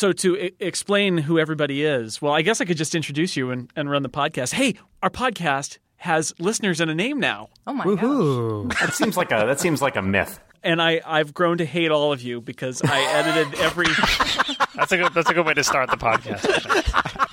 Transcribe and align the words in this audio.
So 0.00 0.12
to 0.12 0.44
I- 0.44 0.52
explain 0.60 1.18
who 1.18 1.38
everybody 1.38 1.84
is, 1.84 2.22
well, 2.22 2.32
I 2.32 2.40
guess 2.40 2.62
I 2.62 2.64
could 2.64 2.78
just 2.78 2.94
introduce 2.94 3.36
you 3.36 3.50
and, 3.50 3.70
and 3.76 3.90
run 3.90 4.02
the 4.02 4.08
podcast. 4.08 4.54
Hey, 4.54 4.76
our 5.02 5.10
podcast 5.10 5.76
has 5.96 6.32
listeners 6.38 6.80
and 6.80 6.90
a 6.90 6.94
name 6.94 7.20
now. 7.20 7.50
Oh 7.66 7.74
my 7.74 7.84
gosh. 7.84 8.80
That 8.80 8.94
seems 8.94 9.18
like 9.18 9.30
a 9.30 9.44
that 9.46 9.60
seems 9.60 9.82
like 9.82 9.96
a 9.96 10.02
myth. 10.02 10.40
And 10.62 10.80
I, 10.80 11.02
I've 11.04 11.34
grown 11.34 11.58
to 11.58 11.66
hate 11.66 11.90
all 11.90 12.14
of 12.14 12.22
you 12.22 12.40
because 12.40 12.80
I 12.82 12.98
edited 13.12 13.60
every 13.60 13.84
That's 14.74 14.90
a 14.90 14.96
good. 14.96 15.12
That's 15.12 15.28
a 15.28 15.34
good 15.34 15.44
way 15.44 15.52
to 15.52 15.62
start 15.62 15.90
the 15.90 15.98
podcast. 15.98 17.26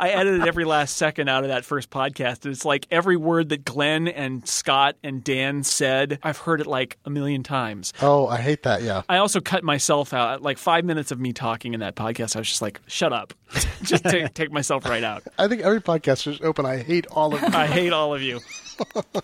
I 0.00 0.08
edited 0.08 0.46
every 0.46 0.64
last 0.64 0.96
second 0.96 1.28
out 1.28 1.44
of 1.44 1.50
that 1.50 1.66
first 1.66 1.90
podcast. 1.90 2.46
And 2.46 2.54
it's 2.54 2.64
like 2.64 2.86
every 2.90 3.18
word 3.18 3.50
that 3.50 3.66
Glenn 3.66 4.08
and 4.08 4.48
Scott 4.48 4.96
and 5.04 5.22
Dan 5.22 5.62
said, 5.62 6.18
I've 6.22 6.38
heard 6.38 6.62
it 6.62 6.66
like 6.66 6.96
a 7.04 7.10
million 7.10 7.42
times. 7.42 7.92
Oh, 8.00 8.26
I 8.26 8.38
hate 8.38 8.62
that. 8.62 8.80
Yeah. 8.80 9.02
I 9.10 9.18
also 9.18 9.42
cut 9.42 9.62
myself 9.62 10.14
out. 10.14 10.40
Like 10.40 10.56
five 10.56 10.86
minutes 10.86 11.10
of 11.10 11.20
me 11.20 11.34
talking 11.34 11.74
in 11.74 11.80
that 11.80 11.96
podcast, 11.96 12.34
I 12.34 12.38
was 12.38 12.48
just 12.48 12.62
like, 12.62 12.80
shut 12.86 13.12
up. 13.12 13.34
just 13.82 14.02
take, 14.04 14.32
take 14.34 14.50
myself 14.50 14.86
right 14.86 15.04
out. 15.04 15.22
I 15.38 15.48
think 15.48 15.60
every 15.60 15.82
podcast 15.82 16.26
is 16.26 16.40
open. 16.40 16.64
I 16.64 16.78
hate 16.78 17.06
all 17.08 17.34
of 17.34 17.42
them. 17.42 17.54
I 17.54 17.66
hate 17.66 17.92
all 17.92 18.14
of 18.14 18.22
you. 18.22 18.40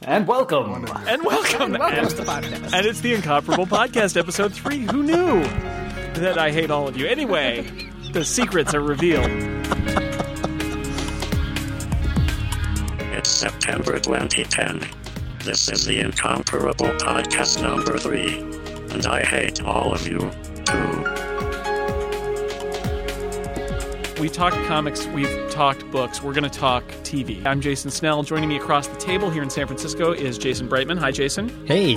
And 0.02 0.28
welcome. 0.28 0.84
And 1.06 1.24
welcome. 1.24 1.72
Welcome 1.72 1.76
and, 1.80 2.10
to 2.10 2.16
the 2.16 2.24
podcast. 2.24 2.74
and 2.74 2.84
it's 2.84 3.00
the 3.00 3.14
Incomparable 3.14 3.66
Podcast, 3.66 4.18
episode 4.18 4.52
three. 4.52 4.80
Who 4.80 5.02
knew 5.02 5.42
that 6.20 6.36
I 6.36 6.50
hate 6.50 6.70
all 6.70 6.86
of 6.86 6.98
you? 6.98 7.06
Anyway, 7.06 7.66
the 8.12 8.22
secrets 8.22 8.74
are 8.74 8.82
revealed. 8.82 9.24
It's 13.26 13.34
September 13.34 13.98
2010. 13.98 14.88
This 15.44 15.68
is 15.68 15.84
the 15.84 15.98
Incomparable 15.98 16.86
Podcast 16.86 17.60
number 17.60 17.98
three, 17.98 18.38
and 18.94 19.04
I 19.04 19.24
hate 19.24 19.60
all 19.64 19.92
of 19.92 20.06
you, 20.06 20.30
too. 20.64 21.02
We 24.22 24.28
talked 24.28 24.54
comics, 24.68 25.08
we've 25.08 25.50
talked 25.50 25.90
books, 25.90 26.22
we're 26.22 26.34
going 26.34 26.48
to 26.48 26.58
talk 26.58 26.84
TV. 27.02 27.44
I'm 27.44 27.60
Jason 27.60 27.90
Snell. 27.90 28.22
Joining 28.22 28.48
me 28.48 28.58
across 28.58 28.86
the 28.86 28.96
table 28.96 29.28
here 29.28 29.42
in 29.42 29.50
San 29.50 29.66
Francisco 29.66 30.12
is 30.12 30.38
Jason 30.38 30.68
Brightman. 30.68 30.96
Hi, 30.98 31.10
Jason. 31.10 31.66
Hey. 31.66 31.96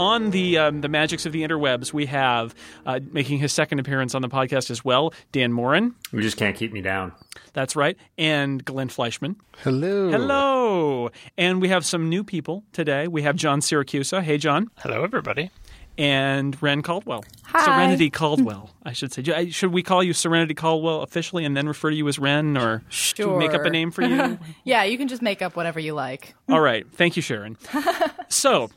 On 0.00 0.30
the 0.30 0.56
um, 0.56 0.80
the 0.80 0.88
magics 0.88 1.26
of 1.26 1.32
the 1.32 1.42
interwebs, 1.42 1.92
we 1.92 2.06
have 2.06 2.54
uh, 2.86 3.00
making 3.12 3.38
his 3.38 3.52
second 3.52 3.80
appearance 3.80 4.14
on 4.14 4.22
the 4.22 4.28
podcast 4.28 4.70
as 4.70 4.82
well, 4.84 5.12
Dan 5.32 5.52
Moren. 5.52 5.94
You 6.10 6.22
just 6.22 6.38
can't 6.38 6.56
keep 6.56 6.72
me 6.72 6.80
down. 6.80 7.12
That's 7.52 7.76
right, 7.76 7.96
and 8.16 8.64
Glenn 8.64 8.88
Fleishman. 8.88 9.36
Hello. 9.58 10.10
Hello, 10.10 11.10
and 11.36 11.60
we 11.60 11.68
have 11.68 11.84
some 11.84 12.08
new 12.08 12.24
people 12.24 12.64
today. 12.72 13.08
We 13.08 13.22
have 13.22 13.36
John 13.36 13.60
Siracusa. 13.60 14.22
Hey, 14.22 14.38
John, 14.38 14.70
Hello, 14.78 15.04
everybody. 15.04 15.50
and 15.98 16.60
Ren 16.62 16.80
Caldwell. 16.80 17.24
Hi. 17.44 17.64
Serenity 17.66 18.08
Caldwell, 18.08 18.70
I 18.84 18.92
should 18.92 19.12
say. 19.12 19.50
Should 19.50 19.72
we 19.72 19.82
call 19.82 20.02
you 20.02 20.14
Serenity 20.14 20.54
Caldwell 20.54 21.02
officially, 21.02 21.44
and 21.44 21.54
then 21.56 21.66
refer 21.68 21.90
to 21.90 21.96
you 21.96 22.08
as 22.08 22.18
Ren, 22.18 22.56
or 22.56 22.82
should 22.88 23.26
we 23.26 23.36
make 23.36 23.52
up 23.52 23.66
a 23.66 23.70
name 23.70 23.90
for 23.90 24.02
you? 24.02 24.38
Yeah, 24.64 24.84
you 24.84 24.96
can 24.96 25.08
just 25.08 25.20
make 25.20 25.42
up 25.42 25.56
whatever 25.56 25.78
you 25.80 25.92
like. 25.92 26.34
All 26.48 26.60
right. 26.60 26.86
Thank 26.92 27.16
you, 27.16 27.22
Sharon. 27.22 27.58
so, 28.28 28.70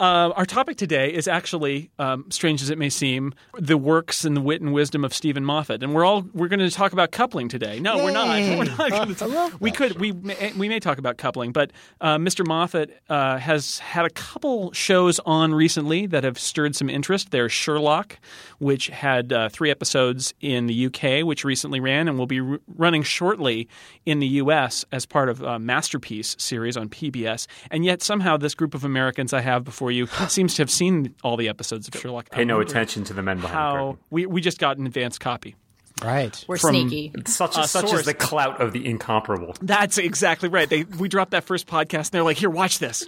uh, 0.00 0.32
our 0.36 0.46
topic 0.46 0.76
today 0.76 1.12
is 1.12 1.26
actually, 1.26 1.90
um, 1.98 2.24
strange 2.30 2.62
as 2.62 2.70
it 2.70 2.78
may 2.78 2.88
seem, 2.88 3.34
the 3.58 3.76
works 3.76 4.24
and 4.24 4.36
the 4.36 4.40
wit 4.40 4.60
and 4.60 4.72
wisdom 4.72 5.04
of 5.04 5.12
Steven 5.12 5.44
Moffat, 5.44 5.82
and 5.82 5.94
we're 5.94 6.04
all 6.04 6.24
we're 6.32 6.48
going 6.48 6.60
to 6.60 6.70
talk 6.70 6.92
about 6.92 7.10
coupling 7.10 7.48
today. 7.48 7.80
No, 7.80 7.96
we're 7.96 8.12
not. 8.12 8.28
We're 8.58 8.64
not. 8.64 8.90
Gonna 8.90 9.14
I 9.20 9.24
love 9.26 9.60
we 9.60 9.70
could 9.70 9.98
we 9.98 10.12
may, 10.12 10.52
we 10.56 10.68
may 10.68 10.78
talk 10.80 10.98
about 10.98 11.16
coupling, 11.16 11.52
but 11.52 11.72
uh, 12.00 12.16
Mr. 12.16 12.46
Moffat 12.46 12.90
uh, 13.08 13.38
has 13.38 13.78
had 13.78 14.04
a 14.04 14.10
couple 14.10 14.72
shows 14.72 15.18
on 15.20 15.54
recently 15.54 16.06
that 16.06 16.24
have 16.24 16.38
stirred 16.38 16.76
some 16.76 16.88
interest. 16.88 17.30
There's 17.30 17.52
Sherlock, 17.52 18.18
which 18.58 18.88
had 18.88 19.32
uh, 19.32 19.48
three 19.48 19.70
episodes 19.70 20.34
in 20.40 20.66
the 20.66 20.86
UK, 20.86 21.24
which 21.24 21.44
recently 21.44 21.80
ran 21.80 22.08
and 22.08 22.18
will 22.18 22.26
be 22.26 22.40
r- 22.40 22.60
running 22.68 23.02
shortly 23.02 23.68
in 24.06 24.20
the 24.20 24.26
US 24.28 24.84
as 24.92 25.06
part 25.06 25.28
of 25.28 25.42
a 25.42 25.58
Masterpiece 25.58 26.36
series 26.38 26.76
on 26.76 26.88
PBS. 26.88 27.46
And 27.70 27.84
yet 27.84 28.02
somehow 28.02 28.36
this 28.36 28.54
group 28.54 28.74
of 28.74 28.84
Americans 28.84 29.32
I 29.32 29.40
have 29.40 29.64
before 29.64 29.87
you 29.90 30.06
seems 30.28 30.54
to 30.54 30.62
have 30.62 30.70
seen 30.70 31.14
all 31.22 31.36
the 31.36 31.48
episodes 31.48 31.88
of 31.88 32.00
Sherlock. 32.00 32.30
Pay 32.30 32.44
no 32.44 32.60
attention 32.60 33.04
to 33.04 33.14
the 33.14 33.22
men 33.22 33.36
behind 33.38 33.52
the 33.54 33.58
How 33.58 33.72
curtain. 33.72 33.98
we 34.10 34.26
we 34.26 34.40
just 34.40 34.58
got 34.58 34.78
an 34.78 34.86
advanced 34.86 35.20
copy. 35.20 35.56
Right. 36.02 36.44
We're 36.48 36.58
From- 36.58 36.70
sneaky. 36.74 37.12
Such 37.26 37.56
Uh, 37.58 37.62
as, 37.62 37.70
such 37.70 37.88
source. 37.88 38.00
is 38.00 38.06
the 38.06 38.14
clout 38.14 38.60
of 38.60 38.72
the 38.72 38.86
incomparable. 38.86 39.54
That's 39.60 39.98
exactly 39.98 40.48
right. 40.48 40.68
They 40.68 40.84
we 40.84 41.08
dropped 41.08 41.32
that 41.32 41.44
first 41.44 41.66
podcast 41.66 41.94
and 42.06 42.10
they're 42.12 42.22
like, 42.22 42.36
"Here, 42.36 42.50
watch 42.50 42.78
this." 42.78 43.04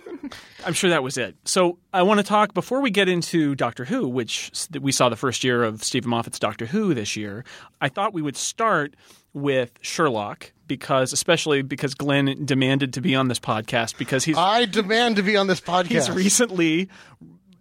I'm 0.66 0.72
sure 0.74 0.90
that 0.90 1.02
was 1.02 1.16
it. 1.16 1.36
So 1.44 1.78
I 1.92 2.02
want 2.02 2.18
to 2.18 2.24
talk 2.24 2.52
before 2.54 2.80
we 2.80 2.90
get 2.90 3.08
into 3.08 3.54
Doctor 3.54 3.84
Who, 3.84 4.08
which 4.08 4.50
we 4.80 4.92
saw 4.92 5.08
the 5.08 5.16
first 5.16 5.44
year 5.44 5.62
of 5.62 5.82
Steven 5.84 6.10
Moffat's 6.10 6.38
Doctor 6.38 6.66
Who 6.66 6.92
this 6.94 7.16
year. 7.16 7.44
I 7.80 7.88
thought 7.88 8.12
we 8.12 8.22
would 8.22 8.36
start 8.36 8.94
with 9.32 9.70
Sherlock 9.80 10.52
because, 10.66 11.12
especially 11.12 11.62
because 11.62 11.94
Glenn 11.94 12.44
demanded 12.44 12.92
to 12.94 13.00
be 13.00 13.14
on 13.14 13.28
this 13.28 13.38
podcast 13.38 13.96
because 13.98 14.24
he's 14.24 14.36
I 14.36 14.64
demand 14.66 15.16
to 15.16 15.22
be 15.22 15.36
on 15.36 15.46
this 15.46 15.60
podcast. 15.60 15.86
he's 15.86 16.10
recently 16.10 16.88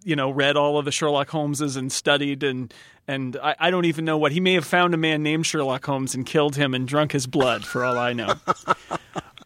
you 0.04 0.16
know 0.16 0.30
read 0.30 0.56
all 0.56 0.78
of 0.78 0.84
the 0.84 0.92
Sherlock 0.92 1.28
Holmeses 1.28 1.76
and 1.76 1.90
studied 1.92 2.42
and 2.42 2.72
and 3.08 3.36
I, 3.42 3.56
I 3.58 3.70
don't 3.70 3.86
even 3.86 4.04
know 4.04 4.18
what 4.18 4.30
he 4.32 4.40
may 4.40 4.54
have 4.54 4.64
found 4.64 4.94
a 4.94 4.96
man 4.96 5.22
named 5.22 5.44
Sherlock 5.46 5.84
Holmes 5.84 6.14
and 6.14 6.24
killed 6.24 6.56
him 6.56 6.74
and 6.74 6.86
drunk 6.86 7.12
his 7.12 7.26
blood 7.26 7.64
for 7.64 7.84
all 7.84 7.98
I 7.98 8.12
know. 8.12 8.34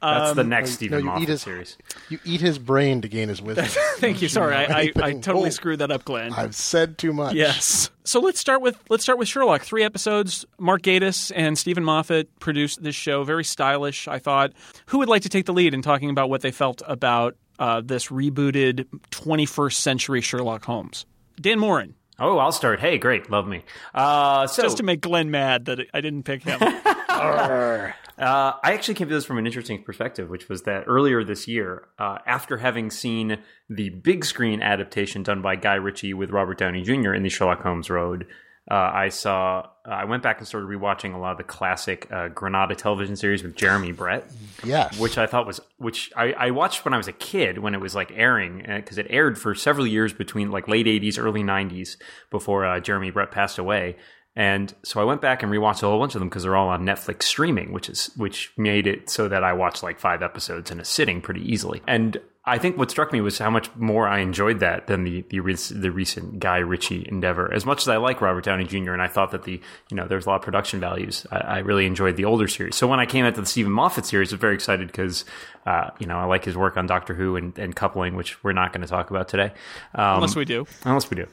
That's 0.02 0.34
the 0.34 0.42
um, 0.42 0.48
next 0.50 0.70
no, 0.70 0.74
Stephen 0.74 0.98
you 0.98 1.04
eat 1.04 1.06
Moffat 1.06 1.28
his- 1.28 1.42
series. 1.42 1.78
You 2.10 2.18
eat 2.26 2.42
his 2.42 2.58
brain 2.58 3.00
to 3.00 3.08
gain 3.08 3.30
his 3.30 3.40
wisdom. 3.42 3.64
Thank 3.96 4.20
you. 4.20 4.28
Sorry, 4.28 4.54
I, 4.54 4.64
I, 4.64 4.92
I 5.02 5.12
totally 5.14 5.46
Oh. 5.46 5.50
screwed 5.50 5.78
that 5.78 5.90
up, 5.90 6.04
Glenn. 6.04 6.34
I've 6.34 6.54
said 6.54 6.98
too 6.98 7.14
much. 7.14 7.34
Yes. 7.34 7.88
So 8.04 8.20
let's 8.20 8.38
start 8.38 8.60
with 8.60 8.76
let's 8.90 9.02
start 9.02 9.18
with 9.18 9.28
Sherlock. 9.28 9.62
Three 9.62 9.82
episodes. 9.82 10.44
Mark 10.58 10.82
Gatiss 10.82 11.32
and 11.34 11.56
Steven 11.56 11.84
Moffat 11.84 12.38
produced 12.38 12.82
this 12.82 12.94
show. 12.94 13.24
Very 13.24 13.44
stylish, 13.44 14.06
I 14.06 14.18
thought. 14.18 14.52
Who 14.86 14.98
would 14.98 15.08
like 15.08 15.22
to 15.22 15.30
take 15.30 15.46
the 15.46 15.54
lead 15.54 15.72
in 15.72 15.80
talking 15.80 16.10
about 16.10 16.28
what 16.28 16.42
they 16.42 16.50
felt 16.50 16.82
about 16.86 17.34
uh, 17.58 17.80
this 17.84 18.08
rebooted 18.08 18.86
21st 19.10 19.74
century 19.74 20.20
Sherlock 20.20 20.64
Holmes? 20.64 21.06
Dan 21.40 21.58
Moren, 21.58 21.94
Oh, 22.18 22.38
I'll 22.38 22.52
start. 22.52 22.78
Hey, 22.78 22.96
great, 22.98 23.28
love 23.28 23.48
me. 23.48 23.64
Uh, 23.92 24.46
so 24.46 24.62
just 24.62 24.76
to 24.76 24.82
make 24.84 25.00
Glenn 25.00 25.30
mad 25.32 25.64
that 25.64 25.80
I 25.92 26.00
didn't 26.00 26.22
pick 26.24 26.44
him. 26.44 26.60
Uh, 28.16 28.52
I 28.62 28.74
actually 28.74 28.94
came 28.94 29.08
to 29.08 29.14
this 29.14 29.24
from 29.24 29.38
an 29.38 29.46
interesting 29.46 29.82
perspective, 29.82 30.30
which 30.30 30.48
was 30.48 30.62
that 30.62 30.84
earlier 30.86 31.24
this 31.24 31.48
year, 31.48 31.88
uh, 31.98 32.18
after 32.26 32.58
having 32.58 32.90
seen 32.90 33.38
the 33.68 33.88
big 33.88 34.24
screen 34.24 34.62
adaptation 34.62 35.24
done 35.24 35.42
by 35.42 35.56
Guy 35.56 35.74
Ritchie 35.74 36.14
with 36.14 36.30
Robert 36.30 36.58
Downey 36.58 36.82
Jr. 36.82 37.12
in 37.12 37.24
the 37.24 37.28
Sherlock 37.28 37.62
Holmes 37.62 37.90
Road, 37.90 38.26
uh, 38.70 38.74
I 38.74 39.08
saw. 39.08 39.66
Uh, 39.86 39.92
I 39.92 40.04
went 40.04 40.22
back 40.22 40.38
and 40.38 40.46
started 40.48 40.66
rewatching 40.68 41.14
a 41.14 41.18
lot 41.18 41.32
of 41.32 41.38
the 41.38 41.44
classic 41.44 42.10
uh, 42.10 42.28
Granada 42.28 42.74
television 42.74 43.16
series 43.16 43.42
with 43.42 43.54
Jeremy 43.54 43.92
Brett, 43.92 44.24
Yes. 44.64 44.98
which 44.98 45.18
I 45.18 45.26
thought 45.26 45.46
was 45.46 45.60
which 45.76 46.10
I, 46.16 46.32
I 46.32 46.50
watched 46.52 46.84
when 46.84 46.94
I 46.94 46.96
was 46.96 47.08
a 47.08 47.12
kid 47.12 47.58
when 47.58 47.74
it 47.74 47.80
was 47.80 47.94
like 47.94 48.10
airing 48.14 48.62
because 48.66 48.96
it 48.98 49.06
aired 49.10 49.38
for 49.38 49.54
several 49.54 49.86
years 49.86 50.12
between 50.12 50.50
like 50.50 50.68
late 50.68 50.86
'80s, 50.86 51.18
early 51.18 51.42
'90s 51.42 51.96
before 52.30 52.64
uh, 52.64 52.80
Jeremy 52.80 53.10
Brett 53.10 53.30
passed 53.30 53.58
away. 53.58 53.96
And 54.36 54.74
so 54.82 55.00
I 55.00 55.04
went 55.04 55.20
back 55.20 55.42
and 55.44 55.52
rewatched 55.52 55.82
a 55.84 55.86
whole 55.86 56.00
bunch 56.00 56.14
of 56.16 56.18
them 56.20 56.28
because 56.28 56.42
they're 56.42 56.56
all 56.56 56.68
on 56.68 56.84
Netflix 56.84 57.24
streaming, 57.24 57.72
which 57.72 57.88
is 57.88 58.10
which 58.16 58.52
made 58.56 58.86
it 58.86 59.08
so 59.10 59.28
that 59.28 59.44
I 59.44 59.52
watched 59.52 59.82
like 59.82 60.00
five 60.00 60.22
episodes 60.22 60.70
in 60.70 60.80
a 60.80 60.84
sitting 60.84 61.20
pretty 61.20 61.42
easily. 61.42 61.82
And 61.86 62.18
I 62.46 62.58
think 62.58 62.76
what 62.76 62.90
struck 62.90 63.10
me 63.10 63.22
was 63.22 63.38
how 63.38 63.48
much 63.48 63.74
more 63.74 64.06
I 64.06 64.18
enjoyed 64.18 64.60
that 64.60 64.86
than 64.86 65.04
the 65.04 65.22
the, 65.30 65.40
the 65.74 65.90
recent 65.90 66.40
Guy 66.40 66.58
Ritchie 66.58 67.06
endeavor. 67.08 67.52
As 67.52 67.64
much 67.64 67.80
as 67.80 67.88
I 67.88 67.96
like 67.96 68.20
Robert 68.20 68.44
Downey 68.44 68.64
Jr. 68.64 68.92
and 68.92 69.00
I 69.00 69.08
thought 69.08 69.30
that 69.30 69.44
the 69.44 69.60
you 69.90 69.96
know 69.96 70.06
there's 70.06 70.26
a 70.26 70.28
lot 70.28 70.36
of 70.36 70.42
production 70.42 70.78
values, 70.78 71.26
I, 71.30 71.38
I 71.38 71.58
really 71.60 71.86
enjoyed 71.86 72.16
the 72.16 72.26
older 72.26 72.46
series. 72.46 72.76
So 72.76 72.86
when 72.86 73.00
I 73.00 73.06
came 73.06 73.24
out 73.24 73.34
to 73.36 73.40
the 73.40 73.46
Steven 73.46 73.72
Moffat 73.72 74.04
series, 74.04 74.32
I 74.32 74.36
was 74.36 74.40
very 74.40 74.54
excited 74.54 74.88
because 74.88 75.24
uh, 75.66 75.90
you 75.98 76.06
know 76.06 76.18
I 76.18 76.24
like 76.24 76.44
his 76.44 76.56
work 76.56 76.76
on 76.76 76.86
Doctor 76.86 77.14
Who 77.14 77.36
and, 77.36 77.58
and 77.58 77.74
coupling, 77.74 78.14
which 78.14 78.42
we're 78.44 78.52
not 78.52 78.72
going 78.72 78.82
to 78.82 78.88
talk 78.88 79.10
about 79.10 79.28
today. 79.28 79.52
Um, 79.94 80.16
Unless 80.16 80.36
we 80.36 80.44
do. 80.44 80.66
Unless 80.84 81.08
we 81.08 81.16
do. 81.16 81.26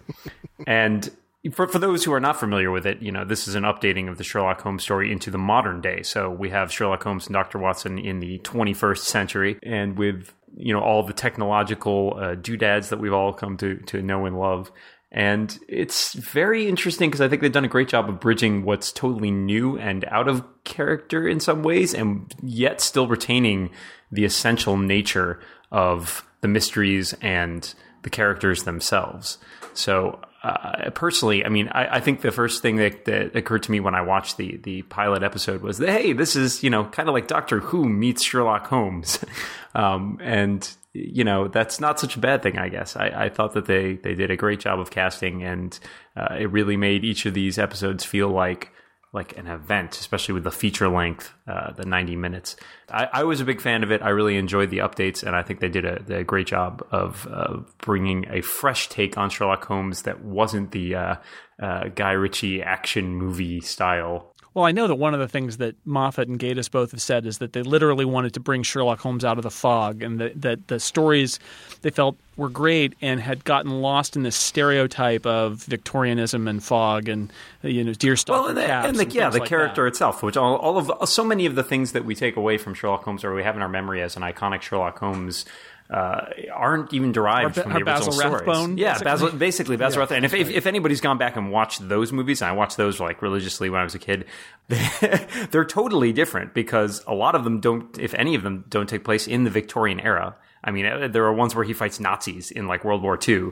and 0.65 1.09
for, 1.49 1.67
for 1.67 1.79
those 1.79 2.03
who 2.03 2.13
are 2.13 2.19
not 2.19 2.39
familiar 2.39 2.69
with 2.69 2.85
it, 2.85 3.01
you 3.01 3.11
know, 3.11 3.25
this 3.25 3.47
is 3.47 3.55
an 3.55 3.63
updating 3.63 4.07
of 4.07 4.19
the 4.19 4.23
Sherlock 4.23 4.61
Holmes 4.61 4.83
story 4.83 5.11
into 5.11 5.31
the 5.31 5.39
modern 5.39 5.81
day. 5.81 6.03
So 6.03 6.29
we 6.29 6.51
have 6.51 6.71
Sherlock 6.71 7.03
Holmes 7.03 7.25
and 7.25 7.33
Dr. 7.33 7.57
Watson 7.57 7.97
in 7.97 8.19
the 8.19 8.37
21st 8.39 8.99
century 8.99 9.59
and 9.63 9.97
with, 9.97 10.33
you 10.55 10.73
know, 10.73 10.81
all 10.81 11.03
the 11.03 11.13
technological 11.13 12.17
uh, 12.19 12.35
doodads 12.35 12.89
that 12.89 12.99
we've 12.99 13.13
all 13.13 13.33
come 13.33 13.57
to, 13.57 13.77
to 13.77 14.01
know 14.01 14.25
and 14.25 14.37
love. 14.37 14.71
And 15.11 15.57
it's 15.67 16.13
very 16.13 16.67
interesting 16.67 17.09
because 17.09 17.19
I 17.19 17.27
think 17.27 17.41
they've 17.41 17.51
done 17.51 17.65
a 17.65 17.69
great 17.69 17.89
job 17.89 18.07
of 18.07 18.21
bridging 18.21 18.63
what's 18.63 18.91
totally 18.93 19.29
new 19.29 19.77
and 19.77 20.05
out 20.05 20.29
of 20.29 20.45
character 20.63 21.27
in 21.27 21.41
some 21.41 21.63
ways, 21.63 21.93
and 21.93 22.33
yet 22.41 22.79
still 22.79 23.07
retaining 23.07 23.71
the 24.11 24.23
essential 24.23 24.77
nature 24.77 25.41
of 25.69 26.25
the 26.39 26.47
mysteries 26.47 27.13
and 27.21 27.73
the 28.03 28.09
characters 28.09 28.63
themselves. 28.63 29.37
So, 29.73 30.21
uh, 30.43 30.89
personally, 30.91 31.45
I 31.45 31.49
mean, 31.49 31.69
I, 31.69 31.97
I 31.97 31.99
think 31.99 32.21
the 32.21 32.31
first 32.31 32.61
thing 32.63 32.77
that, 32.77 33.05
that 33.05 33.35
occurred 33.35 33.63
to 33.63 33.71
me 33.71 33.79
when 33.79 33.93
I 33.93 34.01
watched 34.01 34.37
the 34.37 34.57
the 34.57 34.81
pilot 34.83 35.21
episode 35.21 35.61
was 35.61 35.77
that 35.77 35.89
hey, 35.89 36.13
this 36.13 36.35
is 36.35 36.63
you 36.63 36.69
know 36.69 36.85
kind 36.85 37.07
of 37.07 37.13
like 37.13 37.27
Doctor 37.27 37.59
Who 37.59 37.87
meets 37.87 38.23
Sherlock 38.23 38.65
Holmes, 38.67 39.19
um, 39.75 40.17
and 40.21 40.67
you 40.93 41.23
know 41.23 41.47
that's 41.47 41.79
not 41.79 41.99
such 41.99 42.15
a 42.15 42.19
bad 42.19 42.41
thing. 42.41 42.57
I 42.57 42.69
guess 42.69 42.95
I, 42.95 43.25
I 43.25 43.29
thought 43.29 43.53
that 43.53 43.65
they 43.65 43.97
they 43.97 44.15
did 44.15 44.31
a 44.31 44.35
great 44.35 44.59
job 44.59 44.79
of 44.79 44.89
casting, 44.89 45.43
and 45.43 45.79
uh, 46.15 46.35
it 46.39 46.51
really 46.51 46.77
made 46.77 47.03
each 47.03 47.27
of 47.27 47.35
these 47.35 47.59
episodes 47.59 48.03
feel 48.03 48.29
like 48.29 48.71
like 49.13 49.37
an 49.37 49.47
event, 49.47 49.99
especially 49.99 50.33
with 50.33 50.45
the 50.45 50.51
feature 50.51 50.87
length, 50.87 51.33
uh, 51.45 51.71
the 51.73 51.85
90 51.85 52.15
minutes. 52.15 52.55
I, 52.89 53.09
I, 53.11 53.23
was 53.23 53.41
a 53.41 53.45
big 53.45 53.59
fan 53.59 53.83
of 53.83 53.91
it. 53.91 54.01
I 54.01 54.09
really 54.09 54.37
enjoyed 54.37 54.69
the 54.69 54.77
updates, 54.77 55.21
and 55.21 55.35
I 55.35 55.43
think 55.43 55.59
they 55.59 55.67
did 55.67 55.83
a, 55.83 56.19
a 56.19 56.23
great 56.23 56.47
job 56.47 56.85
of 56.91 57.27
uh, 57.29 57.57
bringing 57.79 58.25
a 58.29 58.41
fresh 58.41 58.87
take 58.87 59.17
on 59.17 59.29
Sherlock 59.29 59.65
Holmes 59.65 60.03
that 60.03 60.23
wasn't 60.23 60.71
the 60.71 60.95
uh, 60.95 61.15
uh 61.61 61.89
Guy 61.89 62.11
Ritchie 62.11 62.63
action 62.63 63.13
movie 63.13 63.59
style 63.59 64.30
well, 64.53 64.65
I 64.65 64.73
know 64.73 64.87
that 64.87 64.95
one 64.95 65.13
of 65.13 65.21
the 65.21 65.29
things 65.29 65.57
that 65.57 65.75
Moffat 65.85 66.27
and 66.27 66.37
Gatiss 66.37 66.69
both 66.69 66.91
have 66.91 67.01
said 67.01 67.25
is 67.25 67.37
that 67.37 67.53
they 67.53 67.63
literally 67.63 68.03
wanted 68.03 68.33
to 68.33 68.41
bring 68.41 68.63
Sherlock 68.63 68.99
Holmes 68.99 69.23
out 69.23 69.37
of 69.37 69.43
the 69.43 69.51
fog, 69.51 70.03
and 70.03 70.19
that, 70.19 70.41
that 70.41 70.67
the 70.67 70.77
stories 70.79 71.39
they 71.83 71.89
felt 71.89 72.17
were 72.35 72.49
great 72.49 72.93
and 73.01 73.21
had 73.21 73.45
gotten 73.45 73.81
lost 73.81 74.17
in 74.17 74.23
this 74.23 74.35
stereotype 74.35 75.25
of 75.25 75.63
Victorianism 75.63 76.49
and 76.49 76.61
fog 76.61 77.07
and 77.07 77.31
you 77.63 77.83
know 77.83 77.91
deerstalker 77.91 78.29
well, 78.29 78.47
and 78.47 78.57
the, 78.57 78.73
and, 78.73 78.97
the, 78.97 79.05
yeah, 79.05 79.29
the 79.29 79.39
like 79.39 79.47
character 79.47 79.83
that. 79.83 79.89
itself, 79.89 80.21
which 80.21 80.35
all, 80.35 80.57
all 80.57 80.77
of 80.77 81.09
so 81.09 81.23
many 81.23 81.45
of 81.45 81.55
the 81.55 81.63
things 81.63 81.93
that 81.93 82.03
we 82.03 82.13
take 82.13 82.35
away 82.35 82.57
from 82.57 82.73
Sherlock 82.73 83.03
Holmes 83.03 83.23
or 83.23 83.33
we 83.33 83.43
have 83.43 83.55
in 83.55 83.61
our 83.61 83.69
memory 83.69 84.01
as 84.01 84.17
an 84.17 84.21
iconic 84.21 84.61
Sherlock 84.61 84.99
Holmes 84.99 85.45
uh, 85.91 86.25
aren't 86.53 86.93
even 86.93 87.11
derived 87.11 87.57
or, 87.57 87.63
from 87.63 87.73
the 87.73 87.77
original 87.79 87.95
Basil 87.97 88.11
stories. 88.13 88.33
Rathbone, 88.47 88.77
yeah, 88.77 88.93
basically? 88.93 89.05
Basil, 89.11 89.31
basically 89.31 89.77
Basil 89.77 89.97
Yeah, 89.97 89.99
Rathbone. 90.01 90.15
And 90.17 90.25
if, 90.25 90.33
if, 90.33 90.49
if 90.49 90.65
anybody's 90.65 91.01
gone 91.01 91.17
back 91.17 91.35
and 91.35 91.51
watched 91.51 91.87
those 91.87 92.13
movies, 92.13 92.41
and 92.41 92.49
I 92.49 92.53
watched 92.53 92.77
those 92.77 92.99
like 92.99 93.21
religiously 93.21 93.69
when 93.69 93.81
I 93.81 93.83
was 93.83 93.93
a 93.93 93.99
kid, 93.99 94.25
they're 95.51 95.65
totally 95.65 96.13
different 96.13 96.53
because 96.53 97.03
a 97.07 97.13
lot 97.13 97.35
of 97.35 97.43
them 97.43 97.59
don't, 97.59 97.97
if 97.99 98.13
any 98.13 98.35
of 98.35 98.43
them, 98.43 98.63
don't 98.69 98.87
take 98.87 99.03
place 99.03 99.27
in 99.27 99.43
the 99.43 99.49
Victorian 99.49 99.99
era. 99.99 100.35
I 100.63 100.71
mean, 100.71 100.85
uh, 100.85 101.07
there 101.07 101.25
are 101.25 101.33
ones 101.33 101.55
where 101.55 101.65
he 101.65 101.73
fights 101.73 101.99
Nazis 101.99 102.51
in 102.51 102.67
like 102.67 102.83
World 102.85 103.01
War 103.01 103.17
II, 103.27 103.49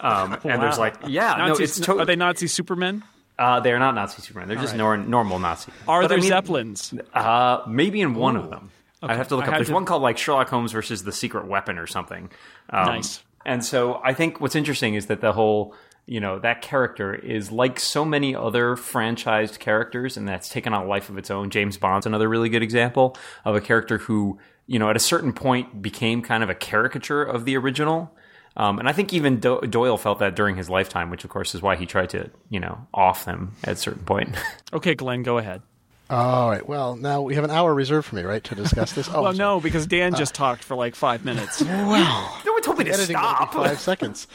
um, 0.00 0.34
and 0.44 0.62
there's 0.62 0.78
like, 0.78 0.94
yeah, 1.06 1.34
Nazis, 1.38 1.58
no, 1.58 1.64
it's 1.64 1.80
to- 1.86 1.98
are 2.00 2.04
they 2.04 2.16
Nazi 2.16 2.46
Supermen? 2.46 3.02
uh, 3.38 3.58
they're 3.60 3.78
not 3.78 3.94
Nazi 3.94 4.20
Superman. 4.20 4.46
They're 4.48 4.58
just 4.58 4.76
nor- 4.76 4.98
normal 4.98 5.38
Nazi. 5.38 5.72
Are 5.88 6.02
But, 6.02 6.08
there 6.08 6.18
I 6.18 6.20
mean, 6.20 6.28
Zeppelins? 6.28 6.94
uh, 7.14 7.62
maybe 7.66 8.02
in 8.02 8.14
one 8.14 8.36
of 8.36 8.50
them. 8.50 8.70
I 9.02 9.14
have 9.14 9.28
to 9.28 9.36
look 9.36 9.46
I 9.46 9.48
up. 9.48 9.54
There's 9.54 9.68
to- 9.68 9.74
one 9.74 9.84
called 9.84 10.02
like 10.02 10.18
Sherlock 10.18 10.48
Holmes 10.48 10.72
versus 10.72 11.04
the 11.04 11.12
Secret 11.12 11.46
Weapon 11.46 11.78
or 11.78 11.86
something. 11.86 12.30
Um, 12.70 12.86
Nice. 12.86 13.22
And 13.46 13.64
so 13.64 14.00
I 14.04 14.12
think 14.12 14.40
what's 14.40 14.54
interesting 14.54 14.94
is 14.94 15.06
that 15.06 15.22
the 15.22 15.32
whole, 15.32 15.74
you 16.04 16.20
know, 16.20 16.38
that 16.40 16.60
character 16.60 17.14
is 17.14 17.50
like 17.50 17.80
so 17.80 18.04
many 18.04 18.34
other 18.34 18.76
franchised 18.76 19.58
characters, 19.58 20.18
and 20.18 20.28
that's 20.28 20.50
taken 20.50 20.74
on 20.74 20.84
a 20.84 20.86
life 20.86 21.08
of 21.08 21.16
its 21.16 21.30
own. 21.30 21.48
James 21.48 21.78
Bond's 21.78 22.04
another 22.04 22.28
really 22.28 22.50
good 22.50 22.62
example 22.62 23.16
of 23.46 23.56
a 23.56 23.60
character 23.62 23.96
who, 23.96 24.38
you 24.66 24.78
know, 24.78 24.90
at 24.90 24.96
a 24.96 25.00
certain 25.00 25.32
point 25.32 25.80
became 25.80 26.20
kind 26.20 26.42
of 26.42 26.50
a 26.50 26.54
caricature 26.54 27.22
of 27.22 27.46
the 27.46 27.56
original. 27.56 28.14
Um, 28.56 28.78
and 28.78 28.88
I 28.88 28.92
think 28.92 29.14
even 29.14 29.40
Do- 29.40 29.60
Doyle 29.62 29.96
felt 29.96 30.18
that 30.18 30.36
during 30.36 30.56
his 30.56 30.68
lifetime, 30.68 31.08
which 31.08 31.24
of 31.24 31.30
course 31.30 31.54
is 31.54 31.62
why 31.62 31.76
he 31.76 31.86
tried 31.86 32.10
to, 32.10 32.28
you 32.50 32.60
know, 32.60 32.86
off 32.92 33.24
them 33.24 33.52
at 33.64 33.72
a 33.72 33.76
certain 33.76 34.04
point. 34.04 34.36
Okay, 34.72 34.94
Glenn, 34.94 35.22
go 35.22 35.38
ahead. 35.38 35.62
All 36.10 36.50
right. 36.50 36.66
Well, 36.68 36.96
now 36.96 37.22
we 37.22 37.36
have 37.36 37.44
an 37.44 37.50
hour 37.50 37.72
reserved 37.72 38.08
for 38.08 38.16
me, 38.16 38.22
right, 38.22 38.42
to 38.44 38.54
discuss 38.56 38.92
this. 38.92 39.08
Oh, 39.14 39.22
well, 39.22 39.32
no, 39.32 39.60
because 39.60 39.86
Dan 39.86 40.14
just 40.14 40.34
talked 40.34 40.62
for 40.64 40.74
like 40.76 40.94
five 40.94 41.24
minutes. 41.24 41.62
Well, 41.70 42.40
no 42.46 42.52
one 42.52 42.62
told 42.62 42.78
me 42.78 42.84
to 42.84 42.90
editing 42.92 43.14
will 43.16 43.22
be 43.22 43.26
stop. 43.28 43.54
five 43.54 43.80
seconds. 43.80 44.26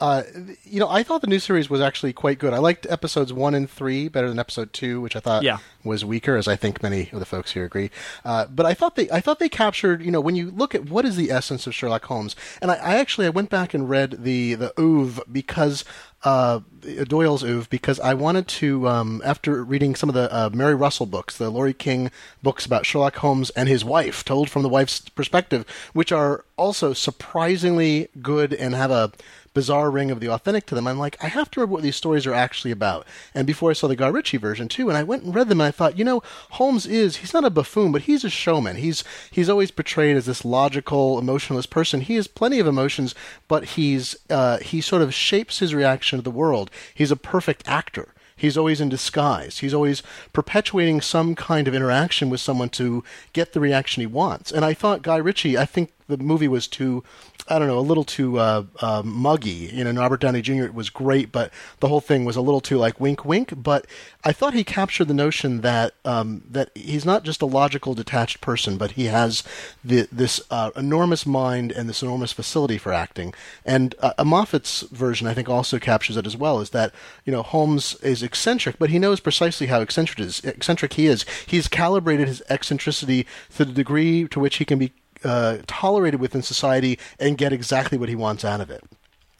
Uh, 0.00 0.22
you 0.64 0.78
know, 0.80 0.88
I 0.88 1.02
thought 1.02 1.20
the 1.22 1.26
new 1.26 1.38
series 1.38 1.70
was 1.70 1.80
actually 1.80 2.12
quite 2.12 2.38
good. 2.38 2.52
I 2.52 2.58
liked 2.58 2.86
episodes 2.88 3.32
one 3.32 3.54
and 3.54 3.68
three 3.68 4.08
better 4.08 4.28
than 4.28 4.38
episode 4.38 4.72
two, 4.72 5.00
which 5.00 5.16
I 5.16 5.20
thought 5.20 5.42
Yeah. 5.42 5.58
was 5.84 6.04
weaker, 6.04 6.36
as 6.36 6.48
I 6.48 6.56
think 6.56 6.82
many 6.82 7.08
of 7.12 7.18
the 7.18 7.24
folks 7.26 7.52
here 7.52 7.64
agree. 7.64 7.90
Uh, 8.24 8.46
but 8.46 8.66
I 8.66 8.74
thought 8.74 8.96
they, 8.96 9.10
I 9.10 9.20
thought 9.20 9.38
they 9.38 9.48
captured. 9.48 10.02
You 10.02 10.10
know, 10.10 10.20
when 10.20 10.36
you 10.36 10.50
look 10.50 10.74
at 10.74 10.88
what 10.90 11.04
is 11.04 11.16
the 11.16 11.30
essence 11.30 11.66
of 11.66 11.74
Sherlock 11.74 12.04
Holmes, 12.04 12.36
and 12.60 12.70
I, 12.70 12.74
I 12.76 12.96
actually 12.96 13.26
I 13.26 13.30
went 13.30 13.48
back 13.50 13.72
and 13.74 13.88
read 13.88 14.22
the 14.24 14.54
the 14.54 14.78
oeuvre 14.78 15.24
because 15.30 15.84
uh, 16.24 16.60
Doyle's 17.04 17.42
oeuvre 17.42 17.68
because 17.70 17.98
I 18.00 18.14
wanted 18.14 18.48
to, 18.48 18.88
um, 18.88 19.22
after 19.24 19.62
reading 19.64 19.94
some 19.94 20.08
of 20.08 20.14
the 20.14 20.32
uh, 20.34 20.50
Mary 20.52 20.74
Russell 20.74 21.06
books, 21.06 21.36
the 21.36 21.50
Laurie 21.50 21.74
King 21.74 22.10
books 22.42 22.66
about 22.66 22.86
Sherlock 22.86 23.16
Holmes 23.16 23.50
and 23.50 23.68
his 23.68 23.84
wife, 23.84 24.24
told 24.24 24.50
from 24.50 24.62
the 24.62 24.68
wife's 24.68 25.00
perspective, 25.08 25.64
which 25.92 26.12
are 26.12 26.44
also 26.56 26.92
surprisingly 26.92 28.08
good 28.20 28.52
and 28.52 28.74
have 28.74 28.90
a 28.90 29.12
bizarre 29.54 29.90
ring 29.90 30.10
of 30.10 30.20
the 30.20 30.28
authentic 30.28 30.66
to 30.66 30.74
them. 30.74 30.86
I'm 30.86 30.98
like, 30.98 31.22
I 31.22 31.28
have 31.28 31.50
to 31.52 31.60
remember 31.60 31.74
what 31.74 31.82
these 31.82 31.96
stories 31.96 32.26
are 32.26 32.34
actually 32.34 32.70
about. 32.70 33.06
And 33.34 33.46
before 33.46 33.70
I 33.70 33.74
saw 33.74 33.86
the 33.86 33.96
Guy 33.96 34.08
Ritchie 34.08 34.36
version 34.38 34.68
too, 34.68 34.88
and 34.88 34.96
I 34.96 35.02
went 35.02 35.22
and 35.22 35.34
read 35.34 35.48
them, 35.48 35.60
and 35.60 35.68
I 35.68 35.70
thought, 35.70 35.98
you 35.98 36.04
know, 36.04 36.22
Holmes 36.50 36.86
is 36.86 37.16
he's 37.16 37.34
not 37.34 37.44
a 37.44 37.50
buffoon, 37.50 37.92
but 37.92 38.02
he's 38.02 38.24
a 38.24 38.30
showman. 38.30 38.76
He's 38.76 39.04
he's 39.30 39.48
always 39.48 39.70
portrayed 39.70 40.16
as 40.16 40.26
this 40.26 40.44
logical, 40.44 41.18
emotionless 41.18 41.66
person. 41.66 42.00
He 42.00 42.16
has 42.16 42.26
plenty 42.26 42.58
of 42.58 42.66
emotions, 42.66 43.14
but 43.48 43.64
he's 43.64 44.16
uh, 44.30 44.58
he 44.58 44.80
sort 44.80 45.02
of 45.02 45.14
shapes 45.14 45.58
his 45.58 45.74
reaction 45.74 46.18
to 46.18 46.22
the 46.22 46.30
world. 46.30 46.70
He's 46.94 47.10
a 47.10 47.16
perfect 47.16 47.66
actor. 47.66 48.14
He's 48.42 48.58
always 48.58 48.80
in 48.80 48.88
disguise. 48.88 49.58
He's 49.58 49.72
always 49.72 50.02
perpetuating 50.32 51.00
some 51.00 51.36
kind 51.36 51.68
of 51.68 51.76
interaction 51.76 52.28
with 52.28 52.40
someone 52.40 52.70
to 52.70 53.04
get 53.32 53.52
the 53.52 53.60
reaction 53.60 54.00
he 54.00 54.06
wants. 54.06 54.50
And 54.50 54.64
I 54.64 54.74
thought 54.74 55.02
Guy 55.02 55.18
Ritchie, 55.18 55.56
I 55.56 55.64
think 55.64 55.92
the 56.08 56.16
movie 56.16 56.48
was 56.48 56.66
too, 56.66 57.04
I 57.48 57.58
don't 57.58 57.68
know, 57.68 57.78
a 57.78 57.80
little 57.80 58.04
too 58.04 58.38
uh, 58.38 58.64
uh, 58.80 59.02
muggy. 59.04 59.70
You 59.72 59.84
know, 59.84 60.00
Robert 60.00 60.20
Downey 60.20 60.42
Jr. 60.42 60.70
was 60.70 60.90
great, 60.90 61.32
but 61.32 61.52
the 61.80 61.88
whole 61.88 62.00
thing 62.00 62.24
was 62.24 62.36
a 62.36 62.40
little 62.40 62.60
too 62.60 62.78
like 62.78 63.00
wink, 63.00 63.24
wink. 63.24 63.52
But 63.56 63.86
I 64.24 64.32
thought 64.32 64.54
he 64.54 64.62
captured 64.64 65.06
the 65.08 65.14
notion 65.14 65.60
that 65.62 65.94
um, 66.04 66.42
that 66.48 66.70
he's 66.74 67.04
not 67.04 67.24
just 67.24 67.42
a 67.42 67.46
logical, 67.46 67.94
detached 67.94 68.40
person, 68.40 68.78
but 68.78 68.92
he 68.92 69.06
has 69.06 69.42
the, 69.84 70.08
this 70.12 70.40
uh, 70.50 70.70
enormous 70.76 71.26
mind 71.26 71.72
and 71.72 71.88
this 71.88 72.02
enormous 72.02 72.32
facility 72.32 72.78
for 72.78 72.92
acting. 72.92 73.34
And 73.64 73.94
uh, 73.98 74.12
Moffat's 74.24 74.82
version, 74.82 75.26
I 75.26 75.34
think, 75.34 75.48
also 75.48 75.78
captures 75.78 76.16
it 76.16 76.26
as 76.26 76.36
well. 76.36 76.60
Is 76.60 76.70
that 76.70 76.94
you 77.24 77.32
know 77.32 77.42
Holmes 77.42 77.96
is 78.02 78.22
eccentric, 78.22 78.78
but 78.78 78.90
he 78.90 79.00
knows 79.00 79.18
precisely 79.18 79.66
how 79.66 79.80
eccentric 79.80 80.20
is 80.20 80.40
eccentric 80.44 80.92
he 80.92 81.06
is. 81.06 81.24
He's 81.46 81.66
calibrated 81.66 82.28
his 82.28 82.42
eccentricity 82.48 83.26
to 83.56 83.64
the 83.64 83.72
degree 83.72 84.28
to 84.28 84.38
which 84.38 84.56
he 84.56 84.64
can 84.64 84.78
be 84.78 84.92
uh, 85.24 85.58
tolerated 85.66 86.20
within 86.20 86.42
society 86.42 86.98
and 87.18 87.38
get 87.38 87.52
exactly 87.52 87.98
what 87.98 88.08
he 88.08 88.14
wants 88.14 88.44
out 88.44 88.60
of 88.60 88.70
it. 88.70 88.84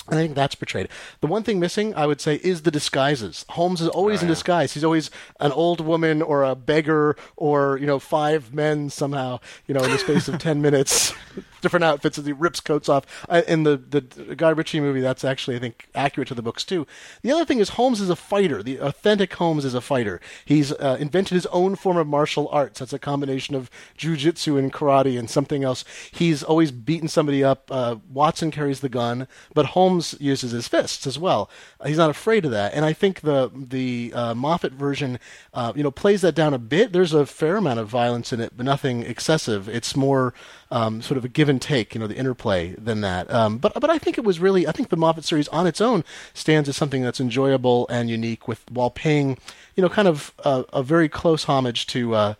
And 0.08 0.18
I 0.18 0.22
think 0.24 0.34
that's 0.34 0.56
portrayed. 0.56 0.88
The 1.20 1.28
one 1.28 1.44
thing 1.44 1.60
missing, 1.60 1.94
I 1.94 2.06
would 2.06 2.20
say, 2.20 2.40
is 2.42 2.62
the 2.62 2.72
disguises. 2.72 3.44
Holmes 3.50 3.80
is 3.80 3.86
always 3.86 4.20
in 4.20 4.26
disguise. 4.26 4.72
He's 4.72 4.82
always 4.82 5.12
an 5.38 5.52
old 5.52 5.80
woman 5.80 6.22
or 6.22 6.42
a 6.42 6.56
beggar 6.56 7.16
or, 7.36 7.78
you 7.78 7.86
know, 7.86 8.00
five 8.00 8.52
men 8.52 8.90
somehow, 8.90 9.38
you 9.68 9.74
know, 9.74 9.82
in 9.84 9.92
the 9.92 9.98
space 9.98 10.26
of 10.26 10.38
10 10.40 10.60
minutes. 10.60 11.14
Different 11.60 11.84
outfits 11.84 12.18
as 12.18 12.26
he 12.26 12.32
rips 12.32 12.58
coats 12.58 12.88
off. 12.88 13.06
Uh, 13.28 13.42
in 13.46 13.62
the, 13.62 13.76
the 13.76 14.00
Guy 14.34 14.50
Ritchie 14.50 14.80
movie, 14.80 15.00
that's 15.00 15.22
actually, 15.22 15.54
I 15.54 15.60
think, 15.60 15.86
accurate 15.94 16.26
to 16.28 16.34
the 16.34 16.42
books, 16.42 16.64
too. 16.64 16.88
The 17.22 17.30
other 17.30 17.44
thing 17.44 17.60
is 17.60 17.70
Holmes 17.70 18.00
is 18.00 18.10
a 18.10 18.16
fighter. 18.16 18.64
The 18.64 18.78
authentic 18.78 19.32
Holmes 19.34 19.64
is 19.64 19.72
a 19.72 19.80
fighter. 19.80 20.20
He's 20.44 20.72
uh, 20.72 20.96
invented 20.98 21.36
his 21.36 21.46
own 21.46 21.76
form 21.76 21.96
of 21.98 22.08
martial 22.08 22.48
arts. 22.48 22.80
That's 22.80 22.92
a 22.92 22.98
combination 22.98 23.54
of 23.54 23.70
jujitsu 23.96 24.58
and 24.58 24.72
karate 24.72 25.16
and 25.16 25.30
something 25.30 25.62
else. 25.62 25.84
He's 26.10 26.42
always 26.42 26.72
beaten 26.72 27.06
somebody 27.06 27.44
up. 27.44 27.70
Uh, 27.70 27.96
Watson 28.10 28.50
carries 28.50 28.80
the 28.80 28.88
gun, 28.88 29.28
but 29.54 29.66
Holmes 29.66 29.91
uses 29.98 30.52
his 30.52 30.68
fists 30.68 31.06
as 31.06 31.18
well. 31.18 31.50
Uh, 31.80 31.88
he's 31.88 31.96
not 31.96 32.10
afraid 32.10 32.44
of 32.44 32.50
that, 32.50 32.74
and 32.74 32.84
I 32.84 32.92
think 32.92 33.20
the 33.20 33.50
the 33.54 34.12
uh, 34.14 34.34
Moffat 34.34 34.72
version, 34.72 35.18
uh, 35.54 35.72
you 35.74 35.82
know, 35.82 35.90
plays 35.90 36.20
that 36.22 36.34
down 36.34 36.54
a 36.54 36.58
bit. 36.58 36.92
There's 36.92 37.12
a 37.12 37.26
fair 37.26 37.56
amount 37.56 37.80
of 37.80 37.88
violence 37.88 38.32
in 38.32 38.40
it, 38.40 38.52
but 38.56 38.64
nothing 38.66 39.02
excessive. 39.02 39.68
It's 39.68 39.96
more 39.96 40.34
um, 40.70 41.02
sort 41.02 41.18
of 41.18 41.24
a 41.24 41.28
give 41.28 41.48
and 41.48 41.60
take, 41.60 41.94
you 41.94 42.00
know, 42.00 42.06
the 42.06 42.16
interplay 42.16 42.74
than 42.76 43.00
that. 43.02 43.30
Um, 43.30 43.58
but 43.58 43.74
but 43.74 43.90
I 43.90 43.98
think 43.98 44.18
it 44.18 44.24
was 44.24 44.40
really, 44.40 44.66
I 44.66 44.72
think 44.72 44.88
the 44.88 44.96
Moffat 44.96 45.24
series 45.24 45.48
on 45.48 45.66
its 45.66 45.80
own 45.80 46.04
stands 46.34 46.68
as 46.68 46.76
something 46.76 47.02
that's 47.02 47.20
enjoyable 47.20 47.86
and 47.88 48.08
unique, 48.08 48.48
with 48.48 48.62
while 48.70 48.90
paying, 48.90 49.38
you 49.76 49.82
know, 49.82 49.88
kind 49.88 50.08
of 50.08 50.32
a, 50.44 50.64
a 50.72 50.82
very 50.82 51.08
close 51.08 51.44
homage 51.44 51.86
to. 51.88 52.14
Uh, 52.14 52.34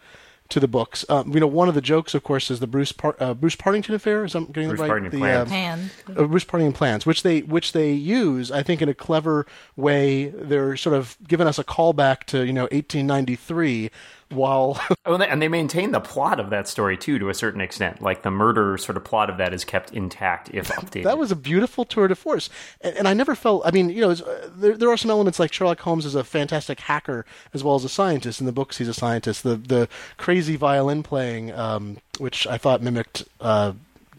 to 0.53 0.61
the 0.61 0.69
books, 0.69 1.05
um, 1.09 1.33
you 1.33 1.41
know, 1.41 1.47
one 1.47 1.69
of 1.69 1.75
the 1.75 1.81
jokes, 1.81 2.15
of 2.15 2.23
course, 2.23 2.51
is 2.51 2.61
the 2.61 2.67
Bruce 2.67 2.93
Par- 2.93 3.17
uh, 3.19 3.33
Bruce 3.33 3.57
Partington 3.57 3.95
affair. 3.95 4.25
Is 4.25 4.35
I'm 4.35 4.45
getting 4.47 4.69
Bruce 4.69 4.81
it 4.81 4.83
right? 4.83 4.89
Partington 4.89 5.19
the, 5.21 5.25
plans. 5.25 5.41
um, 5.43 5.49
Pan. 5.49 5.91
uh, 6.19 6.27
Bruce 6.27 6.45
Partington 6.45 6.75
plans, 6.75 7.07
which 7.07 7.23
they 7.23 7.41
which 7.41 7.73
they 7.73 7.91
use, 7.93 8.53
I 8.53 8.63
think, 8.63 8.83
in 8.83 8.89
a 8.89 8.95
clever 8.95 9.47
way. 9.77 10.27
They're 10.27 10.77
sort 10.77 10.95
of 10.95 11.17
giving 11.27 11.47
us 11.47 11.59
a 11.59 11.65
callback 11.65 12.25
to 12.25 12.45
you 12.45 12.53
know 12.53 12.65
1893, 12.65 13.91
while 14.33 14.81
Oh, 15.05 15.15
and 15.15 15.43
they, 15.43 15.49
maintain 15.49 15.91
the 15.91 16.01
plot 16.01 16.39
of 16.39 16.51
that 16.51 16.69
story 16.69 16.97
too, 16.97 17.19
to 17.19 17.29
a 17.29 17.35
certain 17.35 17.61
extent. 17.61 18.01
Like 18.01 18.23
the 18.23 18.31
murder 18.31 18.79
sort 18.79 18.97
of 18.97 19.05
plot 19.05 19.29
of 19.29 19.37
that 19.39 19.53
is 19.53 19.65
kept 19.65 19.93
intact 19.93 20.49
if 20.53 20.69
updated. 20.69 21.05
that 21.05 21.19
was 21.19 21.33
a 21.33 21.37
beautiful 21.37 21.85
tour 21.85 22.09
de 22.09 22.15
force. 22.15 22.49
And, 22.81 22.97
and 22.97 23.09
I 23.09 23.15
never 23.15 23.35
felt. 23.35 23.63
I 23.67 23.71
mean, 23.73 23.91
you 23.91 24.01
know, 24.01 24.11
it's, 24.11 24.23
uh, 24.23 24.49
there 24.55 24.77
there 24.77 24.91
are 24.91 24.97
some 24.97 25.11
elements 25.11 25.39
like 25.39 25.53
Sherlock 25.53 25.81
Holmes 25.81 26.07
is 26.07 26.15
a 26.15 26.25
fantastic 26.25 26.81
hacker 26.81 27.27
as 27.53 27.65
well 27.65 27.75
as 27.75 27.85
a 27.85 27.89
scientist. 27.89 28.41
In 28.41 28.47
the 28.47 28.53
books, 28.53 28.79
he's 28.79 28.89
a 28.89 28.95
scientist. 28.95 29.43
The 29.43 29.57
the 29.57 29.89
crazy 30.17 30.57
violin 30.57 31.03
playing, 31.03 31.53
um, 31.53 31.99
which 32.19 32.47
I 32.47 32.59
thought 32.59 32.81
mimicked 32.81 33.25
uh, 33.41 33.73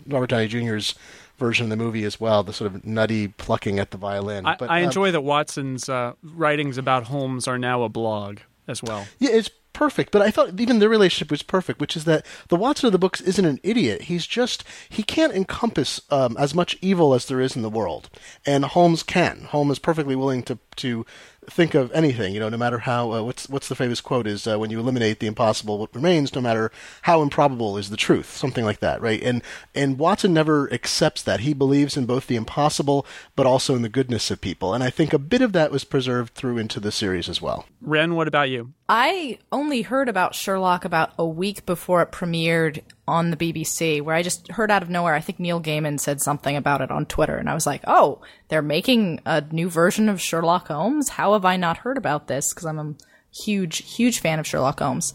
Robert 0.07 0.29
Downey 0.29 0.47
Jr.'s 0.47 0.95
version 1.37 1.65
of 1.65 1.69
the 1.69 1.75
movie 1.75 2.03
as 2.03 2.19
well. 2.19 2.43
The 2.43 2.53
sort 2.53 2.73
of 2.73 2.85
nutty 2.85 3.29
plucking 3.29 3.79
at 3.79 3.91
the 3.91 3.97
violin. 3.97 4.45
I, 4.45 4.55
But, 4.55 4.69
I 4.69 4.79
um, 4.79 4.85
enjoy 4.85 5.11
that 5.11 5.21
Watson's 5.21 5.89
uh, 5.89 6.13
writings 6.21 6.77
about 6.77 7.05
Holmes 7.05 7.47
are 7.47 7.57
now 7.57 7.83
a 7.83 7.89
blog 7.89 8.39
as 8.67 8.83
well. 8.83 9.05
Yeah, 9.19 9.31
it's 9.31 9.49
perfect, 9.73 10.11
but 10.11 10.21
I 10.21 10.31
thought 10.31 10.59
even 10.59 10.79
their 10.79 10.89
relationship 10.89 11.31
was 11.31 11.41
perfect, 11.41 11.79
which 11.79 11.97
is 11.97 12.05
that 12.05 12.25
the 12.47 12.55
Watson 12.55 12.87
of 12.87 12.93
the 12.93 12.99
books 12.99 13.21
isn't 13.21 13.45
an 13.45 13.59
idiot. 13.63 14.03
He's 14.03 14.25
just 14.25 14.63
he 14.89 15.03
can't 15.03 15.33
encompass 15.33 16.01
um, 16.09 16.37
as 16.37 16.55
much 16.55 16.77
evil 16.81 17.13
as 17.13 17.25
there 17.25 17.41
is 17.41 17.55
in 17.55 17.61
the 17.61 17.69
world, 17.69 18.09
and 18.45 18.65
Holmes 18.65 19.03
can. 19.03 19.47
Holmes 19.49 19.73
is 19.73 19.79
perfectly 19.79 20.15
willing 20.15 20.43
to 20.43 20.57
to 20.77 21.05
think 21.49 21.73
of 21.73 21.91
anything. 21.91 22.33
You 22.33 22.39
know, 22.39 22.49
no 22.49 22.57
matter 22.57 22.79
how 22.79 23.11
uh, 23.11 23.23
what's 23.23 23.49
what's 23.49 23.67
the 23.67 23.75
famous 23.75 24.01
quote 24.01 24.27
is 24.27 24.47
uh, 24.47 24.57
when 24.57 24.69
you 24.69 24.79
eliminate 24.79 25.19
the 25.19 25.27
impossible, 25.27 25.77
what 25.77 25.93
remains, 25.95 26.33
no 26.33 26.41
matter 26.41 26.71
how 27.03 27.21
improbable 27.21 27.77
is 27.77 27.89
the 27.89 27.97
truth, 27.97 28.35
something 28.35 28.65
like 28.65 28.79
that, 28.79 29.01
right? 29.01 29.21
And 29.21 29.41
and 29.75 29.99
Watson 29.99 30.33
never 30.33 30.71
accepts 30.73 31.21
that. 31.23 31.41
He 31.41 31.53
believes 31.53 31.97
in 31.97 32.05
both 32.05 32.27
the 32.27 32.35
impossible, 32.35 33.05
but 33.35 33.45
also 33.45 33.75
in 33.75 33.81
the 33.81 33.89
goodness 33.89 34.31
of 34.31 34.41
people, 34.41 34.73
and 34.73 34.83
I 34.83 34.89
think 34.89 35.13
a 35.13 35.19
bit 35.19 35.41
of 35.41 35.53
that 35.53 35.71
was 35.71 35.83
preserved 35.83 36.33
through 36.33 36.57
into 36.57 36.79
the 36.79 36.91
series 36.91 37.29
as 37.29 37.41
well. 37.41 37.65
Ren, 37.81 38.15
what 38.15 38.27
about 38.27 38.49
you? 38.49 38.73
I 38.87 39.39
only 39.51 39.62
heard 39.83 40.09
about 40.09 40.35
Sherlock 40.35 40.85
about 40.85 41.13
a 41.17 41.25
week 41.25 41.65
before 41.65 42.01
it 42.01 42.11
premiered 42.11 42.81
on 43.07 43.31
the 43.31 43.37
BBC, 43.37 44.01
where 44.01 44.15
I 44.15 44.21
just 44.21 44.51
heard 44.51 44.71
out 44.71 44.83
of 44.83 44.89
nowhere. 44.89 45.13
I 45.13 45.21
think 45.21 45.39
Neil 45.39 45.61
Gaiman 45.61 45.99
said 45.99 46.21
something 46.21 46.55
about 46.55 46.81
it 46.81 46.91
on 46.91 47.05
Twitter, 47.05 47.37
and 47.37 47.49
I 47.49 47.53
was 47.53 47.65
like, 47.65 47.81
"Oh, 47.87 48.21
they're 48.47 48.61
making 48.61 49.21
a 49.25 49.41
new 49.51 49.69
version 49.69 50.09
of 50.09 50.21
Sherlock 50.21 50.67
Holmes. 50.67 51.09
How 51.09 51.33
have 51.33 51.45
I 51.45 51.57
not 51.57 51.77
heard 51.77 51.97
about 51.97 52.27
this? 52.27 52.53
Because 52.53 52.65
I'm 52.65 52.79
a 52.79 52.95
huge, 53.33 53.77
huge 53.95 54.19
fan 54.19 54.39
of 54.39 54.47
Sherlock 54.47 54.79
Holmes." 54.79 55.13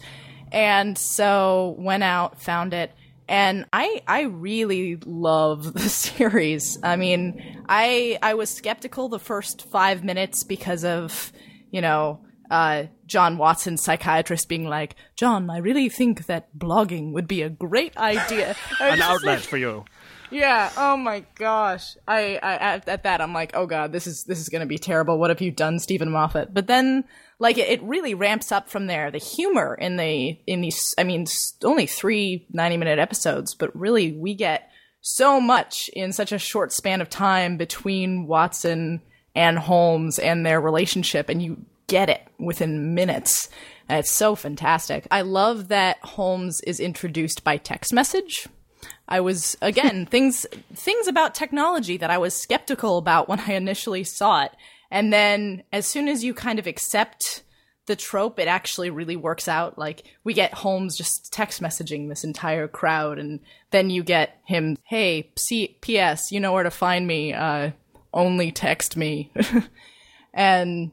And 0.51 0.97
so 0.97 1.75
went 1.77 2.03
out, 2.03 2.41
found 2.41 2.73
it, 2.73 2.91
and 3.27 3.65
I 3.71 4.01
I 4.07 4.23
really 4.23 4.97
love 5.05 5.73
the 5.73 5.89
series. 5.89 6.77
I 6.83 6.95
mean, 6.95 7.63
I 7.69 8.17
I 8.21 8.33
was 8.33 8.49
skeptical 8.49 9.07
the 9.07 9.19
first 9.19 9.69
five 9.69 10.03
minutes 10.03 10.43
because 10.43 10.83
of 10.83 11.31
you 11.71 11.81
know 11.81 12.19
uh, 12.49 12.85
John 13.05 13.37
Watson, 13.37 13.77
psychiatrist, 13.77 14.49
being 14.49 14.67
like, 14.67 14.95
John, 15.15 15.49
I 15.49 15.57
really 15.57 15.89
think 15.89 16.25
that 16.25 16.57
blogging 16.57 17.13
would 17.13 17.27
be 17.27 17.41
a 17.41 17.49
great 17.49 17.95
idea. 17.97 18.55
An 18.79 19.01
outlet 19.01 19.41
for 19.41 19.57
you. 19.57 19.85
Yeah. 20.31 20.71
Oh 20.77 20.95
my 20.95 21.25
gosh. 21.35 21.95
I, 22.07 22.39
I 22.41 22.53
at, 22.55 22.87
at 22.87 23.03
that 23.03 23.21
I'm 23.21 23.33
like, 23.33 23.51
oh 23.55 23.65
god, 23.65 23.91
this 23.91 24.05
is 24.05 24.25
this 24.25 24.39
is 24.39 24.49
gonna 24.49 24.65
be 24.65 24.77
terrible. 24.77 25.17
What 25.17 25.31
have 25.31 25.41
you 25.41 25.51
done, 25.51 25.79
Steven 25.79 26.11
Moffat? 26.11 26.53
But 26.53 26.67
then, 26.67 27.03
like, 27.39 27.57
it, 27.57 27.67
it 27.67 27.83
really 27.83 28.13
ramps 28.13 28.51
up 28.51 28.69
from 28.69 28.87
there. 28.87 29.09
The 29.09 29.17
humor 29.17 29.75
in 29.75 29.97
the 29.97 30.39
in 30.45 30.61
these, 30.61 30.93
I 30.97 31.03
mean, 31.03 31.25
only 31.63 31.87
three 31.87 32.45
90 32.51 32.77
minute 32.77 32.99
episodes, 32.99 33.55
but 33.55 33.75
really 33.75 34.11
we 34.11 34.35
get 34.35 34.69
so 35.01 35.39
much 35.39 35.89
in 35.93 36.11
such 36.11 36.31
a 36.31 36.37
short 36.37 36.73
span 36.73 37.01
of 37.01 37.09
time 37.09 37.57
between 37.57 38.27
Watson 38.27 39.01
and 39.33 39.57
Holmes 39.57 40.19
and 40.19 40.45
their 40.45 40.59
relationship, 40.61 41.29
and 41.29 41.41
you 41.41 41.65
get 41.89 42.09
it 42.09 42.25
within 42.37 42.93
minutes. 42.93 43.49
And 43.89 43.99
it's 43.99 44.11
so 44.11 44.35
fantastic. 44.35 45.07
I 45.11 45.21
love 45.21 45.67
that 45.69 45.97
Holmes 46.03 46.61
is 46.61 46.79
introduced 46.79 47.43
by 47.43 47.57
text 47.57 47.91
message. 47.91 48.47
I 49.07 49.19
was 49.19 49.57
again 49.61 50.05
things 50.09 50.45
things 50.73 51.07
about 51.07 51.35
technology 51.35 51.97
that 51.97 52.11
I 52.11 52.19
was 52.19 52.33
skeptical 52.33 52.97
about 52.97 53.27
when 53.27 53.39
I 53.39 53.53
initially 53.53 54.03
saw 54.03 54.43
it. 54.43 54.51
And 54.91 55.11
then 55.11 55.63
as 55.73 55.85
soon 55.85 56.07
as 56.07 56.23
you 56.23 56.33
kind 56.33 56.59
of 56.59 56.67
accept 56.67 57.43
the 57.87 57.95
trope, 57.95 58.39
it 58.39 58.47
actually 58.47 58.91
really 58.91 59.15
works 59.15 59.47
out. 59.47 59.77
Like 59.77 60.03
we 60.23 60.35
get 60.35 60.53
Holmes 60.53 60.95
just 60.95 61.33
text 61.33 61.61
messaging 61.61 62.07
this 62.07 62.23
entire 62.23 62.67
crowd 62.67 63.17
and 63.17 63.39
then 63.71 63.89
you 63.89 64.03
get 64.03 64.39
him, 64.45 64.77
"Hey, 64.83 65.31
C- 65.35 65.77
PS, 65.81 66.31
you 66.31 66.39
know 66.39 66.53
where 66.53 66.63
to 66.63 66.71
find 66.71 67.07
me. 67.07 67.33
Uh 67.33 67.71
only 68.13 68.51
text 68.51 68.95
me." 68.95 69.31
and 70.33 70.91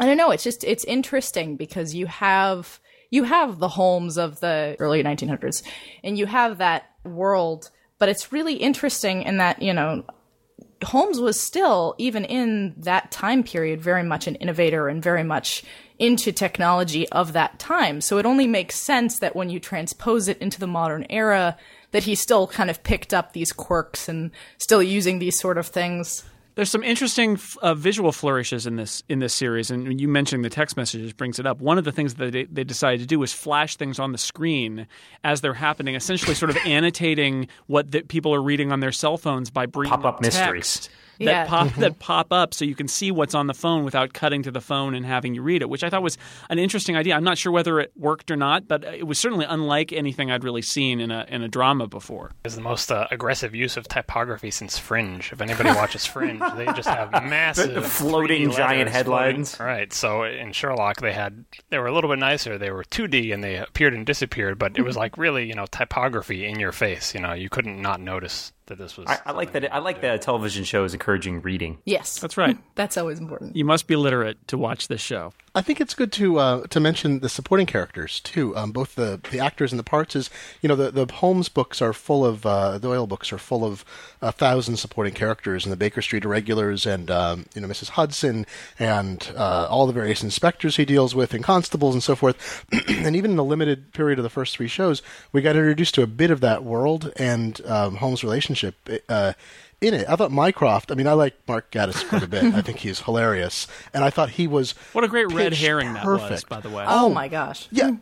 I 0.00 0.06
don't 0.06 0.16
know. 0.16 0.30
It's 0.30 0.44
just 0.44 0.64
it's 0.64 0.84
interesting 0.84 1.56
because 1.56 1.94
you 1.94 2.06
have 2.06 2.80
you 3.10 3.24
have 3.24 3.58
the 3.58 3.68
Holmes 3.68 4.18
of 4.18 4.40
the 4.40 4.76
early 4.78 5.02
1900s, 5.02 5.62
and 6.04 6.18
you 6.18 6.26
have 6.26 6.58
that 6.58 6.90
world. 7.04 7.70
But 7.98 8.08
it's 8.08 8.32
really 8.32 8.54
interesting 8.54 9.22
in 9.22 9.38
that 9.38 9.60
you 9.60 9.72
know 9.72 10.04
Holmes 10.84 11.18
was 11.18 11.40
still 11.40 11.94
even 11.98 12.24
in 12.24 12.74
that 12.78 13.10
time 13.10 13.42
period 13.42 13.80
very 13.80 14.02
much 14.02 14.26
an 14.26 14.36
innovator 14.36 14.88
and 14.88 15.02
very 15.02 15.24
much 15.24 15.64
into 15.98 16.30
technology 16.30 17.08
of 17.08 17.32
that 17.32 17.58
time. 17.58 18.00
So 18.00 18.18
it 18.18 18.26
only 18.26 18.46
makes 18.46 18.76
sense 18.76 19.18
that 19.18 19.34
when 19.34 19.50
you 19.50 19.58
transpose 19.58 20.28
it 20.28 20.38
into 20.38 20.60
the 20.60 20.68
modern 20.68 21.04
era, 21.10 21.56
that 21.90 22.04
he 22.04 22.14
still 22.14 22.46
kind 22.46 22.70
of 22.70 22.84
picked 22.84 23.12
up 23.12 23.32
these 23.32 23.52
quirks 23.52 24.08
and 24.08 24.30
still 24.58 24.82
using 24.82 25.18
these 25.18 25.40
sort 25.40 25.58
of 25.58 25.66
things. 25.66 26.24
There's 26.58 26.72
some 26.72 26.82
interesting 26.82 27.38
uh, 27.62 27.74
visual 27.74 28.10
flourishes 28.10 28.66
in 28.66 28.74
this 28.74 29.04
in 29.08 29.20
this 29.20 29.32
series, 29.32 29.70
and 29.70 30.00
you 30.00 30.08
mentioning 30.08 30.42
the 30.42 30.50
text 30.50 30.76
messages 30.76 31.12
brings 31.12 31.38
it 31.38 31.46
up. 31.46 31.60
One 31.60 31.78
of 31.78 31.84
the 31.84 31.92
things 31.92 32.14
that 32.14 32.32
they, 32.32 32.46
they 32.46 32.64
decided 32.64 32.98
to 32.98 33.06
do 33.06 33.20
was 33.20 33.32
flash 33.32 33.76
things 33.76 34.00
on 34.00 34.10
the 34.10 34.18
screen 34.18 34.88
as 35.22 35.40
they're 35.40 35.54
happening, 35.54 35.94
essentially 35.94 36.34
sort 36.34 36.50
of 36.50 36.56
annotating 36.66 37.46
what 37.68 37.92
the 37.92 38.00
people 38.00 38.34
are 38.34 38.42
reading 38.42 38.72
on 38.72 38.80
their 38.80 38.90
cell 38.90 39.16
phones 39.16 39.50
by 39.50 39.66
bringing 39.66 39.90
Pop-up 39.90 40.16
up 40.16 40.20
mysteries. 40.20 40.88
Text 41.18 41.26
that 41.26 41.30
Yeah. 41.30 41.46
pop 41.46 41.74
that 41.76 41.98
pop 41.98 42.32
up, 42.32 42.54
so 42.54 42.64
you 42.64 42.74
can 42.74 42.88
see 42.88 43.10
what's 43.10 43.34
on 43.34 43.46
the 43.46 43.54
phone 43.54 43.84
without 43.84 44.12
cutting 44.12 44.42
to 44.44 44.50
the 44.50 44.60
phone 44.60 44.94
and 44.94 45.04
having 45.04 45.34
you 45.34 45.42
read 45.42 45.62
it, 45.62 45.68
which 45.68 45.82
I 45.84 45.90
thought 45.90 46.02
was 46.02 46.18
an 46.50 46.58
interesting 46.58 46.96
idea. 46.96 47.14
I'm 47.14 47.24
not 47.24 47.38
sure 47.38 47.52
whether 47.52 47.80
it 47.80 47.92
worked 47.96 48.30
or 48.30 48.36
not, 48.36 48.68
but 48.68 48.84
it 48.84 49.06
was 49.06 49.18
certainly 49.18 49.44
unlike 49.48 49.92
anything 49.92 50.30
I'd 50.30 50.44
really 50.44 50.62
seen 50.62 51.00
in 51.00 51.10
a 51.10 51.26
in 51.28 51.42
a 51.42 51.48
drama 51.48 51.86
before. 51.86 52.32
is 52.44 52.54
the 52.54 52.60
most 52.62 52.90
uh, 52.92 53.06
aggressive 53.10 53.54
use 53.54 53.76
of 53.76 53.88
typography 53.88 54.50
since 54.50 54.78
Fringe. 54.78 55.30
If 55.32 55.40
anybody 55.40 55.70
watches 55.70 56.06
Fringe, 56.14 56.40
they 56.56 56.66
just 56.66 56.88
have 56.88 57.10
massive 57.24 57.86
floating 57.86 58.50
giant 58.50 58.90
headlines. 58.90 59.54
floating. 59.54 59.72
Right. 59.74 59.92
So 59.92 60.22
in 60.24 60.52
Sherlock, 60.52 61.00
they 61.00 61.12
had 61.12 61.44
they 61.70 61.78
were 61.78 61.86
a 61.86 61.92
little 61.94 62.10
bit 62.10 62.18
nicer. 62.18 62.58
They 62.58 62.70
were 62.70 62.84
2D 62.84 63.32
and 63.32 63.42
they 63.42 63.56
appeared 63.56 63.94
and 63.94 64.06
disappeared, 64.06 64.58
but 64.58 64.78
it 64.78 64.82
was 64.82 64.96
like 65.04 65.16
really 65.18 65.46
you 65.46 65.54
know 65.54 65.66
typography 65.66 66.46
in 66.46 66.60
your 66.60 66.72
face. 66.72 67.14
You 67.14 67.20
know, 67.20 67.32
you 67.32 67.48
couldn't 67.48 67.80
not 67.80 68.00
notice 68.00 68.52
that 68.68 68.78
this 68.78 68.96
was. 68.96 69.06
I, 69.06 69.18
I 69.26 69.32
like 69.32 69.52
that. 69.52 69.64
It, 69.64 69.72
I 69.72 69.78
like 69.78 70.00
that 70.00 70.14
a 70.14 70.18
television 70.18 70.64
show 70.64 70.84
is 70.84 70.94
encouraging 70.94 71.42
reading. 71.42 71.78
Yes, 71.84 72.18
That's 72.20 72.36
right. 72.36 72.56
That's 72.74 72.96
always 72.96 73.18
important. 73.18 73.56
You 73.56 73.64
must 73.64 73.86
be 73.86 73.96
literate 73.96 74.46
to 74.48 74.58
watch 74.58 74.88
this 74.88 75.00
show. 75.00 75.32
I 75.58 75.60
think 75.60 75.80
it's 75.80 75.94
good 75.94 76.12
to 76.12 76.38
uh, 76.38 76.66
to 76.68 76.78
mention 76.78 77.18
the 77.18 77.28
supporting 77.28 77.66
characters 77.66 78.20
too. 78.20 78.56
Um, 78.56 78.70
both 78.70 78.94
the, 78.94 79.20
the 79.32 79.40
actors 79.40 79.72
and 79.72 79.78
the 79.78 79.82
parts. 79.82 80.14
Is 80.14 80.30
you 80.62 80.68
know 80.68 80.76
the 80.76 80.92
the 80.92 81.12
Holmes 81.12 81.48
books 81.48 81.82
are 81.82 81.92
full 81.92 82.24
of 82.24 82.46
uh, 82.46 82.78
the 82.78 82.78
Doyle 82.78 83.08
books 83.08 83.32
are 83.32 83.38
full 83.38 83.64
of 83.64 83.84
a 84.22 84.30
thousand 84.30 84.76
supporting 84.76 85.14
characters, 85.14 85.64
and 85.64 85.72
the 85.72 85.76
Baker 85.76 86.00
Street 86.00 86.24
Irregulars, 86.24 86.86
and 86.86 87.10
um, 87.10 87.46
you 87.56 87.60
know 87.60 87.66
Mrs. 87.66 87.88
Hudson, 87.88 88.46
and 88.78 89.32
uh, 89.36 89.66
all 89.68 89.88
the 89.88 89.92
various 89.92 90.22
inspectors 90.22 90.76
he 90.76 90.84
deals 90.84 91.12
with, 91.16 91.34
and 91.34 91.42
constables, 91.42 91.92
and 91.92 92.04
so 92.04 92.14
forth. 92.14 92.64
and 92.88 93.16
even 93.16 93.32
in 93.32 93.36
the 93.36 93.42
limited 93.42 93.92
period 93.92 94.20
of 94.20 94.22
the 94.22 94.30
first 94.30 94.56
three 94.56 94.68
shows, 94.68 95.02
we 95.32 95.42
got 95.42 95.56
introduced 95.56 95.96
to 95.96 96.02
a 96.02 96.06
bit 96.06 96.30
of 96.30 96.38
that 96.40 96.62
world 96.62 97.12
and 97.16 97.60
um, 97.66 97.96
Holmes' 97.96 98.22
relationship. 98.22 98.76
Uh, 99.08 99.32
in 99.80 99.94
it, 99.94 100.08
I 100.08 100.16
thought 100.16 100.32
Mycroft. 100.32 100.90
I 100.90 100.94
mean, 100.94 101.06
I 101.06 101.12
like 101.12 101.34
Mark 101.46 101.70
Gatiss 101.70 102.08
quite 102.08 102.22
a 102.22 102.26
bit. 102.26 102.44
I 102.54 102.62
think 102.62 102.78
he's 102.78 103.00
hilarious, 103.00 103.66
and 103.94 104.04
I 104.04 104.10
thought 104.10 104.30
he 104.30 104.46
was 104.46 104.72
What 104.92 105.04
a 105.04 105.08
great 105.08 105.32
red 105.32 105.52
pitch 105.52 105.60
herring 105.60 105.94
that 105.94 106.04
was, 106.04 106.20
perfect. 106.20 106.48
by 106.48 106.60
the 106.60 106.70
way. 106.70 106.84
Oh, 106.86 107.08
my 107.08 107.26
oh, 107.26 107.30
gosh. 107.30 107.68
Yeah, 107.70 107.92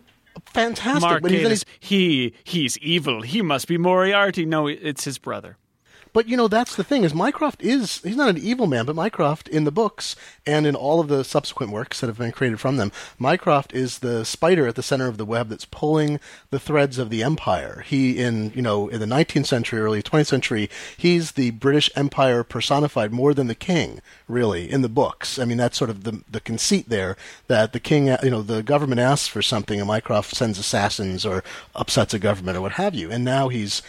fantastic. 0.46 1.02
Mark 1.02 1.22
but, 1.22 1.30
he's, 1.30 1.64
he 1.80 2.34
he's 2.44 2.78
evil. 2.78 3.22
He 3.22 3.42
must 3.42 3.68
be 3.68 3.78
Moriarty. 3.78 4.46
No, 4.46 4.66
it's 4.66 5.04
his 5.04 5.18
brother. 5.18 5.58
But 6.16 6.30
you 6.30 6.36
know 6.38 6.48
that's 6.48 6.76
the 6.76 6.82
thing 6.82 7.04
is 7.04 7.12
Mycroft 7.12 7.62
is 7.62 7.98
he's 7.98 8.16
not 8.16 8.30
an 8.30 8.38
evil 8.38 8.66
man, 8.66 8.86
but 8.86 8.96
Mycroft 8.96 9.48
in 9.48 9.64
the 9.64 9.70
books 9.70 10.16
and 10.46 10.66
in 10.66 10.74
all 10.74 10.98
of 10.98 11.08
the 11.08 11.22
subsequent 11.22 11.70
works 11.70 12.00
that 12.00 12.06
have 12.06 12.16
been 12.16 12.32
created 12.32 12.58
from 12.58 12.78
them, 12.78 12.90
Mycroft 13.18 13.74
is 13.74 13.98
the 13.98 14.24
spider 14.24 14.66
at 14.66 14.76
the 14.76 14.82
center 14.82 15.08
of 15.08 15.18
the 15.18 15.26
web 15.26 15.50
that's 15.50 15.66
pulling 15.66 16.18
the 16.48 16.58
threads 16.58 16.96
of 16.96 17.10
the 17.10 17.22
empire. 17.22 17.84
He 17.86 18.18
in 18.18 18.50
you 18.54 18.62
know 18.62 18.88
in 18.88 18.98
the 18.98 19.04
19th 19.04 19.44
century, 19.44 19.78
early 19.78 20.02
20th 20.02 20.28
century, 20.28 20.70
he's 20.96 21.32
the 21.32 21.50
British 21.50 21.90
Empire 21.94 22.42
personified 22.42 23.12
more 23.12 23.34
than 23.34 23.48
the 23.48 23.54
king, 23.54 24.00
really 24.26 24.70
in 24.70 24.80
the 24.80 24.88
books. 24.88 25.38
I 25.38 25.44
mean 25.44 25.58
that's 25.58 25.76
sort 25.76 25.90
of 25.90 26.04
the 26.04 26.22
the 26.30 26.40
conceit 26.40 26.88
there 26.88 27.18
that 27.48 27.74
the 27.74 27.80
king, 27.80 28.06
you 28.22 28.30
know, 28.30 28.40
the 28.40 28.62
government 28.62 29.02
asks 29.02 29.28
for 29.28 29.42
something 29.42 29.80
and 29.80 29.86
Mycroft 29.86 30.34
sends 30.34 30.58
assassins 30.58 31.26
or 31.26 31.44
upsets 31.74 32.14
a 32.14 32.18
government 32.18 32.56
or 32.56 32.62
what 32.62 32.72
have 32.72 32.94
you, 32.94 33.10
and 33.10 33.22
now 33.22 33.48
he's 33.48 33.82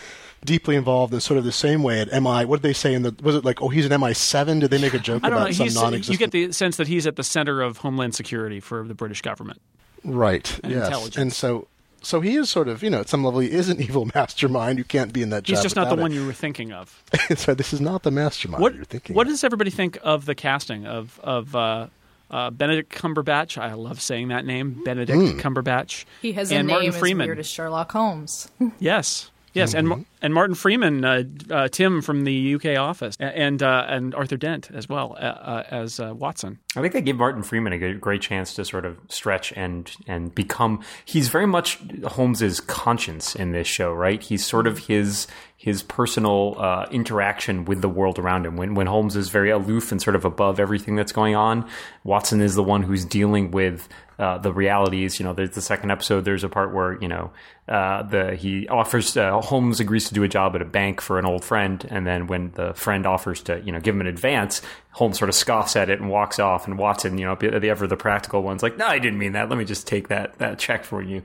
deeply 0.45 0.75
involved 0.75 1.13
in 1.13 1.19
sort 1.19 1.37
of 1.37 1.43
the 1.43 1.51
same 1.51 1.83
way 1.83 1.99
at 2.01 2.07
MI. 2.11 2.45
What 2.45 2.57
did 2.61 2.63
they 2.63 2.73
say 2.73 2.93
in 2.93 3.01
the? 3.03 3.15
Was 3.21 3.35
it 3.35 3.43
like, 3.45 3.61
oh, 3.61 3.69
he's 3.69 3.85
an 3.85 3.91
MI7? 3.91 4.59
Did 4.61 4.69
they 4.71 4.77
make 4.79 4.93
a 4.93 4.99
joke 4.99 5.23
I 5.23 5.29
don't 5.29 5.37
about 5.39 5.45
know. 5.49 5.51
some 5.53 5.65
He's, 5.65 5.75
non-existent? 5.75 6.13
you 6.13 6.17
get 6.17 6.31
the 6.31 6.51
sense 6.53 6.77
that 6.77 6.87
he's 6.87 7.05
at 7.07 7.15
the 7.15 7.23
center 7.23 7.61
of 7.61 7.77
Homeland 7.79 8.15
Security 8.15 8.59
for 8.59 8.83
the 8.87 8.93
British 8.93 9.21
government. 9.21 9.61
right, 10.03 10.59
and 10.63 10.71
yes, 10.71 10.85
intelligence. 10.87 11.17
and 11.17 11.33
so. 11.33 11.67
So 12.03 12.21
he 12.21 12.35
is 12.35 12.47
sort 12.49 12.67
of, 12.67 12.83
you 12.83 12.91
know, 12.91 12.99
at 12.99 13.09
some 13.09 13.23
level, 13.23 13.39
he 13.41 13.51
is 13.51 13.67
an 13.69 13.81
evil 13.81 14.05
mastermind. 14.13 14.77
You 14.77 14.83
can't 14.85 15.11
be 15.11 15.23
in 15.23 15.31
that 15.31 15.43
job. 15.43 15.55
He's 15.57 15.63
just 15.63 15.75
not 15.75 15.85
the 15.85 15.95
without 15.95 16.01
one 16.03 16.11
it. 16.11 16.15
you 16.15 16.25
were 16.27 16.31
thinking 16.31 16.71
of. 16.71 17.03
so 17.35 17.55
this 17.55 17.73
is 17.73 17.81
not 17.81 18.03
the 18.03 18.11
mastermind 18.11 18.61
What 18.61 18.75
you're 18.75 18.85
thinking. 18.85 19.15
What 19.15 19.25
of. 19.25 19.33
does 19.33 19.43
everybody 19.43 19.71
think 19.71 19.97
of 20.03 20.25
the 20.25 20.35
casting 20.35 20.85
of 20.85 21.19
of 21.23 21.55
uh, 21.55 21.87
uh, 22.29 22.51
Benedict 22.51 22.93
Cumberbatch? 22.93 23.57
I 23.57 23.73
love 23.73 23.99
saying 23.99 24.27
that 24.27 24.45
name, 24.45 24.83
Benedict 24.85 25.17
Hmm. 25.17 25.39
Cumberbatch. 25.39 26.05
He 26.21 26.33
has 26.33 26.51
and 26.51 26.69
a 26.69 26.71
Martin 26.71 26.91
name 26.91 26.99
Freeman. 26.99 27.23
as 27.23 27.27
weird 27.27 27.39
as 27.39 27.47
Sherlock 27.49 27.91
Holmes. 27.91 28.47
Yes, 28.79 29.31
yes, 29.53 29.73
and 29.73 29.87
Mm-hmm. 29.87 29.97
Mar- 29.97 30.05
and 30.21 30.33
Martin 30.33 30.55
Freeman, 30.55 31.05
uh, 31.05 31.23
uh, 31.49 31.67
Tim 31.67 32.01
from 32.01 32.23
the 32.23 32.55
UK 32.55 32.77
office, 32.77 33.15
and 33.19 33.61
uh, 33.61 33.85
and 33.87 34.15
Arthur 34.15 34.37
Dent 34.37 34.69
as 34.71 34.89
well 34.89 35.15
uh, 35.19 35.23
uh, 35.23 35.63
as 35.69 35.99
uh, 35.99 36.13
Watson. 36.15 36.59
I 36.75 36.81
think 36.81 36.93
they 36.93 37.01
give 37.01 37.17
Martin 37.17 37.43
Freeman 37.43 37.73
a 37.73 37.93
great 37.95 38.21
chance 38.21 38.53
to 38.55 38.65
sort 38.65 38.85
of 38.85 38.97
stretch 39.09 39.53
and 39.55 39.91
and 40.07 40.33
become. 40.33 40.83
He's 41.05 41.29
very 41.29 41.47
much 41.47 41.79
Holmes's 42.05 42.59
conscience 42.59 43.35
in 43.35 43.51
this 43.51 43.67
show, 43.67 43.93
right? 43.93 44.21
He's 44.21 44.45
sort 44.45 44.67
of 44.67 44.79
his 44.79 45.27
his 45.55 45.81
personal 45.83 46.85
interaction 46.91 47.65
with 47.65 47.81
the 47.81 47.89
world 47.89 48.19
around 48.19 48.45
him. 48.45 48.57
When 48.57 48.75
when 48.75 48.87
Holmes 48.87 49.15
is 49.15 49.29
very 49.29 49.49
aloof 49.49 49.91
and 49.91 50.01
sort 50.01 50.15
of 50.15 50.25
above 50.25 50.59
everything 50.59 50.95
that's 50.95 51.11
going 51.11 51.35
on, 51.35 51.67
Watson 52.03 52.41
is 52.41 52.55
the 52.55 52.63
one 52.63 52.83
who's 52.83 53.05
dealing 53.05 53.51
with 53.51 53.87
uh, 54.19 54.37
the 54.37 54.51
realities. 54.51 55.19
You 55.19 55.25
know, 55.25 55.33
there's 55.33 55.51
the 55.51 55.61
second 55.61 55.91
episode. 55.91 56.25
There's 56.25 56.43
a 56.43 56.49
part 56.49 56.73
where 56.73 56.99
you 57.01 57.07
know 57.07 57.31
uh, 57.67 58.03
the 58.03 58.35
he 58.35 58.67
offers 58.67 59.15
uh, 59.15 59.39
Holmes 59.41 59.79
agrees 59.79 60.06
to 60.07 60.13
do 60.13 60.23
a 60.23 60.27
job 60.27 60.55
at 60.55 60.61
a 60.61 60.65
bank 60.65 61.01
for 61.01 61.19
an 61.19 61.25
old 61.25 61.43
friend, 61.43 61.85
and 61.89 62.05
then 62.05 62.27
when 62.27 62.51
the 62.51 62.73
friend 62.73 63.05
offers 63.05 63.41
to 63.43 63.61
you 63.61 63.71
know 63.71 63.79
give 63.79 63.95
him 63.95 64.01
an 64.01 64.07
advance, 64.07 64.61
Holmes 64.97 65.19
sort 65.19 65.29
of 65.29 65.35
scoffs 65.35 65.75
at 65.75 65.91
it 65.91 65.99
and 65.99 66.09
walks 66.09 66.39
off. 66.39 66.65
And 66.65 66.75
Watson, 66.75 67.19
you 67.19 67.25
know, 67.25 67.35
the 67.35 67.69
ever 67.69 67.85
the 67.85 67.95
practical 67.95 68.41
one's 68.41 68.63
like, 68.63 68.77
no, 68.77 68.87
I 68.87 68.97
didn't 68.97 69.19
mean 69.19 69.33
that. 69.33 69.47
Let 69.47 69.59
me 69.59 69.63
just 69.63 69.85
take 69.85 70.07
that 70.07 70.39
that 70.39 70.57
check 70.57 70.83
for 70.83 71.03
you. 71.03 71.21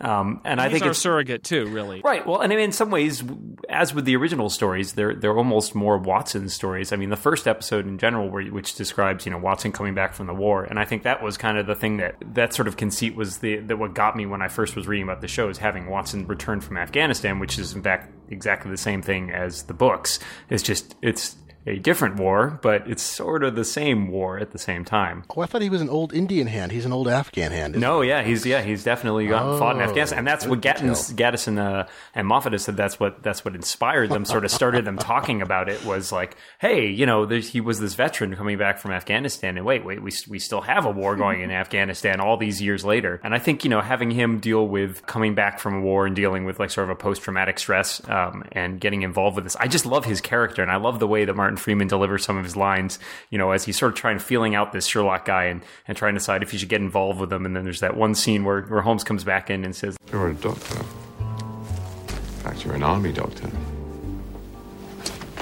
Um, 0.00 0.40
and 0.42 0.58
I 0.58 0.70
think 0.70 0.84
our 0.84 0.92
it's 0.92 1.00
surrogate 1.00 1.44
too, 1.44 1.66
really. 1.66 2.00
Right. 2.00 2.26
Well, 2.26 2.40
and 2.40 2.50
I 2.50 2.56
mean, 2.56 2.64
in 2.64 2.72
some 2.72 2.90
ways, 2.90 3.22
as 3.68 3.92
with 3.92 4.06
the 4.06 4.16
original 4.16 4.48
stories, 4.48 4.94
they're 4.94 5.14
they're 5.14 5.36
almost 5.36 5.74
more 5.74 5.98
Watson 5.98 6.48
stories. 6.48 6.94
I 6.94 6.96
mean, 6.96 7.10
the 7.10 7.16
first 7.16 7.46
episode 7.46 7.86
in 7.86 7.98
general, 7.98 8.30
where, 8.30 8.46
which 8.46 8.74
describes 8.74 9.26
you 9.26 9.32
know 9.32 9.38
Watson 9.38 9.70
coming 9.70 9.92
back 9.92 10.14
from 10.14 10.26
the 10.26 10.32
war, 10.32 10.64
and 10.64 10.78
I 10.78 10.86
think 10.86 11.02
that 11.02 11.22
was 11.22 11.36
kind 11.36 11.58
of 11.58 11.66
the 11.66 11.74
thing 11.74 11.98
that 11.98 12.16
that 12.32 12.54
sort 12.54 12.68
of 12.68 12.78
conceit 12.78 13.16
was 13.16 13.38
the 13.38 13.56
that 13.56 13.76
what 13.76 13.92
got 13.92 14.16
me 14.16 14.24
when 14.24 14.40
I 14.40 14.48
first 14.48 14.74
was 14.74 14.88
reading 14.88 15.04
about 15.04 15.20
the 15.20 15.28
show 15.28 15.50
is 15.50 15.58
having 15.58 15.90
Watson 15.90 16.26
return 16.26 16.62
from 16.62 16.78
Afghanistan, 16.78 17.38
which 17.38 17.58
is 17.58 17.74
in 17.74 17.82
fact 17.82 18.14
exactly 18.30 18.70
the 18.70 18.78
same 18.78 19.02
thing 19.02 19.30
as 19.30 19.64
the 19.64 19.74
books. 19.74 20.18
It's 20.48 20.62
just 20.62 20.96
it's 21.02 21.36
a 21.66 21.78
different 21.78 22.16
war, 22.16 22.58
but 22.62 22.88
it's 22.88 23.02
sort 23.02 23.44
of 23.44 23.54
the 23.54 23.64
same 23.64 24.08
war 24.08 24.38
at 24.38 24.52
the 24.52 24.58
same 24.58 24.84
time. 24.84 25.24
Oh, 25.36 25.42
I 25.42 25.46
thought 25.46 25.60
he 25.60 25.68
was 25.68 25.82
an 25.82 25.90
old 25.90 26.14
Indian 26.14 26.46
hand. 26.46 26.72
He's 26.72 26.86
an 26.86 26.92
old 26.92 27.06
Afghan 27.06 27.52
hand. 27.52 27.78
No, 27.78 28.00
yeah, 28.00 28.22
he's 28.22 28.46
yeah, 28.46 28.62
he's 28.62 28.82
definitely 28.82 29.26
got, 29.26 29.58
fought 29.58 29.76
in 29.76 29.82
Oh, 29.82 29.84
Afghanistan, 29.84 30.18
and 30.20 30.26
that's 30.26 30.46
what 30.46 30.60
Gatiss, 30.62 31.12
Gatiss 31.14 31.48
and, 31.48 31.58
uh, 31.58 31.86
and 32.14 32.26
Moffat 32.26 32.58
said. 32.60 32.76
That's 32.76 32.98
what 32.98 33.22
that's 33.22 33.44
what 33.44 33.54
inspired 33.54 34.10
them. 34.10 34.24
Sort 34.24 34.44
of 34.44 34.50
started 34.50 34.84
them 34.86 34.96
talking 34.96 35.42
about 35.42 35.68
it. 35.68 35.84
Was 35.84 36.12
like, 36.12 36.36
hey, 36.60 36.88
you 36.88 37.04
know, 37.04 37.26
he 37.26 37.60
was 37.60 37.78
this 37.78 37.94
veteran 37.94 38.34
coming 38.36 38.56
back 38.56 38.78
from 38.78 38.92
Afghanistan, 38.92 39.56
and 39.58 39.66
wait, 39.66 39.84
wait, 39.84 40.02
we 40.02 40.12
we 40.28 40.38
still 40.38 40.62
have 40.62 40.86
a 40.86 40.90
war 40.90 41.14
going 41.14 41.42
in 41.42 41.50
Afghanistan 41.60 42.20
all 42.20 42.36
these 42.38 42.62
years 42.62 42.84
later. 42.84 43.20
And 43.22 43.34
I 43.34 43.38
think 43.38 43.64
you 43.64 43.70
know, 43.70 43.82
having 43.82 44.10
him 44.10 44.40
deal 44.40 44.66
with 44.66 45.04
coming 45.06 45.34
back 45.34 45.60
from 45.60 45.74
a 45.74 45.80
war 45.80 46.06
and 46.06 46.16
dealing 46.16 46.46
with 46.46 46.58
like 46.58 46.70
sort 46.70 46.84
of 46.84 46.90
a 46.90 46.96
post 46.96 47.22
traumatic 47.22 47.58
stress 47.58 48.00
um, 48.08 48.44
and 48.52 48.80
getting 48.80 49.02
involved 49.02 49.36
with 49.36 49.44
this, 49.44 49.56
I 49.56 49.66
just 49.66 49.84
love 49.84 50.06
his 50.06 50.20
character, 50.22 50.62
and 50.62 50.70
I 50.70 50.76
love 50.76 50.98
the 51.00 51.06
way 51.06 51.26
that 51.26 51.36
Martin 51.36 51.49
Freeman 51.58 51.88
delivers 51.88 52.24
some 52.24 52.36
of 52.36 52.44
his 52.44 52.56
lines. 52.56 52.98
You 53.30 53.38
know, 53.38 53.50
as 53.50 53.64
he's 53.64 53.78
sort 53.78 53.92
of 53.92 53.98
trying 53.98 54.18
feeling 54.18 54.54
out 54.54 54.72
this 54.72 54.86
Sherlock 54.86 55.24
guy 55.24 55.44
and 55.44 55.62
and 55.88 55.96
trying 55.96 56.14
to 56.14 56.18
decide 56.18 56.42
if 56.42 56.50
he 56.50 56.58
should 56.58 56.68
get 56.68 56.80
involved 56.80 57.18
with 57.18 57.32
him. 57.32 57.46
And 57.46 57.56
then 57.56 57.64
there's 57.64 57.80
that 57.80 57.96
one 57.96 58.14
scene 58.14 58.44
where 58.44 58.62
where 58.62 58.82
Holmes 58.82 59.02
comes 59.04 59.24
back 59.24 59.50
in 59.50 59.64
and 59.64 59.74
says, 59.74 59.96
You're 60.12 60.28
a 60.28 60.34
doctor. 60.34 60.78
In 60.78 62.44
fact, 62.44 62.64
you're 62.64 62.74
an 62.74 62.82
army 62.82 63.12
doctor. 63.12 63.50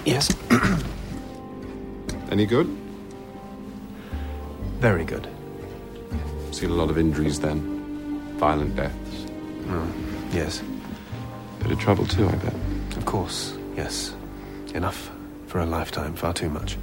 Yes, 0.05 0.35
Any 2.31 2.47
good? 2.47 2.67
very 4.79 5.05
good. 5.05 5.29
Seen 6.53 6.71
a 6.71 6.75
lot 6.75 6.89
of 6.89 6.99
injuries 6.99 7.41
then. 7.41 7.59
Violent 8.39 8.77
deaths. 8.77 8.95
Mm, 9.67 9.91
yes, 10.33 10.63
Bit 11.61 11.73
of 11.73 11.81
trouble 11.81 12.07
too, 12.07 12.29
I 12.29 12.37
bet. 12.37 12.55
of 12.97 13.05
course. 13.05 13.57
Yes. 13.77 14.15
Enough 14.75 15.11
for 15.49 15.59
a 15.61 15.67
lifetime, 15.67 16.15
far 16.15 16.33
too 16.33 16.51
much. 16.51 16.77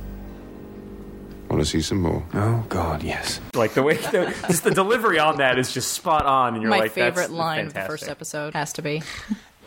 Want 1.49 1.61
to 1.61 1.65
see 1.65 1.81
some 1.81 2.01
more? 2.01 2.25
Oh, 2.33 2.65
God, 2.69 3.03
yes. 3.03 3.39
like 3.53 3.75
the 3.75 3.83
way 3.83 3.95
the, 4.11 4.35
just 4.47 4.63
the 4.63 4.71
delivery 4.71 5.19
on 5.19 5.37
that 5.37 5.59
is 5.59 5.71
just 5.71 5.93
spot 5.93 6.25
on. 6.25 6.55
And 6.55 6.61
you're 6.63 6.71
My 6.71 6.79
like, 6.79 6.91
favorite 6.91 7.15
that's 7.23 7.31
line 7.31 7.67
of 7.67 7.73
the 7.73 7.81
first 7.81 8.07
episode 8.09 8.53
has 8.53 8.73
to 8.73 8.81
be. 8.81 9.03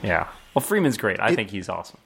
Yeah. 0.03 0.29
Well, 0.55 0.63
Freeman's 0.63 0.97
great. 0.97 1.21
I 1.21 1.35
think 1.35 1.51
he's 1.51 1.69
awesome. 1.69 1.99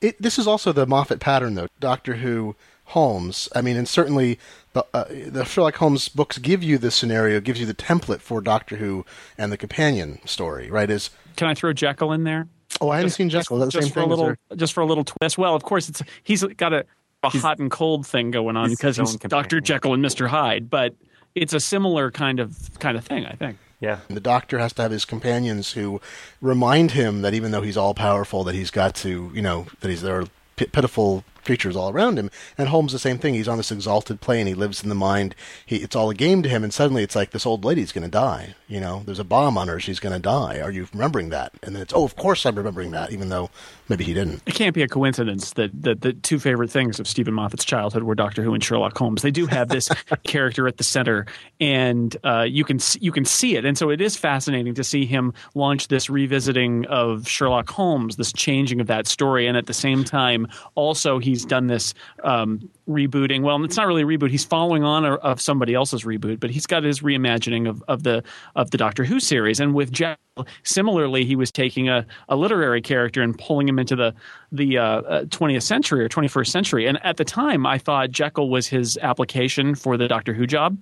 It, 0.00 0.20
this 0.20 0.38
is 0.38 0.46
also 0.46 0.72
the 0.72 0.86
Moffat 0.86 1.20
pattern, 1.20 1.54
though. 1.54 1.68
Doctor 1.80 2.16
Who, 2.16 2.54
Holmes. 2.84 3.48
I 3.54 3.62
mean, 3.62 3.76
and 3.76 3.88
certainly 3.88 4.38
the 4.74 4.84
uh, 4.92 5.04
the 5.08 5.44
Sherlock 5.44 5.76
Holmes 5.76 6.08
books 6.08 6.38
give 6.38 6.62
you 6.62 6.76
the 6.76 6.90
scenario, 6.90 7.40
gives 7.40 7.60
you 7.60 7.66
the 7.66 7.74
template 7.74 8.20
for 8.20 8.40
Doctor 8.40 8.76
Who 8.76 9.06
and 9.38 9.50
the 9.50 9.56
companion 9.56 10.20
story. 10.26 10.70
Right? 10.70 10.90
Is 10.90 11.10
Can 11.36 11.48
I 11.48 11.54
throw 11.54 11.72
Jekyll 11.72 12.12
in 12.12 12.24
there? 12.24 12.48
Oh, 12.80 12.90
I 12.90 12.96
haven't 12.96 13.10
seen 13.10 13.28
Jekyll. 13.30 13.56
Is 13.56 13.60
that 13.60 13.66
the 13.66 13.72
just 13.72 13.86
same 13.88 13.92
for 13.92 14.00
a 14.00 14.02
thing? 14.02 14.12
Is 14.12 14.18
little, 14.18 14.34
there- 14.48 14.56
just 14.56 14.72
for 14.72 14.80
a 14.80 14.86
little 14.86 15.04
twist. 15.04 15.38
Well, 15.38 15.54
of 15.54 15.62
course, 15.62 15.88
it's 15.88 16.02
he's 16.22 16.42
got 16.42 16.72
a, 16.72 16.84
a 17.22 17.28
hot 17.30 17.58
and 17.58 17.70
cold 17.70 18.06
thing 18.06 18.30
going 18.30 18.56
on 18.56 18.70
because 18.70 18.96
he's. 18.96 19.16
Doctor 19.16 19.60
Jekyll 19.60 19.92
and 19.92 20.02
Mister 20.02 20.28
Hyde, 20.28 20.70
but 20.70 20.94
it's 21.34 21.52
a 21.52 21.60
similar 21.60 22.10
kind 22.10 22.40
of 22.40 22.78
kind 22.78 22.96
of 22.96 23.04
thing, 23.04 23.26
I 23.26 23.32
think. 23.32 23.58
Yeah. 23.80 23.98
The 24.08 24.20
Doctor 24.20 24.58
has 24.58 24.72
to 24.74 24.82
have 24.82 24.90
his 24.92 25.04
companions 25.04 25.72
who 25.72 26.00
remind 26.40 26.92
him 26.92 27.22
that 27.22 27.34
even 27.34 27.50
though 27.50 27.60
he's 27.60 27.76
all 27.76 27.92
powerful, 27.92 28.44
that 28.44 28.54
he's 28.54 28.70
got 28.70 28.94
to, 28.96 29.30
you 29.34 29.42
know, 29.42 29.66
that 29.80 29.88
he's 29.88 30.00
there 30.00 30.20
are 30.20 30.26
pitiful 30.56 31.24
creatures 31.44 31.76
all 31.76 31.90
around 31.90 32.18
him. 32.18 32.30
And 32.58 32.68
Holmes 32.68 32.92
the 32.92 32.98
same 32.98 33.18
thing. 33.18 33.34
He's 33.34 33.48
on 33.48 33.56
this 33.56 33.72
exalted 33.72 34.20
plane. 34.20 34.46
He 34.46 34.54
lives 34.54 34.82
in 34.82 34.88
the 34.88 34.94
mind. 34.94 35.34
He 35.64 35.76
it's 35.76 35.96
all 35.96 36.10
a 36.10 36.14
game 36.14 36.42
to 36.42 36.48
him. 36.48 36.64
And 36.64 36.72
suddenly 36.72 37.02
it's 37.02 37.16
like 37.16 37.30
this 37.30 37.46
old 37.46 37.64
lady's 37.64 37.92
going 37.92 38.04
to 38.04 38.10
die. 38.10 38.54
You 38.68 38.80
know, 38.80 39.02
there's 39.04 39.18
a 39.18 39.24
bomb 39.24 39.58
on 39.58 39.68
her. 39.68 39.78
She's 39.78 40.00
going 40.00 40.14
to 40.14 40.18
die. 40.18 40.60
Are 40.60 40.70
you 40.70 40.88
remembering 40.92 41.28
that? 41.30 41.52
And 41.62 41.74
then 41.74 41.82
it's 41.82 41.92
oh, 41.94 42.04
of 42.04 42.16
course 42.16 42.44
I'm 42.46 42.56
remembering 42.56 42.90
that, 42.92 43.12
even 43.12 43.28
though 43.28 43.50
maybe 43.88 44.04
he 44.04 44.14
didn't. 44.14 44.42
It 44.46 44.54
can't 44.54 44.74
be 44.74 44.82
a 44.82 44.88
coincidence 44.88 45.52
that, 45.52 45.70
that 45.82 46.00
the 46.00 46.12
two 46.12 46.38
favorite 46.38 46.70
things 46.70 46.98
of 46.98 47.06
Steven 47.06 47.34
Moffat's 47.34 47.64
childhood 47.64 48.02
were 48.02 48.14
Doctor 48.14 48.42
Who 48.42 48.54
and 48.54 48.62
Sherlock 48.62 48.96
Holmes. 48.96 49.22
They 49.22 49.30
do 49.30 49.46
have 49.46 49.68
this 49.68 49.90
character 50.24 50.66
at 50.66 50.78
the 50.78 50.84
center, 50.84 51.26
and 51.60 52.16
uh, 52.24 52.42
you 52.42 52.64
can 52.64 52.78
you 53.00 53.12
can 53.12 53.24
see 53.24 53.56
it. 53.56 53.64
And 53.64 53.76
so 53.76 53.90
it 53.90 54.00
is 54.00 54.16
fascinating 54.16 54.74
to 54.74 54.84
see 54.84 55.06
him 55.06 55.32
launch 55.54 55.88
this 55.88 56.08
revisiting 56.08 56.86
of 56.86 57.28
Sherlock 57.28 57.68
Holmes, 57.68 58.16
this 58.16 58.32
changing 58.32 58.80
of 58.80 58.86
that 58.86 59.06
story, 59.06 59.46
and 59.46 59.56
at 59.56 59.66
the 59.66 59.74
same 59.74 60.04
time, 60.04 60.48
also 60.74 61.18
he's 61.34 61.44
done 61.44 61.66
this 61.66 61.94
um, 62.22 62.70
rebooting. 62.88 63.42
Well, 63.42 63.62
it's 63.64 63.76
not 63.76 63.86
really 63.86 64.02
a 64.02 64.06
reboot. 64.06 64.30
He's 64.30 64.44
following 64.44 64.84
on 64.84 65.04
of- 65.04 65.18
of 65.20 65.40
somebody 65.40 65.74
else's 65.74 66.04
reboot, 66.04 66.40
but 66.40 66.50
he's 66.50 66.66
got 66.66 66.84
his 66.84 67.00
reimagining 67.00 67.68
of, 67.68 67.82
of 67.88 68.02
the 68.04 68.22
of 68.54 68.70
the 68.70 68.78
Doctor 68.78 69.04
Who 69.04 69.20
series. 69.20 69.60
And 69.60 69.74
with 69.74 69.90
Jekyll, 69.90 70.46
similarly, 70.62 71.24
he 71.24 71.36
was 71.36 71.50
taking 71.50 71.88
a, 71.88 72.06
a 72.28 72.36
literary 72.36 72.80
character 72.80 73.22
and 73.22 73.36
pulling 73.38 73.68
him 73.68 73.78
into 73.78 73.96
the 73.96 74.14
the 74.54 74.78
uh, 74.78 74.84
uh, 74.84 75.24
20th 75.24 75.62
century 75.62 76.04
or 76.04 76.08
21st 76.08 76.46
century. 76.48 76.86
And 76.86 77.04
at 77.04 77.16
the 77.16 77.24
time, 77.24 77.66
I 77.66 77.78
thought 77.78 78.10
Jekyll 78.10 78.48
was 78.50 78.66
his 78.68 78.96
application 79.02 79.74
for 79.74 79.96
the 79.96 80.08
Doctor 80.08 80.32
Who 80.32 80.46
job. 80.46 80.78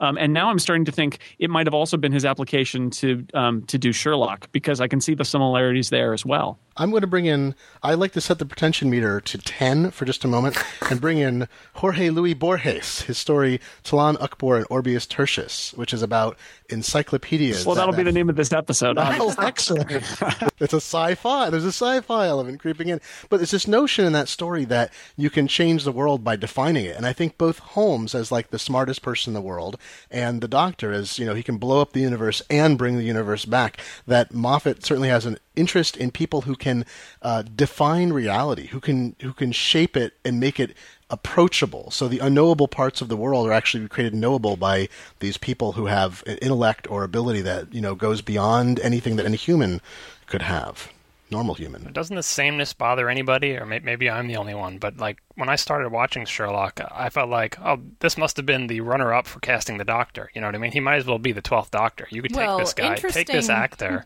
Um, 0.00 0.18
and 0.18 0.32
now 0.32 0.50
I'm 0.50 0.58
starting 0.58 0.84
to 0.86 0.92
think 0.92 1.18
it 1.38 1.48
might 1.48 1.66
have 1.66 1.74
also 1.74 1.96
been 1.96 2.10
his 2.10 2.24
application 2.24 2.90
to 2.90 3.24
um, 3.34 3.62
to 3.66 3.78
do 3.78 3.92
Sherlock 3.92 4.50
because 4.50 4.80
I 4.80 4.88
can 4.88 5.00
see 5.00 5.14
the 5.14 5.24
similarities 5.24 5.90
there 5.90 6.12
as 6.12 6.26
well. 6.26 6.58
I'm 6.76 6.90
going 6.90 7.02
to 7.02 7.06
bring 7.06 7.26
in. 7.26 7.54
I 7.82 7.94
like 7.94 8.12
to 8.12 8.20
set 8.20 8.38
the 8.40 8.46
pretension 8.46 8.90
meter 8.90 9.20
to 9.20 9.38
ten 9.38 9.92
for 9.92 10.04
just 10.04 10.24
a 10.24 10.28
moment, 10.28 10.56
and 10.90 11.00
bring 11.00 11.18
in 11.18 11.46
Jorge 11.74 12.10
Luis 12.10 12.34
Borges, 12.34 13.02
his 13.02 13.16
story 13.18 13.60
Tlon 13.84 14.16
Uqbar 14.18 14.56
and 14.56 14.66
Orbis 14.70 15.06
Tertius, 15.06 15.72
which 15.74 15.94
is 15.94 16.02
about 16.02 16.36
encyclopedias. 16.70 17.64
Well, 17.64 17.74
that- 17.76 17.82
that'll 17.82 17.94
be 17.94 18.02
the 18.02 18.10
name 18.12 18.28
of 18.28 18.36
this 18.36 18.52
episode. 18.52 18.96
Oh, 18.98 19.34
excellent. 19.38 19.90
it's 20.60 20.72
a 20.72 20.80
sci-fi. 20.80 21.50
There's 21.50 21.64
a 21.64 21.68
sci-fi 21.68 22.26
element 22.26 22.58
creeping 22.60 22.88
in. 22.88 23.00
But 23.28 23.38
there's 23.38 23.50
this 23.50 23.68
notion 23.68 24.04
in 24.04 24.12
that 24.12 24.28
story 24.28 24.64
that 24.66 24.92
you 25.16 25.30
can 25.30 25.48
change 25.48 25.84
the 25.84 25.92
world 25.92 26.24
by 26.24 26.36
defining 26.36 26.84
it. 26.84 26.96
And 26.96 27.06
I 27.06 27.12
think 27.12 27.38
both 27.38 27.58
Holmes 27.58 28.14
as 28.14 28.32
like 28.32 28.50
the 28.50 28.58
smartest 28.58 29.02
person 29.02 29.30
in 29.30 29.34
the 29.34 29.40
world 29.40 29.78
and 30.10 30.40
the 30.40 30.48
doctor 30.48 30.92
as, 30.92 31.18
you 31.18 31.24
know, 31.24 31.34
he 31.34 31.42
can 31.42 31.58
blow 31.58 31.80
up 31.80 31.92
the 31.92 32.00
universe 32.00 32.42
and 32.50 32.78
bring 32.78 32.96
the 32.96 33.04
universe 33.04 33.44
back. 33.44 33.78
That 34.06 34.34
Moffat 34.34 34.84
certainly 34.84 35.08
has 35.08 35.26
an 35.26 35.38
interest 35.54 35.96
in 35.96 36.10
people 36.10 36.42
who 36.42 36.56
can 36.56 36.84
uh, 37.20 37.42
define 37.42 38.12
reality, 38.12 38.68
who 38.68 38.80
can 38.80 39.16
who 39.20 39.32
can 39.32 39.52
shape 39.52 39.96
it 39.96 40.14
and 40.24 40.40
make 40.40 40.58
it 40.58 40.74
approachable. 41.10 41.90
So 41.90 42.08
the 42.08 42.20
unknowable 42.20 42.68
parts 42.68 43.02
of 43.02 43.08
the 43.08 43.16
world 43.16 43.46
are 43.46 43.52
actually 43.52 43.86
created 43.88 44.14
knowable 44.14 44.56
by 44.56 44.88
these 45.20 45.36
people 45.36 45.72
who 45.72 45.86
have 45.86 46.24
an 46.26 46.38
intellect 46.38 46.90
or 46.90 47.04
ability 47.04 47.42
that, 47.42 47.72
you 47.72 47.82
know, 47.82 47.94
goes 47.94 48.22
beyond 48.22 48.80
anything 48.80 49.16
that 49.16 49.26
any 49.26 49.36
human 49.36 49.82
could 50.26 50.42
have. 50.42 50.88
Normal 51.32 51.54
human. 51.54 51.92
Doesn't 51.92 52.14
the 52.14 52.22
sameness 52.22 52.72
bother 52.72 53.08
anybody, 53.08 53.56
or 53.56 53.66
may- 53.66 53.80
maybe 53.80 54.08
I'm 54.08 54.28
the 54.28 54.36
only 54.36 54.54
one? 54.54 54.78
But 54.78 54.98
like 54.98 55.18
when 55.34 55.48
I 55.48 55.56
started 55.56 55.90
watching 55.90 56.24
Sherlock, 56.26 56.80
I 56.94 57.08
felt 57.08 57.28
like, 57.30 57.58
oh, 57.60 57.78
this 58.00 58.16
must 58.16 58.36
have 58.36 58.46
been 58.46 58.66
the 58.68 58.80
runner-up 58.82 59.26
for 59.26 59.40
casting 59.40 59.78
the 59.78 59.84
Doctor. 59.84 60.30
You 60.34 60.40
know 60.40 60.46
what 60.48 60.54
I 60.54 60.58
mean? 60.58 60.72
He 60.72 60.80
might 60.80 60.96
as 60.96 61.06
well 61.06 61.18
be 61.18 61.32
the 61.32 61.42
twelfth 61.42 61.70
Doctor. 61.70 62.06
You 62.10 62.22
could 62.22 62.30
take 62.32 62.38
Well, 62.46 62.58
this 62.58 62.74
guy, 62.74 62.94
take 62.96 63.26
this 63.26 63.48
actor, 63.48 64.04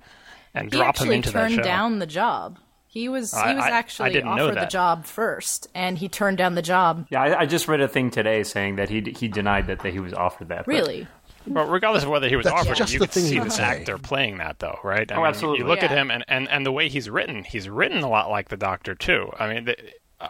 and 0.54 0.72
He 0.72 0.78
drop 0.78 0.96
him 0.98 1.10
into 1.12 1.30
that 1.32 1.50
show. 1.50 1.56
turned 1.56 1.64
down 1.64 1.98
the 1.98 2.06
job. 2.06 2.58
He 2.88 3.10
was 3.10 3.32
he 3.32 3.54
was 3.54 3.62
I- 3.64 3.68
I 3.68 3.70
actually 3.72 4.10
didn't 4.12 4.34
know 4.36 4.46
offered 4.46 4.60
the 4.62 4.66
job 4.66 5.04
first, 5.04 5.68
and 5.74 5.98
he 5.98 6.08
turned 6.08 6.38
down 6.38 6.54
the 6.54 6.62
job. 6.62 7.06
Yeah, 7.10 7.20
I, 7.22 7.40
I 7.40 7.46
just 7.46 7.68
read 7.68 7.82
a 7.82 7.88
thing 7.88 8.10
today 8.10 8.42
saying 8.42 8.76
that 8.76 8.88
he 8.88 9.02
he 9.18 9.28
denied 9.28 9.66
that, 9.66 9.80
that 9.80 9.92
he 9.92 10.00
was 10.00 10.14
offered 10.14 10.48
that. 10.48 10.64
but- 10.64 10.72
Really? 10.72 11.06
But 11.46 11.70
regardless 11.70 12.02
of 12.04 12.10
whether 12.10 12.28
he 12.28 12.36
was 12.36 12.44
That's 12.44 12.60
offered, 12.60 12.72
it, 12.72 12.76
just 12.76 12.92
you 12.92 12.98
the 12.98 13.06
could 13.06 13.14
thing 13.14 13.24
see 13.24 13.34
he 13.34 13.38
would 13.40 13.46
this 13.48 13.56
say. 13.56 13.62
actor 13.64 13.98
playing 13.98 14.38
that, 14.38 14.58
though, 14.58 14.78
right? 14.82 15.10
I 15.10 15.14
Oh, 15.14 15.18
mean, 15.18 15.26
absolutely. 15.26 15.60
You 15.60 15.66
look 15.66 15.82
at 15.82 15.90
Yeah. 15.90 15.96
him, 16.02 16.10
and, 16.10 16.24
and, 16.28 16.48
and 16.48 16.66
the 16.66 16.72
way 16.72 16.88
he's 16.88 17.08
written, 17.08 17.44
he's 17.44 17.68
written 17.68 18.02
a 18.02 18.08
lot 18.08 18.30
like 18.30 18.48
the 18.48 18.56
Doctor 18.56 18.94
too. 18.94 19.30
I 19.38 19.52
mean, 19.52 19.64
the, 19.66 19.76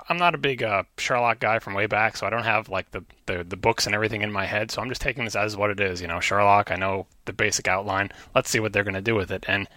I'm 0.09 0.17
not 0.19 0.35
a 0.35 0.39
big 0.39 0.63
uh, 0.63 0.83
Sherlock 0.99 1.39
guy 1.39 1.59
from 1.59 1.73
way 1.75 1.87
back, 1.87 2.17
so 2.17 2.27
I 2.27 2.31
don't 2.31 2.43
have 2.45 2.69
like 2.69 2.91
the, 2.91 3.05
the 3.27 3.45
the 3.45 3.57
books 3.57 3.87
and 3.87 3.95
everything 3.95 4.23
in 4.23 4.33
my 4.33 4.45
head. 4.45 4.71
So 4.71 4.83
I'm 4.83 4.89
just 4.89 5.01
taking 5.01 5.25
this 5.25 5.37
as 5.37 5.57
what 5.57 5.71
it 5.71 5.79
is. 5.81 6.01
You 6.03 6.09
know, 6.09 6.19
Sherlock. 6.21 6.71
I 6.73 6.77
know 6.77 7.07
the 7.25 7.33
basic 7.33 7.69
outline. 7.69 8.11
Let's 8.35 8.51
see 8.51 8.59
what 8.61 8.73
they're 8.73 8.83
going 8.85 8.95
to 8.95 9.01
do 9.01 9.15
with 9.15 9.31
it, 9.31 9.45
and 9.47 9.69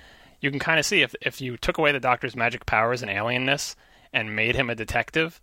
you 0.41 0.49
can 0.49 0.59
kind 0.59 0.79
of 0.79 0.85
see 0.85 1.03
if 1.03 1.13
if 1.21 1.39
you 1.41 1.57
took 1.57 1.77
away 1.77 1.91
the 1.91 1.99
Doctor's 1.99 2.35
magic 2.35 2.65
powers 2.65 3.01
and 3.03 3.11
alienness 3.11 3.75
and 4.11 4.35
made 4.35 4.55
him 4.55 4.69
a 4.69 4.75
detective. 4.75 5.39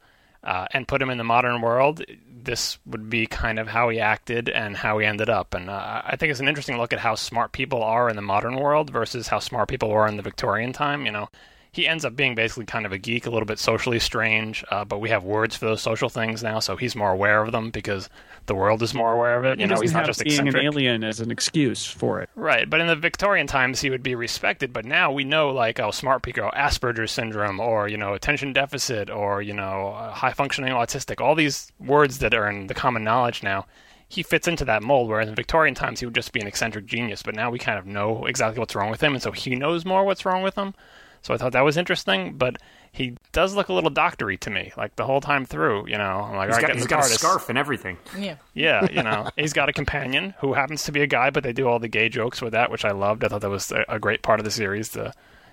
Uh, 0.47 0.65
and 0.71 0.87
put 0.87 1.03
him 1.03 1.11
in 1.11 1.19
the 1.19 1.25
modern 1.25 1.61
world, 1.61 2.05
this 2.31 2.79
would 2.87 3.11
be 3.11 3.27
kind 3.27 3.59
of 3.59 3.67
how 3.67 3.89
he 3.89 3.99
acted 3.99 4.49
and 4.49 4.77
how 4.77 4.97
he 4.99 5.05
ended 5.05 5.29
up. 5.29 5.55
And 5.55 5.69
uh, 5.69 6.03
I 6.05 6.15
think 6.15 6.31
it's 6.31 6.39
an 6.39 6.47
interesting 6.47 6.79
look 6.79 6.93
at 6.93 7.01
how 7.01 7.17
smart 7.17 7.51
people 7.51 7.83
are 7.83 8.09
in 8.09 8.15
the 8.15 8.23
modern 8.23 8.55
world 8.55 8.89
versus 8.89 9.27
how 9.27 9.41
smart 9.41 9.69
people 9.69 9.89
were 9.89 10.07
in 10.07 10.17
the 10.17 10.23
Victorian 10.23 10.73
time. 10.73 11.05
You 11.05 11.11
know, 11.11 11.29
he 11.77 11.87
ends 11.87 12.07
up 12.07 12.17
being 12.17 12.35
basically 12.35 12.65
kind 12.65 12.87
of 12.87 12.93
a 12.93 12.97
geek, 12.97 13.27
a 13.27 13.31
little 13.31 13.45
bit 13.45 13.59
socially 13.59 13.99
strange, 13.99 14.65
uh, 14.71 14.83
but 14.83 14.99
we 14.99 15.11
have 15.11 15.25
words 15.25 15.55
for 15.55 15.67
those 15.67 15.83
social 15.83 16.09
things 16.09 16.43
now, 16.43 16.59
so 16.59 16.75
he's 16.75 16.97
more 16.97 17.11
aware 17.11 17.43
of 17.43 17.53
them 17.53 17.69
because 17.69 18.09
the 18.47 18.55
world 18.55 18.83
is 18.83 18.95
more 18.95 19.13
aware 19.13 19.39
of 19.39 19.45
it. 19.45 19.59
He 19.59 19.65
You 19.65 19.69
know, 19.69 19.79
he's 19.83 19.93
not 19.93 20.07
just 20.07 20.25
being 20.25 20.33
eccentric. 20.33 20.57
an 20.57 20.65
alien 20.65 21.05
as 21.05 21.21
an 21.21 21.31
excuse 21.31 21.85
for 21.85 22.23
it. 22.23 22.31
Right, 22.35 22.71
but 22.71 22.81
in 22.81 22.87
the 22.87 22.97
Victorian 22.97 23.47
times, 23.47 23.83
he 23.83 23.91
would 23.91 24.03
be 24.03 24.15
respected. 24.15 24.73
But 24.73 24.87
now 24.87 25.13
we 25.13 25.25
know, 25.25 25.51
like, 25.51 25.79
oh, 25.79 25.91
smart 25.91 26.23
people, 26.23 26.51
Asperger's 26.57 27.13
syndrome, 27.13 27.61
or 27.61 27.89
you 27.89 27.99
know, 27.99 28.15
attention 28.15 28.55
deficit, 28.55 29.11
or 29.11 29.43
you 29.43 29.53
know, 29.53 29.89
uh, 29.89 30.13
high 30.13 30.33
functioning 30.33 30.73
autistic. 30.73 31.21
All 31.21 31.35
these 31.35 31.71
words 31.79 32.21
that 32.21 32.33
are 32.33 32.49
in 32.49 32.69
the 32.69 32.75
common 32.75 33.05
knowledge 33.05 33.43
now. 33.43 33.67
He 34.09 34.23
fits 34.23 34.47
into 34.47 34.65
that 34.67 34.85
mold. 34.85 35.09
Whereas 35.09 35.29
in 35.29 35.35
Victorian 35.35 35.75
times, 35.75 35.99
he 35.99 36.07
would 36.07 36.15
just 36.15 36.33
be 36.33 36.41
an 36.41 36.47
eccentric 36.47 36.87
genius. 36.87 37.25
But 37.25 37.35
now 37.35 37.51
we 37.51 37.59
kind 37.59 37.77
of 37.77 37.87
know 37.87 38.25
exactly 38.27 38.61
what's 38.61 38.77
wrong 38.77 38.89
with 38.89 39.03
him, 39.03 39.15
and 39.15 39.23
so 39.23 39.33
he 39.33 39.57
knows 39.57 39.85
more 39.85 40.05
what's 40.05 40.25
wrong 40.25 40.43
with 40.45 40.55
him. 40.55 40.75
So 41.23 41.35
I 41.35 41.37
thought 41.37 41.53
that 41.53 41.65
was 41.65 41.77
interesting. 41.77 42.35
But 42.37 42.57
he 42.93 43.15
does 43.33 43.55
look 43.55 43.69
a 43.69 43.73
little 43.73 43.91
doctory 43.91 44.37
to 44.39 44.51
me, 44.51 44.73
like 44.77 44.97
the 44.97 45.05
whole 45.05 45.21
time 45.21 45.45
through. 45.45 45.89
You 45.89 45.99
know, 45.99 46.23
I'm 46.23 46.37
like, 46.37 46.49
he's 46.49 46.57
got, 46.57 46.61
get 46.63 46.71
in 46.71 46.77
he's 46.77 46.87
got 46.87 47.05
a 47.05 47.09
scarf 47.09 47.49
and 47.49 47.59
everything. 47.59 47.99
Yeah. 48.19 48.37
Yeah, 48.55 48.91
you 48.91 49.03
know, 49.05 49.29
he's 49.37 49.53
got 49.53 49.69
a 49.69 49.73
companion 49.73 50.35
who 50.41 50.55
happens 50.55 50.85
to 50.85 50.93
be 50.93 51.03
a 51.03 51.07
guy, 51.07 51.31
but 51.31 51.43
they 51.43 51.53
do 51.53 51.69
all 51.69 51.79
the 51.79 51.89
gay 51.89 52.09
jokes 52.09 52.41
with 52.41 52.53
that, 52.53 52.71
which 52.71 52.85
I 52.85 52.93
loved. 52.93 53.25
I 53.25 53.29
thought 53.29 53.43
that 53.43 53.51
was 53.51 53.71
a, 53.71 53.85
a 53.89 53.99
great 53.99 54.23
part 54.23 54.41
of 54.41 54.45
the 54.45 54.51
series. 54.51 54.91
The, 54.91 55.13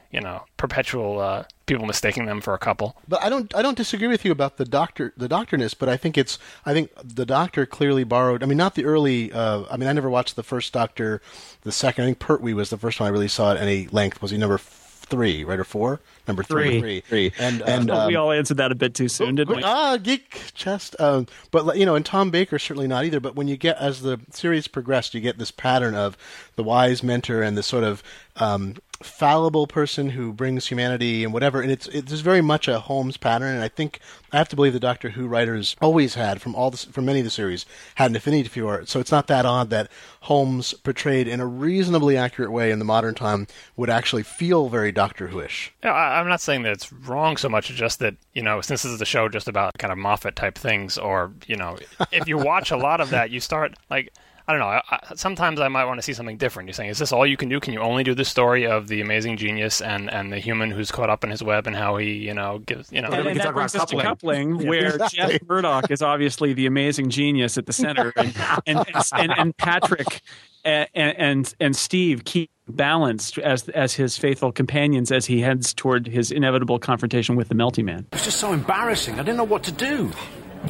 you 0.10 0.22
know, 0.22 0.44
perpetual 0.58 1.20
uh, 1.20 1.44
people 1.66 1.88
mistaking 1.88 2.28
them 2.28 2.40
for 2.40 2.54
a 2.54 2.60
couple. 2.60 2.96
But 3.08 3.24
I 3.24 3.30
don't 3.30 3.54
I 3.56 3.64
don't 3.64 3.76
disagree 3.76 4.08
with 4.08 4.24
you 4.24 4.32
about 4.32 4.58
the 4.58 4.64
doctor 4.64 5.12
the 5.18 5.28
doctorness, 5.28 5.76
but 5.78 5.90
I 5.90 5.98
think 5.98 6.20
it's 6.20 6.38
I 6.68 6.74
think 6.74 6.92
the 7.04 7.26
doctor 7.26 7.66
clearly 7.66 8.04
borrowed. 8.04 8.44
I 8.44 8.46
mean, 8.46 8.60
not 8.60 8.76
the 8.76 8.86
early. 8.86 9.32
Uh, 9.34 9.64
I 9.72 9.78
mean, 9.78 9.90
I 9.90 9.94
never 9.94 10.12
watched 10.12 10.36
the 10.36 10.44
first 10.44 10.72
Doctor. 10.72 11.20
The 11.62 11.72
second, 11.72 12.04
I 12.04 12.08
think 12.08 12.20
Pertwee 12.20 12.54
was 12.54 12.70
the 12.70 12.78
first 12.78 13.00
one 13.00 13.08
I 13.08 13.12
really 13.12 13.28
saw 13.28 13.52
at 13.52 13.58
any 13.58 13.88
length. 13.88 14.22
Was 14.22 14.30
he 14.30 14.38
number 14.38 14.56
f- 14.56 14.83
three, 15.14 15.44
right 15.44 15.60
or 15.60 15.64
four? 15.64 16.00
Number 16.28 16.42
three, 16.44 16.80
Three. 16.80 17.00
three, 17.02 17.34
and 17.38 17.62
and 17.62 17.90
Well, 17.90 18.08
we 18.08 18.16
um, 18.16 18.24
all 18.24 18.32
answered 18.32 18.58
that 18.58 18.72
a 18.72 18.76
bit 18.76 18.96
too 18.96 19.08
soon, 19.10 19.36
didn't 19.36 19.56
we? 19.56 19.62
Ah, 19.64 19.98
geek 19.98 20.42
chest. 20.54 20.96
Um, 21.00 21.28
but 21.52 21.66
like, 21.66 21.78
you 21.78 21.86
know, 21.86 21.96
and 21.96 22.06
Tom 22.06 22.32
Baker 22.32 22.58
certainly 22.58 22.88
not 22.88 23.04
either. 23.06 23.20
But 23.20 23.36
when 23.36 23.48
you 23.48 23.58
get 23.58 23.78
as 23.78 24.02
the 24.02 24.20
series 24.32 24.68
progressed, 24.68 25.14
you 25.14 25.20
get 25.22 25.38
this 25.38 25.52
pattern 25.52 25.96
of 25.96 26.18
the 26.56 26.64
wise 26.64 27.04
mentor 27.04 27.42
and 27.42 27.58
the 27.58 27.64
sort 27.64 27.84
of 27.84 28.02
um, 28.38 28.76
fallible 29.02 29.68
person 29.68 30.10
who 30.10 30.32
brings 30.32 30.68
humanity 30.68 31.24
and 31.24 31.34
whatever. 31.34 31.62
And 31.62 31.72
it's 31.72 31.88
it's 31.88 32.12
very 32.14 32.42
much 32.42 32.68
a 32.68 32.80
Holmes 32.80 33.18
pattern. 33.18 33.54
And 33.54 33.64
I 33.64 33.68
think 33.68 34.00
I 34.32 34.38
have 34.38 34.50
to 34.50 34.56
believe 34.56 34.74
the 34.74 34.80
Doctor 34.80 35.10
Who 35.10 35.28
writers 35.28 35.76
always 35.82 36.16
had 36.16 36.42
from 36.42 36.56
all 36.56 36.72
the, 36.72 36.78
from 36.78 37.06
many 37.06 37.20
of 37.20 37.26
the 37.26 37.32
series 37.32 37.66
had 37.96 38.10
an 38.12 38.16
affinity 38.16 38.48
for 38.48 38.80
it. 38.80 38.90
So 38.90 39.00
it's 39.00 39.12
not 39.12 39.28
that 39.28 39.46
odd 39.46 39.70
that 39.72 39.92
Holmes 40.22 40.74
portrayed 40.74 41.28
in 41.28 41.40
a 41.40 41.46
reasonably 41.46 42.18
accurate 42.18 42.52
way 42.52 42.72
in 42.72 42.80
the 42.80 42.86
modern 42.86 43.14
time 43.14 43.48
would 43.76 43.90
actually 43.90 44.24
feel 44.24 44.70
very 44.70 44.92
Doctor 44.92 45.28
Who-ish. 45.28 45.74
Yeah, 45.84 45.94
I'm 45.94 46.30
not 46.30 46.42
saying 46.42 46.64
that 46.64 46.72
it's 46.72 46.92
wrong 46.92 47.38
so 47.38 47.50
much, 47.50 47.68
just 47.68 48.00
that 48.00 48.16
you 48.34 48.42
know, 48.42 48.62
since 48.62 48.84
this 48.84 48.92
is 48.92 49.02
a 49.02 49.06
show 49.06 49.28
just 49.30 49.48
about 49.48 49.78
kind 49.78 49.92
of 49.92 49.98
Moffat 49.98 50.36
type 50.36 50.58
things, 50.58 50.98
or 50.98 51.34
you 51.46 51.56
know, 51.56 51.78
if 52.12 52.28
you 52.28 52.38
watch 52.38 52.72
a 52.72 52.78
lot 52.78 53.02
of 53.02 53.10
that, 53.10 53.32
you 53.32 53.40
start 53.40 53.76
like. 53.90 54.14
I 54.48 54.52
don't 54.52 54.60
know. 54.60 54.68
I, 54.68 54.82
I, 54.90 55.16
sometimes 55.16 55.60
I 55.60 55.68
might 55.70 55.86
want 55.86 55.98
to 56.00 56.02
see 56.02 56.14
something 56.14 56.38
different. 56.38 56.68
You're 56.68 56.74
saying, 56.74 56.90
is 56.90 56.98
this 56.98 57.12
all 57.14 57.26
you 57.26 57.38
can 57.38 57.48
do? 57.50 57.60
Can 57.60 57.74
you 57.74 57.80
only 57.80 58.04
do 58.04 58.14
the 58.14 58.26
story 58.26 58.68
of 58.68 58.88
the 58.88 59.00
amazing 59.00 59.38
genius 59.38 59.82
and, 59.82 60.12
and 60.12 60.34
the 60.34 60.40
human 60.40 60.70
who's 60.72 60.92
caught 60.92 61.10
up 61.10 61.24
in 61.24 61.30
his 61.30 61.42
web 61.42 61.66
and 61.66 61.76
how 61.76 61.96
he, 61.98 62.14
you 62.14 62.34
know, 62.34 62.60
gives, 62.60 62.92
you 62.92 63.02
know, 63.02 63.10
And, 63.10 63.24
we 63.24 63.32
and 63.32 63.40
that 63.40 63.44
talk 63.44 63.52
about 63.54 63.72
brings 63.72 63.76
us 63.76 63.90
to 63.90 63.96
coupling. 63.98 64.52
coupling, 64.52 64.68
where 64.70 64.96
exactly. 64.96 65.38
Jeff 65.40 65.42
Murdock 65.48 65.92
is 65.92 66.02
obviously 66.02 66.54
the 66.54 66.66
amazing 66.66 67.10
genius 67.10 67.58
at 67.58 67.66
the 67.66 67.74
center, 67.74 68.12
and 68.18 68.34
and 68.66 68.78
and, 68.94 69.06
and, 69.14 69.32
and 69.38 69.58
Patrick 69.58 70.22
and, 70.66 70.88
and 70.94 71.56
and 71.60 71.76
Steve 71.76 72.24
keep 72.26 72.50
balanced 72.68 73.38
as 73.40 73.70
as 73.70 73.94
his 73.94 74.18
faithful 74.18 74.52
companions 74.52 75.12
as 75.12 75.26
he 75.26 75.42
heads 75.42 75.74
toward 75.74 76.08
his 76.08 76.32
inevitable 76.32 76.80
confrontation 76.80 77.36
with 77.36 77.48
the 77.50 77.56
Melty 77.56 77.84
Man. 77.84 78.08
It's 78.12 78.26
just 78.26 78.40
so 78.40 78.52
embarrassing. 78.54 79.16
I 79.16 79.24
didn't 79.24 79.38
know 79.38 79.44
what 79.44 79.64
to 79.64 79.72
do. 79.72 80.12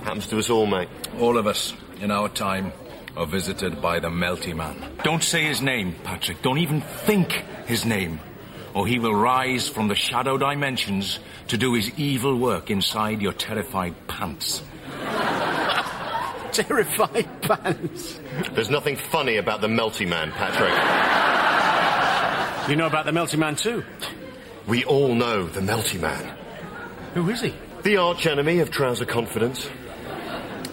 Happens 0.04 0.28
to 0.28 0.40
us 0.40 0.50
all, 0.50 0.66
mate. 0.66 0.90
All 1.20 1.38
of 1.38 1.46
us, 1.46 1.74
in 2.02 2.10
our 2.10 2.28
time, 2.30 2.72
are 3.16 3.28
visited 3.28 3.82
by 3.82 4.00
the 4.00 4.10
Melty 4.10 4.56
Man. 4.56 4.76
Don't 5.04 5.24
say 5.24 5.44
his 5.44 5.62
name, 5.62 5.96
Patrick. 6.04 6.42
Don't 6.42 6.58
even 6.58 6.82
think 6.82 7.32
his 7.66 7.86
name. 7.86 8.20
Or 8.74 8.88
he 8.88 9.00
will 9.00 9.16
rise 9.16 9.70
from 9.70 9.88
the 9.88 9.96
shadow 9.96 10.38
dimensions 10.38 11.20
to 11.50 11.58
do 11.58 11.74
his 11.74 11.92
evil 11.98 12.38
work 12.38 12.72
inside 12.72 13.22
your 13.22 13.34
terrified 13.34 13.96
pants. 14.08 14.64
Terrified 16.52 17.42
pants. 17.42 18.20
There's 18.52 18.70
nothing 18.70 18.96
funny 18.96 19.38
about 19.38 19.62
the 19.62 19.68
Melty 19.68 20.08
Man, 20.08 20.32
Patrick. 20.32 20.70
You 22.70 22.76
know 22.76 22.86
about 22.88 23.06
the 23.06 23.12
Melty 23.12 23.38
Man 23.38 23.56
too? 23.56 23.84
We 24.68 24.86
all 24.86 25.16
know 25.16 25.48
the 25.48 25.62
Melty 25.62 26.00
Man. 26.00 26.38
Who 27.16 27.30
is 27.30 27.42
he? 27.42 27.54
The 27.82 27.98
arch 27.98 28.26
enemy 28.28 28.60
of 28.60 28.72
trouser 28.72 29.06
confidence. 29.06 29.68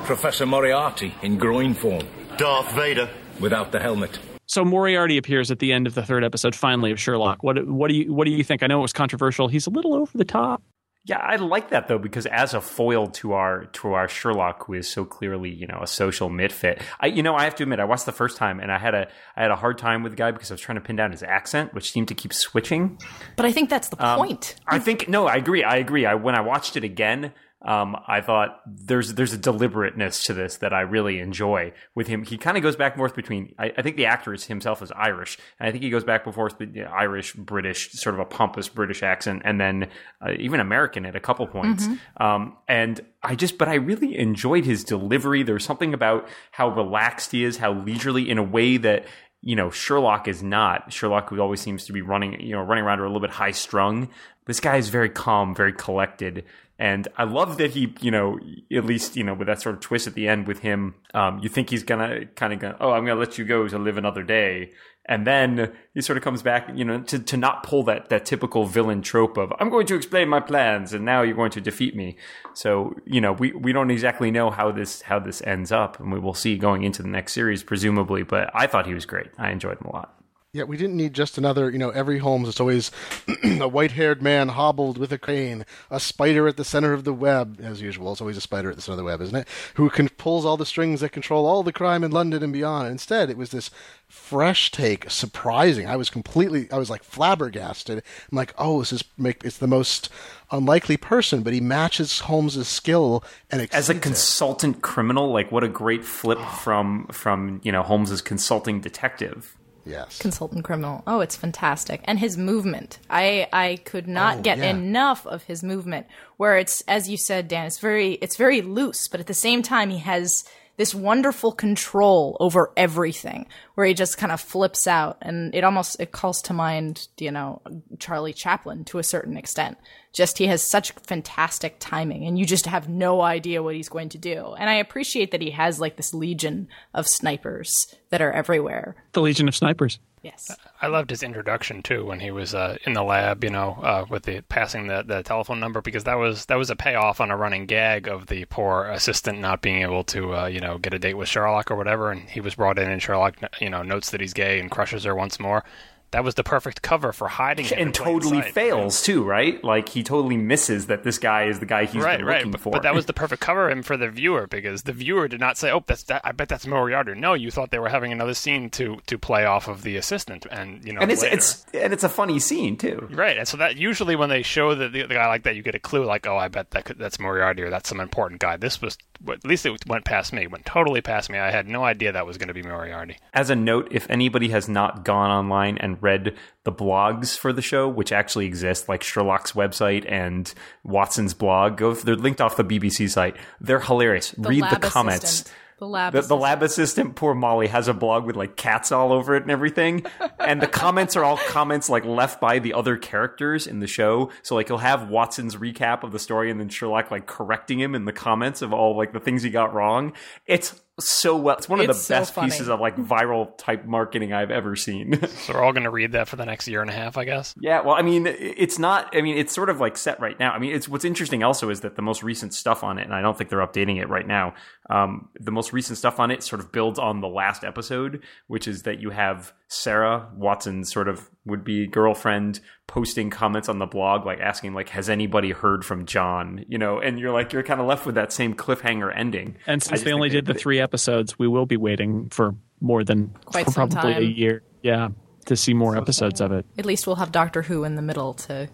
Professor 0.04 0.46
Moriarty 0.46 1.14
in 1.22 1.38
groin 1.38 1.74
form, 1.74 2.06
Darth 2.40 2.72
Vader. 2.72 3.08
without 3.38 3.70
the 3.70 3.78
helmet. 3.78 4.18
So 4.46 4.64
Moriarty 4.64 5.18
appears 5.18 5.50
at 5.50 5.58
the 5.58 5.72
end 5.74 5.86
of 5.86 5.94
the 5.94 6.02
third 6.02 6.24
episode, 6.24 6.54
finally 6.54 6.90
of 6.90 6.98
Sherlock. 6.98 7.42
What 7.42 7.66
what 7.68 7.88
do 7.88 7.94
you 7.94 8.12
what 8.14 8.24
do 8.24 8.30
you 8.32 8.42
think? 8.42 8.62
I 8.62 8.66
know 8.66 8.78
it 8.78 8.82
was 8.82 8.94
controversial. 8.94 9.46
He's 9.48 9.66
a 9.66 9.70
little 9.70 9.94
over 9.94 10.16
the 10.16 10.24
top. 10.24 10.62
Yeah, 11.04 11.18
I 11.18 11.36
like 11.36 11.70
that 11.70 11.86
though 11.88 11.98
because 11.98 12.26
as 12.26 12.52
a 12.52 12.60
foil 12.60 13.06
to 13.08 13.32
our 13.34 13.66
to 13.66 13.92
our 13.92 14.08
Sherlock, 14.08 14.66
who 14.66 14.74
is 14.74 14.88
so 14.88 15.04
clearly 15.04 15.50
you 15.50 15.66
know 15.66 15.80
a 15.82 15.86
social 15.86 16.28
misfit, 16.30 16.82
I 16.98 17.06
you 17.06 17.22
know 17.22 17.34
I 17.36 17.44
have 17.44 17.54
to 17.56 17.62
admit 17.62 17.78
I 17.78 17.84
watched 17.84 18.06
the 18.06 18.12
first 18.12 18.36
time 18.38 18.58
and 18.58 18.72
I 18.72 18.78
had 18.78 18.94
a 18.94 19.08
I 19.36 19.42
had 19.42 19.50
a 19.50 19.56
hard 19.56 19.76
time 19.78 20.02
with 20.02 20.12
the 20.12 20.16
guy 20.16 20.30
because 20.30 20.50
I 20.50 20.54
was 20.54 20.60
trying 20.62 20.76
to 20.76 20.82
pin 20.82 20.96
down 20.96 21.10
his 21.12 21.22
accent, 21.22 21.72
which 21.74 21.92
seemed 21.92 22.08
to 22.08 22.14
keep 22.14 22.32
switching. 22.32 22.98
But 23.36 23.46
I 23.46 23.52
think 23.52 23.70
that's 23.70 23.88
the 23.88 24.02
Um, 24.04 24.18
point. 24.18 24.56
I 24.66 24.78
think 24.78 25.08
no, 25.08 25.26
I 25.26 25.36
agree. 25.36 25.62
I 25.62 25.76
agree. 25.76 26.06
I 26.06 26.14
when 26.14 26.34
I 26.34 26.40
watched 26.40 26.76
it 26.76 26.84
again, 26.84 27.32
um, 27.62 27.94
I 28.06 28.22
thought 28.22 28.62
there's 28.66 29.14
there's 29.14 29.34
a 29.34 29.38
deliberateness 29.38 30.24
to 30.24 30.32
this 30.32 30.56
that 30.58 30.72
I 30.72 30.80
really 30.80 31.18
enjoy 31.18 31.72
with 31.94 32.06
him. 32.06 32.24
He 32.24 32.38
kind 32.38 32.56
of 32.56 32.62
goes 32.62 32.74
back 32.74 32.94
and 32.94 33.00
forth 33.00 33.14
between. 33.14 33.54
I, 33.58 33.72
I 33.76 33.82
think 33.82 33.96
the 33.96 34.06
actor 34.06 34.32
is 34.32 34.44
himself 34.44 34.80
is 34.80 34.90
Irish, 34.92 35.38
and 35.58 35.68
I 35.68 35.70
think 35.70 35.84
he 35.84 35.90
goes 35.90 36.04
back 36.04 36.24
and 36.24 36.34
forth 36.34 36.56
between 36.56 36.86
Irish, 36.86 37.34
British, 37.34 37.92
sort 37.92 38.14
of 38.14 38.20
a 38.20 38.24
pompous 38.24 38.68
British 38.68 39.02
accent, 39.02 39.42
and 39.44 39.60
then 39.60 39.88
uh, 40.24 40.32
even 40.38 40.58
American 40.58 41.04
at 41.04 41.14
a 41.14 41.20
couple 41.20 41.46
points. 41.46 41.86
Um, 42.16 42.56
and 42.66 43.00
I 43.22 43.34
just, 43.34 43.58
but 43.58 43.68
I 43.68 43.74
really 43.74 44.18
enjoyed 44.18 44.64
his 44.64 44.82
delivery. 44.82 45.42
There's 45.42 45.64
something 45.64 45.92
about 45.92 46.28
how 46.52 46.70
relaxed 46.70 47.32
he 47.32 47.44
is, 47.44 47.58
how 47.58 47.74
leisurely 47.74 48.30
in 48.30 48.38
a 48.38 48.42
way 48.42 48.78
that 48.78 49.04
you 49.42 49.54
know 49.54 49.70
Sherlock 49.70 50.28
is 50.28 50.42
not. 50.42 50.92
Sherlock 50.94 51.28
who 51.28 51.40
always 51.40 51.60
seems 51.60 51.84
to 51.86 51.92
be 51.92 52.00
running, 52.00 52.40
you 52.40 52.52
know, 52.52 52.62
running 52.62 52.84
around 52.84 53.00
or 53.00 53.04
a 53.04 53.08
little 53.08 53.20
bit 53.20 53.30
high 53.30 53.50
strung. 53.50 54.08
This 54.46 54.60
guy 54.60 54.78
is 54.78 54.88
very 54.88 55.10
calm, 55.10 55.54
very 55.54 55.72
collected, 55.72 56.44
and 56.80 57.06
I 57.18 57.24
love 57.24 57.58
that 57.58 57.72
he, 57.72 57.94
you 58.00 58.10
know, 58.10 58.38
at 58.74 58.86
least 58.86 59.14
you 59.14 59.22
know 59.22 59.34
with 59.34 59.46
that 59.48 59.60
sort 59.60 59.74
of 59.74 59.82
twist 59.82 60.06
at 60.06 60.14
the 60.14 60.26
end 60.26 60.48
with 60.48 60.60
him. 60.60 60.94
Um, 61.12 61.38
you 61.40 61.50
think 61.50 61.68
he's 61.68 61.82
gonna 61.82 62.24
kind 62.36 62.54
of 62.54 62.58
go, 62.58 62.74
oh, 62.80 62.92
I'm 62.92 63.04
gonna 63.04 63.20
let 63.20 63.36
you 63.36 63.44
go 63.44 63.68
to 63.68 63.78
live 63.78 63.98
another 63.98 64.22
day. 64.22 64.72
And 65.06 65.26
then 65.26 65.72
he 65.92 66.02
sort 66.02 66.16
of 66.18 66.24
comes 66.24 66.42
back, 66.42 66.70
you 66.74 66.84
know, 66.84 67.00
to, 67.02 67.18
to 67.18 67.36
not 67.36 67.64
pull 67.64 67.82
that, 67.84 68.10
that 68.10 68.24
typical 68.24 68.64
villain 68.64 69.02
trope 69.02 69.38
of 69.38 69.52
I'm 69.58 69.68
going 69.68 69.86
to 69.88 69.96
explain 69.96 70.28
my 70.28 70.40
plans 70.40 70.92
and 70.92 71.04
now 71.04 71.22
you're 71.22 71.34
going 71.34 71.50
to 71.52 71.60
defeat 71.60 71.96
me. 71.96 72.16
So, 72.54 72.94
you 73.06 73.20
know, 73.20 73.32
we, 73.32 73.52
we 73.52 73.72
don't 73.72 73.90
exactly 73.90 74.30
know 74.30 74.50
how 74.50 74.70
this 74.70 75.02
how 75.02 75.18
this 75.18 75.42
ends 75.42 75.72
up 75.72 75.98
and 76.00 76.12
we 76.12 76.20
will 76.20 76.34
see 76.34 76.56
going 76.56 76.84
into 76.84 77.02
the 77.02 77.08
next 77.08 77.32
series 77.32 77.62
presumably, 77.62 78.22
but 78.22 78.50
I 78.54 78.66
thought 78.66 78.86
he 78.86 78.94
was 78.94 79.04
great. 79.04 79.28
I 79.36 79.50
enjoyed 79.50 79.80
him 79.80 79.86
a 79.86 79.92
lot. 79.92 80.19
Yeah, 80.52 80.64
we 80.64 80.76
didn't 80.76 80.96
need 80.96 81.14
just 81.14 81.38
another, 81.38 81.70
you 81.70 81.78
know, 81.78 81.90
every 81.90 82.18
Holmes, 82.18 82.48
it's 82.48 82.58
always 82.58 82.90
a 83.44 83.68
white 83.68 83.92
haired 83.92 84.20
man 84.20 84.48
hobbled 84.48 84.98
with 84.98 85.12
a 85.12 85.18
cane, 85.18 85.64
a 85.92 86.00
spider 86.00 86.48
at 86.48 86.56
the 86.56 86.64
center 86.64 86.92
of 86.92 87.04
the 87.04 87.12
web, 87.12 87.60
as 87.62 87.80
usual. 87.80 88.10
It's 88.10 88.20
always 88.20 88.36
a 88.36 88.40
spider 88.40 88.68
at 88.68 88.74
the 88.74 88.82
center 88.82 88.94
of 88.94 88.98
the 88.98 89.04
web, 89.04 89.20
isn't 89.20 89.36
it? 89.36 89.46
Who 89.74 89.88
can, 89.90 90.08
pulls 90.08 90.44
all 90.44 90.56
the 90.56 90.66
strings 90.66 91.02
that 91.02 91.10
control 91.12 91.46
all 91.46 91.62
the 91.62 91.72
crime 91.72 92.02
in 92.02 92.10
London 92.10 92.42
and 92.42 92.52
beyond. 92.52 92.88
Instead, 92.88 93.30
it 93.30 93.36
was 93.36 93.50
this 93.50 93.70
fresh 94.08 94.72
take, 94.72 95.08
surprising. 95.08 95.86
I 95.86 95.94
was 95.94 96.10
completely, 96.10 96.68
I 96.72 96.78
was 96.78 96.90
like 96.90 97.04
flabbergasted. 97.04 97.98
I'm 97.98 98.36
like, 98.36 98.52
oh, 98.58 98.80
this 98.80 98.92
is, 98.92 99.04
make, 99.16 99.44
it's 99.44 99.58
the 99.58 99.68
most 99.68 100.08
unlikely 100.50 100.96
person, 100.96 101.44
but 101.44 101.52
he 101.52 101.60
matches 101.60 102.18
Holmes's 102.20 102.66
skill 102.66 103.22
and 103.52 103.60
as 103.60 103.88
a 103.88 103.92
exceeds 103.92 103.98
it. 103.98 104.02
consultant 104.02 104.82
criminal, 104.82 105.32
like 105.32 105.52
what 105.52 105.62
a 105.62 105.68
great 105.68 106.04
flip 106.04 106.38
oh. 106.40 106.44
from 106.44 107.06
from 107.12 107.60
you 107.62 107.70
know 107.70 107.84
Holmes's 107.84 108.20
consulting 108.20 108.80
detective. 108.80 109.56
Yes. 109.84 110.18
consultant 110.18 110.64
criminal. 110.64 111.02
Oh, 111.06 111.20
it's 111.20 111.36
fantastic. 111.36 112.00
And 112.04 112.18
his 112.18 112.36
movement. 112.36 112.98
I 113.08 113.48
I 113.52 113.78
could 113.84 114.06
not 114.08 114.38
Oh, 114.38 114.42
get 114.42 114.58
yeah. 114.58 114.70
enough 114.70 115.26
of 115.26 115.44
his 115.44 115.62
movement 115.62 116.06
where 116.36 116.58
it's 116.58 116.82
as 116.88 117.08
you 117.08 117.16
said 117.16 117.48
Dan, 117.48 117.66
it's 117.66 117.78
very 117.78 118.12
it's 118.14 118.36
very 118.36 118.62
loose, 118.62 119.08
but 119.08 119.20
at 119.20 119.26
the 119.26 119.34
same 119.34 119.62
time 119.62 119.90
he 119.90 119.98
has 119.98 120.44
this 120.80 120.94
wonderful 120.94 121.52
control 121.52 122.38
over 122.40 122.72
everything 122.74 123.46
where 123.74 123.86
he 123.86 123.92
just 123.92 124.16
kind 124.16 124.32
of 124.32 124.40
flips 124.40 124.86
out 124.86 125.18
and 125.20 125.54
it 125.54 125.62
almost 125.62 126.00
it 126.00 126.10
calls 126.10 126.40
to 126.40 126.54
mind, 126.54 127.06
you 127.18 127.30
know, 127.30 127.60
Charlie 127.98 128.32
Chaplin 128.32 128.86
to 128.86 128.98
a 128.98 129.02
certain 129.02 129.36
extent. 129.36 129.76
Just 130.14 130.38
he 130.38 130.46
has 130.46 130.62
such 130.62 130.92
fantastic 131.06 131.76
timing 131.80 132.24
and 132.24 132.38
you 132.38 132.46
just 132.46 132.64
have 132.64 132.88
no 132.88 133.20
idea 133.20 133.62
what 133.62 133.74
he's 133.74 133.90
going 133.90 134.08
to 134.08 134.16
do. 134.16 134.54
And 134.58 134.70
I 134.70 134.76
appreciate 134.76 135.32
that 135.32 135.42
he 135.42 135.50
has 135.50 135.80
like 135.80 135.98
this 135.98 136.14
legion 136.14 136.66
of 136.94 137.06
snipers 137.06 137.94
that 138.08 138.22
are 138.22 138.32
everywhere. 138.32 138.96
The 139.12 139.20
Legion 139.20 139.48
of 139.48 139.54
Snipers. 139.54 139.98
Yes. 140.22 140.54
I 140.82 140.86
loved 140.88 141.08
his 141.08 141.22
introduction 141.22 141.82
too 141.82 142.04
when 142.04 142.20
he 142.20 142.30
was 142.30 142.54
uh, 142.54 142.76
in 142.84 142.92
the 142.92 143.02
lab, 143.02 143.42
you 143.42 143.48
know, 143.48 143.78
uh, 143.82 144.04
with 144.08 144.24
the 144.24 144.42
passing 144.42 144.86
the, 144.86 145.02
the 145.02 145.22
telephone 145.22 145.60
number 145.60 145.80
because 145.80 146.04
that 146.04 146.18
was 146.18 146.44
that 146.46 146.58
was 146.58 146.68
a 146.68 146.76
payoff 146.76 147.22
on 147.22 147.30
a 147.30 147.36
running 147.36 147.64
gag 147.64 148.06
of 148.06 148.26
the 148.26 148.44
poor 148.46 148.84
assistant 148.84 149.38
not 149.38 149.62
being 149.62 149.80
able 149.80 150.04
to, 150.04 150.36
uh, 150.36 150.46
you 150.46 150.60
know, 150.60 150.76
get 150.76 150.92
a 150.92 150.98
date 150.98 151.14
with 151.14 151.28
Sherlock 151.28 151.70
or 151.70 151.76
whatever, 151.76 152.10
and 152.10 152.28
he 152.28 152.40
was 152.40 152.54
brought 152.54 152.78
in 152.78 152.90
and 152.90 153.02
Sherlock, 153.02 153.36
you 153.60 153.70
know, 153.70 153.82
notes 153.82 154.10
that 154.10 154.20
he's 154.20 154.34
gay 154.34 154.60
and 154.60 154.70
crushes 154.70 155.04
her 155.04 155.14
once 155.14 155.40
more. 155.40 155.64
That 156.12 156.24
was 156.24 156.34
the 156.34 156.42
perfect 156.42 156.82
cover 156.82 157.12
for 157.12 157.28
hiding 157.28 157.66
and 157.72 157.94
totally 157.94 158.42
sight. 158.42 158.52
fails 158.52 159.00
too, 159.02 159.22
right? 159.22 159.62
Like 159.62 159.88
he 159.88 160.02
totally 160.02 160.36
misses 160.36 160.88
that 160.88 161.04
this 161.04 161.18
guy 161.18 161.44
is 161.44 161.60
the 161.60 161.66
guy 161.66 161.84
he's 161.84 162.02
right, 162.02 162.18
been 162.18 162.26
right. 162.26 162.38
looking 162.38 162.50
But, 162.50 162.60
for. 162.60 162.70
but 162.72 162.82
that 162.82 162.94
was 162.94 163.06
the 163.10 163.12
perfect 163.12 163.40
cover 163.40 163.68
and 163.68 163.86
for 163.86 163.96
the 163.96 164.08
viewer 164.08 164.48
because 164.48 164.82
the 164.82 164.92
viewer 164.92 165.28
did 165.28 165.38
not 165.38 165.56
say, 165.56 165.70
"Oh, 165.70 165.84
that's 165.86 166.02
that. 166.04 166.22
I 166.24 166.32
bet 166.32 166.48
that's 166.48 166.66
Moriarty." 166.66 167.14
No, 167.14 167.34
you 167.34 167.50
thought 167.52 167.70
they 167.70 167.78
were 167.78 167.88
having 167.90 168.10
another 168.10 168.34
scene 168.34 168.70
to 168.70 168.98
to 169.06 169.18
play 169.18 169.44
off 169.44 169.68
of 169.68 169.82
the 169.82 169.96
assistant, 169.96 170.46
and 170.50 170.84
you 170.84 170.92
know, 170.92 171.00
and 171.00 171.12
it's 171.12 171.22
it's 171.22 171.64
and 171.74 171.92
it's 171.92 172.02
a 172.04 172.08
funny 172.08 172.40
scene 172.40 172.76
too. 172.76 173.06
Right, 173.12 173.38
and 173.38 173.46
so 173.46 173.56
that 173.58 173.76
usually 173.76 174.16
when 174.16 174.30
they 174.30 174.42
show 174.42 174.74
the, 174.74 174.88
the, 174.88 175.02
the 175.02 175.14
guy 175.14 175.28
like 175.28 175.44
that, 175.44 175.54
you 175.54 175.62
get 175.62 175.74
a 175.76 175.80
clue 175.80 176.04
like, 176.04 176.26
oh, 176.26 176.36
I 176.36 176.48
bet 176.48 176.72
that 176.72 176.86
could, 176.86 176.98
that's 176.98 177.20
Moriarty 177.20 177.62
or 177.62 177.70
that's 177.70 177.88
some 177.88 178.00
important 178.00 178.40
guy. 178.40 178.56
This 178.56 178.82
was 178.82 178.98
at 179.28 179.44
least 179.44 179.66
it 179.66 179.86
went 179.86 180.04
past 180.04 180.32
me, 180.32 180.46
went 180.46 180.64
totally 180.64 181.00
past 181.00 181.30
me. 181.30 181.38
I 181.38 181.50
had 181.50 181.68
no 181.68 181.84
idea 181.84 182.12
that 182.12 182.26
was 182.26 182.38
going 182.38 182.48
to 182.48 182.54
be 182.54 182.62
Moriarty. 182.62 183.16
As 183.34 183.50
a 183.50 183.56
note, 183.56 183.88
if 183.90 184.08
anybody 184.08 184.48
has 184.48 184.68
not 184.68 185.04
gone 185.04 185.30
online 185.30 185.78
and 185.78 186.02
read 186.02 186.36
the 186.64 186.72
blogs 186.72 187.38
for 187.38 187.52
the 187.52 187.62
show, 187.62 187.88
which 187.88 188.12
actually 188.12 188.46
exist, 188.46 188.88
like 188.88 189.02
Sherlock's 189.02 189.52
website 189.52 190.10
and 190.10 190.52
Watson's 190.84 191.34
blog, 191.34 191.76
go. 191.76 191.94
They're 191.94 192.16
linked 192.16 192.40
off 192.40 192.56
the 192.56 192.64
BBC 192.64 193.10
site. 193.10 193.36
They're 193.60 193.80
hilarious. 193.80 194.30
The 194.32 194.48
Read 194.48 194.64
the 194.70 194.76
comments. 194.76 195.24
assistant. 195.24 195.56
The 195.80 195.88
lab 195.88 196.12
The, 196.12 196.20
the 196.20 196.36
lab 196.36 196.62
assistant, 196.62 197.16
poor 197.16 197.34
Molly, 197.34 197.66
has 197.68 197.88
a 197.88 197.94
blog 197.94 198.26
with 198.26 198.36
like 198.36 198.54
cats 198.54 198.92
all 198.92 199.14
over 199.14 199.34
it 199.34 199.42
and 199.42 199.50
everything. 199.50 200.04
and 200.38 200.60
the 200.60 200.66
comments 200.66 201.16
are 201.16 201.24
all 201.24 201.38
comments 201.48 201.88
like 201.88 202.04
left 202.04 202.38
by 202.38 202.58
the 202.58 202.74
other 202.74 202.98
characters 202.98 203.66
in 203.66 203.80
the 203.80 203.86
show. 203.86 204.30
So 204.42 204.54
like 204.54 204.68
he'll 204.68 204.76
have 204.76 205.08
Watson's 205.08 205.56
recap 205.56 206.02
of 206.02 206.12
the 206.12 206.18
story 206.18 206.50
and 206.50 206.60
then 206.60 206.68
Sherlock 206.68 207.10
like 207.10 207.26
correcting 207.26 207.80
him 207.80 207.94
in 207.94 208.04
the 208.04 208.12
comments 208.12 208.60
of 208.60 208.74
all 208.74 208.94
like 208.94 209.14
the 209.14 209.20
things 209.20 209.42
he 209.42 209.48
got 209.48 209.72
wrong. 209.72 210.12
It's 210.46 210.78
so 211.00 211.36
well. 211.36 211.56
It's 211.56 211.68
one 211.68 211.80
of 211.80 211.88
It's 211.88 211.98
the 211.98 212.04
so 212.04 212.14
best 212.14 212.34
funny. 212.34 212.50
pieces 212.50 212.68
of 212.68 212.80
like 212.80 212.96
viral 212.96 213.56
type 213.58 213.84
marketing 213.86 214.32
I've 214.32 214.50
ever 214.50 214.76
seen. 214.76 215.18
So 215.40 215.54
we're 215.54 215.62
all 215.64 215.72
going 215.72 215.84
to 215.84 215.90
read 215.90 216.12
that 216.12 216.28
for 216.28 216.36
the 216.36 216.44
next 216.44 216.68
year 216.68 216.80
and 216.82 216.90
a 216.90 216.92
half, 216.92 217.16
I 217.16 217.24
guess. 217.24 217.54
Yeah, 217.60 217.80
well, 217.80 217.94
I 217.94 218.02
mean, 218.02 218.26
it's 218.26 218.78
not. 218.78 219.14
I 219.16 219.22
mean, 219.22 219.36
it's 219.38 219.54
sort 219.54 219.70
of 219.70 219.80
like 219.80 219.96
set 219.96 220.20
right 220.20 220.38
now. 220.38 220.52
I 220.52 220.58
mean, 220.58 220.74
it's 220.74 220.88
what's 220.88 221.04
interesting 221.04 221.42
also 221.42 221.70
is 221.70 221.80
that 221.80 221.96
the 221.96 222.02
most 222.02 222.22
recent 222.22 222.52
stuff 222.54 222.84
on 222.84 222.98
it, 222.98 223.04
and 223.04 223.14
I 223.14 223.22
don't 223.22 223.36
think 223.38 223.48
they're 223.50 223.66
updating 223.66 224.00
it 224.00 224.08
right 224.08 224.26
now. 224.26 224.54
Um, 224.90 225.28
the 225.40 225.50
most 225.50 225.72
recent 225.72 225.98
stuff 225.98 226.20
on 226.20 226.30
it 226.30 226.42
sort 226.42 226.60
of 226.60 226.72
builds 226.72 226.98
on 226.98 227.20
the 227.20 227.28
last 227.28 227.64
episode, 227.64 228.22
which 228.48 228.68
is 228.68 228.82
that 228.82 229.00
you 229.00 229.10
have 229.10 229.52
Sarah 229.72 230.28
Watson's 230.34 230.92
sort 230.92 231.06
of 231.06 231.30
would 231.46 231.62
be 231.62 231.86
girlfriend 231.86 232.58
posting 232.88 233.30
comments 233.30 233.68
on 233.68 233.78
the 233.78 233.86
blog, 233.86 234.26
like 234.26 234.40
asking, 234.40 234.74
like, 234.74 234.88
"Has 234.88 235.08
anybody 235.08 235.52
heard 235.52 235.84
from 235.84 236.06
John?" 236.06 236.64
You 236.68 236.76
know, 236.76 236.98
and 236.98 237.20
you're 237.20 237.30
like, 237.30 237.52
you're 237.52 237.62
kind 237.62 237.80
of 237.80 237.86
left 237.86 238.04
with 238.04 238.16
that 238.16 238.32
same 238.32 238.54
cliffhanger 238.54 239.16
ending. 239.16 239.56
And 239.68 239.80
since 239.80 240.02
they 240.02 240.12
only 240.12 240.28
did 240.28 240.44
the 240.44 240.54
three 240.54 240.80
episodes, 240.80 241.38
we 241.38 241.46
will 241.46 241.66
be 241.66 241.76
waiting 241.76 242.28
for 242.30 242.56
more 242.80 243.04
than 243.04 243.28
Quite 243.44 243.66
for 243.66 243.70
some 243.70 243.88
probably 243.90 244.14
a 244.14 244.20
year. 244.20 244.64
Yeah, 244.82 245.10
to 245.46 245.54
see 245.54 245.72
more 245.72 245.96
episodes 245.96 246.40
of 246.40 246.50
it. 246.50 246.66
At 246.76 246.84
least 246.84 247.06
we'll 247.06 247.16
have 247.16 247.30
Doctor 247.30 247.62
Who 247.62 247.84
in 247.84 247.94
the 247.94 248.02
middle 248.02 248.34
to 248.34 248.68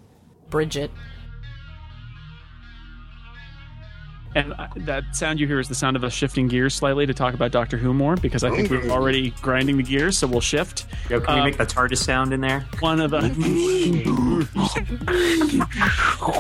bridge 0.49 0.79
it. 0.79 0.91
And 4.37 4.53
uh, 4.53 4.69
that 4.77 5.17
sound 5.17 5.41
you 5.41 5.47
hear 5.47 5.59
is 5.59 5.69
the 5.69 5.75
sound 5.75 5.97
of 5.97 6.05
us 6.05 6.13
shifting 6.13 6.47
gears 6.47 6.75
slightly 6.75 7.07
to 7.07 7.15
talk 7.15 7.33
about 7.33 7.53
Doctor 7.53 7.79
Who 7.79 7.95
more 7.95 8.17
because 8.17 8.45
I 8.45 8.51
think 8.51 8.69
we're 8.71 8.91
already 8.91 9.31
grinding 9.41 9.79
the 9.79 9.83
gears, 9.83 10.19
so 10.19 10.27
we'll 10.27 10.43
shift. 10.43 10.85
Yo, 11.09 11.21
can 11.21 11.35
we 11.37 11.41
Um, 11.41 11.47
make 11.47 11.57
the 11.57 11.65
TARDIS 11.65 11.97
sound 12.05 12.35
in 12.35 12.43
there? 12.43 12.67
One 12.81 13.01
of 13.01 13.13
the 13.13 13.21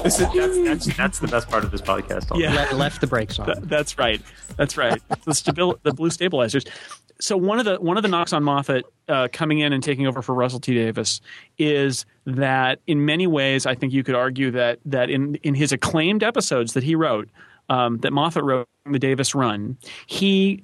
This 0.04 0.20
is, 0.20 0.28
that's, 0.34 0.58
that's, 0.86 0.96
that's 0.96 1.18
the 1.20 1.28
best 1.28 1.48
part 1.48 1.64
of 1.64 1.70
this 1.70 1.80
podcast. 1.80 2.38
Yeah. 2.38 2.66
Le- 2.70 2.76
left 2.76 3.00
the 3.00 3.06
brakes 3.06 3.38
on. 3.38 3.46
Th- 3.46 3.58
that's 3.62 3.96
right. 3.98 4.20
That's 4.56 4.76
right. 4.76 5.00
the 5.24 5.32
stabil- 5.32 5.78
the 5.82 5.92
blue 5.94 6.10
stabilizers. 6.10 6.64
So 7.18 7.34
one 7.36 7.58
of 7.58 7.64
the 7.64 7.76
one 7.76 7.96
of 7.96 8.02
the 8.02 8.10
knocks 8.10 8.34
on 8.34 8.44
Moffat 8.44 8.84
uh, 9.08 9.28
coming 9.32 9.60
in 9.60 9.72
and 9.72 9.82
taking 9.82 10.06
over 10.06 10.20
for 10.20 10.34
Russell 10.34 10.60
T 10.60 10.74
Davies 10.74 11.22
is 11.56 12.04
that 12.26 12.80
in 12.86 13.06
many 13.06 13.26
ways 13.26 13.64
I 13.64 13.74
think 13.74 13.94
you 13.94 14.02
could 14.04 14.14
argue 14.14 14.50
that 14.50 14.80
that 14.84 15.08
in 15.08 15.36
in 15.36 15.54
his 15.54 15.72
acclaimed 15.72 16.22
episodes 16.22 16.74
that 16.74 16.82
he 16.82 16.94
wrote 16.94 17.30
um, 17.68 17.98
that 17.98 18.12
Moffat 18.12 18.44
wrote 18.44 18.68
the 18.84 18.98
Davies 18.98 19.34
run 19.34 19.76
he 20.06 20.62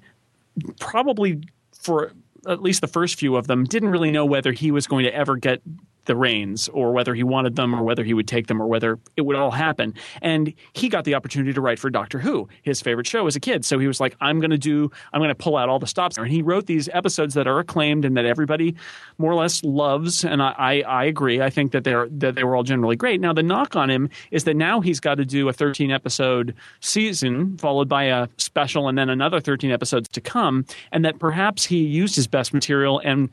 probably 0.78 1.42
for 1.72 2.12
at 2.46 2.62
least 2.62 2.80
the 2.80 2.88
first 2.88 3.18
few 3.18 3.36
of 3.36 3.46
them 3.46 3.64
didn't 3.64 3.90
really 3.90 4.10
know 4.10 4.24
whether 4.24 4.52
he 4.52 4.70
was 4.70 4.86
going 4.86 5.04
to 5.04 5.14
ever 5.14 5.36
get 5.36 5.62
the 6.06 6.16
reins 6.16 6.68
or 6.68 6.92
whether 6.92 7.14
he 7.14 7.22
wanted 7.22 7.56
them 7.56 7.74
or 7.74 7.82
whether 7.82 8.04
he 8.04 8.14
would 8.14 8.28
take 8.28 8.46
them 8.46 8.60
or 8.60 8.66
whether 8.66 8.98
it 9.16 9.22
would 9.22 9.36
all 9.36 9.50
happen. 9.50 9.94
And 10.20 10.52
he 10.72 10.88
got 10.88 11.04
the 11.04 11.14
opportunity 11.14 11.52
to 11.52 11.60
write 11.60 11.78
for 11.78 11.90
Doctor 11.90 12.18
Who, 12.18 12.48
his 12.62 12.80
favorite 12.80 13.06
show 13.06 13.26
as 13.26 13.36
a 13.36 13.40
kid. 13.40 13.64
So 13.64 13.78
he 13.78 13.86
was 13.86 14.00
like, 14.00 14.16
I'm 14.20 14.40
going 14.40 14.50
to 14.50 14.58
do, 14.58 14.90
I'm 15.12 15.20
going 15.20 15.28
to 15.28 15.34
pull 15.34 15.56
out 15.56 15.68
all 15.68 15.78
the 15.78 15.86
stops. 15.86 16.18
And 16.18 16.28
he 16.28 16.42
wrote 16.42 16.66
these 16.66 16.88
episodes 16.92 17.34
that 17.34 17.46
are 17.46 17.58
acclaimed 17.58 18.04
and 18.04 18.16
that 18.16 18.24
everybody 18.24 18.74
more 19.18 19.30
or 19.30 19.36
less 19.36 19.62
loves. 19.62 20.24
And 20.24 20.42
I, 20.42 20.54
I, 20.58 20.80
I 20.80 21.04
agree. 21.04 21.40
I 21.40 21.50
think 21.50 21.72
that 21.72 21.84
they're, 21.84 22.08
that 22.10 22.34
they 22.34 22.44
were 22.44 22.56
all 22.56 22.64
generally 22.64 22.96
great. 22.96 23.20
Now, 23.20 23.32
the 23.32 23.42
knock 23.42 23.76
on 23.76 23.90
him 23.90 24.10
is 24.30 24.44
that 24.44 24.54
now 24.54 24.80
he's 24.80 25.00
got 25.00 25.16
to 25.16 25.24
do 25.24 25.48
a 25.48 25.52
13 25.52 25.90
episode 25.90 26.54
season 26.80 27.56
followed 27.58 27.88
by 27.88 28.04
a 28.04 28.28
special 28.38 28.88
and 28.88 28.98
then 28.98 29.08
another 29.08 29.40
13 29.40 29.70
episodes 29.70 30.08
to 30.08 30.20
come. 30.20 30.64
And 30.90 31.04
that 31.04 31.18
perhaps 31.18 31.64
he 31.64 31.78
used 31.78 32.16
his 32.16 32.26
best 32.26 32.52
material 32.52 33.00
and 33.04 33.30